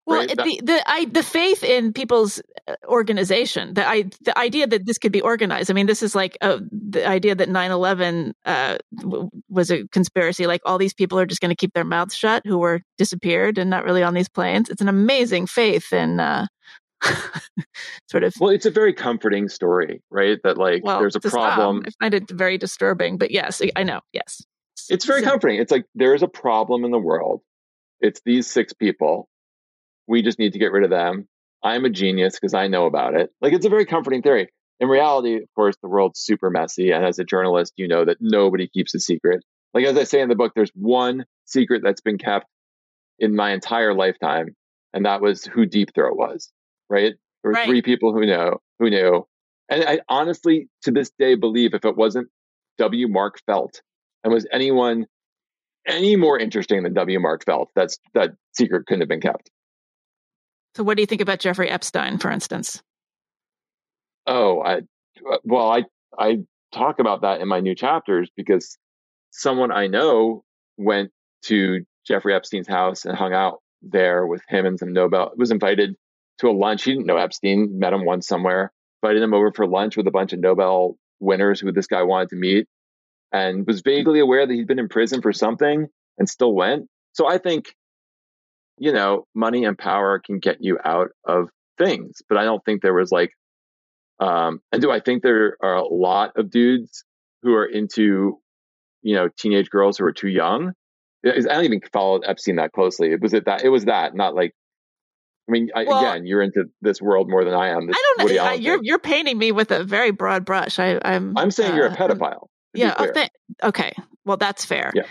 Well, 0.05 0.19
right? 0.19 0.29
the 0.29 0.61
the 0.61 0.83
I, 0.85 1.05
the 1.05 1.23
faith 1.23 1.63
in 1.63 1.93
people's 1.93 2.41
uh, 2.67 2.75
organization, 2.87 3.73
the 3.73 3.87
I, 3.87 4.03
the 4.21 4.37
idea 4.37 4.67
that 4.67 4.85
this 4.85 4.97
could 4.97 5.13
be 5.13 5.21
organized. 5.21 5.71
I 5.71 5.73
mean, 5.73 5.85
this 5.85 6.03
is 6.03 6.13
like 6.13 6.37
a, 6.41 6.59
the 6.71 7.07
idea 7.07 7.35
that 7.35 7.47
9-11 7.47 8.33
uh, 8.43 8.77
w- 8.97 9.29
was 9.47 9.71
a 9.71 9.87
conspiracy. 9.89 10.45
Like 10.45 10.61
all 10.65 10.77
these 10.77 10.93
people 10.93 11.17
are 11.19 11.25
just 11.25 11.39
going 11.39 11.51
to 11.51 11.55
keep 11.55 11.73
their 11.73 11.85
mouths 11.85 12.15
shut, 12.15 12.45
who 12.45 12.57
were 12.57 12.81
disappeared 12.97 13.57
and 13.57 13.69
not 13.69 13.85
really 13.85 14.03
on 14.03 14.13
these 14.13 14.27
planes. 14.27 14.69
It's 14.69 14.81
an 14.81 14.89
amazing 14.89 15.47
faith 15.47 15.93
in 15.93 16.19
uh, 16.19 16.47
sort 18.09 18.23
of. 18.23 18.33
Well, 18.39 18.49
it's 18.49 18.65
a 18.65 18.71
very 18.71 18.93
comforting 18.93 19.49
story, 19.49 20.01
right? 20.09 20.39
That 20.43 20.57
like 20.57 20.83
well, 20.83 20.99
there's 20.99 21.15
a 21.15 21.19
problem. 21.19 21.77
Um, 21.77 21.83
I 21.85 21.91
find 22.05 22.13
it 22.13 22.29
very 22.29 22.57
disturbing, 22.57 23.17
but 23.17 23.31
yes, 23.31 23.61
I 23.75 23.83
know. 23.83 24.01
Yes, 24.13 24.43
it's 24.89 25.05
very 25.05 25.21
so, 25.21 25.29
comforting. 25.29 25.59
It's 25.59 25.71
like 25.71 25.85
there 25.95 26.13
is 26.13 26.23
a 26.23 26.27
problem 26.27 26.85
in 26.85 26.91
the 26.91 26.99
world. 26.99 27.41
It's 27.99 28.21
these 28.25 28.47
six 28.47 28.73
people 28.73 29.29
we 30.07 30.21
just 30.21 30.39
need 30.39 30.53
to 30.53 30.59
get 30.59 30.71
rid 30.71 30.83
of 30.83 30.89
them. 30.89 31.27
I'm 31.63 31.85
a 31.85 31.89
genius 31.89 32.35
because 32.35 32.53
I 32.53 32.67
know 32.67 32.85
about 32.85 33.15
it. 33.15 33.31
Like 33.41 33.53
it's 33.53 33.65
a 33.65 33.69
very 33.69 33.85
comforting 33.85 34.21
theory. 34.21 34.49
In 34.79 34.89
reality, 34.89 35.37
of 35.37 35.47
course, 35.55 35.75
the 35.81 35.87
world's 35.87 36.19
super 36.19 36.49
messy. 36.49 36.91
And 36.91 37.05
as 37.05 37.19
a 37.19 37.23
journalist, 37.23 37.73
you 37.77 37.87
know 37.87 38.05
that 38.05 38.17
nobody 38.19 38.67
keeps 38.67 38.93
a 38.95 38.99
secret. 38.99 39.43
Like 39.73 39.85
as 39.85 39.97
I 39.97 40.03
say 40.03 40.21
in 40.21 40.29
the 40.29 40.35
book, 40.35 40.53
there's 40.55 40.71
one 40.75 41.25
secret 41.45 41.81
that's 41.83 42.01
been 42.01 42.17
kept 42.17 42.47
in 43.19 43.35
my 43.35 43.53
entire 43.53 43.93
lifetime, 43.93 44.55
and 44.93 45.05
that 45.05 45.21
was 45.21 45.45
who 45.45 45.65
Deep 45.65 45.93
Throat 45.95 46.17
was. 46.17 46.51
Right? 46.93 47.15
There 47.41 47.49
were 47.49 47.53
right. 47.53 47.67
three 47.67 47.81
people 47.81 48.13
who 48.13 48.25
know 48.25 48.59
who 48.77 48.89
knew. 48.91 49.25
And 49.69 49.83
I 49.83 49.99
honestly, 50.07 50.69
to 50.83 50.91
this 50.91 51.11
day, 51.17 51.33
believe 51.33 51.73
if 51.73 51.85
it 51.85 51.97
wasn't 51.97 52.29
W. 52.77 53.07
Mark 53.07 53.39
Felt 53.47 53.81
and 54.23 54.31
was 54.31 54.45
anyone 54.51 55.07
any 55.87 56.15
more 56.15 56.37
interesting 56.37 56.83
than 56.83 56.93
W. 56.93 57.19
Mark 57.19 57.43
Felt, 57.45 57.69
that's 57.75 57.97
that 58.13 58.31
secret 58.53 58.85
couldn't 58.85 59.01
have 59.01 59.09
been 59.09 59.21
kept. 59.21 59.49
So, 60.75 60.83
what 60.83 60.95
do 60.95 61.01
you 61.01 61.07
think 61.07 61.21
about 61.21 61.39
Jeffrey 61.39 61.69
Epstein, 61.69 62.19
for 62.19 62.29
instance? 62.29 62.83
Oh, 64.27 64.61
I 64.61 64.81
well, 65.43 65.71
I 65.71 65.83
I 66.17 66.37
talk 66.71 66.99
about 66.99 67.21
that 67.21 67.41
in 67.41 67.47
my 67.47 67.59
new 67.59 67.75
chapters 67.75 68.29
because 68.37 68.77
someone 69.31 69.71
I 69.71 69.87
know 69.87 70.43
went 70.77 71.11
to 71.45 71.83
Jeffrey 72.05 72.33
Epstein's 72.33 72.67
house 72.67 73.05
and 73.05 73.17
hung 73.17 73.33
out 73.33 73.59
there 73.81 74.27
with 74.27 74.41
him 74.47 74.65
and 74.65 74.79
some 74.79 74.93
Nobel. 74.93 75.31
Was 75.37 75.51
invited 75.51 75.95
to 76.43 76.49
a 76.49 76.57
lunch. 76.57 76.83
He 76.83 76.91
didn't 76.91 77.07
know 77.07 77.17
Epstein. 77.17 77.79
Met 77.79 77.93
him 77.93 78.05
once 78.05 78.27
somewhere. 78.27 78.71
Invited 79.01 79.21
him 79.21 79.33
over 79.33 79.51
for 79.53 79.67
lunch 79.67 79.97
with 79.97 80.07
a 80.07 80.11
bunch 80.11 80.33
of 80.33 80.39
Nobel 80.39 80.97
winners 81.19 81.59
who 81.59 81.71
this 81.71 81.87
guy 81.87 82.03
wanted 82.03 82.29
to 82.29 82.35
meet, 82.35 82.67
and 83.31 83.65
was 83.65 83.81
vaguely 83.81 84.19
aware 84.19 84.45
that 84.45 84.53
he'd 84.53 84.67
been 84.67 84.79
in 84.79 84.89
prison 84.89 85.21
for 85.21 85.33
something 85.33 85.87
and 86.17 86.29
still 86.29 86.53
went. 86.53 86.87
So 87.13 87.27
I 87.27 87.37
think 87.37 87.73
you 88.77 88.91
know, 88.91 89.25
money 89.35 89.65
and 89.65 89.77
power 89.77 90.19
can 90.19 90.39
get 90.39 90.57
you 90.59 90.79
out 90.83 91.09
of 91.25 91.49
things. 91.77 92.21
But 92.27 92.37
I 92.37 92.43
don't 92.43 92.63
think 92.65 92.81
there 92.81 92.93
was 92.93 93.11
like, 93.11 93.31
um, 94.19 94.59
and 94.71 94.81
do 94.81 94.91
I 94.91 94.99
think 94.99 95.23
there 95.23 95.57
are 95.61 95.75
a 95.75 95.87
lot 95.87 96.31
of 96.37 96.49
dudes 96.49 97.03
who 97.41 97.53
are 97.53 97.65
into, 97.65 98.39
you 99.01 99.15
know, 99.15 99.29
teenage 99.37 99.69
girls 99.69 99.97
who 99.97 100.05
are 100.05 100.13
too 100.13 100.29
young? 100.29 100.73
I 101.25 101.39
don't 101.39 101.65
even 101.65 101.81
follow 101.91 102.19
Epstein 102.19 102.57
that 102.57 102.73
closely. 102.73 103.11
It 103.11 103.21
was 103.21 103.33
it 103.33 103.45
that 103.45 103.63
it 103.63 103.69
was 103.69 103.85
that 103.85 104.13
not 104.15 104.35
like 104.35 104.53
I 105.47 105.51
mean, 105.51 105.69
I, 105.75 105.83
well, 105.83 105.99
again, 105.99 106.25
you're 106.25 106.41
into 106.41 106.65
this 106.81 107.01
world 107.01 107.29
more 107.29 107.43
than 107.43 107.53
I 107.53 107.69
am. 107.69 107.89
I 107.89 108.15
don't 108.17 108.33
know. 108.33 108.51
you're 108.53 108.79
you're 108.81 108.99
painting 108.99 109.37
me 109.37 109.51
with 109.51 109.71
a 109.71 109.83
very 109.83 110.11
broad 110.11 110.45
brush. 110.45 110.79
I, 110.79 110.99
am 111.03 111.35
I'm, 111.35 111.37
I'm 111.37 111.51
saying 111.51 111.73
uh, 111.73 111.75
you're 111.75 111.87
a 111.87 111.91
uh, 111.91 111.95
pedophile. 111.95 112.47
Yeah. 112.73 112.95
Th- 112.95 113.29
okay. 113.61 113.93
Well, 114.25 114.37
that's 114.37 114.63
fair. 114.65 114.91
Yeah. 114.95 115.03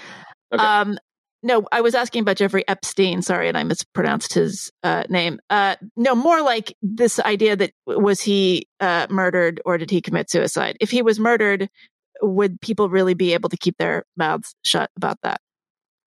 Okay. 0.53 0.65
Um, 0.65 0.99
no, 1.43 1.67
I 1.73 1.81
was 1.81 1.95
asking 1.95 2.23
about 2.23 2.37
Jeffrey 2.37 2.65
Epstein. 2.69 3.21
Sorry, 3.21 3.49
and 3.49 3.59
I 3.59 3.65
mispronounced 3.65 4.33
his 4.33 4.71
uh, 4.83 5.05
name. 5.09 5.41
Uh, 5.51 5.77
no, 5.97 6.15
more 6.15 6.41
like 6.41 6.77
this 6.83 7.19
idea 7.21 7.57
that 7.57 7.73
was 7.87 8.21
he 8.21 8.69
uh, 8.81 9.07
murdered 9.11 9.61
or 9.65 9.77
did 9.77 9.91
he 9.91 10.01
commit 10.01 10.31
suicide? 10.31 10.77
If 10.81 10.91
he 10.91 11.03
was 11.03 11.19
murdered, 11.19 11.69
would 12.23 12.61
people 12.61 12.89
really 12.89 13.15
be 13.15 13.35
able 13.35 13.49
to 13.49 13.57
keep 13.57 13.77
their 13.79 14.05
mouths 14.17 14.55
shut 14.65 14.91
about 14.97 15.19
that? 15.23 15.41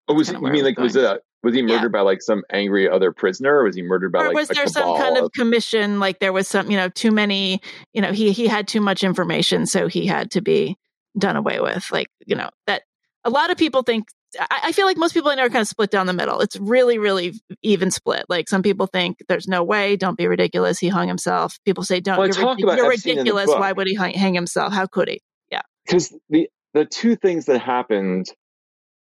Oh, 0.07 0.13
was 0.13 0.31
you 0.31 0.39
mean 0.39 0.63
like 0.63 0.79
was 0.79 0.95
it 0.95 1.03
a, 1.03 1.19
was 1.45 1.53
he 1.53 1.61
murdered 1.61 1.91
yeah. 1.93 1.99
by 1.99 2.01
like 2.01 2.23
some 2.23 2.43
angry 2.51 2.89
other 2.89 3.11
prisoner, 3.11 3.59
or 3.59 3.65
was 3.65 3.75
he 3.75 3.83
murdered 3.83 4.11
by 4.11 4.23
or 4.23 4.27
like 4.29 4.35
was 4.35 4.47
there 4.47 4.65
some 4.65 4.97
kind 4.97 5.15
of, 5.15 5.25
of 5.25 5.31
commission? 5.31 5.99
Like 5.99 6.17
there 6.17 6.33
was 6.33 6.47
some, 6.47 6.71
you 6.71 6.75
know, 6.75 6.89
too 6.89 7.11
many, 7.11 7.61
you 7.93 8.01
know, 8.01 8.11
he 8.11 8.31
he 8.31 8.47
had 8.47 8.67
too 8.67 8.81
much 8.81 9.03
information, 9.03 9.67
so 9.67 9.87
he 9.87 10.07
had 10.07 10.31
to 10.31 10.41
be 10.41 10.75
done 11.17 11.35
away 11.35 11.59
with. 11.59 11.89
Like 11.91 12.07
you 12.25 12.35
know 12.35 12.49
that 12.65 12.81
a 13.23 13.29
lot 13.29 13.51
of 13.51 13.57
people 13.57 13.83
think 13.83 14.07
I, 14.39 14.59
I, 14.63 14.71
feel 14.71 14.87
like 14.87 14.97
most 14.97 15.13
people 15.13 15.29
I 15.29 15.35
know 15.35 15.43
are 15.43 15.49
kind 15.49 15.61
of 15.61 15.67
split 15.67 15.91
down 15.91 16.07
the 16.07 16.13
middle. 16.13 16.41
It's 16.41 16.57
really, 16.57 16.97
really 16.97 17.39
even 17.61 17.91
split. 17.91 18.25
Like 18.27 18.49
some 18.49 18.63
people 18.63 18.87
think 18.87 19.23
there's 19.29 19.47
no 19.47 19.63
way, 19.63 19.97
don't 19.97 20.17
be 20.17 20.27
ridiculous. 20.27 20.79
He 20.79 20.89
hung 20.89 21.07
himself. 21.07 21.59
People 21.63 21.83
say, 21.83 21.99
don't, 21.99 22.17
well, 22.17 22.57
you're, 22.57 22.75
you're 22.75 22.89
ridiculous. 22.89 23.47
Why 23.47 23.71
would 23.71 23.87
he 23.87 23.93
hang, 23.93 24.13
hang 24.13 24.33
himself? 24.33 24.73
How 24.73 24.87
could 24.87 25.09
he? 25.09 25.21
Yeah. 25.51 25.61
Because 25.85 26.11
the, 26.29 26.49
the 26.73 26.85
two 26.85 27.15
things 27.15 27.45
that 27.45 27.59
happened 27.59 28.25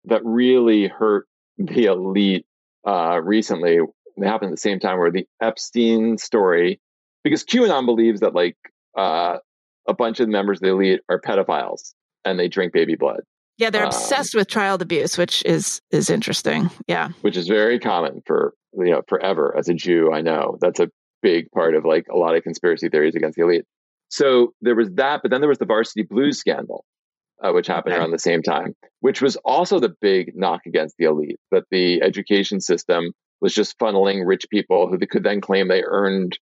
that 0.06 0.26
really 0.26 0.88
hurt 0.88 1.28
the 1.58 1.86
elite 1.86 2.46
uh, 2.88 3.20
recently, 3.22 3.80
they 4.18 4.28
happened 4.28 4.50
at 4.50 4.56
the 4.56 4.62
same 4.62 4.80
time, 4.80 5.00
where 5.00 5.12
the 5.12 5.28
Epstein 5.42 6.18
story, 6.18 6.80
because 7.24 7.44
QAnon 7.44 7.86
believes 7.86 8.22
that 8.22 8.36
like 8.36 8.58
uh, 8.98 9.38
a 9.88 9.94
bunch 9.94 10.20
of 10.20 10.30
members 10.30 10.58
of 10.58 10.62
the 10.62 10.70
elite 10.70 11.02
are 11.10 11.20
pedophiles 11.20 11.94
and 12.26 12.40
they 12.40 12.48
drink 12.48 12.74
baby 12.74 12.96
blood. 12.96 13.22
Yeah, 13.58 13.70
they're 13.70 13.84
um, 13.84 13.90
obsessed 13.90 14.34
with 14.34 14.48
child 14.48 14.82
abuse, 14.82 15.18
which 15.18 15.44
is 15.46 15.82
is 15.92 16.10
interesting. 16.10 16.70
Yeah, 16.88 17.10
which 17.22 17.38
is 17.38 17.48
very 17.48 17.80
common 17.80 18.22
for 18.26 18.54
you 18.74 18.92
know 18.92 19.02
forever. 19.08 19.56
As 19.58 19.70
a 19.70 19.74
Jew, 19.74 20.12
I 20.12 20.22
know 20.22 20.58
that's 20.60 20.80
a 20.80 20.90
big 21.22 21.52
part 21.52 21.76
of 21.76 21.86
like 21.86 22.08
a 22.12 22.18
lot 22.18 22.36
of 22.36 22.44
conspiracy 22.44 22.90
theories 22.90 23.16
against 23.16 23.38
the 23.38 23.44
elite. 23.44 23.66
So 24.10 24.54
there 24.62 24.76
was 24.76 24.90
that, 24.96 25.22
but 25.22 25.32
then 25.32 25.42
there 25.42 25.50
was 25.50 25.58
the 25.58 25.66
Varsity 25.66 26.04
Blues 26.04 26.38
scandal, 26.38 26.86
uh, 27.44 27.52
which 27.52 27.68
happened 27.68 27.94
okay. 27.94 28.02
around 28.02 28.12
the 28.12 28.20
same 28.20 28.42
time, 28.42 28.74
which 29.02 29.22
was 29.22 29.36
also 29.38 29.80
the 29.80 29.94
big 30.02 30.32
knock 30.36 30.62
against 30.66 30.96
the 30.98 31.06
elite 31.06 31.40
that 31.52 31.64
the 31.72 32.02
education 32.02 32.60
system 32.60 33.12
was 33.42 33.54
just 33.54 33.78
funneling 33.78 34.26
rich 34.26 34.46
people 34.50 34.88
who 34.88 34.98
could 35.06 35.24
then 35.24 35.42
claim 35.42 35.68
they 35.68 35.84
earned 35.84 36.38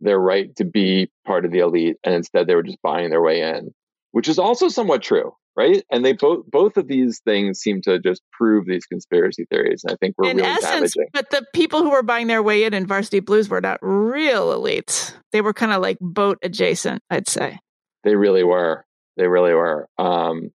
their 0.00 0.18
right 0.18 0.54
to 0.56 0.64
be 0.64 1.10
part 1.26 1.44
of 1.44 1.52
the 1.52 1.60
elite, 1.60 1.96
and 2.04 2.14
instead 2.14 2.46
they 2.46 2.54
were 2.54 2.62
just 2.62 2.82
buying 2.82 3.10
their 3.10 3.22
way 3.22 3.42
in, 3.42 3.70
which 4.12 4.28
is 4.28 4.38
also 4.38 4.68
somewhat 4.68 5.02
true 5.02 5.32
right? 5.56 5.82
And 5.90 6.04
they 6.04 6.12
both 6.12 6.44
both 6.46 6.76
of 6.76 6.86
these 6.86 7.20
things 7.24 7.58
seem 7.58 7.80
to 7.82 7.98
just 7.98 8.22
prove 8.32 8.66
these 8.66 8.86
conspiracy 8.86 9.46
theories. 9.50 9.82
And 9.84 9.92
I 9.92 9.96
think 9.96 10.14
we're 10.16 10.30
in 10.30 10.36
really 10.36 10.48
essence, 10.48 10.94
damaging. 10.94 11.06
But 11.12 11.30
the 11.30 11.44
people 11.54 11.82
who 11.82 11.90
were 11.90 12.02
buying 12.02 12.26
their 12.26 12.42
way 12.42 12.64
in 12.64 12.74
in 12.74 12.86
Varsity 12.86 13.20
Blues 13.20 13.48
were 13.48 13.60
not 13.60 13.78
real 13.82 14.48
elites. 14.48 15.14
They 15.32 15.40
were 15.40 15.54
kind 15.54 15.72
of 15.72 15.82
like 15.82 15.98
boat 16.00 16.38
adjacent, 16.42 17.02
I'd 17.10 17.28
say. 17.28 17.58
They 18.04 18.14
really 18.14 18.44
were. 18.44 18.84
They 19.16 19.26
really 19.26 19.54
were. 19.54 19.88
Um, 19.98 20.50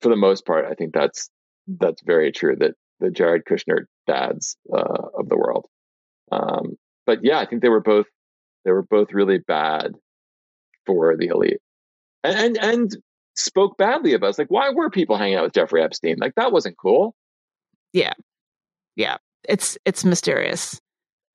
for 0.00 0.08
the 0.08 0.16
most 0.16 0.46
part, 0.46 0.66
I 0.66 0.74
think 0.74 0.92
that's 0.92 1.30
that's 1.66 2.02
very 2.02 2.32
true. 2.32 2.56
That 2.56 2.74
the 3.00 3.10
Jared 3.10 3.44
Kushner 3.44 3.86
dads 4.06 4.56
uh, 4.72 5.08
of 5.18 5.28
the 5.28 5.36
world. 5.36 5.66
Um, 6.32 6.76
but 7.04 7.24
yeah, 7.24 7.38
I 7.38 7.46
think 7.46 7.62
they 7.62 7.68
were 7.68 7.80
both 7.80 8.06
they 8.64 8.72
were 8.72 8.82
both 8.82 9.12
really 9.12 9.38
bad 9.38 9.92
for 10.86 11.16
the 11.16 11.28
elite. 11.28 11.60
And, 12.24 12.36
and 12.36 12.58
and 12.58 12.96
spoke 13.36 13.76
badly 13.76 14.14
of 14.14 14.22
us. 14.22 14.38
Like, 14.38 14.50
why 14.50 14.70
were 14.70 14.90
people 14.90 15.16
hanging 15.16 15.36
out 15.36 15.44
with 15.44 15.52
Jeffrey 15.52 15.82
Epstein? 15.82 16.16
Like, 16.18 16.34
that 16.36 16.52
wasn't 16.52 16.76
cool. 16.76 17.14
Yeah, 17.92 18.14
yeah, 18.96 19.16
it's 19.48 19.78
it's 19.84 20.04
mysterious. 20.04 20.80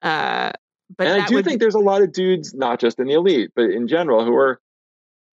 Uh, 0.02 0.52
but 0.98 1.08
and 1.08 1.22
I 1.22 1.26
do 1.28 1.36
would... 1.36 1.46
think 1.46 1.60
there's 1.60 1.76
a 1.76 1.80
lot 1.80 2.02
of 2.02 2.12
dudes, 2.12 2.54
not 2.54 2.80
just 2.80 3.00
in 3.00 3.08
the 3.08 3.14
elite, 3.14 3.52
but 3.56 3.70
in 3.70 3.88
general, 3.88 4.26
who 4.26 4.36
are, 4.36 4.60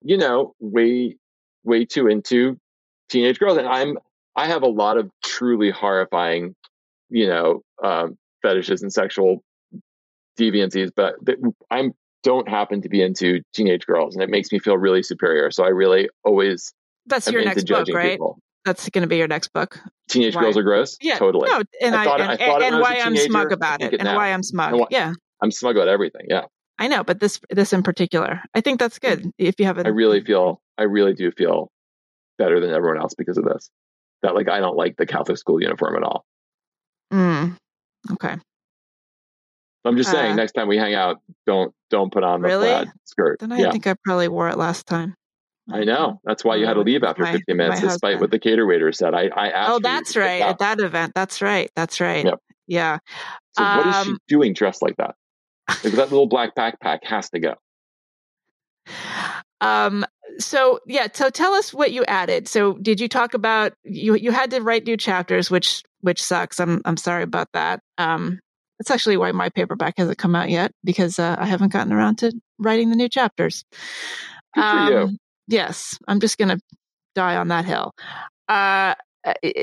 you 0.01 0.17
know, 0.17 0.53
way 0.59 1.17
way 1.63 1.85
too 1.85 2.07
into 2.07 2.57
teenage 3.09 3.39
girls. 3.39 3.57
And 3.57 3.67
I'm 3.67 3.97
I 4.35 4.47
have 4.47 4.63
a 4.63 4.67
lot 4.67 4.97
of 4.97 5.09
truly 5.23 5.69
horrifying, 5.69 6.55
you 7.09 7.27
know, 7.27 7.61
um, 7.83 8.17
fetishes 8.41 8.81
and 8.81 8.91
sexual 8.91 9.43
deviancies, 10.39 10.91
but 10.95 11.15
I'm 11.69 11.93
don't 12.23 12.49
happen 12.49 12.81
to 12.81 12.89
be 12.89 13.01
into 13.01 13.41
teenage 13.53 13.85
girls, 13.85 14.15
and 14.15 14.23
it 14.23 14.29
makes 14.29 14.51
me 14.51 14.59
feel 14.59 14.77
really 14.77 15.03
superior. 15.03 15.51
So 15.51 15.63
I 15.63 15.69
really 15.69 16.09
always 16.23 16.73
that's 17.05 17.29
your 17.31 17.43
next 17.43 17.67
book, 17.67 17.87
right? 17.93 18.11
People. 18.11 18.39
That's 18.65 18.89
going 18.89 19.03
to 19.03 19.07
be 19.07 19.17
your 19.17 19.27
next 19.27 19.53
book. 19.53 19.79
Teenage 20.09 20.35
why? 20.35 20.41
girls 20.41 20.57
are 20.57 20.63
gross. 20.63 20.97
Yeah, 21.01 21.17
totally. 21.17 21.49
No, 21.49 21.63
and 21.81 21.95
I, 21.95 22.03
thought, 22.03 22.19
and, 22.19 22.31
I 22.31 22.35
and, 22.35 22.63
and 22.63 22.81
why 22.81 22.99
I'm 22.99 23.15
smug 23.15 23.51
about 23.51 23.81
it, 23.81 23.93
and 23.93 24.03
now. 24.03 24.17
why 24.17 24.33
I'm 24.33 24.43
smug. 24.43 24.73
Why, 24.73 24.87
yeah, 24.91 25.13
I'm 25.41 25.51
smug 25.51 25.77
about 25.77 25.87
everything. 25.87 26.25
Yeah, 26.29 26.45
I 26.79 26.87
know, 26.87 27.03
but 27.03 27.19
this 27.19 27.39
this 27.49 27.73
in 27.73 27.83
particular, 27.83 28.41
I 28.53 28.61
think 28.61 28.79
that's 28.79 28.99
good. 28.99 29.29
If 29.37 29.59
you 29.59 29.65
have 29.65 29.77
a, 29.77 29.85
I 29.85 29.89
really 29.89 30.23
feel, 30.23 30.61
I 30.77 30.83
really 30.83 31.13
do 31.13 31.29
feel 31.31 31.69
better 32.37 32.61
than 32.61 32.71
everyone 32.71 33.01
else 33.01 33.13
because 33.15 33.37
of 33.37 33.43
this. 33.43 33.69
That 34.23 34.33
like 34.33 34.47
I 34.47 34.59
don't 34.59 34.77
like 34.77 34.95
the 34.95 35.05
Catholic 35.05 35.37
school 35.37 35.61
uniform 35.61 35.97
at 35.97 36.03
all. 36.03 36.25
Mm. 37.11 37.57
Okay. 38.13 38.35
I'm 39.85 39.97
just 39.97 40.11
saying, 40.11 40.33
uh, 40.33 40.35
next 40.35 40.53
time 40.53 40.67
we 40.67 40.77
hang 40.77 40.93
out, 40.93 41.17
don't 41.45 41.73
don't 41.89 42.11
put 42.11 42.23
on 42.23 42.41
the 42.41 42.47
really? 42.47 42.67
plaid 42.67 42.91
skirt. 43.05 43.39
Then 43.39 43.51
I 43.51 43.59
yeah. 43.59 43.71
think 43.71 43.85
I 43.85 43.95
probably 44.05 44.29
wore 44.29 44.49
it 44.49 44.57
last 44.57 44.87
time. 44.87 45.15
I 45.71 45.83
know. 45.83 46.19
That's 46.23 46.43
why 46.43 46.55
you 46.55 46.65
had 46.65 46.73
to 46.73 46.81
leave 46.81 47.03
after 47.03 47.23
my, 47.23 47.33
50 47.33 47.53
minutes, 47.53 47.81
despite 47.81 48.13
husband. 48.13 48.21
what 48.21 48.31
the 48.31 48.39
cater 48.39 48.65
waiter 48.65 48.91
said. 48.91 49.13
I, 49.13 49.27
I 49.27 49.49
asked. 49.49 49.71
Oh, 49.71 49.79
that's 49.79 50.15
right. 50.15 50.41
At 50.41 50.59
that 50.59 50.79
event. 50.79 51.11
That's 51.13 51.41
right. 51.41 51.69
That's 51.75 51.99
right. 51.99 52.25
Yep. 52.25 52.39
Yeah. 52.67 52.97
So 53.55 53.63
um, 53.63 53.77
what 53.77 53.87
is 53.87 54.03
she 54.03 54.11
um, 54.11 54.17
doing 54.27 54.53
dressed 54.53 54.81
like 54.81 54.97
that? 54.97 55.15
Because 55.83 55.97
that 55.97 56.11
little 56.11 56.27
black 56.27 56.55
backpack 56.55 56.99
has 57.03 57.29
to 57.31 57.39
go. 57.39 57.55
Um. 59.61 60.05
So 60.39 60.79
yeah. 60.87 61.07
So 61.13 61.29
tell 61.29 61.53
us 61.53 61.73
what 61.73 61.91
you 61.91 62.05
added. 62.05 62.47
So 62.47 62.73
did 62.73 62.99
you 62.99 63.07
talk 63.07 63.33
about 63.33 63.73
you? 63.83 64.15
You 64.15 64.31
had 64.31 64.51
to 64.51 64.61
write 64.61 64.85
new 64.85 64.97
chapters, 64.97 65.51
which 65.51 65.83
which 66.01 66.21
sucks. 66.23 66.59
I'm 66.59 66.81
I'm 66.85 66.97
sorry 66.97 67.23
about 67.23 67.49
that. 67.53 67.81
Um. 67.97 68.39
That's 68.79 68.91
actually 68.91 69.17
why 69.17 69.33
my 69.33 69.49
paperback 69.49 69.95
hasn't 69.97 70.17
come 70.17 70.35
out 70.35 70.49
yet 70.49 70.71
because 70.85 71.19
uh, 71.19 71.35
I 71.37 71.45
haven't 71.45 71.73
gotten 71.73 71.91
around 71.91 72.19
to 72.19 72.31
writing 72.57 72.89
the 72.89 72.95
new 72.95 73.09
chapters. 73.09 73.65
Good 74.55 74.61
um, 74.63 74.87
for 74.87 74.93
you. 74.93 75.17
Yes, 75.49 75.97
I'm 76.07 76.21
just 76.21 76.37
going 76.37 76.47
to 76.47 76.59
die 77.13 77.35
on 77.35 77.49
that 77.49 77.65
hill. 77.65 77.91
Uh, 78.47 78.95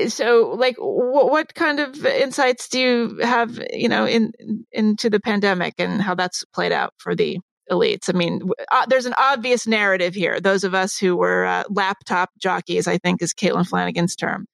so, 0.07 0.55
like, 0.57 0.75
what, 0.77 1.31
what 1.31 1.53
kind 1.55 1.79
of 1.79 2.05
insights 2.05 2.69
do 2.69 2.79
you 2.79 3.17
have, 3.21 3.59
you 3.71 3.89
know, 3.89 4.05
in 4.05 4.31
into 4.71 5.09
the 5.09 5.19
pandemic 5.19 5.75
and 5.79 6.01
how 6.01 6.15
that's 6.15 6.45
played 6.53 6.71
out 6.71 6.93
for 6.97 7.15
the 7.15 7.39
elites? 7.71 8.13
I 8.13 8.17
mean, 8.17 8.41
uh, 8.71 8.85
there's 8.87 9.07
an 9.07 9.15
obvious 9.17 9.65
narrative 9.65 10.13
here. 10.13 10.39
Those 10.39 10.63
of 10.63 10.73
us 10.75 10.97
who 10.97 11.15
were 11.15 11.45
uh, 11.45 11.63
laptop 11.69 12.29
jockeys, 12.39 12.87
I 12.87 12.97
think, 12.97 13.21
is 13.21 13.33
Caitlin 13.33 13.67
Flanagan's 13.67 14.15
term, 14.15 14.45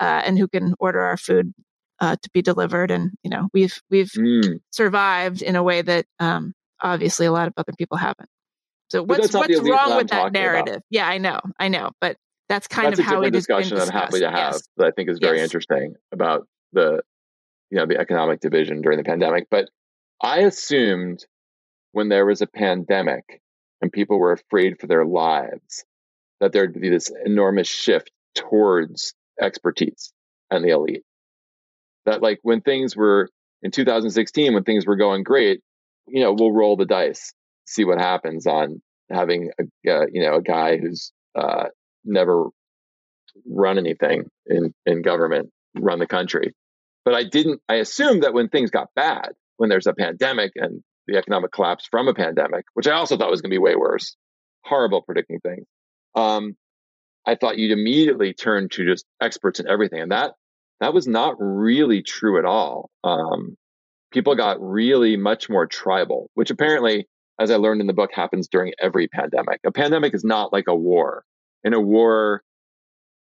uh, 0.00 0.22
and 0.24 0.38
who 0.38 0.48
can 0.48 0.74
order 0.78 1.00
our 1.00 1.16
food 1.16 1.52
uh, 2.00 2.16
to 2.20 2.30
be 2.32 2.42
delivered, 2.42 2.90
and 2.90 3.10
you 3.22 3.30
know 3.30 3.48
we've 3.52 3.80
we've 3.90 4.10
mm. 4.16 4.60
survived 4.70 5.42
in 5.42 5.56
a 5.56 5.62
way 5.62 5.82
that 5.82 6.06
um, 6.20 6.52
obviously 6.80 7.26
a 7.26 7.32
lot 7.32 7.48
of 7.48 7.54
other 7.56 7.72
people 7.76 7.96
haven't. 7.96 8.28
So 8.90 9.02
what's 9.02 9.32
what's 9.32 9.60
wrong 9.60 9.96
with 9.96 10.08
that 10.08 10.32
narrative? 10.32 10.76
About. 10.76 10.82
Yeah, 10.90 11.08
I 11.08 11.18
know, 11.18 11.40
I 11.58 11.68
know, 11.68 11.90
but 12.00 12.16
that's 12.48 12.66
kind 12.66 12.88
that's 12.88 13.00
of 13.00 13.06
how 13.06 13.22
it 13.22 13.30
discussion 13.30 13.78
I'm 13.78 13.88
happy 13.88 14.20
to 14.20 14.30
have 14.30 14.54
yes. 14.54 14.68
that 14.76 14.86
I 14.86 14.90
think 14.90 15.08
is 15.08 15.18
very 15.20 15.38
yes. 15.38 15.44
interesting 15.44 15.94
about 16.12 16.46
the 16.72 17.02
you 17.70 17.78
know 17.78 17.86
the 17.86 17.98
economic 17.98 18.40
division 18.40 18.82
during 18.82 18.98
the 18.98 19.04
pandemic. 19.04 19.48
But 19.50 19.68
I 20.22 20.40
assumed 20.40 21.24
when 21.92 22.08
there 22.08 22.26
was 22.26 22.42
a 22.42 22.46
pandemic 22.46 23.40
and 23.80 23.92
people 23.92 24.18
were 24.18 24.32
afraid 24.32 24.80
for 24.80 24.86
their 24.86 25.04
lives 25.04 25.84
that 26.40 26.52
there'd 26.52 26.78
be 26.78 26.90
this 26.90 27.10
enormous 27.24 27.68
shift 27.68 28.10
towards 28.34 29.14
expertise 29.40 30.12
and 30.50 30.64
the 30.64 30.70
elite 30.70 31.04
that 32.06 32.22
like 32.22 32.38
when 32.42 32.60
things 32.60 32.96
were 32.96 33.28
in 33.62 33.70
2016 33.70 34.54
when 34.54 34.64
things 34.64 34.86
were 34.86 34.96
going 34.96 35.22
great 35.22 35.60
you 36.06 36.22
know 36.22 36.32
we'll 36.32 36.52
roll 36.52 36.76
the 36.76 36.84
dice 36.84 37.32
see 37.66 37.84
what 37.84 37.98
happens 37.98 38.46
on 38.46 38.80
having 39.10 39.50
a 39.58 39.90
uh, 39.90 40.06
you 40.12 40.22
know 40.22 40.36
a 40.36 40.42
guy 40.42 40.76
who's 40.76 41.12
uh, 41.34 41.64
never 42.04 42.46
run 43.46 43.78
anything 43.78 44.24
in 44.46 44.72
in 44.86 45.02
government 45.02 45.50
run 45.76 45.98
the 45.98 46.06
country 46.06 46.52
but 47.04 47.14
i 47.14 47.24
didn't 47.24 47.60
i 47.68 47.76
assumed 47.76 48.22
that 48.22 48.34
when 48.34 48.48
things 48.48 48.70
got 48.70 48.88
bad 48.94 49.30
when 49.56 49.68
there's 49.68 49.86
a 49.86 49.94
pandemic 49.94 50.52
and 50.56 50.82
the 51.06 51.16
economic 51.16 51.52
collapse 51.52 51.86
from 51.90 52.08
a 52.08 52.14
pandemic 52.14 52.64
which 52.74 52.86
i 52.86 52.92
also 52.92 53.16
thought 53.16 53.30
was 53.30 53.40
going 53.40 53.50
to 53.50 53.54
be 53.54 53.58
way 53.58 53.74
worse 53.74 54.16
horrible 54.64 55.02
predicting 55.02 55.40
things 55.40 55.66
um, 56.14 56.54
i 57.26 57.34
thought 57.34 57.58
you'd 57.58 57.76
immediately 57.76 58.32
turn 58.32 58.68
to 58.68 58.86
just 58.86 59.04
experts 59.20 59.58
in 59.58 59.68
everything 59.68 60.00
and 60.00 60.12
that 60.12 60.32
that 60.80 60.94
was 60.94 61.06
not 61.06 61.36
really 61.38 62.02
true 62.02 62.38
at 62.38 62.44
all. 62.44 62.90
Um, 63.02 63.56
people 64.12 64.34
got 64.34 64.60
really 64.60 65.16
much 65.16 65.48
more 65.48 65.66
tribal, 65.66 66.30
which 66.34 66.50
apparently, 66.50 67.06
as 67.38 67.50
I 67.50 67.56
learned 67.56 67.80
in 67.80 67.86
the 67.86 67.92
book, 67.94 68.10
happens 68.12 68.48
during 68.48 68.72
every 68.78 69.08
pandemic. 69.08 69.60
A 69.64 69.72
pandemic 69.72 70.14
is 70.14 70.24
not 70.24 70.52
like 70.52 70.66
a 70.68 70.74
war. 70.74 71.24
In 71.64 71.74
a 71.74 71.80
war, 71.80 72.42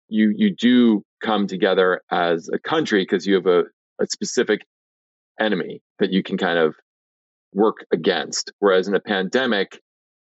you 0.09 0.33
you 0.35 0.55
do 0.55 1.03
come 1.23 1.47
together 1.47 2.01
as 2.11 2.49
a 2.53 2.59
country 2.59 3.01
because 3.01 3.25
you 3.25 3.35
have 3.35 3.47
a, 3.47 3.63
a 3.99 4.07
specific 4.07 4.65
enemy 5.39 5.81
that 5.99 6.11
you 6.11 6.23
can 6.23 6.37
kind 6.37 6.59
of 6.59 6.75
work 7.53 7.85
against. 7.91 8.51
Whereas 8.59 8.87
in 8.87 8.95
a 8.95 8.99
pandemic, 8.99 9.79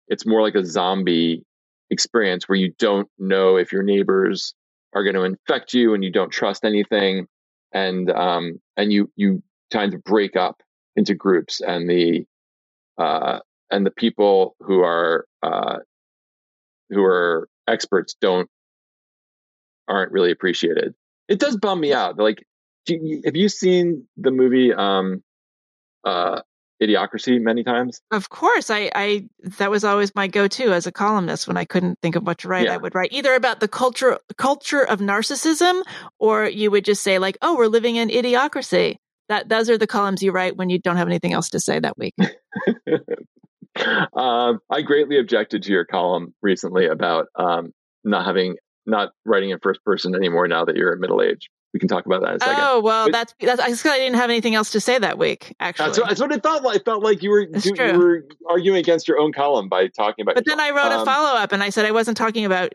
it's 0.08 0.26
more 0.26 0.42
like 0.42 0.56
a 0.56 0.66
zombie 0.66 1.44
experience 1.90 2.48
where 2.48 2.58
you 2.58 2.74
don't 2.80 3.08
know 3.20 3.58
if 3.58 3.72
your 3.72 3.84
neighbors 3.84 4.54
are 4.96 5.04
going 5.04 5.16
to 5.16 5.24
infect 5.24 5.74
you 5.74 5.94
and 5.94 6.04
you 6.04 6.12
don't 6.12 6.32
trust 6.32 6.64
anything 6.64 7.28
and 7.74 8.10
um, 8.12 8.60
and 8.78 8.94
you 8.94 9.12
you 9.16 9.42
tend 9.72 9.92
to 9.92 9.98
break 9.98 10.36
up 10.36 10.62
into 10.96 11.16
groups 11.16 11.62
and 11.62 11.90
the 11.90 12.26
uh, 12.98 13.40
and 13.72 13.86
the 13.86 13.92
people 13.92 14.56
who 14.60 14.82
are 14.82 15.26
uh, 15.42 15.78
who 16.90 17.04
are 17.04 17.48
experts 17.68 18.16
don't 18.20 18.50
aren't 19.88 20.12
really 20.12 20.32
appreciated. 20.32 20.94
It 21.28 21.40
does 21.40 21.58
bum 21.58 21.80
me 21.80 21.94
out. 21.94 22.18
Like, 22.18 22.46
you, 22.88 23.22
have 23.26 23.36
you 23.36 23.50
seen 23.50 24.08
the 24.18 24.32
movie 24.32 24.74
um, 24.74 25.24
uh, 26.04 26.42
Idiocracy 26.82 27.40
many 27.40 27.64
times? 27.64 28.02
Of 28.12 28.30
course, 28.30 28.70
I, 28.70 28.92
I 28.94 29.30
that 29.58 29.72
was 29.72 29.84
always 29.84 30.14
my 30.16 30.28
go-to 30.28 30.74
as 30.74 30.86
a 30.86 30.92
columnist 30.92 31.48
when 31.48 31.56
I 31.56 31.66
couldn't 31.66 32.00
think 32.02 32.16
of 32.16 32.26
what 32.26 32.40
to 32.40 32.48
write. 32.48 32.66
Yeah. 32.66 32.74
I 32.74 32.78
would 32.78 32.94
write 32.94 33.14
either 33.14 33.36
about 33.36 33.60
the 33.62 33.68
culture 33.68 34.20
culture 34.38 34.82
of 34.82 35.00
narcissism, 35.00 35.84
or 36.20 36.46
you 36.46 36.72
would 36.72 36.84
just 36.84 37.04
say 37.04 37.20
like, 37.20 37.38
"Oh, 37.42 37.56
we're 37.56 37.68
living 37.68 37.96
in 37.96 38.10
idiocracy." 38.10 38.98
That 39.30 39.48
those 39.48 39.70
are 39.70 39.78
the 39.78 39.88
columns 39.88 40.22
you 40.22 40.32
write 40.32 40.58
when 40.58 40.70
you 40.70 40.80
don't 40.80 40.98
have 40.98 41.08
anything 41.08 41.32
else 41.32 41.50
to 41.52 41.60
say 41.60 41.80
that 41.80 41.98
week. 41.98 42.16
um, 43.76 44.60
I 44.70 44.82
greatly 44.84 45.18
objected 45.20 45.64
to 45.64 45.72
your 45.72 45.86
column 45.86 46.34
recently 46.42 46.86
about 46.88 47.28
um, 47.36 47.72
not 48.04 48.26
having 48.26 48.56
not 48.86 49.12
writing 49.26 49.50
in 49.52 49.60
first 49.60 49.84
person 49.84 50.16
anymore 50.16 50.48
now 50.48 50.66
that 50.66 50.76
you're 50.76 50.94
at 50.94 51.00
middle 51.00 51.22
age. 51.22 51.50
We 51.74 51.80
can 51.80 51.90
talk 51.90 52.06
about 52.06 52.22
that 52.22 52.30
in 52.30 52.36
a 52.36 52.40
second. 52.40 52.56
Oh 52.60 52.82
well, 52.82 53.08
but, 53.08 53.14
that's 53.14 53.36
that's. 53.40 53.86
I 53.86 53.98
didn't 53.98 54.18
have 54.18 54.30
anything 54.30 54.54
else 54.54 54.72
to 54.72 54.80
say 54.80 55.00
that 55.00 55.18
week. 55.18 55.56
Actually, 55.60 55.86
that's 55.88 55.98
what, 55.98 56.08
that's 56.10 56.22
what 56.22 56.32
it 56.32 56.44
felt 56.44 56.64
like. 56.64 56.76
It 56.78 56.86
felt 56.86 57.04
like 57.04 57.24
you 57.24 57.32
were 57.32 57.42
you, 57.42 57.74
you, 57.76 57.98
were 57.98 58.26
arguing 58.48 58.78
against 58.78 59.08
your 59.08 59.18
own 59.18 59.34
column 59.34 59.70
by 59.70 59.88
talking 59.88 60.22
about. 60.22 60.36
But 60.36 60.46
then 60.46 60.60
I 60.60 60.70
wrote 60.70 60.92
um, 60.92 61.02
a 61.02 61.06
follow 61.06 61.36
up, 61.36 61.52
and 61.52 61.64
I 61.64 61.70
said 61.70 61.86
I 61.86 61.92
wasn't 61.92 62.16
talking 62.16 62.46
about 62.46 62.74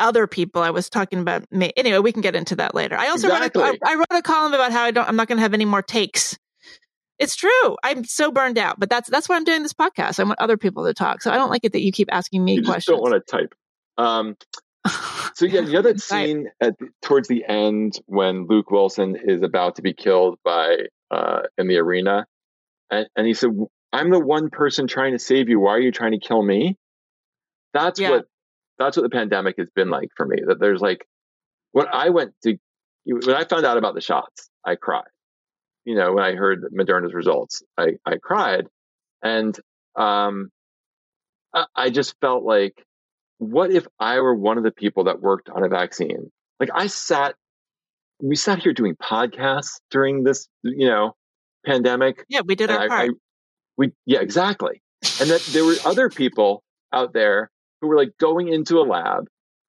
other 0.00 0.26
people. 0.26 0.62
I 0.62 0.70
was 0.70 0.90
talking 0.90 1.20
about 1.20 1.50
me. 1.52 1.72
Anyway, 1.76 1.98
we 1.98 2.10
can 2.10 2.22
get 2.22 2.34
into 2.34 2.56
that 2.56 2.74
later. 2.74 2.96
I 2.96 3.08
also 3.08 3.28
exactly. 3.28 3.62
wrote 3.62 3.76
a, 3.76 3.88
I 3.88 3.94
wrote 3.94 4.06
a 4.10 4.22
column 4.22 4.52
about 4.52 4.72
how 4.72 4.82
I 4.82 4.90
don't. 4.90 5.08
I'm 5.08 5.14
not 5.14 5.28
going 5.28 5.38
to 5.38 5.42
have 5.42 5.54
any 5.54 5.64
more 5.64 5.82
takes. 5.82 6.36
It's 7.18 7.36
true. 7.36 7.76
I'm 7.82 8.04
so 8.04 8.32
burned 8.32 8.58
out, 8.58 8.78
but 8.78 8.90
that's 8.90 9.08
that's 9.08 9.28
why 9.28 9.36
I'm 9.36 9.44
doing 9.44 9.62
this 9.62 9.72
podcast. 9.72 10.18
I 10.18 10.24
want 10.24 10.40
other 10.40 10.56
people 10.56 10.84
to 10.86 10.94
talk. 10.94 11.22
So 11.22 11.30
I 11.30 11.36
don't 11.36 11.50
like 11.50 11.64
it 11.64 11.72
that 11.72 11.82
you 11.82 11.92
keep 11.92 12.08
asking 12.10 12.44
me 12.44 12.54
you 12.54 12.62
questions. 12.62 12.96
Don't 12.96 13.02
want 13.02 13.14
to 13.14 13.36
type. 13.36 13.54
Um, 13.96 14.36
so 15.34 15.46
yeah, 15.46 15.60
you 15.60 15.72
know 15.72 15.82
that 15.82 16.00
scene 16.00 16.48
at 16.60 16.74
towards 17.02 17.28
the 17.28 17.44
end 17.48 18.00
when 18.06 18.46
Luke 18.46 18.70
Wilson 18.70 19.16
is 19.22 19.42
about 19.42 19.76
to 19.76 19.82
be 19.82 19.94
killed 19.94 20.38
by 20.44 20.86
uh, 21.10 21.42
in 21.56 21.68
the 21.68 21.76
arena, 21.76 22.26
and, 22.90 23.06
and 23.16 23.26
he 23.26 23.34
said, 23.34 23.50
"I'm 23.92 24.10
the 24.10 24.20
one 24.20 24.50
person 24.50 24.88
trying 24.88 25.12
to 25.12 25.18
save 25.18 25.48
you. 25.48 25.60
Why 25.60 25.72
are 25.72 25.80
you 25.80 25.92
trying 25.92 26.12
to 26.12 26.20
kill 26.20 26.42
me?" 26.42 26.76
That's 27.72 28.00
yeah. 28.00 28.10
what 28.10 28.24
that's 28.78 28.96
what 28.96 29.04
the 29.04 29.10
pandemic 29.10 29.54
has 29.58 29.68
been 29.74 29.88
like 29.88 30.08
for 30.16 30.26
me. 30.26 30.38
That 30.44 30.58
there's 30.58 30.80
like 30.80 31.06
when 31.72 31.86
I 31.92 32.10
went 32.10 32.34
to 32.42 32.56
when 33.06 33.36
I 33.36 33.44
found 33.44 33.64
out 33.64 33.78
about 33.78 33.94
the 33.94 34.00
shots, 34.00 34.50
I 34.64 34.74
cried. 34.74 35.04
You 35.84 35.96
know, 35.96 36.14
when 36.14 36.24
I 36.24 36.32
heard 36.34 36.64
Moderna's 36.72 37.14
results, 37.14 37.62
I 37.76 37.96
I 38.06 38.16
cried, 38.16 38.66
and 39.22 39.58
um, 39.96 40.50
I, 41.52 41.66
I 41.74 41.90
just 41.90 42.14
felt 42.20 42.44
like 42.44 42.84
what 43.38 43.70
if 43.70 43.86
I 43.98 44.20
were 44.20 44.34
one 44.34 44.58
of 44.58 44.64
the 44.64 44.70
people 44.70 45.04
that 45.04 45.20
worked 45.20 45.48
on 45.48 45.64
a 45.64 45.68
vaccine? 45.68 46.30
Like 46.60 46.70
I 46.74 46.86
sat, 46.86 47.34
we 48.22 48.36
sat 48.36 48.62
here 48.62 48.72
doing 48.72 48.94
podcasts 48.96 49.80
during 49.90 50.24
this, 50.24 50.48
you 50.62 50.88
know, 50.88 51.14
pandemic. 51.66 52.24
Yeah, 52.28 52.42
we 52.44 52.54
did 52.54 52.70
our 52.70 52.80
I, 52.80 52.88
part. 52.88 53.10
I, 53.10 53.14
we, 53.76 53.92
yeah, 54.06 54.20
exactly. 54.20 54.82
And 55.20 55.30
that 55.30 55.42
there 55.52 55.64
were 55.64 55.76
other 55.84 56.08
people 56.08 56.62
out 56.92 57.12
there 57.12 57.50
who 57.80 57.88
were 57.88 57.96
like 57.96 58.16
going 58.18 58.48
into 58.48 58.78
a 58.78 58.84
lab 58.84 59.26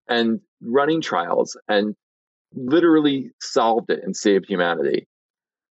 and 0.08 0.40
running 0.62 1.02
trials 1.02 1.58
and 1.68 1.96
literally 2.54 3.32
solved 3.42 3.90
it 3.90 4.00
and 4.04 4.16
saved 4.16 4.46
humanity. 4.48 5.08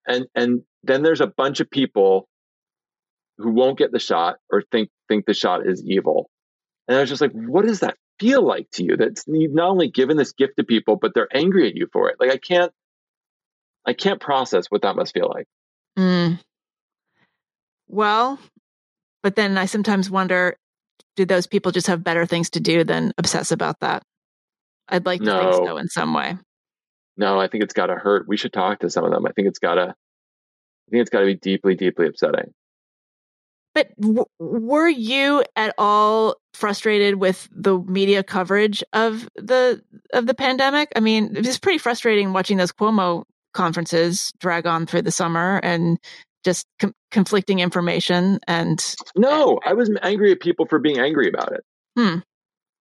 And 0.06 0.26
and 0.34 0.62
then 0.82 1.02
there's 1.02 1.20
a 1.20 1.26
bunch 1.26 1.60
of 1.60 1.70
people 1.70 2.28
who 3.38 3.52
won't 3.52 3.78
get 3.78 3.92
the 3.92 3.98
shot 3.98 4.36
or 4.50 4.62
think 4.70 4.90
think 5.08 5.26
the 5.26 5.34
shot 5.34 5.66
is 5.66 5.82
evil 5.84 6.30
and 6.86 6.96
I 6.96 7.00
was 7.00 7.08
just 7.08 7.20
like, 7.20 7.32
what 7.32 7.64
does 7.64 7.80
that 7.80 7.96
feel 8.20 8.46
like 8.46 8.70
to 8.72 8.84
you? 8.84 8.96
That 8.96 9.22
you've 9.26 9.54
not 9.54 9.70
only 9.70 9.90
given 9.90 10.16
this 10.16 10.32
gift 10.32 10.54
to 10.58 10.64
people, 10.64 10.96
but 10.96 11.12
they're 11.14 11.34
angry 11.34 11.68
at 11.68 11.74
you 11.74 11.88
for 11.92 12.10
it. 12.10 12.16
Like 12.20 12.30
I 12.30 12.36
can't, 12.36 12.72
I 13.86 13.92
can't 13.92 14.20
process 14.20 14.66
what 14.68 14.82
that 14.82 14.96
must 14.96 15.14
feel 15.14 15.30
like. 15.32 15.46
Mm. 15.98 16.40
Well, 17.88 18.38
but 19.22 19.36
then 19.36 19.56
I 19.56 19.66
sometimes 19.66 20.10
wonder, 20.10 20.56
do 21.16 21.24
those 21.24 21.46
people 21.46 21.72
just 21.72 21.86
have 21.86 22.04
better 22.04 22.26
things 22.26 22.50
to 22.50 22.60
do 22.60 22.84
than 22.84 23.12
obsess 23.16 23.50
about 23.50 23.80
that? 23.80 24.02
I'd 24.88 25.06
like 25.06 25.20
to 25.20 25.26
no. 25.26 25.52
think 25.52 25.68
so 25.68 25.76
in 25.78 25.88
some 25.88 26.12
way. 26.12 26.36
No, 27.16 27.38
I 27.38 27.48
think 27.48 27.62
it's 27.64 27.74
got 27.74 27.86
to 27.86 27.94
hurt. 27.94 28.26
We 28.28 28.36
should 28.36 28.52
talk 28.52 28.80
to 28.80 28.90
some 28.90 29.04
of 29.04 29.12
them. 29.12 29.26
I 29.26 29.32
think 29.32 29.48
it's 29.48 29.58
got 29.58 29.74
to, 29.74 29.82
I 29.82 30.90
think 30.90 31.00
it's 31.00 31.10
got 31.10 31.20
to 31.20 31.26
be 31.26 31.36
deeply, 31.36 31.74
deeply 31.74 32.06
upsetting. 32.06 32.52
But 33.74 33.88
w- 34.00 34.26
were 34.38 34.88
you 34.88 35.42
at 35.56 35.74
all 35.78 36.36
frustrated 36.54 37.16
with 37.16 37.48
the 37.52 37.78
media 37.78 38.22
coverage 38.22 38.84
of 38.92 39.28
the 39.34 39.82
of 40.12 40.26
the 40.26 40.34
pandemic? 40.34 40.92
I 40.94 41.00
mean, 41.00 41.36
it 41.36 41.44
was 41.44 41.58
pretty 41.58 41.78
frustrating 41.78 42.32
watching 42.32 42.56
those 42.56 42.72
Cuomo 42.72 43.24
conferences 43.52 44.32
drag 44.38 44.66
on 44.66 44.86
through 44.86 45.02
the 45.02 45.10
summer 45.10 45.60
and 45.62 45.98
just 46.44 46.66
com- 46.78 46.94
conflicting 47.10 47.58
information 47.58 48.38
and 48.46 48.94
No, 49.16 49.58
I 49.64 49.72
was 49.72 49.90
angry 50.02 50.30
at 50.32 50.40
people 50.40 50.66
for 50.66 50.78
being 50.78 50.98
angry 50.98 51.28
about 51.28 51.52
it. 51.52 51.64
Hmm. 51.96 52.18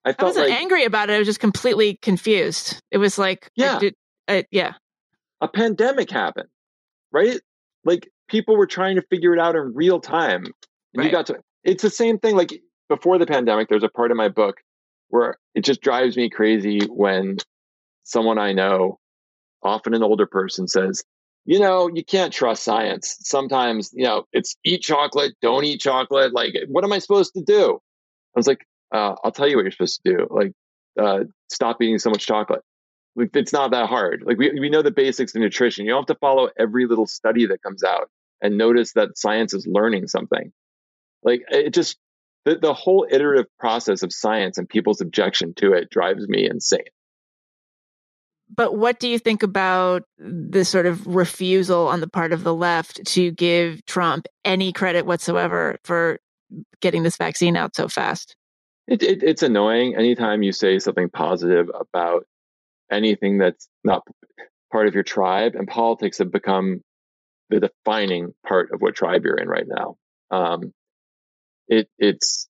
I, 0.04 0.16
I 0.18 0.24
wasn't 0.24 0.50
like, 0.50 0.60
angry 0.60 0.86
about 0.86 1.10
it. 1.10 1.14
I 1.14 1.20
was 1.20 1.28
just 1.28 1.40
completely 1.40 2.00
confused. 2.02 2.80
It 2.90 2.98
was 2.98 3.18
like, 3.20 3.50
yeah, 3.56 3.78
did, 3.80 3.94
uh, 4.40 4.44
yeah. 4.52 4.74
A 5.42 5.48
pandemic 5.48 6.10
happened, 6.12 6.50
right? 7.12 7.40
Like 7.84 8.10
people 8.28 8.58
were 8.58 8.68
trying 8.68 8.96
to 8.96 9.02
figure 9.04 9.34
it 9.34 9.40
out 9.40 9.56
in 9.56 9.74
real 9.74 10.00
time 10.00 10.46
Right. 10.96 11.06
You 11.06 11.12
got 11.12 11.28
to. 11.28 11.40
It's 11.64 11.84
the 11.84 11.90
same 11.90 12.20
thing. 12.20 12.36
Like 12.36 12.62
before 12.90 13.18
the 13.18 13.26
pandemic, 13.26 13.70
there's 13.70 13.84
a 13.84 13.90
part 13.90 14.12
of 14.12 14.18
my 14.18 14.30
book 14.30 14.58
where 15.10 15.38
it 15.56 15.64
just 15.64 15.82
drives 15.82 16.18
me 16.18 16.30
crazy 16.30 16.82
when 16.88 17.38
someone 18.04 18.38
I 18.38 18.54
know, 18.54 19.00
often 19.64 19.94
an 19.94 20.04
older 20.04 20.26
person, 20.26 20.68
says, 20.68 21.04
"You 21.46 21.60
know, 21.60 21.90
you 21.94 22.04
can't 22.04 22.34
trust 22.34 22.64
science. 22.64 23.18
Sometimes, 23.22 23.92
you 23.94 24.04
know, 24.04 24.26
it's 24.34 24.56
eat 24.66 24.82
chocolate, 24.82 25.34
don't 25.42 25.64
eat 25.64 25.80
chocolate. 25.80 26.34
Like, 26.34 26.56
what 26.68 26.84
am 26.84 26.94
I 26.94 27.00
supposed 27.00 27.34
to 27.36 27.42
do?" 27.42 27.80
I 28.36 28.40
was 28.40 28.48
like, 28.48 28.66
uh, 28.94 29.16
"I'll 29.24 29.32
tell 29.32 29.48
you 29.48 29.56
what 29.56 29.64
you're 29.64 29.72
supposed 29.72 30.02
to 30.06 30.18
do. 30.18 30.28
Like, 30.30 30.54
uh, 31.00 31.26
stop 31.50 31.82
eating 31.82 32.00
so 32.00 32.10
much 32.10 32.26
chocolate." 32.26 32.64
Like, 33.16 33.36
it's 33.36 33.54
not 33.54 33.72
that 33.72 33.90
hard. 33.90 34.24
Like 34.26 34.38
we, 34.38 34.58
we 34.60 34.70
know 34.70 34.82
the 34.82 34.92
basics 34.92 35.36
of 35.36 35.42
nutrition. 35.42 35.86
You 35.86 35.92
don't 35.92 36.08
have 36.08 36.16
to 36.16 36.20
follow 36.20 36.50
every 36.58 36.86
little 36.86 37.08
study 37.08 37.46
that 37.48 37.62
comes 37.62 37.84
out 37.84 38.10
and 38.42 38.58
notice 38.58 38.94
that 38.94 39.18
science 39.18 39.54
is 39.54 39.68
learning 39.68 40.08
something. 40.08 40.52
Like 41.24 41.44
it 41.50 41.74
just 41.74 41.98
the, 42.46 42.56
the 42.56 42.74
whole 42.74 43.06
iterative 43.10 43.46
process 43.60 44.04
of 44.04 44.12
science 44.12 44.58
and 44.58 44.68
people's 44.68 45.02
objection 45.02 45.54
to 45.56 45.74
it 45.74 45.90
drives 45.90 46.28
me 46.28 46.50
insane. 46.50 46.82
But 48.54 48.76
what 48.76 49.00
do 49.00 49.08
you 49.08 49.18
think 49.18 49.44
about 49.44 50.04
the 50.18 50.66
sort 50.66 50.86
of 50.86 51.08
refusal 51.08 51.88
on 51.88 52.02
the 52.02 52.10
part 52.10 52.34
of 52.34 52.44
the 52.44 52.54
left 52.54 53.06
to 53.06 53.32
give 53.32 53.86
Trump 53.86 54.28
any 54.44 54.74
credit 54.74 55.06
whatsoever 55.06 55.78
for 55.84 56.20
getting 56.82 57.04
this 57.04 57.16
vaccine 57.16 57.56
out 57.56 57.76
so 57.76 57.88
fast? 57.88 58.36
It, 58.88 59.04
it, 59.04 59.24
it's 59.24 59.44
annoying 59.44 59.96
anytime 59.96 60.44
you 60.44 60.52
say 60.52 60.80
something 60.80 61.10
positive 61.10 61.70
about 61.74 62.26
anything 62.92 63.38
that's 63.38 63.68
not 63.84 64.04
part 64.72 64.88
of 64.88 64.94
your 64.94 65.04
tribe, 65.04 65.56
and 65.56 65.68
politics 65.68 66.18
have 66.20 66.32
become 66.32 66.82
the 67.50 67.60
defining 67.60 68.34
part 68.48 68.72
of 68.74 68.82
what 68.82 68.96
tribe 68.96 69.24
you're 69.26 69.36
in 69.36 69.48
right 69.48 69.68
now. 69.68 69.96
Um, 70.32 70.74
it 71.68 71.90
it's 72.00 72.48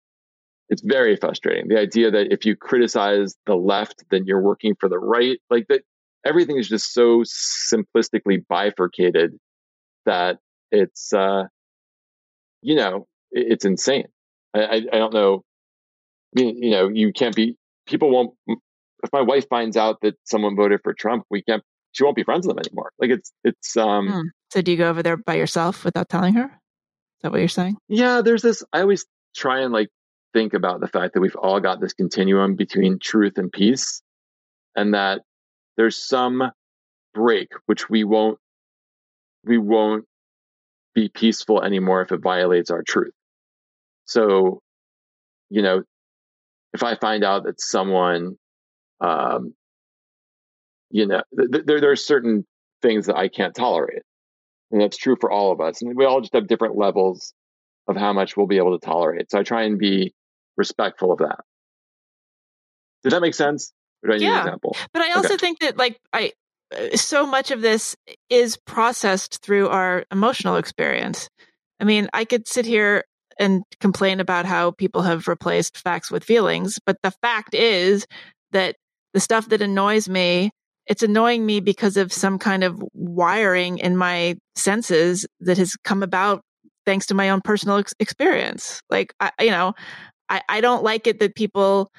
it's 0.70 0.82
very 0.84 1.18
frustrating. 1.18 1.68
The 1.68 1.80
idea 1.80 2.12
that 2.12 2.32
if 2.32 2.46
you 2.46 2.56
criticize 2.56 3.36
the 3.46 3.56
left, 3.56 4.04
then 4.10 4.26
you're 4.26 4.42
working 4.42 4.76
for 4.80 4.88
the 4.90 5.00
right, 5.00 5.40
like 5.50 5.68
that 5.68 5.82
everything 6.26 6.58
is 6.58 6.70
just 6.70 6.94
so 6.94 7.24
simplistically 7.24 8.46
bifurcated 8.48 9.38
that 10.06 10.38
it's 10.72 11.14
uh 11.14 11.44
you 12.62 12.76
know 12.76 13.08
it, 13.32 13.48
it's 13.54 13.66
insane. 13.66 14.08
I, 14.54 14.60
I, 14.62 14.76
I 14.76 14.98
don't 14.98 15.14
know. 15.14 15.44
You, 16.36 16.54
you 16.58 16.72
know, 16.72 16.88
you 16.88 17.12
can't 17.14 17.36
be. 17.36 17.58
People 17.88 18.10
won't. 18.12 18.34
If 19.04 19.12
my 19.12 19.22
wife 19.22 19.48
finds 19.50 19.78
out 19.78 20.02
that 20.02 20.16
someone 20.26 20.56
voted 20.56 20.82
for 20.84 20.94
Trump, 20.94 21.26
we 21.30 21.42
can't. 21.44 21.64
She 21.94 22.04
won't 22.04 22.16
be 22.16 22.24
friends 22.24 22.48
with 22.48 22.56
them 22.56 22.64
anymore. 22.66 22.92
Like 23.00 23.10
it's 23.12 23.32
it's 23.44 23.78
um. 23.78 24.08
Hmm. 24.08 24.28
So 24.52 24.62
do 24.62 24.72
you 24.72 24.78
go 24.78 24.90
over 24.90 25.04
there 25.04 25.18
by 25.18 25.36
yourself 25.36 25.84
without 25.86 26.10
telling 26.10 26.34
her? 26.36 26.46
Is 26.46 27.24
that 27.24 27.32
what 27.32 27.40
you're 27.40 27.48
saying? 27.48 27.78
Yeah, 27.88 28.22
there's 28.22 28.42
this. 28.42 28.64
I 28.74 28.82
always 28.82 29.06
try 29.36 29.62
and 29.62 29.74
like 29.74 29.90
think 30.34 30.54
about 30.54 30.80
the 30.80 30.88
fact 30.88 31.14
that 31.14 31.22
we've 31.22 31.36
all 31.36 31.60
got 31.60 31.82
this 31.82 31.94
continuum 31.94 32.56
between 32.56 33.00
truth 33.00 33.38
and 33.38 33.52
peace, 33.52 34.02
and 34.76 34.94
that 34.94 35.22
there's 35.78 35.98
some 35.98 36.52
break 37.14 37.50
which 37.66 37.90
we 37.90 38.04
won't 38.04 38.40
we 39.44 39.58
won't 39.58 40.06
be 40.94 41.10
peaceful 41.10 41.64
anymore 41.64 42.02
if 42.02 42.12
it 42.12 42.22
violates 42.22 42.70
our 42.70 42.84
truth. 42.84 43.14
So, 44.06 44.62
you 45.50 45.62
know, 45.62 45.84
if 46.74 46.84
I 46.84 46.96
find 46.96 47.24
out 47.24 47.44
that 47.46 47.62
someone, 47.62 48.38
um, 49.02 49.54
you 50.90 51.08
know, 51.08 51.24
th- 51.38 51.66
there 51.66 51.82
there 51.82 51.92
are 51.92 51.96
certain 51.96 52.46
things 52.82 53.08
that 53.08 53.18
I 53.18 53.28
can't 53.28 53.56
tolerate, 53.56 54.04
and 54.72 54.82
that's 54.82 54.98
true 54.98 55.16
for 55.20 55.32
all 55.32 55.52
of 55.52 55.62
us. 55.62 55.82
And 55.82 55.96
we 55.96 56.06
all 56.06 56.22
just 56.22 56.34
have 56.34 56.48
different 56.48 56.78
levels 56.78 57.34
of 57.88 57.98
how 57.98 58.14
much 58.14 58.38
we'll 58.38 58.48
be 58.48 58.58
able 58.58 58.78
to 58.78 58.86
tolerate. 58.86 59.32
So 59.32 59.40
I 59.40 59.44
try 59.44 59.64
and 59.64 59.80
be 59.80 60.14
respectful 60.58 61.12
of 61.12 61.20
that. 61.20 61.40
Does 63.04 63.14
that 63.14 63.22
make 63.22 63.34
sense? 63.34 63.74
Or 64.04 64.10
do 64.10 64.16
I 64.16 64.18
need 64.20 64.26
Yeah. 64.26 64.34
an 64.34 64.46
example? 64.48 64.76
But 64.94 65.02
I 65.02 65.14
also 65.14 65.36
Okay. 65.36 65.38
think 65.38 65.60
that 65.60 65.78
like 65.78 66.00
I 66.14 66.34
uh, 66.76 66.96
so 66.96 67.26
much 67.26 67.52
of 67.52 67.62
this 67.62 67.96
is 68.30 68.58
processed 68.66 69.42
through 69.42 69.70
our 69.70 70.06
emotional 70.12 70.58
experience. 70.58 71.30
I 71.80 71.84
mean, 71.84 72.10
I 72.14 72.26
could 72.26 72.48
sit 72.48 72.66
here 72.66 73.04
and 73.40 73.64
complain 73.80 74.20
about 74.20 74.46
how 74.46 74.72
people 74.72 75.02
have 75.02 75.28
replaced 75.28 75.78
facts 75.78 76.12
with 76.12 76.24
feelings, 76.24 76.80
but 76.86 76.98
the 77.02 77.12
fact 77.22 77.56
is 77.56 78.06
that 78.52 78.76
the 79.14 79.20
stuff 79.20 79.50
that 79.50 79.62
annoys 79.62 80.08
me, 80.10 80.52
it's 80.88 81.04
annoying 81.04 81.46
me 81.46 81.60
because 81.60 81.98
of 81.98 82.12
some 82.12 82.40
kind 82.40 82.64
of 82.64 82.82
wiring 82.94 83.78
in 83.78 83.98
my 83.98 84.36
senses 84.56 85.26
that 85.40 85.58
has 85.58 85.76
come 85.84 86.04
about 86.04 86.42
thanks 86.86 87.06
to 87.08 87.14
my 87.14 87.30
own 87.30 87.42
personal 87.42 87.78
ex- 87.78 87.94
experience. 88.00 88.82
Like 88.90 89.14
I 89.20 89.32
you 89.42 89.52
know, 89.52 89.74
I 90.30 90.42
I 90.50 90.62
don't 90.62 90.84
like 90.84 91.08
it 91.08 91.20
that 91.20 91.36
people 91.36 91.92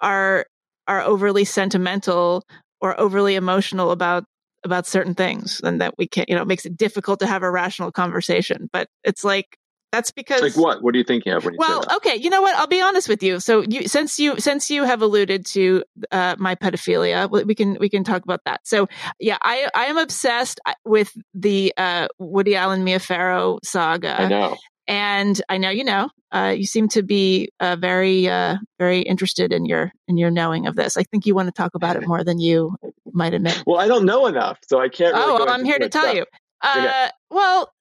are 0.00 0.46
are 0.86 1.02
overly 1.02 1.44
sentimental 1.44 2.44
or 2.80 2.98
overly 3.00 3.34
emotional 3.34 3.90
about 3.90 4.24
about 4.64 4.86
certain 4.86 5.14
things 5.14 5.60
and 5.62 5.80
that 5.80 5.94
we 5.98 6.06
can't 6.06 6.28
you 6.28 6.34
know 6.34 6.42
it 6.42 6.48
makes 6.48 6.66
it 6.66 6.76
difficult 6.76 7.20
to 7.20 7.26
have 7.26 7.42
a 7.42 7.50
rational 7.50 7.92
conversation 7.92 8.68
but 8.72 8.88
it's 9.04 9.22
like 9.22 9.56
that's 9.92 10.10
because 10.10 10.42
Like 10.42 10.56
what? 10.56 10.82
What 10.82 10.94
are 10.94 10.98
you 10.98 11.04
thinking 11.04 11.32
of 11.32 11.44
when 11.44 11.54
you 11.54 11.58
well 11.58 11.82
say 11.82 11.88
that? 11.88 11.96
okay 11.96 12.16
you 12.16 12.30
know 12.30 12.42
what 12.42 12.54
i'll 12.56 12.66
be 12.66 12.80
honest 12.80 13.08
with 13.08 13.22
you 13.22 13.40
so 13.40 13.62
you 13.62 13.88
since 13.88 14.18
you 14.18 14.38
since 14.38 14.70
you 14.70 14.84
have 14.84 15.02
alluded 15.02 15.46
to 15.46 15.82
uh, 16.10 16.36
my 16.38 16.54
pedophilia 16.54 17.28
we 17.46 17.54
can 17.54 17.76
we 17.80 17.88
can 17.88 18.04
talk 18.04 18.22
about 18.22 18.40
that 18.44 18.60
so 18.64 18.86
yeah 19.18 19.38
i 19.42 19.68
i 19.74 19.84
am 19.86 19.96
obsessed 19.96 20.60
uh, 20.66 20.74
with 20.84 21.12
the 21.34 21.72
uh 21.76 22.08
woody 22.18 22.54
allen 22.54 22.84
mia 22.84 22.98
farrow 22.98 23.58
saga 23.62 24.20
I 24.22 24.28
know. 24.28 24.56
and 24.86 25.40
I 25.48 25.58
know 25.58 25.70
you 25.70 25.84
know. 25.84 26.10
Uh, 26.30 26.54
you 26.54 26.66
seem 26.66 26.88
to 26.88 27.02
be 27.02 27.50
uh, 27.58 27.74
very, 27.76 28.28
uh, 28.28 28.56
very 28.78 29.00
interested 29.00 29.50
in 29.50 29.64
your 29.64 29.92
in 30.08 30.18
your 30.18 30.30
knowing 30.30 30.66
of 30.66 30.76
this. 30.76 30.98
I 30.98 31.02
think 31.04 31.24
you 31.24 31.34
want 31.34 31.48
to 31.48 31.52
talk 31.52 31.74
about 31.74 31.96
it 31.96 32.02
more 32.06 32.22
than 32.22 32.38
you 32.38 32.76
might 33.12 33.32
admit. 33.32 33.62
Well, 33.66 33.78
I 33.78 33.88
don't 33.88 34.04
know 34.04 34.26
enough, 34.26 34.58
so 34.68 34.78
I 34.78 34.90
can't. 34.90 35.14
Really 35.14 35.24
oh, 35.26 35.34
well, 35.38 35.48
I'm 35.48 35.64
here 35.64 35.78
to 35.78 35.88
tell 35.88 36.04
depth. 36.04 36.16
you. 36.16 36.24
Uh, 36.60 37.08
Well, 37.30 37.72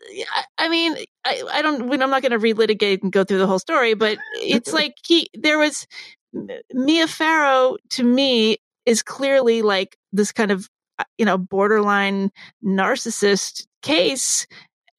I, 0.58 0.70
mean, 0.70 0.98
I, 1.26 1.44
I 1.52 1.62
don't. 1.62 1.92
I'm 1.92 2.10
not 2.10 2.22
going 2.22 2.32
to 2.32 2.40
relitigate 2.40 3.02
and 3.02 3.12
go 3.12 3.24
through 3.24 3.40
the 3.40 3.48
whole 3.48 3.60
story, 3.60 3.94
but 3.94 4.18
it's 4.36 4.74
like 4.80 4.96
he 5.06 5.30
there 5.34 5.58
was 5.58 5.88
Mia 6.74 7.08
Farrow 7.08 7.78
to 7.92 8.04
me 8.04 8.58
is 8.86 9.04
clearly 9.04 9.62
like 9.62 9.98
this 10.12 10.32
kind 10.32 10.52
of 10.52 10.70
uh, 11.00 11.04
you 11.18 11.26
know 11.26 11.38
borderline 11.38 12.32
narcissist 12.64 13.66
case 13.82 14.48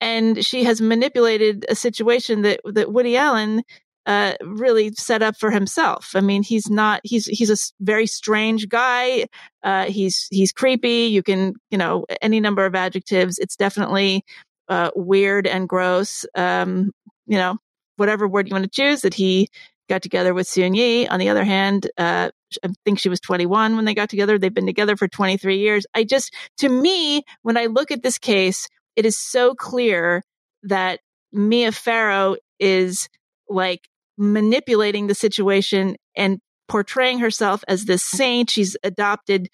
and 0.01 0.45
she 0.45 0.65
has 0.65 0.81
manipulated 0.81 1.67
a 1.69 1.75
situation 1.75 2.43
that 2.43 2.61
that 2.65 2.93
Woody 2.93 3.17
Allen 3.17 3.63
uh, 4.09 4.33
really 4.41 4.91
set 4.95 5.21
up 5.21 5.37
for 5.37 5.51
himself. 5.51 6.13
I 6.15 6.23
mean, 6.23 6.43
he's 6.43 6.71
not 6.71 7.03
he's 7.05 7.27
he's 7.27 7.51
a 7.51 7.85
very 7.85 8.07
strange 8.07 8.67
guy. 8.67 9.27
Uh, 9.63 9.85
he's 9.85 10.27
he's 10.31 10.51
creepy. 10.51 11.05
You 11.07 11.23
can 11.23 11.55
you 11.71 11.77
know 11.77 12.07
any 12.23 12.41
number 12.41 12.65
of 12.65 12.75
adjectives. 12.75 13.39
It's 13.39 13.55
definitely 13.55 14.25
uh, 14.71 14.91
weird 14.97 15.47
and 15.47 15.69
gross. 15.69 16.25
Um, 16.35 16.91
you 17.27 17.37
know, 17.37 17.59
whatever 17.97 18.27
word 18.27 18.49
you 18.49 18.55
want 18.55 18.65
to 18.65 18.71
choose. 18.71 19.03
That 19.03 19.13
he 19.13 19.49
got 19.91 20.01
together 20.01 20.33
with 20.33 20.49
Soon 20.49 20.73
Yi. 20.73 21.07
On 21.09 21.19
the 21.19 21.29
other 21.29 21.45
hand, 21.45 21.91
uh, 21.99 22.31
I 22.65 22.69
think 22.87 22.99
she 22.99 23.11
was 23.11 23.21
21 23.21 23.77
when 23.77 23.85
they 23.85 23.95
got 23.95 24.09
together. 24.09 24.39
They've 24.39 24.53
been 24.53 24.67
together 24.67 24.97
for 24.97 25.09
23 25.09 25.59
years. 25.59 25.87
I 25.95 26.05
just, 26.05 26.35
to 26.59 26.69
me, 26.69 27.25
when 27.43 27.57
I 27.57 27.67
look 27.67 27.91
at 27.91 28.03
this 28.03 28.19
case, 28.19 28.69
it 28.97 29.07
is 29.07 29.17
so 29.17 29.55
clear 29.55 30.23
that 30.63 31.01
Mia 31.33 31.73
Farrow 31.73 32.37
is 32.59 33.09
like 33.49 33.88
manipulating 34.19 35.07
the 35.07 35.15
situation 35.15 35.97
and 36.17 36.41
portraying 36.69 37.19
herself 37.19 37.65
as 37.69 37.87
this 37.87 38.05
saint. 38.05 38.51
She's 38.51 38.77
adopted, 38.83 39.49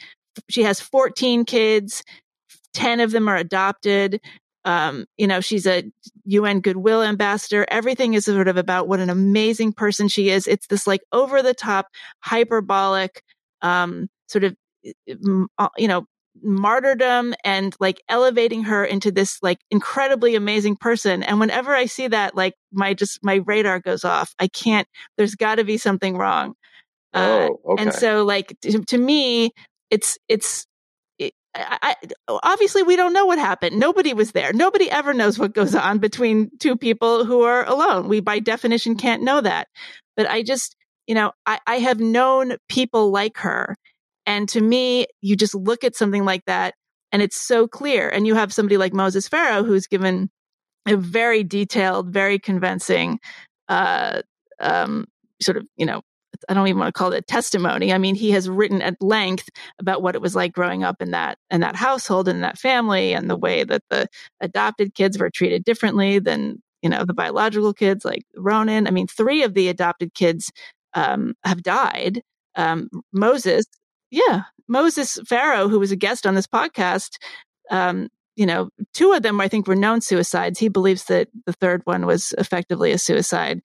she 0.49 0.63
has 0.63 0.81
14 0.81 1.45
kids, 1.45 2.03
10 2.73 3.01
of 3.01 3.13
them 3.13 3.29
are 3.29 3.37
adopted. 3.37 4.21
Um, 4.65 5.05
you 5.19 5.27
know, 5.27 5.41
she's 5.41 5.67
a 5.67 5.85
UN 6.25 6.61
Goodwill 6.61 7.03
ambassador. 7.03 7.67
Everything 7.69 8.15
is 8.15 8.25
sort 8.25 8.49
of 8.49 8.57
about 8.57 8.89
what 8.89 9.01
an 9.01 9.11
amazing 9.11 9.75
person 9.75 10.09
she 10.09 10.31
is. 10.31 10.47
It's 10.47 10.67
this 10.69 10.87
like 10.87 11.03
over 11.13 11.43
the 11.43 11.55
top, 11.55 11.89
hyperbolic, 12.21 13.23
um, 13.61 14.09
sort 14.27 14.45
of, 14.45 14.57
you 15.07 15.49
know, 15.89 16.07
martyrdom 16.43 17.35
and 17.45 17.75
like 17.81 18.03
elevating 18.09 18.65
her 18.65 18.85
into 18.85 19.11
this 19.13 19.39
like 19.43 19.59
incredibly 19.71 20.35
amazing 20.35 20.77
person. 20.77 21.23
And 21.23 21.41
whenever 21.41 21.75
I 21.75 21.87
see 21.87 22.09
that, 22.09 22.35
like 22.35 22.55
my 22.73 22.95
just 22.95 23.21
my 23.23 23.37
radar 23.47 23.81
goes 23.81 24.05
off. 24.05 24.35
I 24.39 24.49
can't. 24.49 24.89
There's 25.17 25.35
got 25.35 25.57
to 25.57 25.65
be 25.65 25.79
something 25.79 26.17
wrong. 26.17 26.55
Uh, 27.13 27.49
Oh, 27.51 27.61
okay. 27.73 27.83
And 27.83 27.95
so, 27.95 28.25
like 28.25 28.57
to, 28.63 28.83
to 28.85 28.99
me, 28.99 29.51
it's 29.91 30.19
it's. 30.29 30.67
It, 31.19 31.33
I, 31.55 31.95
I, 32.29 32.39
obviously, 32.43 32.83
we 32.83 32.97
don't 32.97 33.13
know 33.13 33.27
what 33.27 33.39
happened. 33.39 33.79
Nobody 33.79 34.13
was 34.13 34.33
there. 34.33 34.53
Nobody 34.53 34.91
ever 34.91 35.15
knows 35.15 35.39
what 35.39 35.55
goes 35.55 35.75
on 35.75 35.99
between 35.99 36.51
two 36.59 36.77
people 36.77 37.25
who 37.25 37.43
are 37.43 37.65
alone. 37.65 38.09
We, 38.09 38.21
by 38.21 38.41
definition, 38.41 38.97
can't 38.97 39.23
know 39.23 39.41
that. 39.41 39.69
But 40.17 40.29
I 40.29 40.43
just, 40.43 40.75
you 41.07 41.15
know, 41.15 41.33
I, 41.47 41.61
I 41.67 41.77
have 41.79 42.01
known 42.01 42.57
people 42.69 43.11
like 43.13 43.39
her. 43.39 43.77
And 44.27 44.49
to 44.51 44.61
me, 44.61 45.07
you 45.21 45.37
just 45.37 45.55
look 45.55 45.85
at 45.85 45.97
something 45.97 46.25
like 46.25 46.45
that 46.47 46.75
and 47.13 47.23
it's 47.23 47.41
so 47.41 47.69
clear. 47.69 48.09
And 48.09 48.27
you 48.27 48.35
have 48.35 48.53
somebody 48.53 48.77
like 48.77 48.93
Moses 48.93 49.29
Farrow 49.29 49.63
who's 49.63 49.87
given 49.87 50.31
a 50.87 50.97
very 50.97 51.45
detailed, 51.45 52.13
very 52.13 52.39
convincing, 52.39 53.21
uh, 53.69 54.23
um, 54.61 55.07
sort 55.41 55.57
of, 55.57 55.67
you 55.77 55.87
know, 55.87 56.03
I 56.49 56.55
don't 56.55 56.67
even 56.67 56.81
want 56.81 56.95
to 56.95 56.99
call 56.99 57.13
it 57.13 57.27
testimony. 57.27 57.93
I 57.93 57.99
mean, 57.99 58.15
he 58.15 58.33
has 58.33 58.49
written 58.49 58.83
at 58.83 59.01
length 59.01 59.49
about 59.79 60.03
what 60.03 60.15
it 60.15 60.21
was 60.21 60.35
like 60.35 60.53
growing 60.53 60.83
up 60.83 61.01
in 61.01 61.13
that 61.13 61.39
in 61.51 61.61
that 61.61 61.77
household 61.77 62.29
and 62.29 62.43
that 62.43 62.59
family, 62.59 63.13
and 63.13 63.31
the 63.31 63.37
way 63.37 63.65
that 63.65 63.83
the 63.91 64.09
adopted 64.41 64.95
kids 64.95 65.19
were 65.19 65.31
treated 65.31 65.65
differently 65.65 66.19
than 66.19 66.61
you 66.83 66.91
know 66.91 67.05
the 67.05 67.15
biological 67.15 67.73
kids, 67.73 68.05
like 68.05 68.23
Ronan. 68.37 68.87
I 68.87 68.91
mean, 68.91 69.07
three 69.07 69.43
of 69.43 69.55
the 69.55 69.69
adopted 69.69 70.15
kids 70.15 70.51
um, 70.95 71.35
have 71.45 71.63
died. 71.63 72.23
Um, 72.57 72.89
Moses, 73.13 73.67
yeah, 74.15 74.43
Moses 74.69 75.19
Farrow, 75.27 75.69
who 75.69 75.81
was 75.81 75.91
a 75.91 75.97
guest 75.97 76.27
on 76.27 76.35
this 76.35 76.47
podcast, 76.47 77.17
um, 77.71 78.09
you 78.37 78.47
know, 78.47 78.69
two 78.93 79.13
of 79.13 79.23
them 79.23 79.41
I 79.41 79.49
think 79.49 79.67
were 79.67 79.75
known 79.75 80.01
suicides. 80.01 80.59
He 80.59 80.69
believes 80.69 81.05
that 81.07 81.29
the 81.47 81.53
third 81.53 81.83
one 81.85 82.07
was 82.07 82.33
effectively 82.39 82.93
a 82.93 82.99
suicide. 82.99 83.61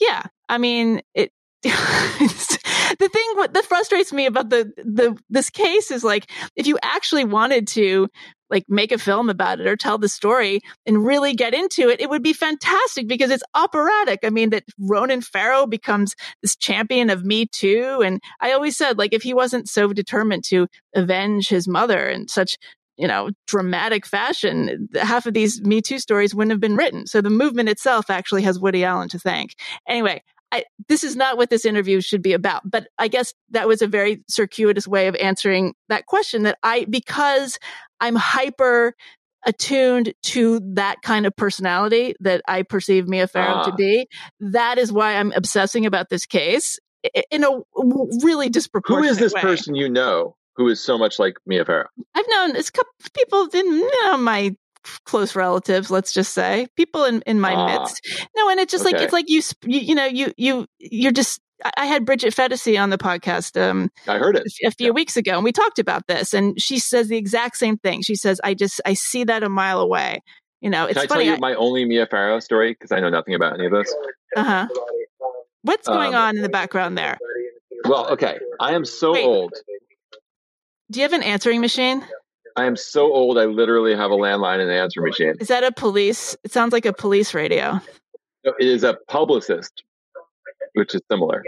Yeah, 0.00 0.22
I 0.48 0.58
mean, 0.58 1.02
it. 1.14 1.32
the 1.62 3.08
thing 3.12 3.52
that 3.52 3.64
frustrates 3.64 4.12
me 4.12 4.26
about 4.26 4.48
the 4.48 4.72
the 4.76 5.16
this 5.28 5.50
case 5.50 5.90
is 5.90 6.04
like 6.04 6.30
if 6.54 6.68
you 6.68 6.78
actually 6.82 7.24
wanted 7.24 7.66
to 7.66 8.08
like 8.50 8.64
make 8.68 8.92
a 8.92 8.98
film 8.98 9.28
about 9.28 9.60
it 9.60 9.66
or 9.66 9.76
tell 9.76 9.98
the 9.98 10.08
story 10.08 10.60
and 10.86 11.04
really 11.04 11.34
get 11.34 11.54
into 11.54 11.88
it, 11.88 12.00
it 12.00 12.08
would 12.08 12.22
be 12.22 12.32
fantastic 12.32 13.06
because 13.06 13.30
it's 13.30 13.42
operatic. 13.54 14.20
I 14.22 14.30
mean, 14.30 14.50
that 14.50 14.64
Ronan 14.78 15.20
Farrow 15.20 15.66
becomes 15.66 16.14
this 16.42 16.56
champion 16.56 17.10
of 17.10 17.24
Me 17.24 17.46
Too. 17.46 18.00
And 18.04 18.20
I 18.40 18.52
always 18.52 18.76
said, 18.76 18.98
like, 18.98 19.12
if 19.12 19.22
he 19.22 19.34
wasn't 19.34 19.68
so 19.68 19.92
determined 19.92 20.44
to 20.44 20.66
avenge 20.94 21.48
his 21.48 21.68
mother 21.68 22.08
in 22.08 22.28
such, 22.28 22.56
you 22.96 23.06
know, 23.06 23.30
dramatic 23.46 24.06
fashion, 24.06 24.88
half 24.94 25.26
of 25.26 25.34
these 25.34 25.60
Me 25.60 25.80
Too 25.80 25.98
stories 25.98 26.34
wouldn't 26.34 26.52
have 26.52 26.60
been 26.60 26.76
written. 26.76 27.06
So 27.06 27.20
the 27.20 27.30
movement 27.30 27.68
itself 27.68 28.08
actually 28.10 28.42
has 28.42 28.58
Woody 28.58 28.84
Allen 28.84 29.08
to 29.10 29.18
thank. 29.18 29.54
Anyway, 29.86 30.22
I, 30.50 30.64
this 30.88 31.04
is 31.04 31.14
not 31.16 31.36
what 31.36 31.50
this 31.50 31.64
interview 31.64 32.00
should 32.00 32.22
be 32.22 32.32
about, 32.32 32.62
but 32.64 32.88
I 32.98 33.08
guess 33.08 33.34
that 33.50 33.68
was 33.68 33.82
a 33.82 33.86
very 33.86 34.22
circuitous 34.28 34.88
way 34.88 35.06
of 35.08 35.14
answering 35.16 35.74
that 35.88 36.06
question 36.06 36.44
that 36.44 36.58
I, 36.62 36.86
because 36.88 37.58
I'm 38.00 38.16
hyper 38.16 38.94
attuned 39.46 40.12
to 40.22 40.60
that 40.74 40.96
kind 41.02 41.26
of 41.26 41.34
personality 41.36 42.14
that 42.20 42.42
I 42.48 42.62
perceive 42.62 43.06
Mia 43.08 43.26
Farrow 43.28 43.62
to 43.64 43.70
Ah. 43.72 43.76
be. 43.76 44.08
That 44.40 44.78
is 44.78 44.92
why 44.92 45.14
I'm 45.16 45.32
obsessing 45.36 45.86
about 45.86 46.08
this 46.08 46.26
case 46.26 46.78
in 47.30 47.44
a 47.44 47.60
really 48.22 48.48
disproportionate 48.48 49.04
Who 49.06 49.10
is 49.12 49.18
this 49.18 49.32
way. 49.34 49.40
person 49.40 49.74
you 49.74 49.88
know 49.88 50.34
who 50.56 50.66
is 50.68 50.80
so 50.82 50.98
much 50.98 51.18
like 51.20 51.36
Mia 51.46 51.64
Farrow? 51.64 51.86
I've 52.16 52.26
known 52.28 52.52
this 52.52 52.70
couple 52.70 52.92
people 53.14 53.48
in 53.52 53.66
you 53.66 53.90
know, 54.06 54.16
my 54.16 54.56
close 55.04 55.34
relatives, 55.36 55.90
let's 55.90 56.12
just 56.12 56.32
say, 56.34 56.66
people 56.76 57.04
in, 57.04 57.22
in 57.22 57.40
my 57.40 57.54
Ah, 57.54 57.66
midst. 57.80 58.00
No, 58.36 58.48
and 58.50 58.58
it's 58.60 58.70
just 58.72 58.84
like 58.84 58.96
it's 58.96 59.12
like 59.12 59.28
you, 59.28 59.42
you 59.64 59.80
you 59.80 59.94
know 59.94 60.06
you 60.06 60.32
you 60.36 60.66
you're 60.78 61.12
just. 61.12 61.40
I- 61.76 61.86
had 61.86 62.04
Bridget 62.04 62.32
Phetasy 62.36 62.80
on 62.80 62.90
the 62.90 62.98
podcast 62.98 63.60
um, 63.60 63.90
I 64.06 64.18
heard 64.18 64.36
it. 64.36 64.46
a 64.64 64.70
few 64.70 64.92
weeks 64.92 65.16
ago, 65.16 65.32
and 65.34 65.42
we 65.42 65.50
talked 65.50 65.80
about 65.80 66.06
this, 66.06 66.32
and 66.32 66.60
she 66.60 66.78
says 66.78 67.08
the 67.08 67.16
exact 67.16 67.56
same 67.56 67.76
thing. 67.78 68.02
She 68.02 68.14
says, 68.14 68.40
"I 68.44 68.54
just 68.54 68.80
I 68.86 68.94
see 68.94 69.24
that 69.24 69.42
a 69.42 69.48
mile 69.48 69.80
away." 69.80 70.20
You 70.60 70.70
know, 70.70 70.84
it's 70.84 70.94
Can 70.94 71.02
I 71.02 71.06
funny. 71.08 71.24
tell 71.24 71.34
you 71.34 71.40
my 71.40 71.54
only 71.54 71.84
Mia 71.84 72.06
Farrow 72.06 72.38
story 72.38 72.74
because 72.74 72.92
I 72.92 73.00
know 73.00 73.08
nothing 73.10 73.34
about 73.34 73.54
any 73.54 73.66
of 73.66 73.72
this? 73.72 73.92
uh 74.36 74.44
huh. 74.44 74.68
What's 75.62 75.88
going 75.88 76.14
Um, 76.14 76.22
on 76.22 76.36
in 76.36 76.42
the 76.42 76.48
background 76.48 76.96
there? 76.96 77.18
Well, 77.84 78.10
okay, 78.12 78.38
I 78.60 78.74
am 78.74 78.84
so 78.84 79.12
Wait. 79.14 79.24
old. 79.24 79.52
Do 80.92 81.00
you 81.00 81.02
have 81.02 81.12
an 81.12 81.24
answering 81.24 81.60
machine? 81.60 82.04
I 82.58 82.64
am 82.66 82.76
so 82.76 83.12
old. 83.12 83.38
I 83.38 83.44
literally 83.44 83.94
have 83.94 84.10
a 84.10 84.16
landline 84.16 84.60
and 84.60 84.70
an 84.70 84.76
answer 84.76 85.00
machine. 85.00 85.34
Is 85.40 85.48
that 85.48 85.62
a 85.64 85.70
police? 85.72 86.36
It 86.44 86.52
sounds 86.52 86.72
like 86.72 86.86
a 86.86 86.92
police 86.92 87.32
radio. 87.34 87.80
No, 88.44 88.52
It 88.58 88.66
is 88.66 88.82
a 88.84 88.98
publicist, 89.08 89.84
which 90.74 90.94
is 90.94 91.00
similar. 91.10 91.42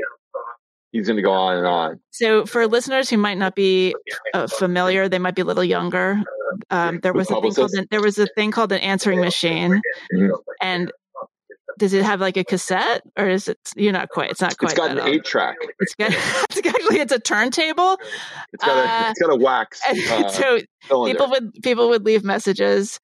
He's 0.93 1.07
going 1.07 1.17
to 1.17 1.23
go 1.23 1.33
on 1.33 1.57
and 1.57 1.67
on. 1.67 2.01
So, 2.11 2.47
for 2.47 2.67
listeners 2.67 3.09
who 3.11 3.17
might 3.17 3.39
not 3.39 3.55
be 3.55 3.95
uh, 4.35 4.47
familiar, 4.49 5.09
they 5.09 5.19
might 5.19 5.35
be 5.37 5.43
a 5.43 5.45
little 5.45 5.65
younger. 5.65 6.23
Um, 6.71 6.99
there 7.01 7.13
was 7.13 7.31
a 7.31 7.41
thing 7.41 7.55
called 7.55 7.73
an, 7.75 7.87
there 7.91 8.03
was 8.03 8.19
a 8.19 8.27
thing 8.27 8.51
called 8.51 8.73
an 8.73 8.81
answering 8.81 9.21
machine, 9.21 9.81
Mhm. 10.13 10.31
and 10.61 10.91
does 11.79 11.93
it 11.93 12.05
have 12.05 12.21
like 12.21 12.37
a 12.37 12.45
cassette 12.45 13.03
or 13.17 13.29
is 13.29 13.49
it? 13.49 13.59
You're 13.77 13.93
not 13.93 14.09
quite. 14.11 14.31
It's 14.31 14.41
not 14.41 14.57
quite. 14.59 14.73
It's 14.73 14.79
got 14.79 14.95
that 14.95 14.99
an 15.07 15.09
eight 15.15 15.25
track. 15.25 15.57
It's 15.79 15.95
got. 15.95 16.11
It's 16.51 16.67
actually 16.67 16.99
it's 17.01 17.13
a 17.13 17.19
turntable. 17.21 17.97
It's 18.53 18.65
got 18.65 18.77
a 18.77 19.07
Uh, 19.07 19.11
it's 19.11 19.21
got 19.21 19.33
a 19.33 19.37
wax 19.37 19.81
And 19.89 19.99
uh, 20.25 20.29
so 20.31 20.59
cylinder. 20.89 21.13
people 21.13 21.31
would 21.31 21.53
people 21.63 21.89
would 21.91 22.05
leave 22.05 22.25
messages, 22.25 22.99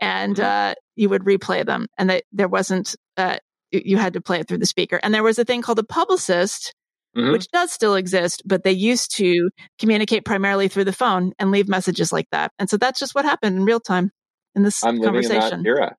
and 0.00 0.36
Mm-hmm. 0.36 0.70
uh, 0.70 0.74
you 0.96 1.08
would 1.08 1.22
replay 1.24 1.64
them, 1.64 1.86
and 1.98 2.08
they, 2.10 2.22
there 2.32 2.48
wasn't. 2.48 2.96
Uh, 3.16 3.36
you- 3.70 3.98
had 3.98 4.12
to 4.14 4.20
play 4.20 4.40
it 4.40 4.48
through 4.48 4.58
the 4.58 4.66
speaker, 4.66 4.98
and 5.02 5.12
there 5.12 5.22
was 5.22 5.38
a 5.38 5.44
thing 5.44 5.60
called 5.62 5.78
a 5.78 5.84
publicist, 5.84 6.72
Mhm. 7.16 7.32
which 7.32 7.48
does 7.48 7.72
still 7.72 7.94
exist, 7.96 8.42
but 8.46 8.62
they 8.62 8.72
used 8.72 9.14
to 9.16 9.50
communicate 9.78 10.24
primarily 10.24 10.68
through 10.68 10.84
the 10.84 10.92
phone 10.92 11.32
and 11.38 11.50
leave 11.50 11.68
messages 11.68 12.12
like 12.12 12.26
that. 12.30 12.50
And 12.58 12.70
so 12.70 12.76
that's 12.76 12.98
just 12.98 13.14
what 13.14 13.24
happened 13.24 13.56
in 13.56 13.64
real 13.64 13.80
time 13.80 14.10
in 14.54 14.62
this 14.62 14.82
I'm 14.84 14.96
living 14.96 15.22
in 15.24 15.28
that 15.28 15.32
conversation. 15.40 15.66
era. 15.66 15.96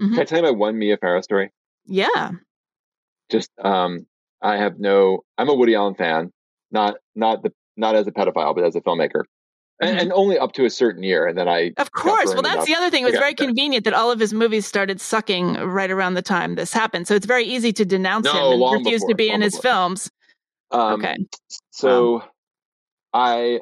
Mhm. 0.00 0.10
Can 0.12 0.20
I 0.20 0.24
tell 0.24 0.38
you 0.38 0.44
my 0.44 0.50
one 0.50 0.78
Mia 0.78 0.96
Farrow 0.96 1.20
story? 1.20 1.50
Yeah. 1.86 2.30
Just 3.30 3.50
um, 3.62 4.06
I 4.42 4.56
have 4.56 4.78
no. 4.78 5.24
I'm 5.38 5.48
a 5.48 5.54
Woody 5.54 5.74
Allen 5.74 5.94
fan, 5.94 6.30
not 6.70 6.96
not 7.14 7.42
the 7.42 7.52
not 7.76 7.94
as 7.94 8.06
a 8.06 8.12
pedophile, 8.12 8.54
but 8.54 8.64
as 8.64 8.76
a 8.76 8.80
filmmaker, 8.80 9.22
and, 9.80 9.96
Mhm. 9.96 10.02
and 10.02 10.12
only 10.12 10.38
up 10.38 10.52
to 10.52 10.64
a 10.64 10.70
certain 10.70 11.02
year, 11.02 11.26
and 11.26 11.36
then 11.36 11.48
I 11.48 11.72
Of 11.78 11.90
course. 11.92 12.32
Well, 12.34 12.42
that's 12.42 12.66
the 12.66 12.74
other 12.74 12.90
thing. 12.90 13.02
It 13.02 13.06
was 13.06 13.14
very 13.18 13.34
convenient 13.34 13.84
that 13.84 13.94
all 13.94 14.10
of 14.10 14.20
his 14.20 14.32
movies 14.34 14.66
started 14.66 15.00
sucking 15.00 15.54
right 15.54 15.90
around 15.90 16.14
the 16.14 16.22
time 16.22 16.54
this 16.54 16.72
happened. 16.72 17.08
So 17.08 17.14
it's 17.14 17.26
very 17.26 17.44
easy 17.44 17.72
to 17.72 17.84
denounce 17.84 18.26
No, 18.26 18.52
him 18.52 18.62
and 18.62 18.84
refuse 18.84 19.02
to 19.04 19.14
be 19.14 19.30
in 19.30 19.40
his 19.40 19.54
before. 19.56 19.62
films. 19.62 20.10
Um, 20.70 20.94
okay. 21.04 21.16
So 21.70 22.22
I, 23.12 23.60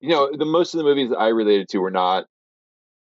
you 0.00 0.08
know, 0.10 0.30
the 0.36 0.44
most 0.46 0.74
of 0.74 0.78
the 0.78 0.84
movies 0.84 1.12
I 1.16 1.28
related 1.28 1.68
to 1.70 1.78
were 1.78 1.90
not 1.90 2.26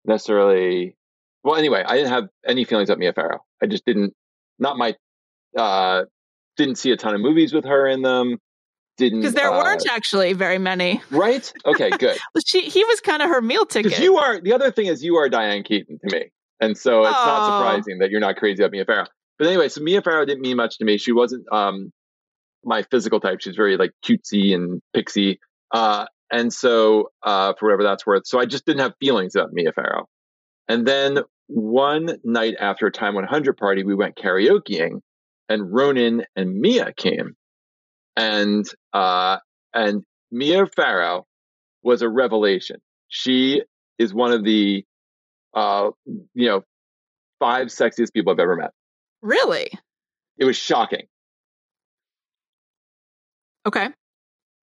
necessarily. 0.05 0.97
Well, 1.45 1.57
anyway, 1.57 1.85
I 1.87 1.97
didn't 1.97 2.11
have 2.11 2.25
any 2.47 2.65
feelings 2.65 2.89
about 2.89 2.99
Mia 2.99 3.12
Farrow. 3.12 3.45
I 3.62 3.66
just 3.66 3.85
didn't. 3.85 4.15
Not 4.59 4.77
my. 4.79 4.95
uh 5.57 6.05
Didn't 6.57 6.77
see 6.77 6.91
a 6.91 6.97
ton 6.97 7.15
of 7.15 7.21
movies 7.21 7.53
with 7.53 7.65
her 7.66 7.87
in 7.87 8.03
them. 8.03 8.39
Didn't 8.97 9.21
Because 9.21 9.35
there 9.35 9.53
uh, 9.53 9.59
weren't 9.59 9.87
actually 9.91 10.33
very 10.35 10.59
many. 10.59 11.03
right. 11.11 11.53
Okay, 11.66 11.91
good. 11.99 12.16
She, 12.47 12.62
he 12.62 12.85
was 12.85 13.01
kind 13.01 13.23
of 13.23 13.29
her 13.29 13.41
meal 13.43 13.66
ticket. 13.66 13.99
you 13.99 14.16
are 14.19 14.41
the 14.41 14.53
other 14.53 14.71
thing 14.71 14.87
is 14.87 15.03
you 15.05 15.16
are 15.16 15.29
Diane 15.29 15.65
Keaton 15.65 15.99
to 15.99 16.16
me, 16.16 16.31
and 16.61 16.79
so 16.79 17.03
it's 17.03 17.11
not 17.12 17.45
surprising 17.47 17.99
that 17.99 18.11
you're 18.11 18.21
not 18.21 18.37
crazy 18.37 18.62
about 18.62 18.71
Mia 18.73 18.85
Farrow. 18.85 19.07
But 19.39 19.49
anyway, 19.49 19.69
so 19.69 19.81
Mia 19.83 20.01
Farrow 20.01 20.25
didn't 20.25 20.43
mean 20.43 20.57
much 20.57 20.79
to 20.79 20.85
me. 20.85 20.97
She 20.97 21.12
wasn't 21.12 21.45
um 21.53 21.93
my 22.65 22.83
physical 22.85 23.19
type. 23.21 23.41
She's 23.41 23.57
very 23.57 23.77
like 23.77 23.91
cutesy 24.05 24.55
and 24.55 24.81
pixie, 24.95 25.41
uh, 25.73 26.07
and 26.31 26.53
so 26.53 27.11
uh, 27.25 27.53
for 27.59 27.66
whatever 27.66 27.83
that's 27.83 28.07
worth. 28.07 28.27
So 28.27 28.39
I 28.39 28.47
just 28.47 28.65
didn't 28.65 28.81
have 28.81 28.95
feelings 29.01 29.35
about 29.35 29.53
Mia 29.53 29.73
Farrow. 29.73 30.07
And 30.69 30.87
then 30.87 31.19
one 31.47 32.19
night 32.25 32.55
after 32.59 32.87
a 32.87 32.93
Time 32.93 33.15
100 33.15 33.57
party, 33.57 33.85
we 33.85 33.95
went 33.95 34.16
karaokeing, 34.16 35.01
and 35.49 35.73
Ronan 35.73 36.25
and 36.37 36.59
Mia 36.59 36.93
came, 36.97 37.35
and 38.16 38.65
uh, 38.93 39.39
and 39.73 40.03
Mia 40.31 40.66
Farrow 40.66 41.27
was 41.83 42.03
a 42.03 42.09
revelation. 42.09 42.77
She 43.09 43.62
is 43.99 44.12
one 44.15 44.33
of 44.33 44.45
the, 44.45 44.85
uh, 45.55 45.91
you 46.35 46.49
know, 46.49 46.62
five 47.39 47.69
sexiest 47.69 48.12
people 48.12 48.33
I've 48.33 48.39
ever 48.41 48.57
met. 48.57 48.71
really? 49.23 49.71
It 50.37 50.45
was 50.45 50.57
shocking. 50.57 51.07
Okay. 53.66 53.89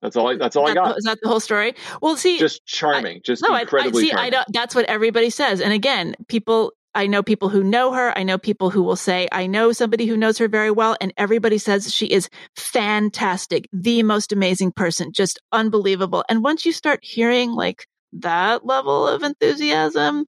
That's 0.01 0.15
all. 0.15 0.27
I, 0.29 0.35
that's 0.37 0.55
all 0.55 0.67
I 0.67 0.73
got. 0.73 0.97
Is 0.97 1.03
that 1.03 1.19
the 1.21 1.29
whole 1.29 1.39
story? 1.39 1.75
Well, 2.01 2.15
see, 2.17 2.39
Just 2.39 2.65
charming. 2.65 3.21
just 3.23 3.43
no, 3.47 3.53
I, 3.53 3.59
I 3.59 3.61
incredibly 3.61 4.03
see. 4.03 4.11
I 4.11 4.15
charming. 4.15 4.31
don't. 4.31 4.47
That's 4.53 4.73
what 4.75 4.85
everybody 4.85 5.29
says. 5.29 5.61
And 5.61 5.73
again, 5.73 6.15
people. 6.27 6.73
I 6.93 7.07
know 7.07 7.23
people 7.23 7.47
who 7.47 7.63
know 7.63 7.93
her. 7.93 8.11
I 8.17 8.23
know 8.23 8.37
people 8.37 8.69
who 8.69 8.83
will 8.83 8.97
say, 8.97 9.29
I 9.31 9.47
know 9.47 9.71
somebody 9.71 10.05
who 10.07 10.17
knows 10.17 10.37
her 10.39 10.49
very 10.49 10.71
well. 10.71 10.97
And 10.99 11.13
everybody 11.15 11.57
says 11.57 11.93
she 11.95 12.05
is 12.07 12.27
fantastic, 12.57 13.69
the 13.71 14.03
most 14.03 14.33
amazing 14.33 14.73
person, 14.73 15.13
just 15.13 15.39
unbelievable. 15.53 16.25
And 16.27 16.43
once 16.43 16.65
you 16.65 16.73
start 16.73 16.99
hearing 17.01 17.51
like 17.51 17.85
that 18.13 18.65
level 18.65 19.07
of 19.07 19.23
enthusiasm, 19.23 20.25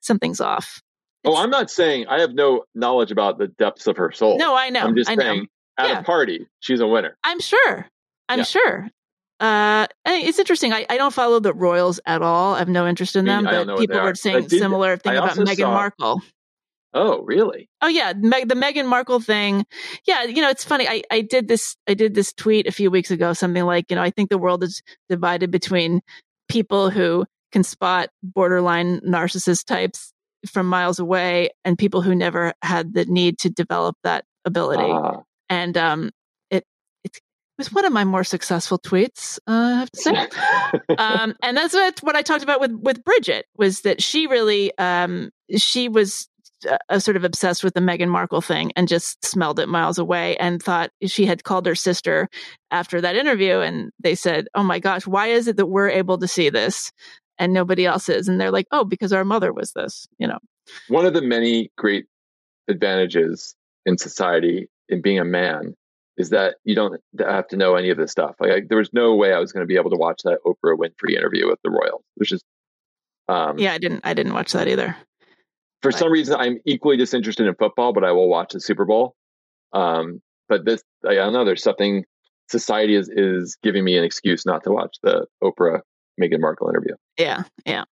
something's 0.00 0.40
off. 0.40 0.80
oh, 1.24 1.36
I'm 1.36 1.50
not 1.50 1.70
saying 1.70 2.06
I 2.08 2.20
have 2.20 2.32
no 2.34 2.64
knowledge 2.74 3.10
about 3.12 3.38
the 3.38 3.46
depths 3.48 3.86
of 3.86 3.96
her 3.96 4.10
soul. 4.12 4.38
No, 4.38 4.56
I 4.56 4.70
know. 4.70 4.80
I'm 4.80 4.96
just 4.96 5.08
I 5.10 5.14
know. 5.14 5.22
saying 5.22 5.46
at 5.78 5.88
Yeah. 5.88 6.00
a 6.00 6.02
party, 6.02 6.46
she's 6.60 6.80
a 6.80 6.86
winner. 6.86 7.16
I'm 7.22 7.38
sure. 7.40 7.86
I'm 8.28 8.38
Yeah. 8.40 8.44
sure. 8.44 8.88
Uh, 9.38 9.86
it's 10.06 10.38
interesting. 10.38 10.72
I, 10.72 10.86
I 10.88 10.96
don't 10.96 11.12
follow 11.12 11.40
the 11.40 11.52
Royals 11.52 12.00
at 12.06 12.22
all. 12.22 12.54
I 12.54 12.58
have 12.60 12.68
no 12.68 12.86
interest 12.88 13.16
in 13.16 13.26
them. 13.26 13.46
I 13.46 13.64
But 13.64 13.78
people 13.78 13.96
were 13.96 14.10
are. 14.10 14.14
Saying 14.14 14.46
did- 14.46 14.58
similar 14.58 14.96
thing 14.96 15.16
about 15.16 15.36
Meghan 15.36 15.56
saw- 15.58 15.70
Markle. 15.72 16.22
Oh, 16.94 17.20
really? 17.24 17.68
Oh 17.82 17.88
yeah, 17.88 18.14
Meg, 18.16 18.48
the 18.48 18.54
Meghan 18.54 18.86
Markle 18.86 19.20
thing. 19.20 19.66
Yeah, 20.06 20.22
you 20.24 20.40
know, 20.40 20.48
it's 20.48 20.64
funny. 20.64 20.88
I, 20.88 21.02
I 21.10 21.20
did 21.20 21.46
this. 21.48 21.76
I 21.86 21.92
did 21.92 22.14
this 22.14 22.32
tweet 22.32 22.66
a 22.66 22.72
few 22.72 22.90
weeks 22.90 23.10
ago. 23.10 23.34
Something 23.34 23.64
like, 23.64 23.90
you 23.90 23.96
know, 23.96 24.02
I 24.02 24.08
think 24.10 24.30
the 24.30 24.38
world 24.38 24.62
is 24.62 24.80
divided 25.10 25.50
between 25.50 26.00
people 26.48 26.88
who 26.88 27.26
can 27.52 27.62
spot 27.62 28.08
borderline 28.22 29.00
narcissist 29.00 29.66
types 29.66 30.12
from 30.50 30.66
miles 30.68 30.98
away 30.98 31.50
and 31.64 31.76
people 31.76 32.00
who 32.00 32.14
never 32.14 32.54
had 32.62 32.94
the 32.94 33.04
need 33.04 33.38
to 33.40 33.50
develop 33.50 33.96
that 34.02 34.24
ability. 34.46 34.84
Ah. 34.90 35.20
and 35.50 35.76
um, 35.76 36.10
was 37.58 37.72
one 37.72 37.84
of 37.84 37.92
my 37.92 38.04
more 38.04 38.24
successful 38.24 38.78
tweets. 38.78 39.38
Uh, 39.46 39.52
I 39.52 39.78
have 39.78 39.90
to 39.90 40.00
say. 40.00 40.28
um, 40.98 41.34
and 41.42 41.56
that's 41.56 41.74
what, 41.74 41.98
what 42.00 42.16
I 42.16 42.22
talked 42.22 42.42
about 42.42 42.60
with 42.60 42.72
with 42.72 43.04
Bridget 43.04 43.46
was 43.56 43.82
that 43.82 44.02
she 44.02 44.26
really 44.26 44.76
um, 44.78 45.30
she 45.56 45.88
was 45.88 46.28
uh, 46.90 46.98
sort 46.98 47.16
of 47.16 47.24
obsessed 47.24 47.62
with 47.62 47.74
the 47.74 47.80
Meghan 47.80 48.08
Markle 48.08 48.40
thing 48.40 48.72
and 48.76 48.88
just 48.88 49.24
smelled 49.24 49.58
it 49.58 49.68
miles 49.68 49.98
away 49.98 50.36
and 50.36 50.62
thought 50.62 50.90
she 51.06 51.26
had 51.26 51.44
called 51.44 51.66
her 51.66 51.74
sister 51.74 52.28
after 52.70 53.00
that 53.00 53.16
interview 53.16 53.60
and 53.60 53.90
they 54.00 54.14
said, 54.14 54.48
"Oh 54.54 54.62
my 54.62 54.78
gosh, 54.78 55.06
why 55.06 55.28
is 55.28 55.48
it 55.48 55.56
that 55.56 55.66
we're 55.66 55.90
able 55.90 56.18
to 56.18 56.28
see 56.28 56.50
this 56.50 56.92
and 57.38 57.52
nobody 57.52 57.86
else 57.86 58.08
is?" 58.08 58.28
And 58.28 58.40
they're 58.40 58.50
like, 58.50 58.66
"Oh, 58.70 58.84
because 58.84 59.12
our 59.12 59.24
mother 59.24 59.52
was 59.52 59.72
this," 59.72 60.06
you 60.18 60.26
know. 60.26 60.38
One 60.88 61.06
of 61.06 61.14
the 61.14 61.22
many 61.22 61.70
great 61.76 62.06
advantages 62.68 63.54
in 63.84 63.98
society 63.98 64.68
in 64.88 65.00
being 65.00 65.20
a 65.20 65.24
man 65.24 65.74
is 66.16 66.30
that 66.30 66.56
you 66.64 66.74
don't 66.74 67.00
have 67.18 67.46
to 67.48 67.56
know 67.56 67.74
any 67.74 67.90
of 67.90 67.98
this 67.98 68.10
stuff. 68.10 68.34
Like 68.40 68.50
I, 68.50 68.60
there 68.68 68.78
was 68.78 68.90
no 68.92 69.14
way 69.14 69.32
I 69.32 69.38
was 69.38 69.52
going 69.52 69.62
to 69.62 69.66
be 69.66 69.76
able 69.76 69.90
to 69.90 69.96
watch 69.96 70.22
that 70.24 70.38
Oprah 70.46 70.76
Winfrey 70.78 71.16
interview 71.16 71.46
with 71.46 71.58
the 71.62 71.70
Royals. 71.70 72.02
which 72.14 72.32
is 72.32 72.42
um, 73.28 73.58
Yeah, 73.58 73.72
I 73.72 73.78
didn't 73.78 74.00
I 74.04 74.14
didn't 74.14 74.34
watch 74.34 74.52
that 74.52 74.68
either. 74.68 74.96
for 75.82 75.88
Right. 75.90 75.98
some 75.98 76.10
reason, 76.12 76.36
I'm 76.36 76.58
equally 76.64 76.96
disinterested 76.96 77.46
in 77.46 77.54
football, 77.54 77.92
but 77.92 78.04
I 78.04 78.12
will 78.12 78.28
watch 78.28 78.52
the 78.52 78.60
Super 78.60 78.84
Bowl. 78.84 79.14
Um, 79.72 80.20
but 80.48 80.64
this, 80.64 80.82
I 81.06 81.14
don't 81.14 81.32
know. 81.32 81.44
There's 81.44 81.62
something 81.62 82.04
society 82.48 82.94
is 82.94 83.08
is 83.08 83.56
giving 83.62 83.84
me 83.84 83.98
an 83.98 84.04
excuse 84.04 84.46
not 84.46 84.62
to 84.64 84.70
watch 84.70 84.96
the 85.02 85.26
Oprah 85.42 85.80
Meghan 86.20 86.40
Markle 86.40 86.68
interview. 86.68 86.94
Yeah, 87.18 87.42
yeah. 87.66 87.84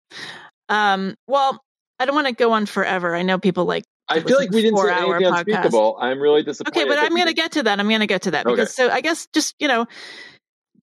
Um, 0.70 1.16
well, 1.28 1.62
I 2.00 2.06
don't 2.06 2.16
want 2.16 2.28
to 2.28 2.34
go 2.34 2.54
on 2.54 2.66
forever. 2.68 3.16
I 3.16 3.22
know 3.24 3.38
people 3.38 3.66
like 3.66 3.84
I 4.10 4.20
feel 4.20 4.38
like 4.38 4.52
we 4.52 4.62
didn't 4.62 4.78
say 4.78 4.92
anything 4.92 5.12
podcast. 5.22 5.38
unspeakable. 5.40 5.98
I'm 6.00 6.20
really 6.20 6.44
disappointed. 6.44 6.78
Okay, 6.80 6.88
but 6.90 7.00
I'm 7.00 7.16
going 7.16 7.28
to 7.28 7.34
get 7.34 7.54
to 7.54 7.64
that. 7.64 7.80
I'm 7.80 7.88
going 7.88 8.02
to 8.02 8.08
get 8.08 8.24
to 8.24 8.32
that 8.32 8.46
Okay. 8.46 8.56
because 8.56 8.76
so 8.76 8.90
I 8.90 9.02
guess 9.02 9.28
just 9.34 9.56
you 9.60 9.68
know 9.68 9.86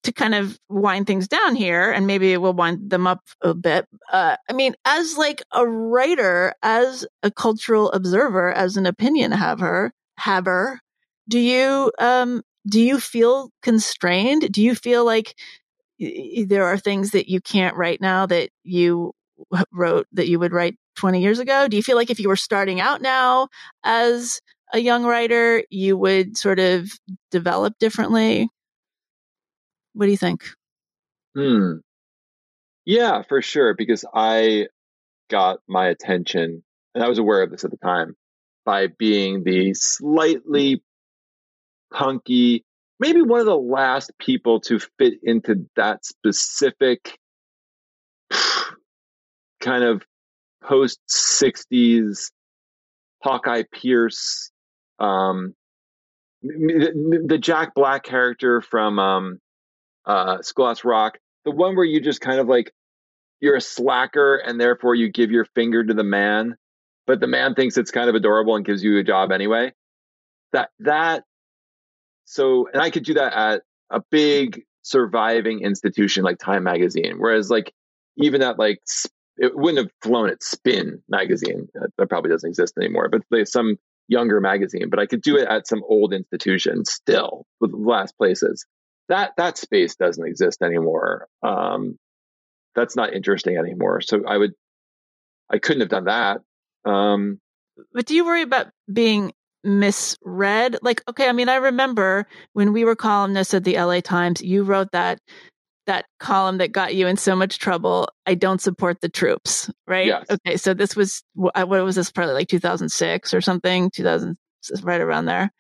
to 0.03 0.13
kind 0.13 0.35
of 0.35 0.59
wind 0.71 1.07
things 1.07 1.29
down 1.29 1.55
here, 1.55 1.93
and 1.93 2.07
maybe 2.07 2.35
we'll 2.39 2.55
wind 2.55 2.89
them 2.89 3.07
up 3.07 3.21
a 3.43 3.53
bit. 3.53 3.87
Uh, 4.11 4.37
I 4.49 4.53
mean, 4.55 4.75
as 4.87 5.19
like 5.19 5.43
a 5.53 5.67
writer, 5.67 6.55
as 6.63 7.07
a 7.23 7.31
cultural 7.31 7.93
observer, 7.93 8.51
as 8.53 8.79
an 8.79 8.87
opinion 8.87 9.31
haver, 9.33 9.93
haver, 10.19 10.81
do 11.29 11.39
you 11.39 11.93
um 11.99 12.43
do 12.69 12.81
you 12.81 12.99
feel 12.99 13.51
constrained? 13.63 14.51
Do 14.53 14.63
you 14.63 14.75
feel 14.75 15.05
like 15.05 15.35
y- 16.01 16.13
y- 16.39 16.45
there 16.49 16.65
are 16.65 16.79
things 16.79 17.11
that 17.11 17.29
you 17.29 17.41
can't 17.43 17.77
write 17.77 18.01
now 18.01 18.25
that 18.27 18.49
you 18.65 19.13
wrote 19.73 20.07
that 20.13 20.29
you 20.29 20.39
would 20.39 20.53
write 20.53 20.77
20 21.01 21.23
years 21.23 21.39
ago? 21.39 21.67
Do 21.67 21.79
you 21.79 21.83
feel 21.83 21.97
like 21.97 22.11
if 22.11 22.21
you 22.21 22.29
were 22.29 22.37
starting 22.37 22.79
out 22.79 23.01
now 23.01 23.49
as 23.83 24.41
a 24.75 24.79
young 24.79 25.05
writer, 25.05 25.65
you 25.71 25.97
would 25.97 26.37
sort 26.37 26.59
of 26.59 26.91
develop 27.31 27.73
differently? 27.81 28.49
What 29.95 30.05
do 30.05 30.11
you 30.13 30.19
think? 30.19 30.45
Hmm. 31.35 31.77
Yeah, 32.85 33.23
for 33.23 33.41
sure. 33.41 33.73
Because 33.75 34.05
I 34.13 34.67
got 35.31 35.61
my 35.67 35.89
attention, 35.89 36.63
and 36.95 37.03
I 37.03 37.09
was 37.09 37.19
aware 37.19 37.43
of 37.43 37.51
this 37.51 37.65
at 37.65 37.71
the 37.71 37.79
time, 37.79 38.15
by 38.67 38.89
being 38.89 39.43
the 39.43 39.73
slightly 39.73 40.83
punky, 41.91 42.63
maybe 42.99 43.23
one 43.23 43.41
of 43.41 43.47
the 43.47 43.57
last 43.57 44.13
people 44.19 44.61
to 44.61 44.79
fit 44.99 45.15
into 45.23 45.67
that 45.77 46.05
specific 46.05 47.19
kind 49.61 49.83
of 49.83 50.03
post 50.62 51.01
60s 51.09 52.31
Hawkeye 53.23 53.65
Pierce, 53.73 54.51
um, 54.99 55.55
the, 56.43 57.39
Jack 57.41 57.74
Black 57.74 58.03
character 58.03 58.61
from 58.61 58.99
um, 58.99 59.39
uh, 60.07 60.41
Schoolhouse 60.43 60.85
Rock, 60.85 61.19
the 61.45 61.51
one 61.51 61.77
where 61.77 61.85
you 61.85 62.01
just 62.01 62.20
kind 62.20 62.41
of 62.41 62.49
like 62.49 62.73
you're 63.41 63.57
a 63.57 63.61
slacker 63.61 64.37
and 64.37 64.61
therefore 64.61 64.95
you 64.95 65.11
give 65.11 65.31
your 65.31 65.45
finger 65.55 65.85
to 65.85 65.95
the 65.95 66.05
man, 66.05 66.57
but 67.07 67.20
the 67.20 67.27
man 67.27 67.55
thinks 67.55 67.77
it's 67.77 67.91
kind 67.91 68.09
of 68.09 68.15
adorable 68.15 68.57
and 68.57 68.65
gives 68.65 68.82
you 68.82 68.99
a 68.99 69.05
job 69.05 69.32
anyway. 69.32 69.73
That 70.53 70.70
that 70.81 71.24
so 72.24 72.69
and 72.73 72.82
I 72.82 72.91
could 72.91 73.05
do 73.05 73.15
that 73.15 73.32
at 73.32 73.62
a 73.91 74.03
big 74.11 74.62
surviving 74.82 75.61
institution 75.61 76.24
like 76.24 76.39
Time 76.39 76.65
Magazine, 76.65 77.16
whereas 77.19 77.51
like 77.51 77.73
even 78.16 78.43
at 78.43 78.59
like 78.59 78.81
it 79.41 79.57
wouldn't 79.57 79.79
have 79.79 79.91
flown 80.03 80.29
at 80.29 80.43
Spin 80.43 81.03
magazine. 81.09 81.69
That 81.97 82.09
probably 82.11 82.31
doesn't 82.31 82.49
exist 82.49 82.75
anymore, 82.77 83.09
but 83.09 83.49
some 83.49 83.79
younger 84.07 84.39
magazine. 84.39 84.91
But 84.91 85.01
I 85.01 85.07
could 85.07 85.23
do 85.23 85.39
it 85.39 85.49
at 85.49 85.67
some 85.67 85.83
old 85.83 86.12
institution 86.12 86.85
still 86.85 87.47
with 87.59 87.73
last 87.73 88.17
places. 88.19 88.67
That 89.09 89.33
that 89.39 89.57
space 89.57 89.97
doesn't 89.97 90.25
exist 90.25 90.61
anymore. 90.62 91.27
Um, 91.43 91.99
that's 92.75 92.97
not 92.97 93.15
interesting 93.15 93.57
anymore. 93.57 94.03
So 94.03 94.23
I 94.29 94.37
would, 94.37 94.53
I 95.51 95.59
couldn't 95.59 95.81
have 95.81 95.89
done 95.89 96.05
that. 96.05 96.43
Um, 96.85 97.41
but 97.95 98.05
do 98.05 98.15
you 98.15 98.27
worry 98.27 98.43
about 98.43 98.67
being 98.93 99.33
misread? 99.65 100.77
Like, 100.83 101.03
okay, 101.09 101.29
I 101.29 101.33
mean, 101.33 101.49
I 101.49 101.57
remember 101.57 102.27
when 102.53 102.75
we 102.75 102.85
were 102.85 102.95
columnists 102.95 103.55
at 103.55 103.65
the 103.65 103.79
LA 103.79 104.01
Times, 104.01 104.43
you 104.43 104.65
wrote 104.65 104.93
that 104.93 105.19
that 105.86 106.07
column 106.19 106.59
that 106.59 106.73
got 106.73 106.94
you 106.94 107.07
in 107.07 107.16
so 107.16 107.35
much 107.35 107.59
trouble. 107.59 108.09
I 108.27 108.35
don't 108.35 108.61
support 108.61 109.01
the 109.01 109.09
troops, 109.09 109.70
right? 109.86 110.07
Yes. 110.07 110.27
Okay, 110.31 110.57
so 110.57 110.74
this 110.74 110.94
was 110.94 111.23
what 111.35 111.69
was 111.69 111.97
this? 111.97 112.11
Probably 112.11 112.35
like 112.35 112.48
2006 112.48 113.35
or 113.35 113.40
something, 113.40 113.90
2000, 113.90 114.36
right 114.82 115.01
around 115.01 115.27
there. 115.27 115.51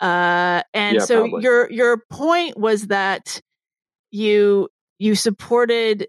Uh, 0.00 0.62
and 0.74 0.96
yeah, 0.96 1.04
so 1.04 1.22
probably. 1.22 1.42
your 1.42 1.70
your 1.70 2.02
point 2.10 2.58
was 2.58 2.88
that 2.88 3.40
you 4.10 4.68
you 4.98 5.14
supported 5.14 6.06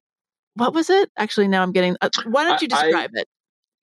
what 0.55 0.73
was 0.73 0.89
it? 0.89 1.09
Actually, 1.17 1.47
now 1.47 1.61
I'm 1.61 1.71
getting. 1.71 1.95
Uh, 2.01 2.09
why 2.25 2.43
don't 2.43 2.61
you 2.61 2.67
describe 2.67 3.11
I, 3.15 3.19
it? 3.19 3.27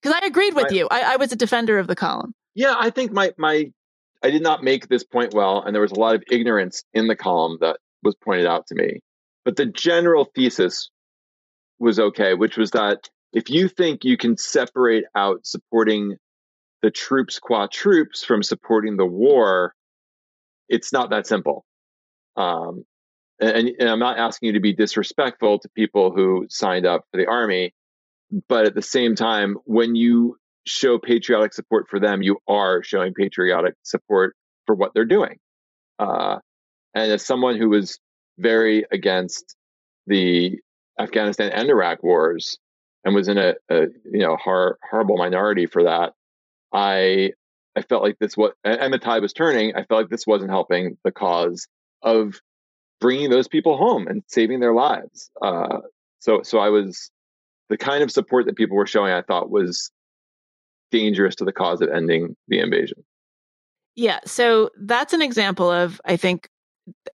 Because 0.03 0.19
I 0.21 0.27
agreed 0.27 0.55
with 0.55 0.73
I, 0.73 0.75
you. 0.75 0.89
I, 0.91 1.15
I 1.15 1.17
was 1.17 1.33
a 1.33 1.37
defender 1.37 1.79
of 1.79 1.87
the 1.87 1.97
column. 1.97 2.35
Yeah, 2.55 2.75
I 2.79 2.91
think 2.91 3.13
my 3.13 3.33
my 3.39 3.73
I 4.23 4.31
did 4.31 4.43
not 4.43 4.63
make 4.63 4.89
this 4.89 5.05
point 5.05 5.35
well, 5.35 5.63
and 5.63 5.75
there 5.75 5.83
was 5.83 5.93
a 5.93 5.99
lot 5.99 6.15
of 6.15 6.25
ignorance 6.31 6.83
in 6.93 7.07
the 7.07 7.17
column 7.17 7.59
that 7.61 7.79
was 8.03 8.15
pointed 8.23 8.47
out 8.47 8.67
to 8.69 8.75
me. 8.75 9.01
But 9.45 9.57
the 9.57 9.67
general 9.67 10.25
thesis 10.25 10.91
was 11.79 11.99
okay, 11.99 12.35
which 12.35 12.57
was 12.57 12.71
that 12.73 13.11
if 13.33 13.51
you 13.51 13.69
think 13.69 14.05
you 14.05 14.17
can 14.17 14.37
separate 14.37 15.05
out 15.15 15.45
supporting 15.45 16.17
the 16.83 16.91
troops 16.91 17.39
qua 17.39 17.67
troops 17.71 18.25
from 18.25 18.43
supporting 18.43 18.97
the 18.97 19.07
war, 19.07 19.75
it's 20.69 20.93
not 20.93 21.11
that 21.11 21.27
simple. 21.27 21.65
Um, 22.37 22.85
and, 23.41 23.71
and, 23.79 23.89
I'm 23.89 23.99
not 23.99 24.19
asking 24.19 24.49
you 24.49 24.53
to 24.55 24.61
be 24.61 24.75
disrespectful 24.75 25.59
to 25.59 25.69
people 25.71 26.13
who 26.13 26.47
signed 26.49 26.87
up 26.87 27.05
for 27.11 27.19
the 27.19 27.27
army, 27.27 27.75
but 28.49 28.67
at 28.67 28.75
the 28.75 28.83
same 28.83 29.15
time, 29.15 29.57
when 29.65 29.95
you 29.95 30.37
show 30.67 30.99
patriotic 30.99 31.53
support 31.53 31.89
for 31.89 32.01
them, 32.01 32.23
you 32.23 32.39
are 32.49 32.83
showing 32.83 33.13
patriotic 33.15 33.75
support 33.83 34.37
for 34.67 34.75
what 34.75 34.95
they're 34.95 35.05
doing. 35.05 35.39
Uh, 35.99 36.39
and 36.95 37.13
as 37.13 37.25
someone 37.25 37.57
who 37.57 37.69
was 37.69 37.99
very 38.39 38.85
against 38.91 39.57
the 40.07 40.59
Afghanistan 40.99 41.51
and 41.53 41.69
Iraq 41.69 42.03
wars 42.03 42.59
and 43.05 43.15
was 43.15 43.29
in 43.29 43.39
a, 43.39 43.55
a 43.69 43.87
you 44.11 44.21
know 44.21 44.37
hor- 44.37 44.79
horrible 44.89 45.17
minority 45.17 45.67
for 45.67 45.85
that, 45.85 46.15
I 46.73 47.33
I 47.77 47.83
felt 47.83 48.03
like 48.03 48.19
this 48.19 48.37
was 48.37 48.53
and 48.65 48.93
the 48.93 48.99
tide 48.99 49.23
was 49.23 49.33
turning. 49.33 49.75
I 49.75 49.85
felt 49.85 50.03
like 50.03 50.11
this 50.11 50.27
wasn't 50.27 50.51
helping 50.51 50.97
the 51.05 51.13
cause 51.13 51.67
of 52.03 52.41
bringing 53.01 53.31
those 53.31 53.49
people 53.49 53.77
home 53.77 54.07
and 54.07 54.23
saving 54.29 54.61
their 54.61 54.75
lives. 54.75 55.31
Uh, 55.43 55.79
so 56.21 56.43
so 56.43 56.59
I 56.59 56.71
was 56.71 57.11
the 57.69 57.77
kind 57.77 58.03
of 58.03 58.11
support 58.11 58.47
that 58.47 58.57
people 58.57 58.77
were 58.77 58.87
showing. 58.87 59.13
I 59.13 59.23
thought 59.23 59.51
was 59.51 59.91
dangerous 60.91 61.35
to 61.37 61.45
the 61.45 61.53
cause 61.53 61.81
of 61.81 61.91
ending 61.91 62.37
the 62.49 62.61
invasion. 62.61 63.05
Yeah, 63.97 64.21
so 64.25 64.71
that's 64.81 65.13
an 65.13 65.23
example 65.23 65.71
of 65.71 66.01
I 66.05 66.17
think 66.17 66.49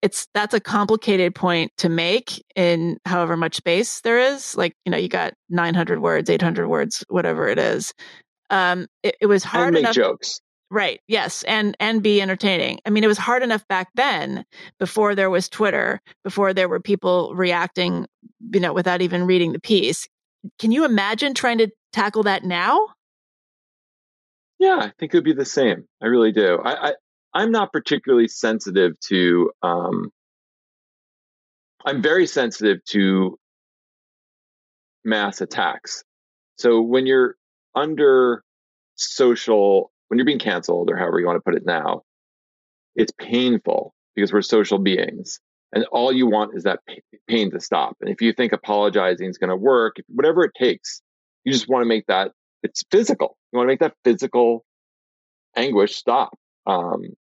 it's 0.02 0.26
that's 0.34 0.54
a 0.54 0.60
complicated 0.60 1.34
point 1.34 1.72
to 1.78 1.88
make 1.88 2.44
in 2.56 2.98
however 3.04 3.36
much 3.36 3.56
space 3.56 4.00
there 4.00 4.18
is. 4.18 4.56
Like 4.56 4.74
you 4.84 4.92
know, 4.92 4.98
you 4.98 5.08
got 5.08 5.34
900 5.48 6.00
words, 6.00 6.30
800 6.30 6.68
words, 6.68 7.04
whatever 7.08 7.48
it 7.48 7.58
is. 7.58 7.92
Um, 8.50 8.88
it, 9.02 9.16
it 9.20 9.26
was 9.26 9.44
hard 9.44 9.68
and 9.68 9.74
make 9.74 9.82
enough. 9.82 9.94
jokes. 9.94 10.40
Right. 10.70 11.00
Yes. 11.08 11.42
And, 11.44 11.76
and 11.80 12.02
be 12.02 12.22
entertaining. 12.22 12.78
I 12.86 12.90
mean, 12.90 13.02
it 13.02 13.08
was 13.08 13.18
hard 13.18 13.42
enough 13.42 13.66
back 13.66 13.88
then 13.96 14.44
before 14.78 15.16
there 15.16 15.30
was 15.30 15.48
Twitter, 15.48 16.00
before 16.22 16.54
there 16.54 16.68
were 16.68 16.78
people 16.78 17.34
reacting, 17.34 18.06
you 18.52 18.60
know, 18.60 18.72
without 18.72 19.02
even 19.02 19.26
reading 19.26 19.52
the 19.52 19.60
piece. 19.60 20.06
Can 20.60 20.70
you 20.70 20.84
imagine 20.84 21.34
trying 21.34 21.58
to 21.58 21.68
tackle 21.92 22.22
that 22.22 22.44
now? 22.44 22.86
Yeah, 24.60 24.76
I 24.76 24.92
think 24.98 25.12
it 25.12 25.16
would 25.16 25.24
be 25.24 25.32
the 25.32 25.44
same. 25.44 25.86
I 26.00 26.06
really 26.06 26.32
do. 26.32 26.60
I, 26.62 26.90
I 26.90 26.94
I'm 27.34 27.50
not 27.50 27.72
particularly 27.72 28.28
sensitive 28.28 28.98
to. 29.08 29.50
Um, 29.62 30.10
I'm 31.84 32.02
very 32.02 32.26
sensitive 32.26 32.84
to 32.90 33.38
mass 35.04 35.40
attacks. 35.40 36.04
So 36.58 36.80
when 36.82 37.06
you're 37.06 37.36
under 37.74 38.44
social, 38.96 39.90
when 40.08 40.18
you're 40.18 40.26
being 40.26 40.38
canceled 40.38 40.90
or 40.90 40.96
however 40.96 41.20
you 41.20 41.26
want 41.26 41.36
to 41.36 41.42
put 41.42 41.54
it 41.54 41.64
now, 41.64 42.02
it's 42.96 43.12
painful 43.18 43.94
because 44.14 44.32
we're 44.32 44.42
social 44.42 44.78
beings. 44.78 45.40
And 45.72 45.84
all 45.92 46.12
you 46.12 46.26
want 46.26 46.56
is 46.56 46.64
that 46.64 46.80
pain 47.28 47.50
to 47.52 47.60
stop. 47.60 47.96
And 48.00 48.10
if 48.10 48.20
you 48.20 48.32
think 48.32 48.52
apologizing 48.52 49.28
is 49.28 49.38
going 49.38 49.50
to 49.50 49.56
work, 49.56 49.96
whatever 50.08 50.44
it 50.44 50.52
takes, 50.58 51.00
you 51.44 51.52
just 51.52 51.68
want 51.68 51.82
to 51.82 51.88
make 51.88 52.06
that 52.08 52.32
it's 52.62 52.84
physical. 52.90 53.38
You 53.52 53.58
want 53.58 53.68
to 53.68 53.72
make 53.72 53.80
that 53.80 53.94
physical 54.04 54.64
anguish 55.56 55.94
stop. 55.94 56.36
Um, 56.66 57.14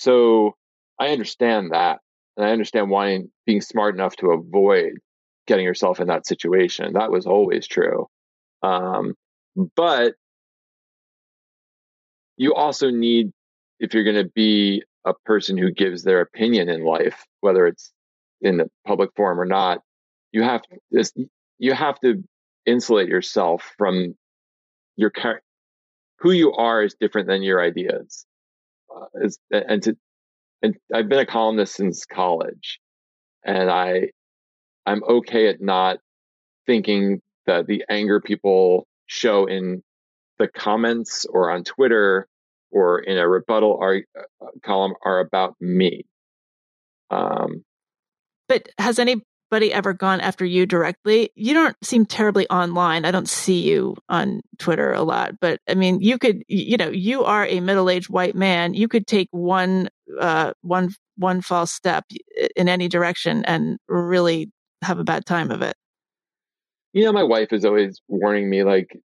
so 0.00 0.56
I 0.98 1.08
understand 1.10 1.72
that. 1.72 2.00
And 2.38 2.46
I 2.46 2.52
understand 2.52 2.88
wanting, 2.88 3.30
being 3.44 3.60
smart 3.60 3.94
enough 3.94 4.16
to 4.16 4.30
avoid 4.30 4.94
getting 5.46 5.66
yourself 5.66 6.00
in 6.00 6.06
that 6.06 6.26
situation. 6.26 6.94
That 6.94 7.10
was 7.10 7.26
always 7.26 7.66
true. 7.66 8.06
Um, 8.62 9.14
but 9.76 10.14
you 12.38 12.54
also 12.54 12.88
need, 12.90 13.30
if 13.78 13.92
you're 13.92 14.04
going 14.04 14.24
to 14.24 14.30
be 14.34 14.82
a 15.04 15.12
person 15.26 15.58
who 15.58 15.70
gives 15.70 16.02
their 16.02 16.22
opinion 16.22 16.70
in 16.70 16.82
life, 16.82 17.26
whether 17.40 17.66
it's 17.66 17.92
in 18.40 18.56
the 18.56 18.70
public 18.86 19.10
forum 19.14 19.38
or 19.38 19.44
not, 19.44 19.82
you 20.32 20.42
have 20.42 20.62
this, 20.90 21.12
you 21.58 21.74
have 21.74 22.00
to 22.00 22.24
insulate 22.64 23.08
yourself 23.08 23.70
from 23.76 24.14
your 24.96 25.12
who 26.20 26.30
you 26.30 26.54
are 26.54 26.82
is 26.82 26.94
different 26.98 27.28
than 27.28 27.42
your 27.42 27.62
ideas. 27.62 28.24
Uh, 28.94 29.06
is, 29.22 29.38
and 29.50 29.82
to, 29.82 29.96
and 30.62 30.76
I've 30.94 31.08
been 31.08 31.20
a 31.20 31.26
columnist 31.26 31.74
since 31.74 32.04
college, 32.04 32.80
and 33.44 33.70
I, 33.70 34.10
I'm 34.86 35.02
okay 35.04 35.48
at 35.48 35.60
not 35.60 35.98
thinking 36.66 37.20
that 37.46 37.66
the 37.66 37.84
anger 37.88 38.20
people 38.20 38.86
show 39.06 39.46
in 39.46 39.82
the 40.38 40.48
comments 40.48 41.26
or 41.26 41.50
on 41.50 41.64
Twitter 41.64 42.28
or 42.70 43.00
in 43.00 43.18
a 43.18 43.28
rebuttal 43.28 43.78
ar- 43.80 44.04
uh, 44.18 44.46
column 44.62 44.94
are 45.04 45.20
about 45.20 45.54
me. 45.60 46.04
Um, 47.10 47.64
but 48.48 48.68
has 48.78 48.98
any 48.98 49.22
anybody 49.50 49.72
ever 49.72 49.92
gone 49.92 50.20
after 50.20 50.44
you 50.44 50.66
directly? 50.66 51.30
You 51.34 51.54
don't 51.54 51.76
seem 51.82 52.06
terribly 52.06 52.48
online. 52.48 53.04
I 53.04 53.10
don't 53.10 53.28
see 53.28 53.60
you 53.60 53.96
on 54.08 54.40
Twitter 54.58 54.92
a 54.92 55.02
lot, 55.02 55.40
but 55.40 55.60
I 55.68 55.74
mean, 55.74 56.00
you 56.00 56.18
could, 56.18 56.42
you 56.48 56.76
know, 56.76 56.88
you 56.88 57.24
are 57.24 57.46
a 57.46 57.60
middle-aged 57.60 58.08
white 58.08 58.34
man. 58.34 58.74
You 58.74 58.88
could 58.88 59.06
take 59.06 59.28
one, 59.32 59.88
uh, 60.20 60.52
one, 60.62 60.90
one 61.16 61.40
false 61.40 61.72
step 61.72 62.04
in 62.56 62.68
any 62.68 62.88
direction 62.88 63.44
and 63.44 63.78
really 63.88 64.50
have 64.82 64.98
a 64.98 65.04
bad 65.04 65.26
time 65.26 65.50
of 65.50 65.62
it. 65.62 65.74
You 66.92 67.04
know, 67.04 67.12
my 67.12 67.22
wife 67.22 67.52
is 67.52 67.64
always 67.64 68.00
warning 68.08 68.48
me, 68.50 68.62
like, 68.64 68.96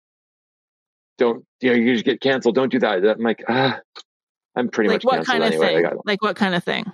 don't 1.16 1.45
you 1.61 1.71
know 1.71 1.77
you 1.77 1.93
just 1.93 2.05
get 2.05 2.21
canceled. 2.21 2.57
Don't 2.57 2.73
do 2.73 2.81
that. 2.81 3.05
I'm 3.05 3.23
like 3.23 3.45
ah, 3.49 3.79
I'm 4.57 4.69
pretty 4.69 4.89
like 4.89 5.05
much 5.05 5.05
what 5.05 5.25
kind 5.25 5.45
of 5.45 5.53
anyway. 5.53 5.83
thing? 5.83 5.99
Like 6.05 6.23
what 6.23 6.35
kind 6.35 6.57
of 6.57 6.65
thing? 6.65 6.91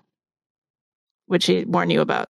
Would 1.28 1.42
she 1.42 1.64
warn 1.64 1.88
you 1.88 2.02
about? 2.02 2.28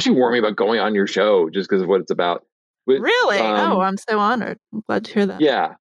She 0.00 0.10
warned 0.10 0.32
me 0.32 0.38
about 0.38 0.56
going 0.56 0.80
on 0.80 0.94
your 0.94 1.06
show 1.06 1.48
just 1.50 1.68
because 1.68 1.82
of 1.82 1.88
what 1.88 2.00
it's 2.00 2.10
about. 2.10 2.44
But, 2.86 3.00
really? 3.00 3.38
Um, 3.38 3.72
oh, 3.72 3.80
I'm 3.80 3.96
so 3.96 4.18
honored. 4.18 4.58
I'm 4.72 4.82
glad 4.88 5.04
to 5.04 5.14
hear 5.14 5.26
that. 5.26 5.40
Yeah, 5.40 5.74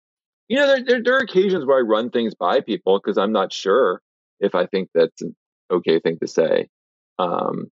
you 0.49 0.57
know, 0.57 0.67
there, 0.67 0.83
there, 0.83 1.03
there 1.03 1.15
are 1.17 1.21
occasions 1.21 1.65
where 1.65 1.77
I 1.77 1.81
run 1.81 2.09
things 2.09 2.33
by 2.35 2.61
people 2.61 2.99
because 2.99 3.17
I'm 3.17 3.31
not 3.31 3.53
sure 3.53 4.01
if 4.39 4.55
I 4.55 4.65
think 4.65 4.89
that's 4.93 5.21
an 5.21 5.35
okay 5.71 5.99
thing 5.99 6.17
to 6.21 6.27
say. 6.27 6.67
Um, 7.19 7.67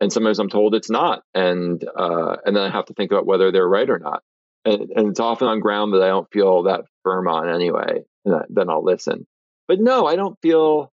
and 0.00 0.12
sometimes 0.12 0.38
I'm 0.38 0.48
told 0.48 0.74
it's 0.74 0.90
not, 0.90 1.22
and 1.34 1.82
uh, 1.96 2.36
and 2.44 2.56
then 2.56 2.64
I 2.64 2.70
have 2.70 2.86
to 2.86 2.94
think 2.94 3.12
about 3.12 3.26
whether 3.26 3.52
they're 3.52 3.68
right 3.68 3.88
or 3.88 3.98
not. 3.98 4.22
And, 4.64 4.90
and 4.96 5.08
it's 5.10 5.20
often 5.20 5.46
on 5.46 5.60
ground 5.60 5.92
that 5.92 6.02
I 6.02 6.08
don't 6.08 6.30
feel 6.32 6.64
that 6.64 6.86
firm 7.02 7.28
on 7.28 7.48
anyway, 7.48 8.00
and 8.24 8.42
then 8.48 8.70
I'll 8.70 8.84
listen. 8.84 9.26
But 9.68 9.78
no, 9.78 10.06
I 10.06 10.16
don't 10.16 10.38
feel. 10.40 10.90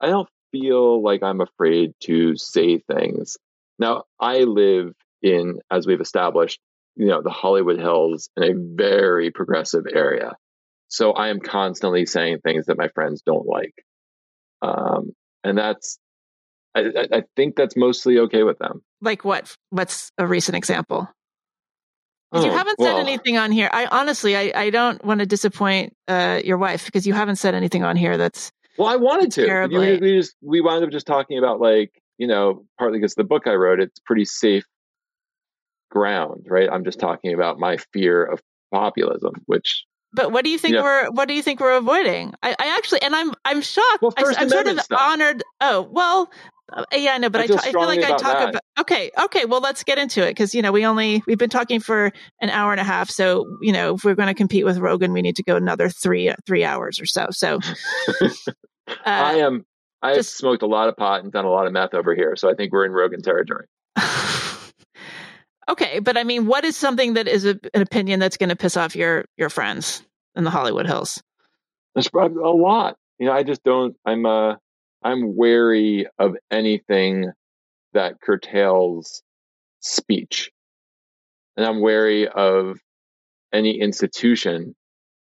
I 0.00 0.08
don't 0.08 0.28
feel 0.58 1.02
like 1.02 1.22
I'm 1.22 1.40
afraid 1.40 1.92
to 2.04 2.36
say 2.36 2.78
things. 2.78 3.36
Now, 3.78 4.04
I 4.18 4.38
live 4.38 4.92
in, 5.22 5.58
as 5.70 5.86
we've 5.86 6.00
established, 6.00 6.60
you 6.94 7.06
know, 7.06 7.22
the 7.22 7.30
Hollywood 7.30 7.78
Hills 7.78 8.30
in 8.36 8.42
a 8.42 8.54
very 8.54 9.30
progressive 9.30 9.84
area. 9.92 10.32
So 10.88 11.12
I 11.12 11.28
am 11.28 11.40
constantly 11.40 12.06
saying 12.06 12.38
things 12.38 12.66
that 12.66 12.78
my 12.78 12.88
friends 12.88 13.22
don't 13.22 13.46
like. 13.46 13.74
Um, 14.62 15.12
and 15.44 15.58
that's, 15.58 15.98
I, 16.74 16.84
I 17.12 17.22
think 17.36 17.56
that's 17.56 17.76
mostly 17.76 18.18
okay 18.20 18.42
with 18.42 18.58
them. 18.58 18.82
Like 19.00 19.24
what? 19.24 19.54
What's 19.70 20.10
a 20.16 20.26
recent 20.26 20.56
example? 20.56 21.08
Oh, 22.32 22.44
you 22.44 22.50
haven't 22.50 22.78
said 22.80 22.94
well, 22.94 22.98
anything 22.98 23.36
on 23.36 23.52
here. 23.52 23.70
I 23.72 23.86
honestly, 23.86 24.36
I, 24.36 24.52
I 24.54 24.70
don't 24.70 25.02
want 25.04 25.20
to 25.20 25.26
disappoint 25.26 25.94
uh, 26.08 26.40
your 26.44 26.58
wife 26.58 26.84
because 26.84 27.06
you 27.06 27.14
haven't 27.14 27.36
said 27.36 27.54
anything 27.54 27.84
on 27.84 27.96
here 27.96 28.16
that's. 28.16 28.50
Well, 28.78 28.88
I 28.88 28.96
wanted 28.96 29.32
to. 29.32 29.46
We, 30.00 30.12
we, 30.12 30.18
just 30.18 30.36
we 30.42 30.60
wound 30.60 30.84
up 30.84 30.90
just 30.90 31.06
talking 31.06 31.38
about 31.38 31.60
like 31.60 31.92
you 32.18 32.26
know 32.26 32.64
partly 32.78 32.98
because 32.98 33.14
the 33.14 33.24
book 33.24 33.46
I 33.46 33.54
wrote 33.54 33.80
it's 33.80 33.98
pretty 34.00 34.24
safe 34.24 34.66
ground, 35.90 36.46
right? 36.48 36.68
I'm 36.70 36.84
just 36.84 37.00
talking 37.00 37.32
about 37.32 37.58
my 37.58 37.78
fear 37.92 38.24
of 38.24 38.40
populism, 38.72 39.34
which 39.46 39.84
but 40.12 40.32
what 40.32 40.44
do 40.44 40.50
you 40.50 40.58
think 40.58 40.74
know, 40.74 40.82
we're 40.82 41.10
what 41.10 41.28
do 41.28 41.34
you 41.34 41.42
think 41.42 41.60
we're 41.60 41.76
avoiding? 41.76 42.34
I, 42.42 42.56
I 42.58 42.76
actually 42.76 43.02
and 43.02 43.14
I'm 43.14 43.32
I'm 43.44 43.60
shocked. 43.60 44.02
Well, 44.02 44.14
I, 44.16 44.22
am 44.42 44.48
sort 44.48 44.66
of 44.66 44.80
stuff. 44.80 45.00
honored. 45.00 45.42
Oh 45.60 45.88
well, 45.90 46.30
uh, 46.72 46.84
yeah, 46.92 47.12
I 47.12 47.18
know, 47.18 47.30
but 47.30 47.42
I, 47.42 47.44
I, 47.44 47.46
feel, 47.46 47.58
I 47.58 47.72
feel 47.72 47.86
like 47.86 48.02
I 48.02 48.08
talk 48.16 48.38
that. 48.38 48.48
about. 48.50 48.62
Okay, 48.80 49.10
okay, 49.18 49.44
well 49.44 49.60
let's 49.60 49.84
get 49.84 49.98
into 49.98 50.22
it 50.22 50.30
because 50.30 50.54
you 50.54 50.62
know 50.62 50.72
we 50.72 50.84
only 50.84 51.22
we've 51.26 51.38
been 51.38 51.50
talking 51.50 51.80
for 51.80 52.12
an 52.40 52.50
hour 52.50 52.72
and 52.72 52.80
a 52.80 52.84
half, 52.84 53.10
so 53.10 53.46
you 53.62 53.72
know 53.72 53.94
if 53.94 54.04
we're 54.04 54.14
going 54.14 54.28
to 54.28 54.34
compete 54.34 54.64
with 54.64 54.78
Rogan, 54.78 55.12
we 55.12 55.22
need 55.22 55.36
to 55.36 55.42
go 55.42 55.56
another 55.56 55.88
three 55.88 56.32
three 56.46 56.64
hours 56.64 57.00
or 57.00 57.06
so. 57.06 57.28
So 57.30 57.60
uh, 58.20 58.30
I 59.04 59.34
am. 59.36 59.64
I 60.02 60.14
have 60.14 60.26
smoked 60.26 60.62
a 60.62 60.66
lot 60.66 60.88
of 60.88 60.96
pot 60.96 61.24
and 61.24 61.32
done 61.32 61.46
a 61.46 61.50
lot 61.50 61.66
of 61.66 61.72
meth 61.72 61.94
over 61.94 62.14
here, 62.14 62.36
so 62.36 62.50
I 62.50 62.54
think 62.54 62.72
we're 62.72 62.84
in 62.84 62.92
Rogan 62.92 63.22
territory. 63.22 63.66
Okay, 65.68 65.98
but 65.98 66.16
I 66.16 66.24
mean, 66.24 66.46
what 66.46 66.64
is 66.64 66.76
something 66.76 67.14
that 67.14 67.26
is 67.26 67.44
a, 67.44 67.58
an 67.74 67.82
opinion 67.82 68.20
that's 68.20 68.36
going 68.36 68.50
to 68.50 68.56
piss 68.56 68.76
off 68.76 68.94
your 68.94 69.24
your 69.36 69.50
friends 69.50 70.02
in 70.34 70.44
the 70.44 70.50
Hollywood 70.50 70.86
Hills? 70.86 71.22
That's 71.94 72.08
probably 72.08 72.42
a 72.42 72.48
lot. 72.48 72.96
You 73.18 73.26
know, 73.26 73.32
I 73.32 73.42
just 73.42 73.64
don't. 73.64 73.96
I'm 74.04 74.26
uh, 74.26 74.54
I'm 75.02 75.36
wary 75.36 76.06
of 76.18 76.36
anything 76.50 77.32
that 77.94 78.20
curtails 78.20 79.22
speech, 79.80 80.50
and 81.56 81.66
I'm 81.66 81.80
wary 81.80 82.28
of 82.28 82.78
any 83.52 83.80
institution 83.80 84.76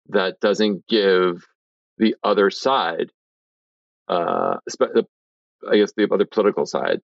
that 0.09 0.41
doesn't 0.41 0.87
give 0.87 1.45
the 1.99 2.17
other 2.25 2.51
side, 2.51 3.11
uh, 4.09 4.57
I 5.71 5.77
guess 5.77 5.93
the 5.97 6.09
other 6.11 6.27
political 6.27 6.67
side, 6.67 7.01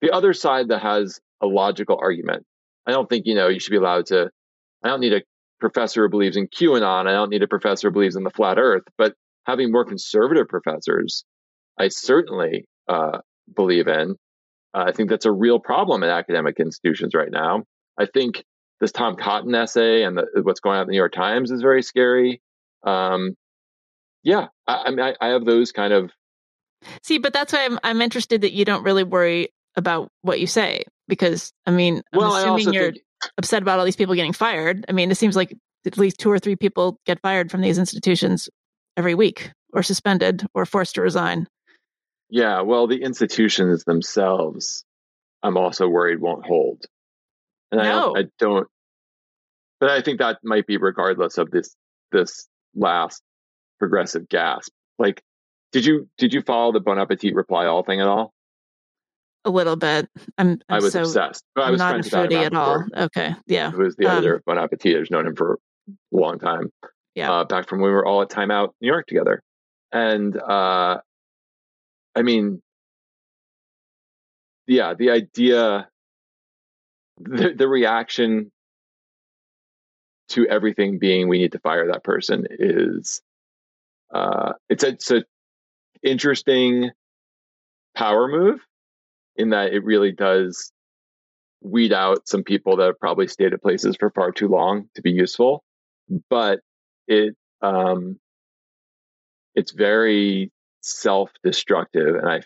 the 0.00 0.10
other 0.10 0.32
side 0.32 0.68
that 0.68 0.82
has 0.82 1.20
a 1.40 1.46
logical 1.46 1.98
argument 2.00 2.44
I 2.86 2.92
don't 2.92 3.08
think, 3.08 3.26
you 3.26 3.34
know, 3.34 3.48
you 3.48 3.60
should 3.60 3.70
be 3.70 3.76
allowed 3.76 4.06
to, 4.06 4.30
I 4.84 4.88
don't 4.88 5.00
need 5.00 5.12
a 5.12 5.22
professor 5.60 6.02
who 6.02 6.10
believes 6.10 6.36
in 6.36 6.48
QAnon. 6.48 7.06
I 7.06 7.12
don't 7.12 7.30
need 7.30 7.42
a 7.42 7.48
professor 7.48 7.88
who 7.88 7.92
believes 7.92 8.16
in 8.16 8.24
the 8.24 8.30
flat 8.30 8.58
earth, 8.58 8.82
but 8.98 9.14
having 9.46 9.70
more 9.70 9.84
conservative 9.84 10.48
professors, 10.48 11.24
I 11.78 11.88
certainly 11.88 12.66
uh, 12.88 13.18
believe 13.54 13.88
in. 13.88 14.16
Uh, 14.74 14.84
I 14.86 14.92
think 14.92 15.10
that's 15.10 15.26
a 15.26 15.32
real 15.32 15.58
problem 15.58 16.02
in 16.02 16.10
academic 16.10 16.58
institutions 16.58 17.14
right 17.14 17.30
now. 17.30 17.64
I 17.98 18.06
think 18.06 18.44
this 18.80 18.92
Tom 18.92 19.16
Cotton 19.16 19.54
essay 19.54 20.02
and 20.02 20.16
the, 20.16 20.26
what's 20.42 20.60
going 20.60 20.76
on 20.76 20.82
in 20.82 20.86
the 20.88 20.92
New 20.92 20.98
York 20.98 21.12
Times 21.12 21.50
is 21.50 21.60
very 21.62 21.82
scary. 21.82 22.40
Um, 22.84 23.36
yeah, 24.24 24.46
I, 24.66 24.84
I 24.86 24.90
mean, 24.90 25.00
I, 25.00 25.14
I 25.20 25.28
have 25.28 25.44
those 25.44 25.72
kind 25.72 25.92
of. 25.92 26.10
See, 27.02 27.18
but 27.18 27.32
that's 27.32 27.52
why 27.52 27.64
I'm 27.64 27.78
I'm 27.84 28.02
interested 28.02 28.40
that 28.40 28.52
you 28.52 28.64
don't 28.64 28.82
really 28.82 29.04
worry 29.04 29.50
about 29.76 30.08
what 30.22 30.40
you 30.40 30.46
say 30.46 30.84
because 31.08 31.52
I 31.66 31.70
mean, 31.70 32.02
I'm 32.12 32.18
well, 32.18 32.36
assuming 32.36 32.72
you're 32.72 32.92
think... 32.92 33.04
upset 33.38 33.62
about 33.62 33.78
all 33.78 33.84
these 33.84 33.96
people 33.96 34.14
getting 34.14 34.32
fired. 34.32 34.84
I 34.88 34.92
mean, 34.92 35.10
it 35.10 35.16
seems 35.16 35.36
like 35.36 35.56
at 35.86 35.98
least 35.98 36.18
two 36.18 36.30
or 36.30 36.38
three 36.38 36.56
people 36.56 36.98
get 37.06 37.20
fired 37.20 37.50
from 37.50 37.60
these 37.60 37.78
institutions 37.78 38.48
every 38.96 39.14
week 39.14 39.50
or 39.72 39.82
suspended 39.82 40.46
or 40.54 40.66
forced 40.66 40.94
to 40.94 41.02
resign. 41.02 41.46
Yeah, 42.30 42.62
well, 42.62 42.86
the 42.86 43.02
institutions 43.02 43.84
themselves, 43.84 44.84
I'm 45.42 45.56
also 45.56 45.88
worried 45.88 46.20
won't 46.20 46.46
hold. 46.46 46.86
And 47.70 47.82
no. 47.82 47.84
I, 47.84 47.90
don't, 47.92 48.18
I 48.18 48.30
don't, 48.38 48.68
but 49.80 49.90
I 49.90 50.02
think 50.02 50.18
that 50.18 50.38
might 50.42 50.66
be 50.66 50.76
regardless 50.76 51.38
of 51.38 51.50
this 51.50 51.74
this 52.12 52.46
last 52.74 53.22
progressive 53.78 54.28
gasp. 54.28 54.72
Like, 54.98 55.22
did 55.72 55.84
you 55.84 56.08
did 56.18 56.32
you 56.32 56.42
follow 56.42 56.72
the 56.72 56.80
Bon 56.80 56.98
Appetit 56.98 57.34
reply 57.34 57.66
all 57.66 57.82
thing 57.82 58.00
at 58.00 58.06
all? 58.06 58.32
A 59.44 59.50
little 59.50 59.76
bit. 59.76 60.08
I'm. 60.38 60.50
I'm 60.50 60.60
i 60.68 60.78
was 60.78 60.92
so, 60.92 61.02
obsessed. 61.02 61.44
I 61.56 61.70
was 61.70 61.78
not 61.78 61.96
a 61.96 61.98
foodie 61.98 62.44
at 62.44 62.54
all. 62.54 62.84
Okay, 62.96 63.34
yeah. 63.46 63.70
Who 63.70 63.82
was 63.82 63.96
the 63.96 64.06
um, 64.06 64.18
editor 64.18 64.36
of 64.36 64.44
Bon 64.44 64.58
Appetit? 64.58 64.96
I've 64.96 65.10
known 65.10 65.26
him 65.26 65.34
for 65.34 65.58
a 65.88 65.96
long 66.12 66.38
time. 66.38 66.70
Yeah, 67.14 67.32
uh, 67.32 67.44
back 67.44 67.68
from 67.68 67.80
when 67.80 67.90
we 67.90 67.94
were 67.94 68.06
all 68.06 68.22
at 68.22 68.30
Time 68.30 68.50
Out 68.50 68.74
New 68.80 68.86
York 68.86 69.06
together, 69.06 69.42
and 69.90 70.36
uh, 70.40 70.98
I 72.14 72.22
mean, 72.22 72.62
yeah, 74.66 74.94
the 74.94 75.10
idea, 75.10 75.88
the, 77.18 77.54
the 77.56 77.68
reaction 77.68 78.52
to 80.30 80.46
everything 80.46 80.98
being 80.98 81.28
we 81.28 81.38
need 81.38 81.52
to 81.52 81.58
fire 81.58 81.88
that 81.88 82.04
person 82.04 82.46
is, 82.50 83.20
uh, 84.14 84.52
it's 84.68 84.84
a, 84.84 84.88
it's 84.88 85.10
a 85.10 85.24
interesting 86.02 86.90
power 87.94 88.28
move 88.28 88.60
in 89.36 89.50
that 89.50 89.72
it 89.72 89.84
really 89.84 90.12
does 90.12 90.72
weed 91.60 91.92
out 91.92 92.28
some 92.28 92.42
people 92.42 92.76
that 92.76 92.86
have 92.86 92.98
probably 93.00 93.28
stayed 93.28 93.52
at 93.52 93.62
places 93.62 93.96
for 93.98 94.10
far 94.10 94.32
too 94.32 94.48
long 94.48 94.88
to 94.94 95.02
be 95.02 95.10
useful. 95.10 95.62
But 96.28 96.60
it 97.06 97.34
um, 97.60 98.18
it's 99.54 99.72
very 99.72 100.50
self-destructive, 100.80 102.16
and 102.16 102.28
I 102.28 102.40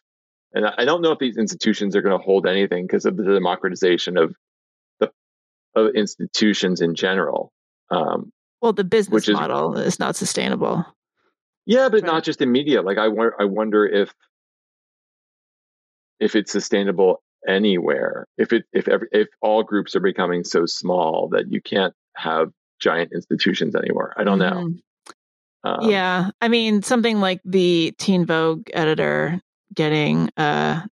and 0.52 0.66
I 0.66 0.84
don't 0.84 1.02
know 1.02 1.12
if 1.12 1.18
these 1.18 1.36
institutions 1.36 1.96
are 1.96 2.02
going 2.02 2.18
to 2.18 2.24
hold 2.24 2.46
anything 2.46 2.86
because 2.86 3.06
of 3.06 3.16
the 3.16 3.24
democratization 3.24 4.16
of 4.16 4.34
the 5.00 5.10
of 5.74 5.94
institutions 5.94 6.80
in 6.80 6.94
general. 6.94 7.52
Um, 7.90 8.32
well, 8.60 8.72
the 8.72 8.84
business 8.84 9.28
model 9.28 9.78
is, 9.78 9.86
is 9.86 9.98
not 9.98 10.16
sustainable. 10.16 10.84
Yeah, 11.66 11.88
but 11.88 12.02
right. 12.02 12.12
not 12.12 12.24
just 12.24 12.40
in 12.40 12.52
media. 12.52 12.82
Like 12.82 12.98
I, 12.98 13.06
I 13.40 13.44
wonder 13.44 13.84
if 13.84 14.14
if 16.20 16.36
it's 16.36 16.52
sustainable 16.52 17.22
anywhere. 17.46 18.26
If 18.38 18.52
it 18.52 18.64
if 18.72 18.88
every, 18.88 19.08
if 19.12 19.28
all 19.40 19.62
groups 19.62 19.94
are 19.96 20.00
becoming 20.00 20.44
so 20.44 20.66
small 20.66 21.28
that 21.32 21.50
you 21.50 21.60
can't 21.60 21.94
have 22.16 22.50
giant 22.80 23.12
institutions 23.12 23.74
anymore. 23.74 24.12
I 24.16 24.24
don't 24.24 24.38
mm-hmm. 24.38 24.68
know. 24.68 24.80
Um, 25.64 25.90
yeah, 25.90 26.30
I 26.40 26.48
mean 26.48 26.82
something 26.82 27.20
like 27.20 27.40
the 27.44 27.94
Teen 27.98 28.24
Vogue 28.24 28.68
editor 28.72 29.40
getting 29.74 30.30
uh, 30.36 30.82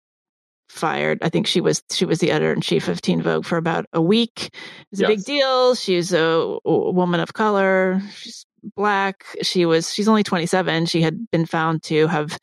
fired. 0.68 1.18
I 1.22 1.28
think 1.28 1.46
she 1.46 1.60
was 1.60 1.82
she 1.90 2.05
was 2.05 2.18
the 2.18 2.30
editor 2.30 2.52
in 2.52 2.60
chief 2.60 2.88
of 2.88 3.01
Teen 3.01 3.22
Vogue 3.22 3.44
for 3.44 3.56
about 3.56 3.86
a 3.92 4.02
week. 4.02 4.51
It's 4.90 5.01
a 5.01 5.05
yes. 5.05 5.09
big 5.09 5.24
deal. 5.24 5.74
She's 5.74 6.12
a, 6.12 6.59
a 6.64 6.92
woman 6.92 7.20
of 7.20 7.34
color. 7.34 8.02
She's 8.16 8.46
black. 8.76 9.24
She 9.42 9.66
was 9.66 9.92
she's 9.92 10.09
only 10.09 10.24
27. 10.24 10.86
She 10.86 11.02
had 11.02 11.30
been 11.30 11.46
found 11.46 11.82
to 11.84 12.06
have 12.09 12.36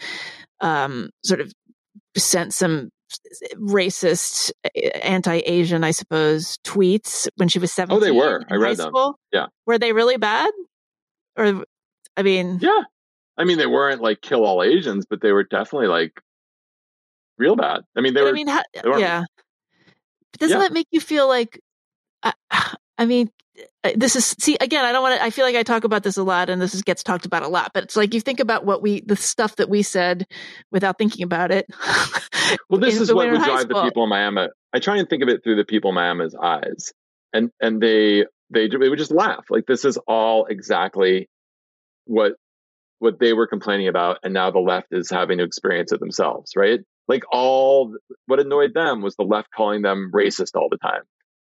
um, 0.62 1.10
sort 1.24 1.42
of 1.42 1.52
sent 2.18 2.54
some 2.54 2.90
racist, 3.56 4.52
anti-Asian, 5.04 5.84
I 5.84 5.92
suppose, 5.92 6.58
tweets 6.66 7.28
when 7.36 7.50
she 7.50 7.60
was 7.60 7.72
seventeen. 7.72 7.98
Oh, 7.98 8.06
they 8.06 8.12
were. 8.12 8.46
I 8.50 8.56
read 8.56 8.78
them. 8.78 8.94
Yeah. 9.32 9.48
Were 9.66 9.78
they 9.78 9.94
really 9.94 10.18
bad? 10.18 10.52
Or, 11.38 11.64
I 12.18 12.24
mean, 12.24 12.60
yeah. 12.62 12.82
I 13.38 13.44
mean, 13.44 13.58
they 13.58 13.68
weren't 13.68 14.02
like 14.02 14.22
kill 14.22 14.46
all 14.46 14.64
Asians, 14.64 15.06
but 15.10 15.22
they 15.22 15.32
were 15.32 15.44
definitely 15.44 15.88
like 15.88 16.22
real 17.38 17.56
bad. 17.56 17.82
I 17.98 18.02
mean, 18.02 18.14
they 18.14 18.22
were. 18.22 18.30
I 18.30 18.34
mean, 18.34 18.48
yeah. 18.48 19.24
But 20.32 20.40
doesn't 20.40 20.58
yeah. 20.58 20.64
that 20.64 20.74
make 20.74 20.88
you 20.92 21.02
feel 21.02 21.28
like? 21.28 21.60
I, 22.24 22.34
I 22.98 23.06
mean, 23.06 23.32
Uh, 23.84 23.92
this 23.96 24.16
is 24.16 24.26
see 24.40 24.58
again. 24.60 24.86
I 24.86 24.92
don't 24.92 25.02
want 25.02 25.20
to. 25.20 25.24
I 25.24 25.30
feel 25.30 25.46
like 25.46 25.56
I 25.56 25.64
talk 25.64 25.84
about 25.84 26.04
this 26.04 26.18
a 26.18 26.24
lot, 26.24 26.50
and 26.50 26.62
this 26.62 26.74
is, 26.74 26.82
gets 26.82 27.04
talked 27.04 27.26
about 27.26 27.44
a 27.44 27.48
lot. 27.48 27.72
But 27.74 27.84
it's 27.84 27.96
like 27.96 28.14
you 28.14 28.22
think 28.22 28.40
about 28.40 28.66
what 28.66 28.82
we, 28.82 29.02
the 29.02 29.16
stuff 29.16 29.56
that 29.58 29.70
we 29.70 29.82
said, 29.82 30.26
without 30.72 30.98
thinking 30.98 31.24
about 31.24 31.52
it. 31.52 31.66
well, 32.70 32.80
this 32.80 33.00
is 33.00 33.14
what 33.14 33.30
would 33.30 33.42
drive 33.42 33.68
the 33.68 33.84
people 33.84 34.04
in 34.04 34.10
Miami. 34.10 34.48
I 34.74 34.80
try 34.80 34.98
and 34.98 35.10
think 35.10 35.24
of 35.24 35.30
it 35.30 35.44
through 35.44 35.56
the 35.56 35.66
people 35.66 35.90
in 35.90 35.96
Miami's 35.96 36.36
eyes, 36.36 36.94
and 37.34 37.52
and 37.60 37.82
they 37.82 38.26
they 38.50 38.68
they 38.68 38.90
would 38.90 39.00
just 39.00 39.12
laugh 39.12 39.46
like 39.50 39.66
this 39.66 39.86
is 39.86 39.98
all 40.08 40.46
exactly 40.46 41.30
what 42.06 42.34
what 43.00 43.20
they 43.20 43.34
were 43.34 43.48
complaining 43.48 43.88
about, 43.88 44.20
and 44.24 44.34
now 44.34 44.52
the 44.52 44.60
left 44.60 44.88
is 44.92 45.10
having 45.10 45.40
to 45.40 45.44
experience 45.44 45.92
it 45.92 46.00
themselves, 46.00 46.52
right? 46.56 46.82
Like 47.08 47.24
all 47.32 47.96
what 48.28 48.40
annoyed 48.40 48.74
them 48.74 49.02
was 49.02 49.16
the 49.16 49.24
left 49.24 49.50
calling 49.52 49.82
them 49.82 50.12
racist 50.14 50.56
all 50.56 50.70
the 50.70 50.78
time 50.78 51.02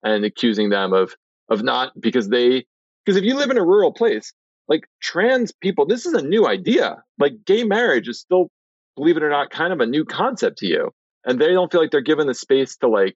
and 0.04 0.26
accusing 0.26 0.70
them 0.70 0.94
of 0.94 1.16
of 1.54 1.64
not 1.64 1.92
because 2.00 2.28
they 2.30 2.66
because 3.06 3.18
if 3.18 3.24
you 3.24 3.36
live 3.36 3.52
in 3.52 3.58
a 3.58 3.64
rural 3.64 3.94
place 3.94 4.34
like 4.68 4.88
trans 5.02 5.52
people 5.52 5.86
this 5.86 6.06
is 6.06 6.14
a 6.14 6.22
new 6.22 6.48
idea. 6.48 7.04
Like 7.20 7.46
gay 7.46 7.64
marriage 7.64 8.08
is 8.08 8.20
still 8.20 8.50
believe 8.96 9.18
it 9.18 9.24
or 9.24 9.30
not 9.30 9.50
kind 9.50 9.74
of 9.74 9.80
a 9.80 9.86
new 9.86 10.06
concept 10.06 10.60
to 10.60 10.68
you. 10.68 10.92
And 11.26 11.40
they 11.40 11.54
don't 11.54 11.72
feel 11.72 11.82
like 11.82 11.92
they're 11.92 12.02
given 12.02 12.28
the 12.28 12.34
space 12.34 12.76
to 12.78 12.88
like 12.88 13.16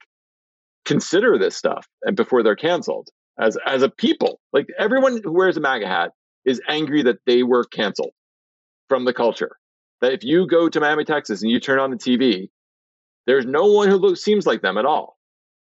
consider 0.85 1.38
this 1.38 1.55
stuff 1.55 1.85
and 2.03 2.15
before 2.15 2.43
they're 2.43 2.55
canceled. 2.55 3.09
As 3.39 3.57
as 3.65 3.81
a 3.81 3.89
people 3.89 4.39
like 4.53 4.68
everyone 4.77 5.22
who 5.23 5.31
wears 5.34 5.57
a 5.57 5.61
maga 5.61 5.88
hat 5.88 6.11
is 6.45 6.61
angry 6.68 7.03
that 7.03 7.19
they 7.26 7.43
were 7.43 7.65
canceled 7.65 8.11
from 8.88 9.05
the 9.05 9.14
culture. 9.14 9.57
That 10.01 10.14
if 10.14 10.23
you 10.23 10.47
go 10.47 10.69
to 10.69 10.80
miami 10.80 11.05
texas 11.05 11.41
and 11.41 11.51
you 11.51 11.59
turn 11.59 11.80
on 11.80 11.91
the 11.91 11.97
tv 11.97 12.49
there's 13.26 13.45
no 13.45 13.65
one 13.65 13.89
who 13.89 13.97
looks 13.97 14.23
seems 14.23 14.47
like 14.47 14.61
them 14.61 14.77
at 14.77 14.85
all. 14.85 15.18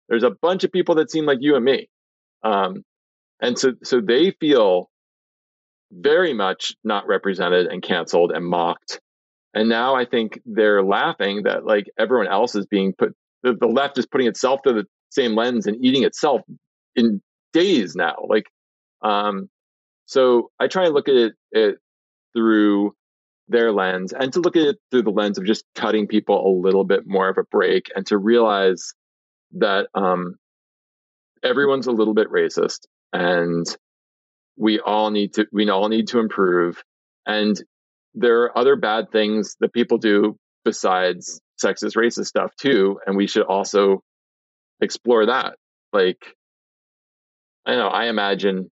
There's 0.10 0.24
a 0.24 0.32
bunch 0.41 0.66
of 0.66 0.72
people 0.72 0.95
that 0.95 1.10
seem 1.10 1.26
like 1.26 1.38
you 1.40 1.56
and 1.56 1.64
me 1.64 1.88
um, 2.44 2.84
and 3.41 3.57
so, 3.57 3.74
so 3.84 4.02
they 4.02 4.32
feel 4.32 4.90
very 5.91 6.34
much 6.34 6.76
not 6.84 7.07
represented 7.07 7.68
and 7.68 7.82
canceled 7.82 8.32
and 8.32 8.45
mocked. 8.45 8.99
And 9.53 9.70
now 9.70 9.95
I 9.95 10.06
think 10.06 10.40
they're 10.45 10.84
laughing 10.84 11.44
that 11.44 11.65
like 11.65 11.86
everyone 11.99 12.28
else 12.28 12.56
is 12.56 12.65
being 12.65 12.94
put, 12.98 13.15
the, 13.44 13.53
the 13.53 13.68
left 13.68 13.98
is 13.98 14.07
putting 14.07 14.28
itself 14.28 14.61
to 14.64 14.74
the 14.74 14.86
same 15.11 15.36
lens 15.36 15.68
and 15.68 15.84
eating 15.86 16.03
itself 16.03 16.41
in 16.95 17.22
days 17.52 17.95
now. 17.95 18.15
Like, 18.28 18.45
um, 19.03 19.49
so 20.06 20.49
I 20.60 20.68
try 20.68 20.86
and 20.86 20.94
look 20.94 21.07
at 21.07 21.15
it, 21.15 21.34
it 21.52 21.76
through 22.36 22.95
their 23.48 23.72
lens 23.72 24.14
and 24.14 24.34
to 24.34 24.40
look 24.40 24.56
at 24.56 24.64
it 24.64 24.78
through 24.90 25.03
the 25.03 25.11
lens 25.11 25.38
of 25.38 25.45
just 25.45 25.65
cutting 25.76 26.07
people 26.07 26.48
a 26.48 26.52
little 26.60 26.86
bit 26.86 27.03
more 27.06 27.30
of 27.30 27.38
a 27.38 27.44
break 27.44 27.91
and 27.95 28.07
to 28.07 28.18
realize 28.18 28.94
that 29.52 29.88
um, 29.94 30.36
everyone's 31.44 31.88
a 31.88 31.91
little 31.91 32.14
bit 32.14 32.30
racist 32.32 32.88
and 33.11 33.65
we 34.57 34.80
all 34.80 35.11
need 35.11 35.34
to 35.34 35.48
we 35.52 35.70
all 35.70 35.90
need 35.90 36.07
to 36.10 36.20
improve. 36.20 36.84
And 37.26 37.61
there 38.14 38.44
are 38.44 38.57
other 38.57 38.76
bad 38.76 39.11
things 39.11 39.56
that 39.60 39.74
people 39.74 39.98
do 39.98 40.38
besides 40.65 41.41
sexist 41.64 41.95
racist 41.95 42.28
stuff 42.28 42.56
too 42.56 42.99
and 43.06 43.15
we 43.18 43.28
should 43.28 43.44
also 43.44 44.02
explore 44.82 45.28
that. 45.28 45.56
Like 45.91 46.36
i 47.65 47.76
know 47.76 47.88
i 47.88 48.06
imagine 48.07 48.70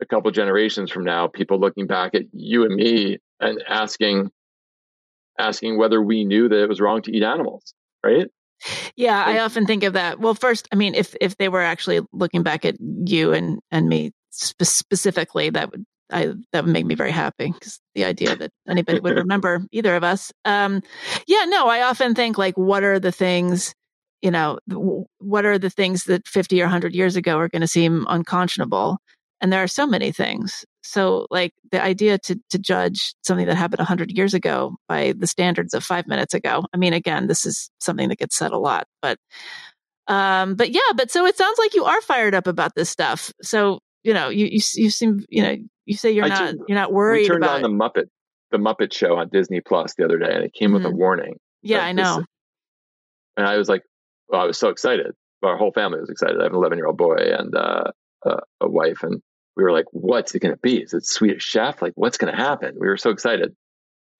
a 0.00 0.06
couple 0.06 0.30
generations 0.30 0.90
from 0.90 1.04
now 1.04 1.26
people 1.28 1.58
looking 1.58 1.86
back 1.86 2.14
at 2.14 2.22
you 2.32 2.64
and 2.64 2.74
me 2.74 3.18
and 3.40 3.62
asking 3.68 4.30
asking 5.38 5.78
whether 5.78 6.02
we 6.02 6.24
knew 6.24 6.48
that 6.48 6.62
it 6.62 6.68
was 6.68 6.80
wrong 6.80 7.02
to 7.02 7.16
eat 7.16 7.22
animals 7.22 7.74
right 8.04 8.28
yeah, 8.96 9.24
I 9.24 9.40
often 9.40 9.66
think 9.66 9.82
of 9.84 9.92
that. 9.94 10.20
Well, 10.20 10.34
first, 10.34 10.68
I 10.72 10.76
mean, 10.76 10.94
if 10.94 11.14
if 11.20 11.36
they 11.36 11.48
were 11.48 11.62
actually 11.62 12.00
looking 12.12 12.42
back 12.42 12.64
at 12.64 12.76
you 12.80 13.32
and 13.32 13.60
and 13.70 13.88
me 13.88 14.12
spe- 14.30 14.62
specifically, 14.64 15.50
that 15.50 15.70
would 15.70 15.84
I 16.10 16.32
that 16.52 16.64
would 16.64 16.72
make 16.72 16.86
me 16.86 16.94
very 16.94 17.10
happy 17.10 17.52
because 17.52 17.80
the 17.94 18.04
idea 18.04 18.36
that 18.36 18.50
anybody 18.68 19.00
would 19.00 19.16
remember 19.16 19.64
either 19.72 19.96
of 19.96 20.04
us. 20.04 20.32
Um, 20.44 20.82
yeah, 21.26 21.44
no, 21.46 21.68
I 21.68 21.82
often 21.82 22.14
think 22.14 22.38
like, 22.38 22.56
what 22.56 22.84
are 22.84 23.00
the 23.00 23.12
things, 23.12 23.74
you 24.20 24.30
know, 24.30 24.58
what 25.18 25.44
are 25.44 25.58
the 25.58 25.70
things 25.70 26.04
that 26.04 26.26
fifty 26.26 26.60
or 26.62 26.66
hundred 26.66 26.94
years 26.94 27.16
ago 27.16 27.38
are 27.38 27.48
going 27.48 27.62
to 27.62 27.68
seem 27.68 28.06
unconscionable, 28.08 28.98
and 29.42 29.52
there 29.52 29.62
are 29.62 29.68
so 29.68 29.86
many 29.86 30.12
things. 30.12 30.64
So, 30.82 31.26
like 31.30 31.52
the 31.70 31.82
idea 31.82 32.18
to 32.18 32.40
to 32.50 32.58
judge 32.58 33.14
something 33.22 33.46
that 33.46 33.56
happened 33.56 33.80
hundred 33.80 34.12
years 34.12 34.32
ago 34.32 34.76
by 34.88 35.12
the 35.16 35.26
standards 35.26 35.74
of 35.74 35.84
five 35.84 36.06
minutes 36.06 36.32
ago. 36.32 36.64
I 36.72 36.76
mean, 36.76 36.92
again, 36.92 37.26
this 37.26 37.44
is 37.44 37.70
something 37.80 38.08
that 38.08 38.18
gets 38.18 38.36
said 38.36 38.52
a 38.52 38.58
lot, 38.58 38.86
but 39.02 39.18
um, 40.06 40.54
but 40.54 40.70
yeah, 40.70 40.80
but 40.96 41.10
so 41.10 41.26
it 41.26 41.36
sounds 41.36 41.58
like 41.58 41.74
you 41.74 41.84
are 41.84 42.00
fired 42.00 42.34
up 42.34 42.46
about 42.46 42.74
this 42.74 42.88
stuff. 42.88 43.32
So 43.42 43.80
you 44.04 44.14
know, 44.14 44.28
you 44.28 44.46
you, 44.46 44.60
you 44.74 44.90
seem 44.90 45.24
you 45.28 45.42
know 45.42 45.56
you 45.84 45.96
say 45.96 46.12
you're 46.12 46.24
I 46.24 46.28
not 46.28 46.54
you're 46.68 46.78
not 46.78 46.92
worried. 46.92 47.22
We 47.22 47.28
turned 47.28 47.44
about 47.44 47.62
on 47.62 47.62
the 47.62 47.68
Muppet 47.68 48.06
the 48.52 48.58
Muppet 48.58 48.92
Show 48.92 49.16
on 49.16 49.28
Disney 49.32 49.60
Plus 49.60 49.94
the 49.96 50.04
other 50.04 50.18
day, 50.18 50.32
and 50.32 50.44
it 50.44 50.52
came 50.52 50.68
mm-hmm. 50.68 50.74
with 50.74 50.84
a 50.84 50.88
mm-hmm. 50.88 50.98
warning. 50.98 51.34
Yeah, 51.62 51.84
I 51.84 51.92
know. 51.92 52.18
This, 52.18 52.26
and 53.36 53.46
I 53.46 53.56
was 53.56 53.68
like, 53.68 53.82
well, 54.28 54.40
I 54.40 54.44
was 54.44 54.58
so 54.58 54.68
excited. 54.68 55.12
Our 55.42 55.56
whole 55.56 55.72
family 55.72 55.98
was 55.98 56.10
excited. 56.10 56.38
I 56.38 56.44
have 56.44 56.52
an 56.52 56.58
11 56.58 56.78
year 56.78 56.86
old 56.86 56.98
boy 56.98 57.16
and 57.16 57.54
uh, 57.56 57.90
a, 58.24 58.36
a 58.60 58.68
wife, 58.68 59.02
and 59.02 59.20
we 59.56 59.62
were 59.62 59.72
like, 59.72 59.86
what's 59.90 60.34
it 60.34 60.40
going 60.40 60.54
to 60.54 60.60
be? 60.60 60.82
Is 60.82 60.94
it 60.94 61.06
Swedish 61.06 61.44
Chef? 61.44 61.82
Like, 61.82 61.92
what's 61.94 62.18
going 62.18 62.34
to 62.34 62.40
happen? 62.40 62.74
We 62.78 62.86
were 62.86 62.96
so 62.96 63.10
excited. 63.10 63.54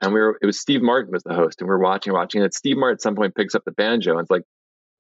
And 0.00 0.12
we 0.12 0.20
were, 0.20 0.38
it 0.42 0.46
was 0.46 0.60
Steve 0.60 0.82
Martin 0.82 1.12
was 1.12 1.22
the 1.22 1.34
host 1.34 1.60
and 1.60 1.68
we 1.68 1.72
were 1.72 1.78
watching, 1.78 2.12
watching. 2.12 2.42
And 2.42 2.52
Steve 2.52 2.76
Martin 2.76 2.96
at 2.96 3.02
some 3.02 3.14
point 3.14 3.34
picks 3.34 3.54
up 3.54 3.64
the 3.64 3.70
banjo 3.70 4.12
and 4.12 4.20
it's 4.20 4.30
like, 4.30 4.42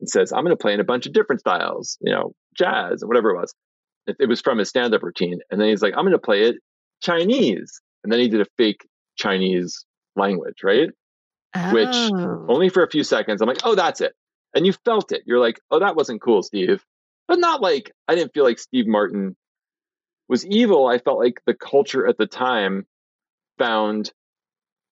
and 0.00 0.08
says, 0.08 0.32
I'm 0.32 0.44
going 0.44 0.56
to 0.56 0.60
play 0.60 0.74
in 0.74 0.80
a 0.80 0.84
bunch 0.84 1.06
of 1.06 1.12
different 1.12 1.40
styles, 1.40 1.98
you 2.00 2.12
know, 2.12 2.32
jazz 2.56 3.02
and 3.02 3.08
whatever 3.08 3.30
it 3.30 3.40
was. 3.40 3.54
It, 4.06 4.16
it 4.20 4.26
was 4.26 4.40
from 4.40 4.58
his 4.58 4.68
stand 4.68 4.94
up 4.94 5.02
routine. 5.02 5.40
And 5.50 5.60
then 5.60 5.68
he's 5.68 5.82
like, 5.82 5.94
I'm 5.96 6.04
going 6.04 6.12
to 6.12 6.18
play 6.18 6.44
it 6.44 6.56
Chinese. 7.02 7.80
And 8.02 8.12
then 8.12 8.20
he 8.20 8.28
did 8.28 8.40
a 8.40 8.46
fake 8.56 8.86
Chinese 9.16 9.84
language, 10.16 10.62
right? 10.62 10.90
Oh. 11.54 11.72
Which 11.72 11.94
only 12.48 12.68
for 12.68 12.82
a 12.82 12.90
few 12.90 13.04
seconds, 13.04 13.42
I'm 13.42 13.48
like, 13.48 13.60
oh, 13.64 13.74
that's 13.74 14.00
it. 14.00 14.14
And 14.54 14.66
you 14.66 14.72
felt 14.84 15.12
it. 15.12 15.22
You're 15.26 15.40
like, 15.40 15.60
oh, 15.70 15.80
that 15.80 15.96
wasn't 15.96 16.22
cool, 16.22 16.42
Steve. 16.42 16.84
But 17.28 17.38
not 17.38 17.60
like, 17.60 17.92
I 18.08 18.14
didn't 18.14 18.34
feel 18.34 18.44
like 18.44 18.58
Steve 18.58 18.86
Martin 18.86 19.36
was 20.32 20.46
evil, 20.46 20.86
I 20.86 20.96
felt 20.96 21.18
like 21.18 21.42
the 21.44 21.52
culture 21.52 22.06
at 22.06 22.16
the 22.16 22.26
time 22.26 22.86
found 23.58 24.10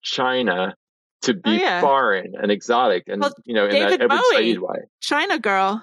China 0.02 0.76
to 1.22 1.32
be 1.32 1.40
oh, 1.46 1.52
yeah. 1.52 1.80
foreign 1.80 2.34
and 2.40 2.52
exotic 2.52 3.04
and 3.08 3.22
well, 3.22 3.34
you 3.46 3.54
know 3.54 3.64
in 3.64 3.72
David 3.72 4.00
that 4.00 4.12
every 4.12 4.58
way. 4.58 4.76
China 5.00 5.38
girl. 5.38 5.82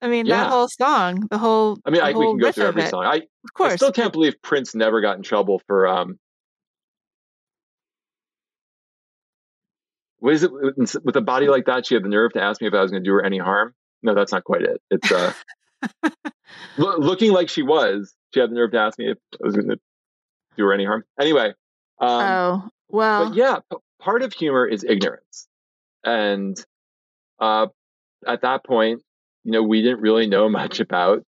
I 0.00 0.08
mean 0.08 0.24
yeah. 0.24 0.44
that 0.44 0.50
whole 0.50 0.68
song, 0.68 1.28
the 1.30 1.36
whole. 1.36 1.78
I 1.84 1.90
mean, 1.90 2.00
I, 2.00 2.12
we 2.12 2.24
can 2.26 2.38
go 2.38 2.50
through 2.50 2.64
every 2.64 2.86
song. 2.86 3.04
I 3.04 3.16
of 3.16 3.52
course. 3.54 3.74
I 3.74 3.76
still 3.76 3.92
can't 3.92 4.12
believe 4.12 4.40
Prince 4.40 4.74
never 4.74 5.02
got 5.02 5.18
in 5.18 5.22
trouble 5.22 5.60
for 5.66 5.86
um. 5.86 6.18
What 10.18 10.32
is 10.32 10.44
it 10.44 10.50
with 11.04 11.16
a 11.16 11.20
body 11.20 11.48
like 11.48 11.66
that? 11.66 11.86
She 11.86 11.94
had 11.94 12.04
the 12.04 12.08
nerve 12.08 12.32
to 12.32 12.42
ask 12.42 12.62
me 12.62 12.68
if 12.68 12.72
I 12.74 12.80
was 12.80 12.90
going 12.90 13.04
to 13.04 13.08
do 13.08 13.12
her 13.12 13.24
any 13.24 13.38
harm. 13.38 13.74
No, 14.02 14.14
that's 14.14 14.32
not 14.32 14.44
quite 14.44 14.62
it. 14.62 14.80
It's 14.90 15.12
uh, 15.12 15.34
looking 16.76 17.32
like 17.32 17.48
she 17.48 17.62
was 17.62 18.14
she 18.34 18.40
had 18.40 18.50
the 18.50 18.54
nerve 18.54 18.72
to 18.72 18.78
ask 18.78 18.98
me 18.98 19.10
if 19.12 19.18
I 19.42 19.46
was 19.46 19.54
going 19.54 19.68
to 19.68 19.78
do 20.56 20.64
her 20.64 20.72
any 20.72 20.84
harm. 20.84 21.04
Anyway. 21.18 21.54
Um, 22.00 22.22
oh, 22.22 22.68
well. 22.88 23.28
But 23.28 23.36
yeah, 23.36 23.60
p- 23.70 23.78
part 24.00 24.22
of 24.22 24.32
humor 24.32 24.66
is 24.66 24.84
ignorance. 24.84 25.46
And 26.04 26.56
uh, 27.38 27.68
at 28.26 28.42
that 28.42 28.64
point, 28.64 29.02
you 29.44 29.52
know, 29.52 29.62
we 29.62 29.82
didn't 29.82 30.00
really 30.00 30.26
know 30.26 30.48
much 30.48 30.80
about 30.80 31.22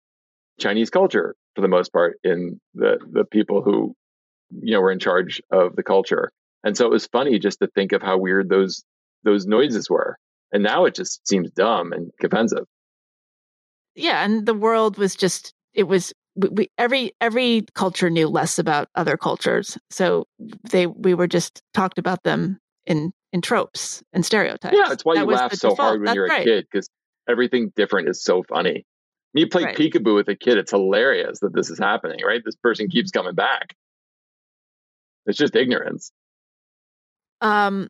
Chinese 0.60 0.90
culture 0.90 1.36
for 1.56 1.62
the 1.62 1.68
most 1.68 1.92
part 1.92 2.20
in 2.24 2.60
the, 2.74 2.98
the 3.12 3.26
people 3.26 3.62
who, 3.62 3.96
you 4.52 4.74
know, 4.74 4.82
were 4.82 4.92
in 4.92 5.00
charge 5.00 5.42
of 5.52 5.76
the 5.76 5.84
culture. 5.84 6.32
And 6.64 6.78
so 6.78 6.86
it 6.86 6.92
was 6.92 7.08
funny 7.08 7.38
just 7.40 7.60
to 7.60 7.68
think 7.68 7.92
of 7.92 8.02
how 8.02 8.18
weird 8.18 8.50
those 8.50 8.84
those 9.24 9.46
noises 9.46 9.90
were. 9.90 10.18
And 10.52 10.64
now 10.64 10.86
it 10.86 10.96
just 10.96 11.28
seems 11.28 11.50
dumb 11.52 11.94
and 11.94 12.12
offensive. 12.24 12.66
Yeah, 13.96 14.24
and 14.24 14.46
the 14.46 14.54
world 14.54 14.98
was 14.98 15.16
just 15.16 15.54
it 15.74 15.84
was 15.84 16.14
we, 16.36 16.50
we, 16.50 16.72
every 16.78 17.14
every 17.22 17.66
culture 17.76 18.10
knew 18.10 18.28
less 18.28 18.58
about 18.60 18.88
other 18.96 19.18
cultures 19.18 19.78
so 19.90 20.26
they 20.72 20.88
we 20.88 21.14
were 21.14 21.28
just 21.28 21.62
talked 21.74 22.00
about 22.00 22.24
them 22.24 22.60
in 22.86 23.12
in 23.32 23.42
tropes 23.42 24.04
and 24.14 24.26
stereotypes 24.26 24.76
yeah 24.76 24.92
it's 24.92 25.06
why 25.06 25.16
that 25.16 25.28
you 25.28 25.32
laugh 25.32 25.54
so 25.54 25.70
default. 25.70 25.80
hard 25.80 26.00
when 26.02 26.06
That's 26.08 26.16
you're 26.16 26.26
a 26.28 26.30
right. 26.30 26.46
kid 26.46 26.68
because 26.72 26.90
everything 27.28 27.72
different 27.76 28.10
is 28.10 28.24
so 28.24 28.44
funny 28.44 28.86
you 29.34 29.48
play 29.48 29.64
right. 29.64 29.78
peekaboo 29.78 30.16
with 30.16 30.28
a 30.28 30.36
kid 30.36 30.58
it's 30.58 30.72
hilarious 30.72 31.40
that 31.40 31.54
this 31.54 31.70
is 31.70 31.80
happening 31.80 32.20
right 32.26 32.42
this 32.44 32.56
person 32.56 32.90
keeps 32.90 33.12
coming 33.12 33.36
back 33.36 33.76
it's 35.26 35.38
just 35.38 35.56
ignorance 35.56 36.12
um 37.42 37.88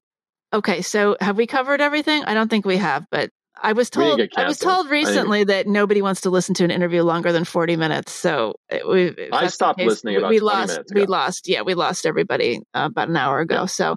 okay 0.54 0.82
so 0.82 1.16
have 1.20 1.38
we 1.38 1.48
covered 1.48 1.82
everything 1.82 2.24
i 2.26 2.34
don't 2.34 2.50
think 2.50 2.66
we 2.66 2.78
have 2.78 3.06
but 3.10 3.30
I 3.64 3.72
was 3.74 3.90
told 3.90 4.22
I 4.36 4.46
was 4.46 4.60
told 4.60 4.90
recently 4.90 5.46
that 5.46 5.68
nobody 5.68 6.02
wants 6.02 6.22
to 6.22 6.30
listen 6.30 6.54
to 6.56 6.66
an 6.66 6.72
interview 6.72 7.02
longer 7.02 7.32
than 7.32 7.46
40 7.46 7.78
minutes. 7.78 8.12
So 8.12 8.56
it, 8.70 8.88
we, 8.88 9.30
I 9.32 9.48
stopped 9.48 9.80
case, 9.80 9.88
listening 9.88 10.18
we, 10.18 10.28
we 10.28 10.40
lost 10.42 10.82
we 10.94 11.06
lost 11.06 11.48
yeah, 11.48 11.62
we 11.62 11.74
lost 11.74 12.06
everybody 12.06 12.60
uh, 12.74 12.90
about 12.92 13.08
an 13.08 13.16
hour 13.16 13.40
ago. 13.40 13.62
Yeah. 13.62 13.66
So 13.66 13.96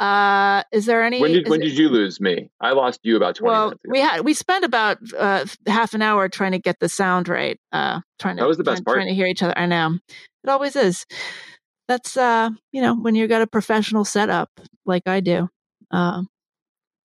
Uh, 0.00 0.62
is 0.70 0.86
there 0.86 1.02
any? 1.02 1.20
When 1.20 1.32
did 1.32 1.48
when 1.48 1.60
it, 1.60 1.64
did 1.64 1.78
you 1.78 1.88
lose 1.88 2.20
me? 2.20 2.50
I 2.60 2.70
lost 2.70 3.00
you 3.02 3.16
about 3.16 3.34
twenty 3.34 3.50
well, 3.50 3.66
minutes 3.66 3.84
ago. 3.84 3.90
we 3.90 4.00
had 4.00 4.20
we 4.20 4.32
spent 4.32 4.64
about 4.64 4.98
uh, 5.18 5.44
half 5.66 5.92
an 5.94 6.02
hour 6.02 6.28
trying 6.28 6.52
to 6.52 6.60
get 6.60 6.78
the 6.78 6.88
sound 6.88 7.28
right. 7.28 7.58
Uh, 7.72 8.00
trying 8.20 8.36
to 8.36 8.42
that 8.42 8.48
was 8.48 8.58
the 8.58 8.62
best 8.62 8.76
trying, 8.76 8.84
part. 8.84 8.96
Trying 8.98 9.08
to 9.08 9.14
hear 9.14 9.26
each 9.26 9.42
other. 9.42 9.58
I 9.58 9.66
know 9.66 9.98
it 10.44 10.48
always 10.48 10.76
is. 10.76 11.04
That's 11.88 12.16
uh, 12.16 12.50
you 12.70 12.80
know, 12.80 12.94
when 12.94 13.16
you've 13.16 13.28
got 13.28 13.42
a 13.42 13.48
professional 13.48 14.04
setup 14.04 14.50
like 14.86 15.08
I 15.08 15.18
do. 15.18 15.48
Uh, 15.90 16.22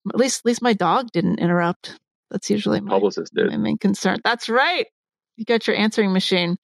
at 0.08 0.16
least 0.16 0.40
at 0.40 0.46
least 0.46 0.62
my 0.62 0.72
dog 0.72 1.10
didn't 1.12 1.40
interrupt. 1.40 1.98
That's 2.34 2.50
usually 2.50 2.80
my, 2.80 2.90
Publicist 2.90 3.32
did. 3.32 3.48
my 3.48 3.56
main 3.56 3.78
concern. 3.78 4.18
That's 4.24 4.48
right. 4.48 4.86
You 5.36 5.44
got 5.44 5.68
your 5.68 5.76
answering 5.76 6.12
machine. 6.12 6.56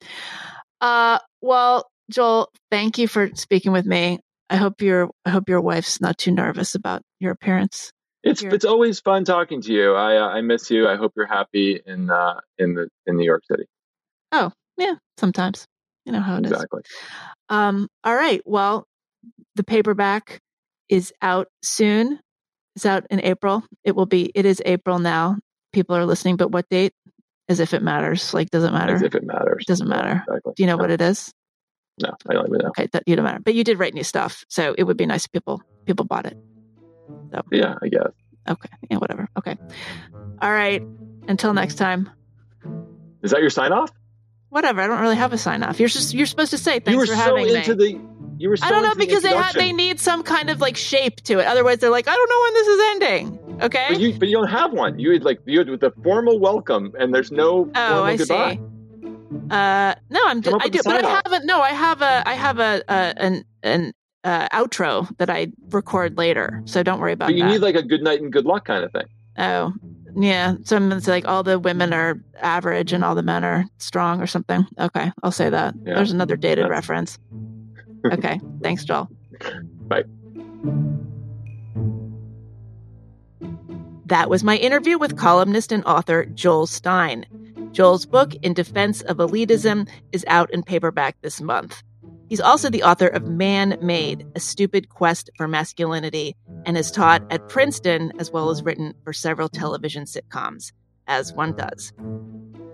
Uh, 0.81 1.21
well, 1.41 1.89
Joel, 2.11 2.51
thank 2.73 2.99
you 2.99 3.07
for 3.07 3.31
speaking 3.35 3.71
with 3.71 3.87
me. 3.87 4.19
I 4.51 4.57
hope 4.57 4.83
your 4.83 5.11
I 5.25 5.31
hope 5.31 5.49
your 5.49 5.61
wife's 5.61 6.01
not 6.01 6.19
too 6.19 6.33
nervous 6.33 6.75
about 6.75 7.03
your 7.21 7.31
appearance. 7.31 7.93
It's 8.25 8.43
it's 8.43 8.65
always 8.65 8.99
fun 8.99 9.25
talking 9.25 9.63
to 9.63 9.73
you. 9.73 9.95
I 9.95 10.17
uh, 10.17 10.27
I 10.27 10.41
miss 10.41 10.69
you. 10.73 10.89
I 10.89 10.97
hope 10.97 11.13
you're 11.17 11.27
happy 11.27 11.81
in 11.87 12.11
uh 12.11 12.41
in 12.59 12.75
the 12.75 12.89
in 13.07 13.17
New 13.17 13.25
York 13.25 13.45
City. 13.49 13.67
Oh 14.33 14.51
yeah, 14.77 14.95
sometimes 15.19 15.67
you 16.05 16.11
know 16.11 16.21
how 16.21 16.39
it 16.39 16.47
is. 16.47 16.51
exactly. 16.51 16.83
Um, 17.49 17.87
all 18.03 18.17
right. 18.17 18.43
Well, 18.45 18.89
the 19.55 19.63
paperback 19.63 20.41
is 20.89 21.13
out 21.23 21.47
soon. 21.63 22.19
It's 22.75 22.87
out 22.87 23.07
in 23.09 23.21
April. 23.21 23.63
It 23.85 23.95
will 23.95 24.07
be. 24.07 24.33
It 24.35 24.47
is 24.47 24.61
April 24.67 24.99
now. 24.99 25.39
People 25.73 25.97
are 25.97 26.07
listening, 26.07 26.37
but 26.37 26.51
what 26.51 26.69
date? 26.69 26.93
As 27.49 27.61
if 27.61 27.75
it 27.75 27.83
matters. 27.83 28.33
Like, 28.33 28.51
does 28.51 28.65
it 28.65 28.73
matter? 28.73 28.95
As 28.95 29.03
if 29.03 29.15
it 29.15 29.25
matters. 29.25 29.65
Doesn't 29.67 29.89
matter. 29.89 30.23
Exactly. 30.29 30.53
Do 30.57 30.63
you 30.63 30.67
know 30.67 30.77
no, 30.77 30.83
what 30.83 30.91
it 30.91 31.01
is? 31.01 31.33
No, 32.01 32.15
I 32.29 32.35
don't 32.35 32.47
even 32.47 32.59
know. 32.59 32.69
Okay, 32.69 32.89
that 32.93 33.03
you 33.07 33.17
don't 33.17 33.25
matter. 33.25 33.41
But 33.41 33.55
you 33.55 33.65
did 33.65 33.79
write 33.79 33.95
new 33.95 34.05
stuff, 34.05 34.45
so 34.49 34.75
it 34.79 34.85
would 34.85 34.97
be 34.97 35.07
nice 35.07 35.25
if 35.25 35.33
people 35.33 35.61
people 35.85 36.05
bought 36.05 36.27
it. 36.27 36.37
So. 37.33 37.43
Yeah, 37.51 37.75
I 37.83 37.89
guess. 37.89 38.13
Okay, 38.49 38.69
yeah, 38.89 38.97
whatever. 38.99 39.29
Okay, 39.37 39.57
all 40.41 40.51
right. 40.51 40.83
Until 41.29 41.53
next 41.53 41.75
time. 41.75 42.09
Is 43.23 43.33
that 43.33 43.41
your 43.41 43.51
sign 43.51 43.73
off? 43.73 43.91
Whatever. 44.51 44.81
I 44.83 44.87
don't 44.87 45.01
really 45.01 45.17
have 45.17 45.33
a 45.33 45.39
sign 45.39 45.63
off. 45.63 45.81
You're 45.81 45.89
just 45.89 46.13
you're 46.15 46.27
supposed 46.27 46.51
to 46.51 46.59
say 46.59 46.81
thanks 46.81 46.91
you 46.91 46.99
were 46.99 47.07
for 47.07 47.13
so 47.15 47.19
having 47.19 47.49
into 47.49 47.75
me. 47.77 47.93
the. 47.95 48.11
You 48.39 48.49
were. 48.51 48.57
So 48.57 48.67
I 48.67 48.71
don't 48.71 48.83
know 48.83 48.89
into 48.93 49.01
the 49.01 49.07
because 49.07 49.23
they 49.23 49.35
have 49.35 49.55
they 49.55 49.73
need 49.73 49.99
some 50.01 50.23
kind 50.23 50.51
of 50.51 50.61
like 50.61 50.77
shape 50.77 51.17
to 51.25 51.39
it. 51.39 51.47
Otherwise, 51.47 51.79
they're 51.79 51.91
like, 51.91 52.09
I 52.09 52.15
don't 52.15 52.29
know 52.31 52.41
when 52.43 52.55
this 52.55 52.67
is 52.69 52.81
ending. 52.91 53.63
Okay. 53.63 53.87
But 53.91 54.01
you, 54.01 54.13
but 54.19 54.29
you 54.29 54.37
don't 54.37 54.49
have 54.49 54.73
one. 54.73 54.99
You 54.99 55.13
had 55.13 55.25
like 55.25 55.41
you 55.47 55.59
had 55.59 55.69
the 55.81 55.93
formal 56.03 56.39
welcome, 56.41 56.93
and 56.99 57.15
there's 57.15 57.31
no 57.31 57.71
Oh, 57.75 57.89
formal 57.89 58.05
I 58.05 58.17
goodbye. 58.17 58.55
see. 58.55 58.61
Uh, 59.51 59.95
no, 60.11 60.21
I'm 60.27 60.39
I 60.61 60.69
do, 60.69 60.81
a 60.81 60.83
but 60.85 61.05
I 61.05 61.21
haven't. 61.25 61.47
No, 61.47 61.61
I 61.61 61.71
have 61.71 62.03
a, 62.03 62.23
I 62.29 62.35
have 62.35 62.59
a, 62.59 62.83
a 62.89 63.15
an 63.23 63.45
an 63.63 63.93
uh, 64.25 64.49
outro 64.49 65.09
that 65.19 65.31
I 65.31 65.49
record 65.71 66.17
later. 66.19 66.63
So 66.65 66.83
don't 66.83 66.99
worry 67.01 67.13
about 67.13 67.27
But 67.29 67.37
you 67.37 67.45
that. 67.45 67.51
need 67.51 67.61
like 67.61 67.77
a 67.77 67.83
good 67.83 68.03
night 68.03 68.21
and 68.21 68.33
good 68.33 68.47
luck 68.47 68.65
kind 68.65 68.83
of 68.85 68.91
thing. 68.93 69.05
oh, 69.39 69.73
yeah. 70.17 70.55
Someone's 70.65 71.09
like 71.09 71.27
all 71.27 71.43
the 71.43 71.59
women 71.59 71.93
are 71.93 72.21
average 72.41 72.93
and 72.93 73.05
all 73.05 73.15
the 73.15 73.23
men 73.23 73.45
are 73.45 73.65
strong 73.79 74.21
or 74.21 74.27
something. 74.27 74.67
Okay, 74.79 75.11
I'll 75.23 75.33
say 75.33 75.51
that. 75.51 75.75
Yeah. 75.85 75.95
There's 75.95 76.13
another 76.13 76.35
mm-hmm. 76.35 76.43
dated 76.43 76.65
That's- 76.65 76.79
reference. 76.89 77.19
Okay, 78.03 78.41
thanks, 78.63 78.83
Joel. 78.83 79.11
Bye. 79.87 80.05
That 84.07 84.31
was 84.31 84.43
my 84.43 84.57
interview 84.57 84.99
with 84.99 85.19
columnist 85.19 85.71
and 85.71 85.85
author 85.85 86.25
Joel 86.25 86.67
Stein. 86.67 87.27
Joel's 87.73 88.07
book, 88.07 88.35
In 88.37 88.55
Defense 88.55 89.03
of 89.03 89.19
Elitism, 89.19 89.89
is 90.13 90.25
out 90.29 90.51
in 90.51 90.63
paperback 90.63 91.17
this 91.21 91.41
month. 91.41 91.83
He's 92.31 92.41
also 92.41 92.71
the 92.71 92.85
author 92.85 93.09
of 93.09 93.27
Man 93.27 93.77
Made, 93.83 94.25
A 94.37 94.41
Stupid 94.41 94.89
Quest 94.89 95.31
for 95.37 95.49
Masculinity, 95.49 96.37
and 96.65 96.77
has 96.77 96.93
taught 96.93 97.25
at 97.29 97.49
Princeton 97.49 98.13
as 98.21 98.31
well 98.31 98.51
as 98.51 98.63
written 98.63 98.95
for 99.03 99.13
several 99.13 99.49
television 99.49 100.05
sitcoms, 100.05 100.71
as 101.09 101.33
one 101.33 101.57
does. 101.57 101.93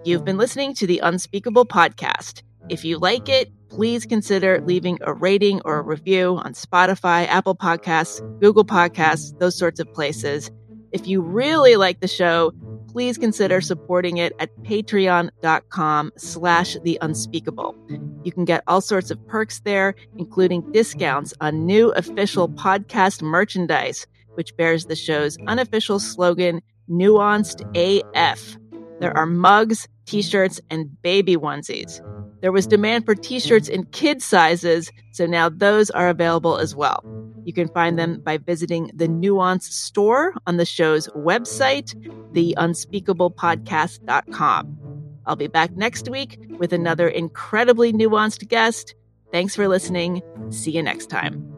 You've 0.05 0.27
been 0.27 0.37
listening 0.37 0.74
to 0.74 0.87
the 0.87 0.99
Unspeakable 0.99 1.65
Podcast. 1.65 2.43
If 2.69 2.85
you 2.85 2.99
like 2.99 3.31
it, 3.31 3.51
please 3.70 4.05
consider 4.05 4.61
leaving 4.61 4.99
a 5.01 5.15
rating 5.15 5.62
or 5.65 5.78
a 5.78 5.83
review 5.83 6.37
on 6.37 6.53
Spotify, 6.53 7.27
Apple 7.27 7.57
Podcasts, 7.57 8.20
Google 8.41 8.66
Podcasts, 8.66 9.39
those 9.39 9.57
sorts 9.57 9.81
of 9.81 9.91
places. 9.95 10.51
If 10.93 11.07
you 11.07 11.23
really 11.23 11.77
like 11.77 12.01
the 12.01 12.09
show, 12.09 12.53
please 12.97 13.18
consider 13.18 13.60
supporting 13.60 14.16
it 14.16 14.32
at 14.39 14.48
patreon.com 14.62 16.10
slash 16.16 16.78
the 16.82 16.97
unspeakable. 17.02 17.77
You 18.24 18.32
can 18.32 18.47
get 18.47 18.62
all 18.66 18.81
sorts 18.81 19.10
of 19.10 19.18
perks 19.27 19.60
there, 19.60 19.94
including 20.16 20.73
discounts 20.73 21.35
on 21.43 21.66
new 21.66 21.90
official 21.90 22.48
podcast 22.48 23.20
merchandise, 23.20 24.06
which 24.32 24.56
bears 24.56 24.86
the 24.86 24.97
show's 24.97 25.36
unofficial 25.47 25.98
slogan, 25.98 26.62
Nuanced 26.89 27.60
AF. 27.77 28.56
There 28.98 29.14
are 29.14 29.27
mugs, 29.27 29.86
t-shirts, 30.06 30.59
and 30.70 30.89
baby 31.02 31.36
onesies. 31.36 32.01
There 32.40 32.52
was 32.52 32.66
demand 32.66 33.05
for 33.05 33.14
t-shirts 33.14 33.68
in 33.68 33.85
kid 33.85 34.23
sizes, 34.23 34.90
so 35.12 35.27
now 35.27 35.51
those 35.51 35.90
are 35.90 36.09
available 36.09 36.56
as 36.56 36.74
well. 36.74 37.05
You 37.47 37.52
can 37.52 37.68
find 37.68 37.97
them 37.97 38.20
by 38.24 38.39
visiting 38.39 38.90
the 38.93 39.06
Nuance 39.06 39.73
store 39.73 40.35
on 40.48 40.56
the 40.56 40.66
show's 40.66 41.06
website, 41.10 41.94
theunspeakablepodcast.com. 42.35 44.78
I'll 45.27 45.36
be 45.36 45.47
back 45.47 45.77
next 45.77 46.09
week 46.09 46.40
with 46.59 46.73
another 46.73 47.06
incredibly 47.06 47.93
nuanced 47.93 48.48
guest. 48.48 48.97
Thanks 49.31 49.55
for 49.55 49.68
listening. 49.68 50.23
See 50.51 50.73
you 50.73 50.82
next 50.82 51.06
time. 51.06 51.56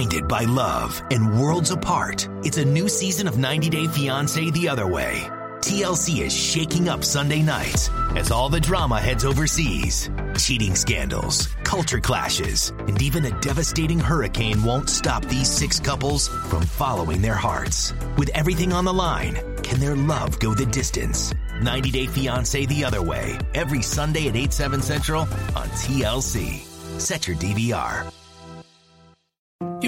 Blinded 0.00 0.28
by 0.28 0.44
love 0.44 1.02
and 1.10 1.38
worlds 1.38 1.70
apart, 1.72 2.26
it's 2.42 2.56
a 2.56 2.64
new 2.64 2.88
season 2.88 3.28
of 3.28 3.36
90 3.36 3.68
Day 3.68 3.84
Fiancé 3.84 4.50
the 4.50 4.66
other 4.66 4.86
way. 4.86 5.28
TLC 5.60 6.22
is 6.22 6.34
shaking 6.34 6.88
up 6.88 7.04
Sunday 7.04 7.42
nights 7.42 7.90
as 8.16 8.30
all 8.30 8.48
the 8.48 8.60
drama 8.60 8.98
heads 8.98 9.26
overseas. 9.26 10.08
Cheating 10.38 10.74
scandals, 10.74 11.48
culture 11.64 12.00
clashes, 12.00 12.70
and 12.88 13.02
even 13.02 13.26
a 13.26 13.40
devastating 13.42 14.00
hurricane 14.00 14.62
won't 14.62 14.88
stop 14.88 15.22
these 15.26 15.50
six 15.50 15.78
couples 15.78 16.28
from 16.48 16.62
following 16.62 17.20
their 17.20 17.34
hearts. 17.34 17.92
With 18.16 18.30
everything 18.30 18.72
on 18.72 18.86
the 18.86 18.94
line, 18.94 19.34
can 19.62 19.80
their 19.80 19.96
love 19.96 20.38
go 20.38 20.54
the 20.54 20.64
distance? 20.64 21.34
90 21.60 21.90
Day 21.90 22.06
Fiancé 22.06 22.66
the 22.66 22.86
other 22.86 23.02
way, 23.02 23.38
every 23.52 23.82
Sunday 23.82 24.28
at 24.28 24.34
8, 24.34 24.50
7 24.50 24.80
central 24.80 25.20
on 25.54 25.68
TLC. 25.76 26.62
Set 26.98 27.28
your 27.28 27.36
DVR. 27.36 28.10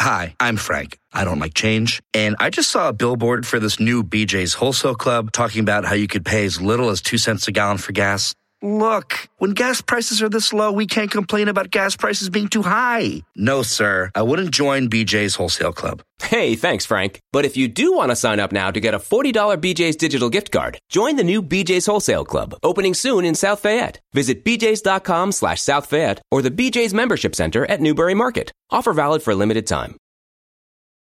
Hi, 0.00 0.36
I'm 0.38 0.56
Frank. 0.56 0.96
I 1.12 1.24
don't 1.24 1.40
like 1.40 1.54
change. 1.54 2.00
And 2.14 2.36
I 2.38 2.50
just 2.50 2.70
saw 2.70 2.88
a 2.88 2.92
billboard 2.92 3.44
for 3.44 3.58
this 3.58 3.80
new 3.80 4.04
BJ's 4.04 4.54
Wholesale 4.54 4.94
Club 4.94 5.32
talking 5.32 5.60
about 5.60 5.84
how 5.84 5.94
you 5.94 6.06
could 6.06 6.24
pay 6.24 6.44
as 6.44 6.60
little 6.60 6.90
as 6.90 7.02
two 7.02 7.18
cents 7.18 7.48
a 7.48 7.52
gallon 7.52 7.78
for 7.78 7.90
gas. 7.90 8.32
Look, 8.60 9.28
when 9.38 9.52
gas 9.52 9.80
prices 9.80 10.20
are 10.20 10.28
this 10.28 10.52
low, 10.52 10.72
we 10.72 10.86
can't 10.86 11.10
complain 11.10 11.46
about 11.46 11.70
gas 11.70 11.94
prices 11.94 12.28
being 12.28 12.48
too 12.48 12.62
high. 12.62 13.22
No, 13.36 13.62
sir. 13.62 14.10
I 14.16 14.22
wouldn't 14.22 14.50
join 14.50 14.90
BJ's 14.90 15.36
Wholesale 15.36 15.72
Club. 15.72 16.02
Hey, 16.20 16.56
thanks, 16.56 16.84
Frank. 16.84 17.20
But 17.32 17.44
if 17.44 17.56
you 17.56 17.68
do 17.68 17.92
want 17.92 18.10
to 18.10 18.16
sign 18.16 18.40
up 18.40 18.50
now 18.50 18.72
to 18.72 18.80
get 18.80 18.94
a 18.94 18.98
$40 18.98 19.32
BJ's 19.58 19.94
digital 19.94 20.28
gift 20.28 20.50
card, 20.50 20.78
join 20.88 21.14
the 21.14 21.22
new 21.22 21.40
BJ's 21.40 21.86
Wholesale 21.86 22.24
Club, 22.24 22.54
opening 22.64 22.94
soon 22.94 23.24
in 23.24 23.36
South 23.36 23.60
Fayette. 23.60 24.00
Visit 24.12 24.44
bjs.com 24.44 25.30
slash 25.30 25.60
South 25.60 25.86
Fayette 25.86 26.20
or 26.32 26.42
the 26.42 26.50
BJ's 26.50 26.92
Membership 26.92 27.36
Center 27.36 27.64
at 27.66 27.80
Newbury 27.80 28.14
Market. 28.14 28.50
Offer 28.70 28.92
valid 28.92 29.22
for 29.22 29.30
a 29.30 29.36
limited 29.36 29.68
time. 29.68 29.96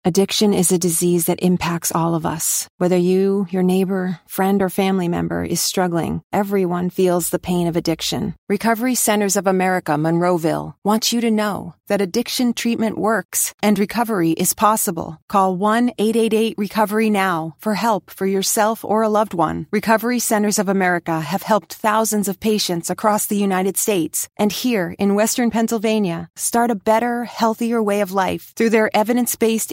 Addiction 0.02 0.54
is 0.54 0.72
a 0.72 0.78
disease 0.78 1.26
that 1.26 1.42
impacts 1.42 1.92
all 1.94 2.14
of 2.14 2.24
us. 2.24 2.66
Whether 2.78 2.96
you, 2.96 3.46
your 3.50 3.62
neighbor, 3.62 4.18
friend, 4.26 4.62
or 4.62 4.70
family 4.70 5.08
member 5.08 5.44
is 5.44 5.60
struggling, 5.60 6.22
everyone 6.32 6.88
feels 6.88 7.28
the 7.28 7.38
pain 7.38 7.66
of 7.66 7.76
addiction. 7.76 8.34
Recovery 8.48 8.94
Centers 8.94 9.36
of 9.36 9.46
America, 9.46 9.92
Monroeville, 9.92 10.72
wants 10.82 11.12
you 11.12 11.20
to 11.20 11.30
know 11.30 11.74
that 11.88 12.00
addiction 12.00 12.54
treatment 12.54 12.96
works 12.96 13.52
and 13.62 13.78
recovery 13.78 14.30
is 14.30 14.54
possible. 14.54 15.18
Call 15.28 15.54
1 15.56 15.90
888 15.98 16.54
Recovery 16.56 17.10
Now 17.10 17.56
for 17.58 17.74
help 17.74 18.10
for 18.10 18.26
yourself 18.26 18.82
or 18.82 19.02
a 19.02 19.10
loved 19.10 19.34
one. 19.34 19.66
Recovery 19.70 20.18
Centers 20.18 20.58
of 20.58 20.70
America 20.70 21.20
have 21.20 21.42
helped 21.42 21.74
thousands 21.74 22.26
of 22.26 22.40
patients 22.40 22.88
across 22.88 23.26
the 23.26 23.36
United 23.36 23.76
States 23.76 24.30
and 24.38 24.50
here 24.50 24.94
in 24.98 25.14
Western 25.14 25.50
Pennsylvania 25.50 26.30
start 26.36 26.70
a 26.70 26.74
better, 26.74 27.24
healthier 27.24 27.82
way 27.82 28.00
of 28.00 28.12
life 28.12 28.54
through 28.56 28.70
their 28.70 28.88
evidence 28.96 29.36
based 29.36 29.72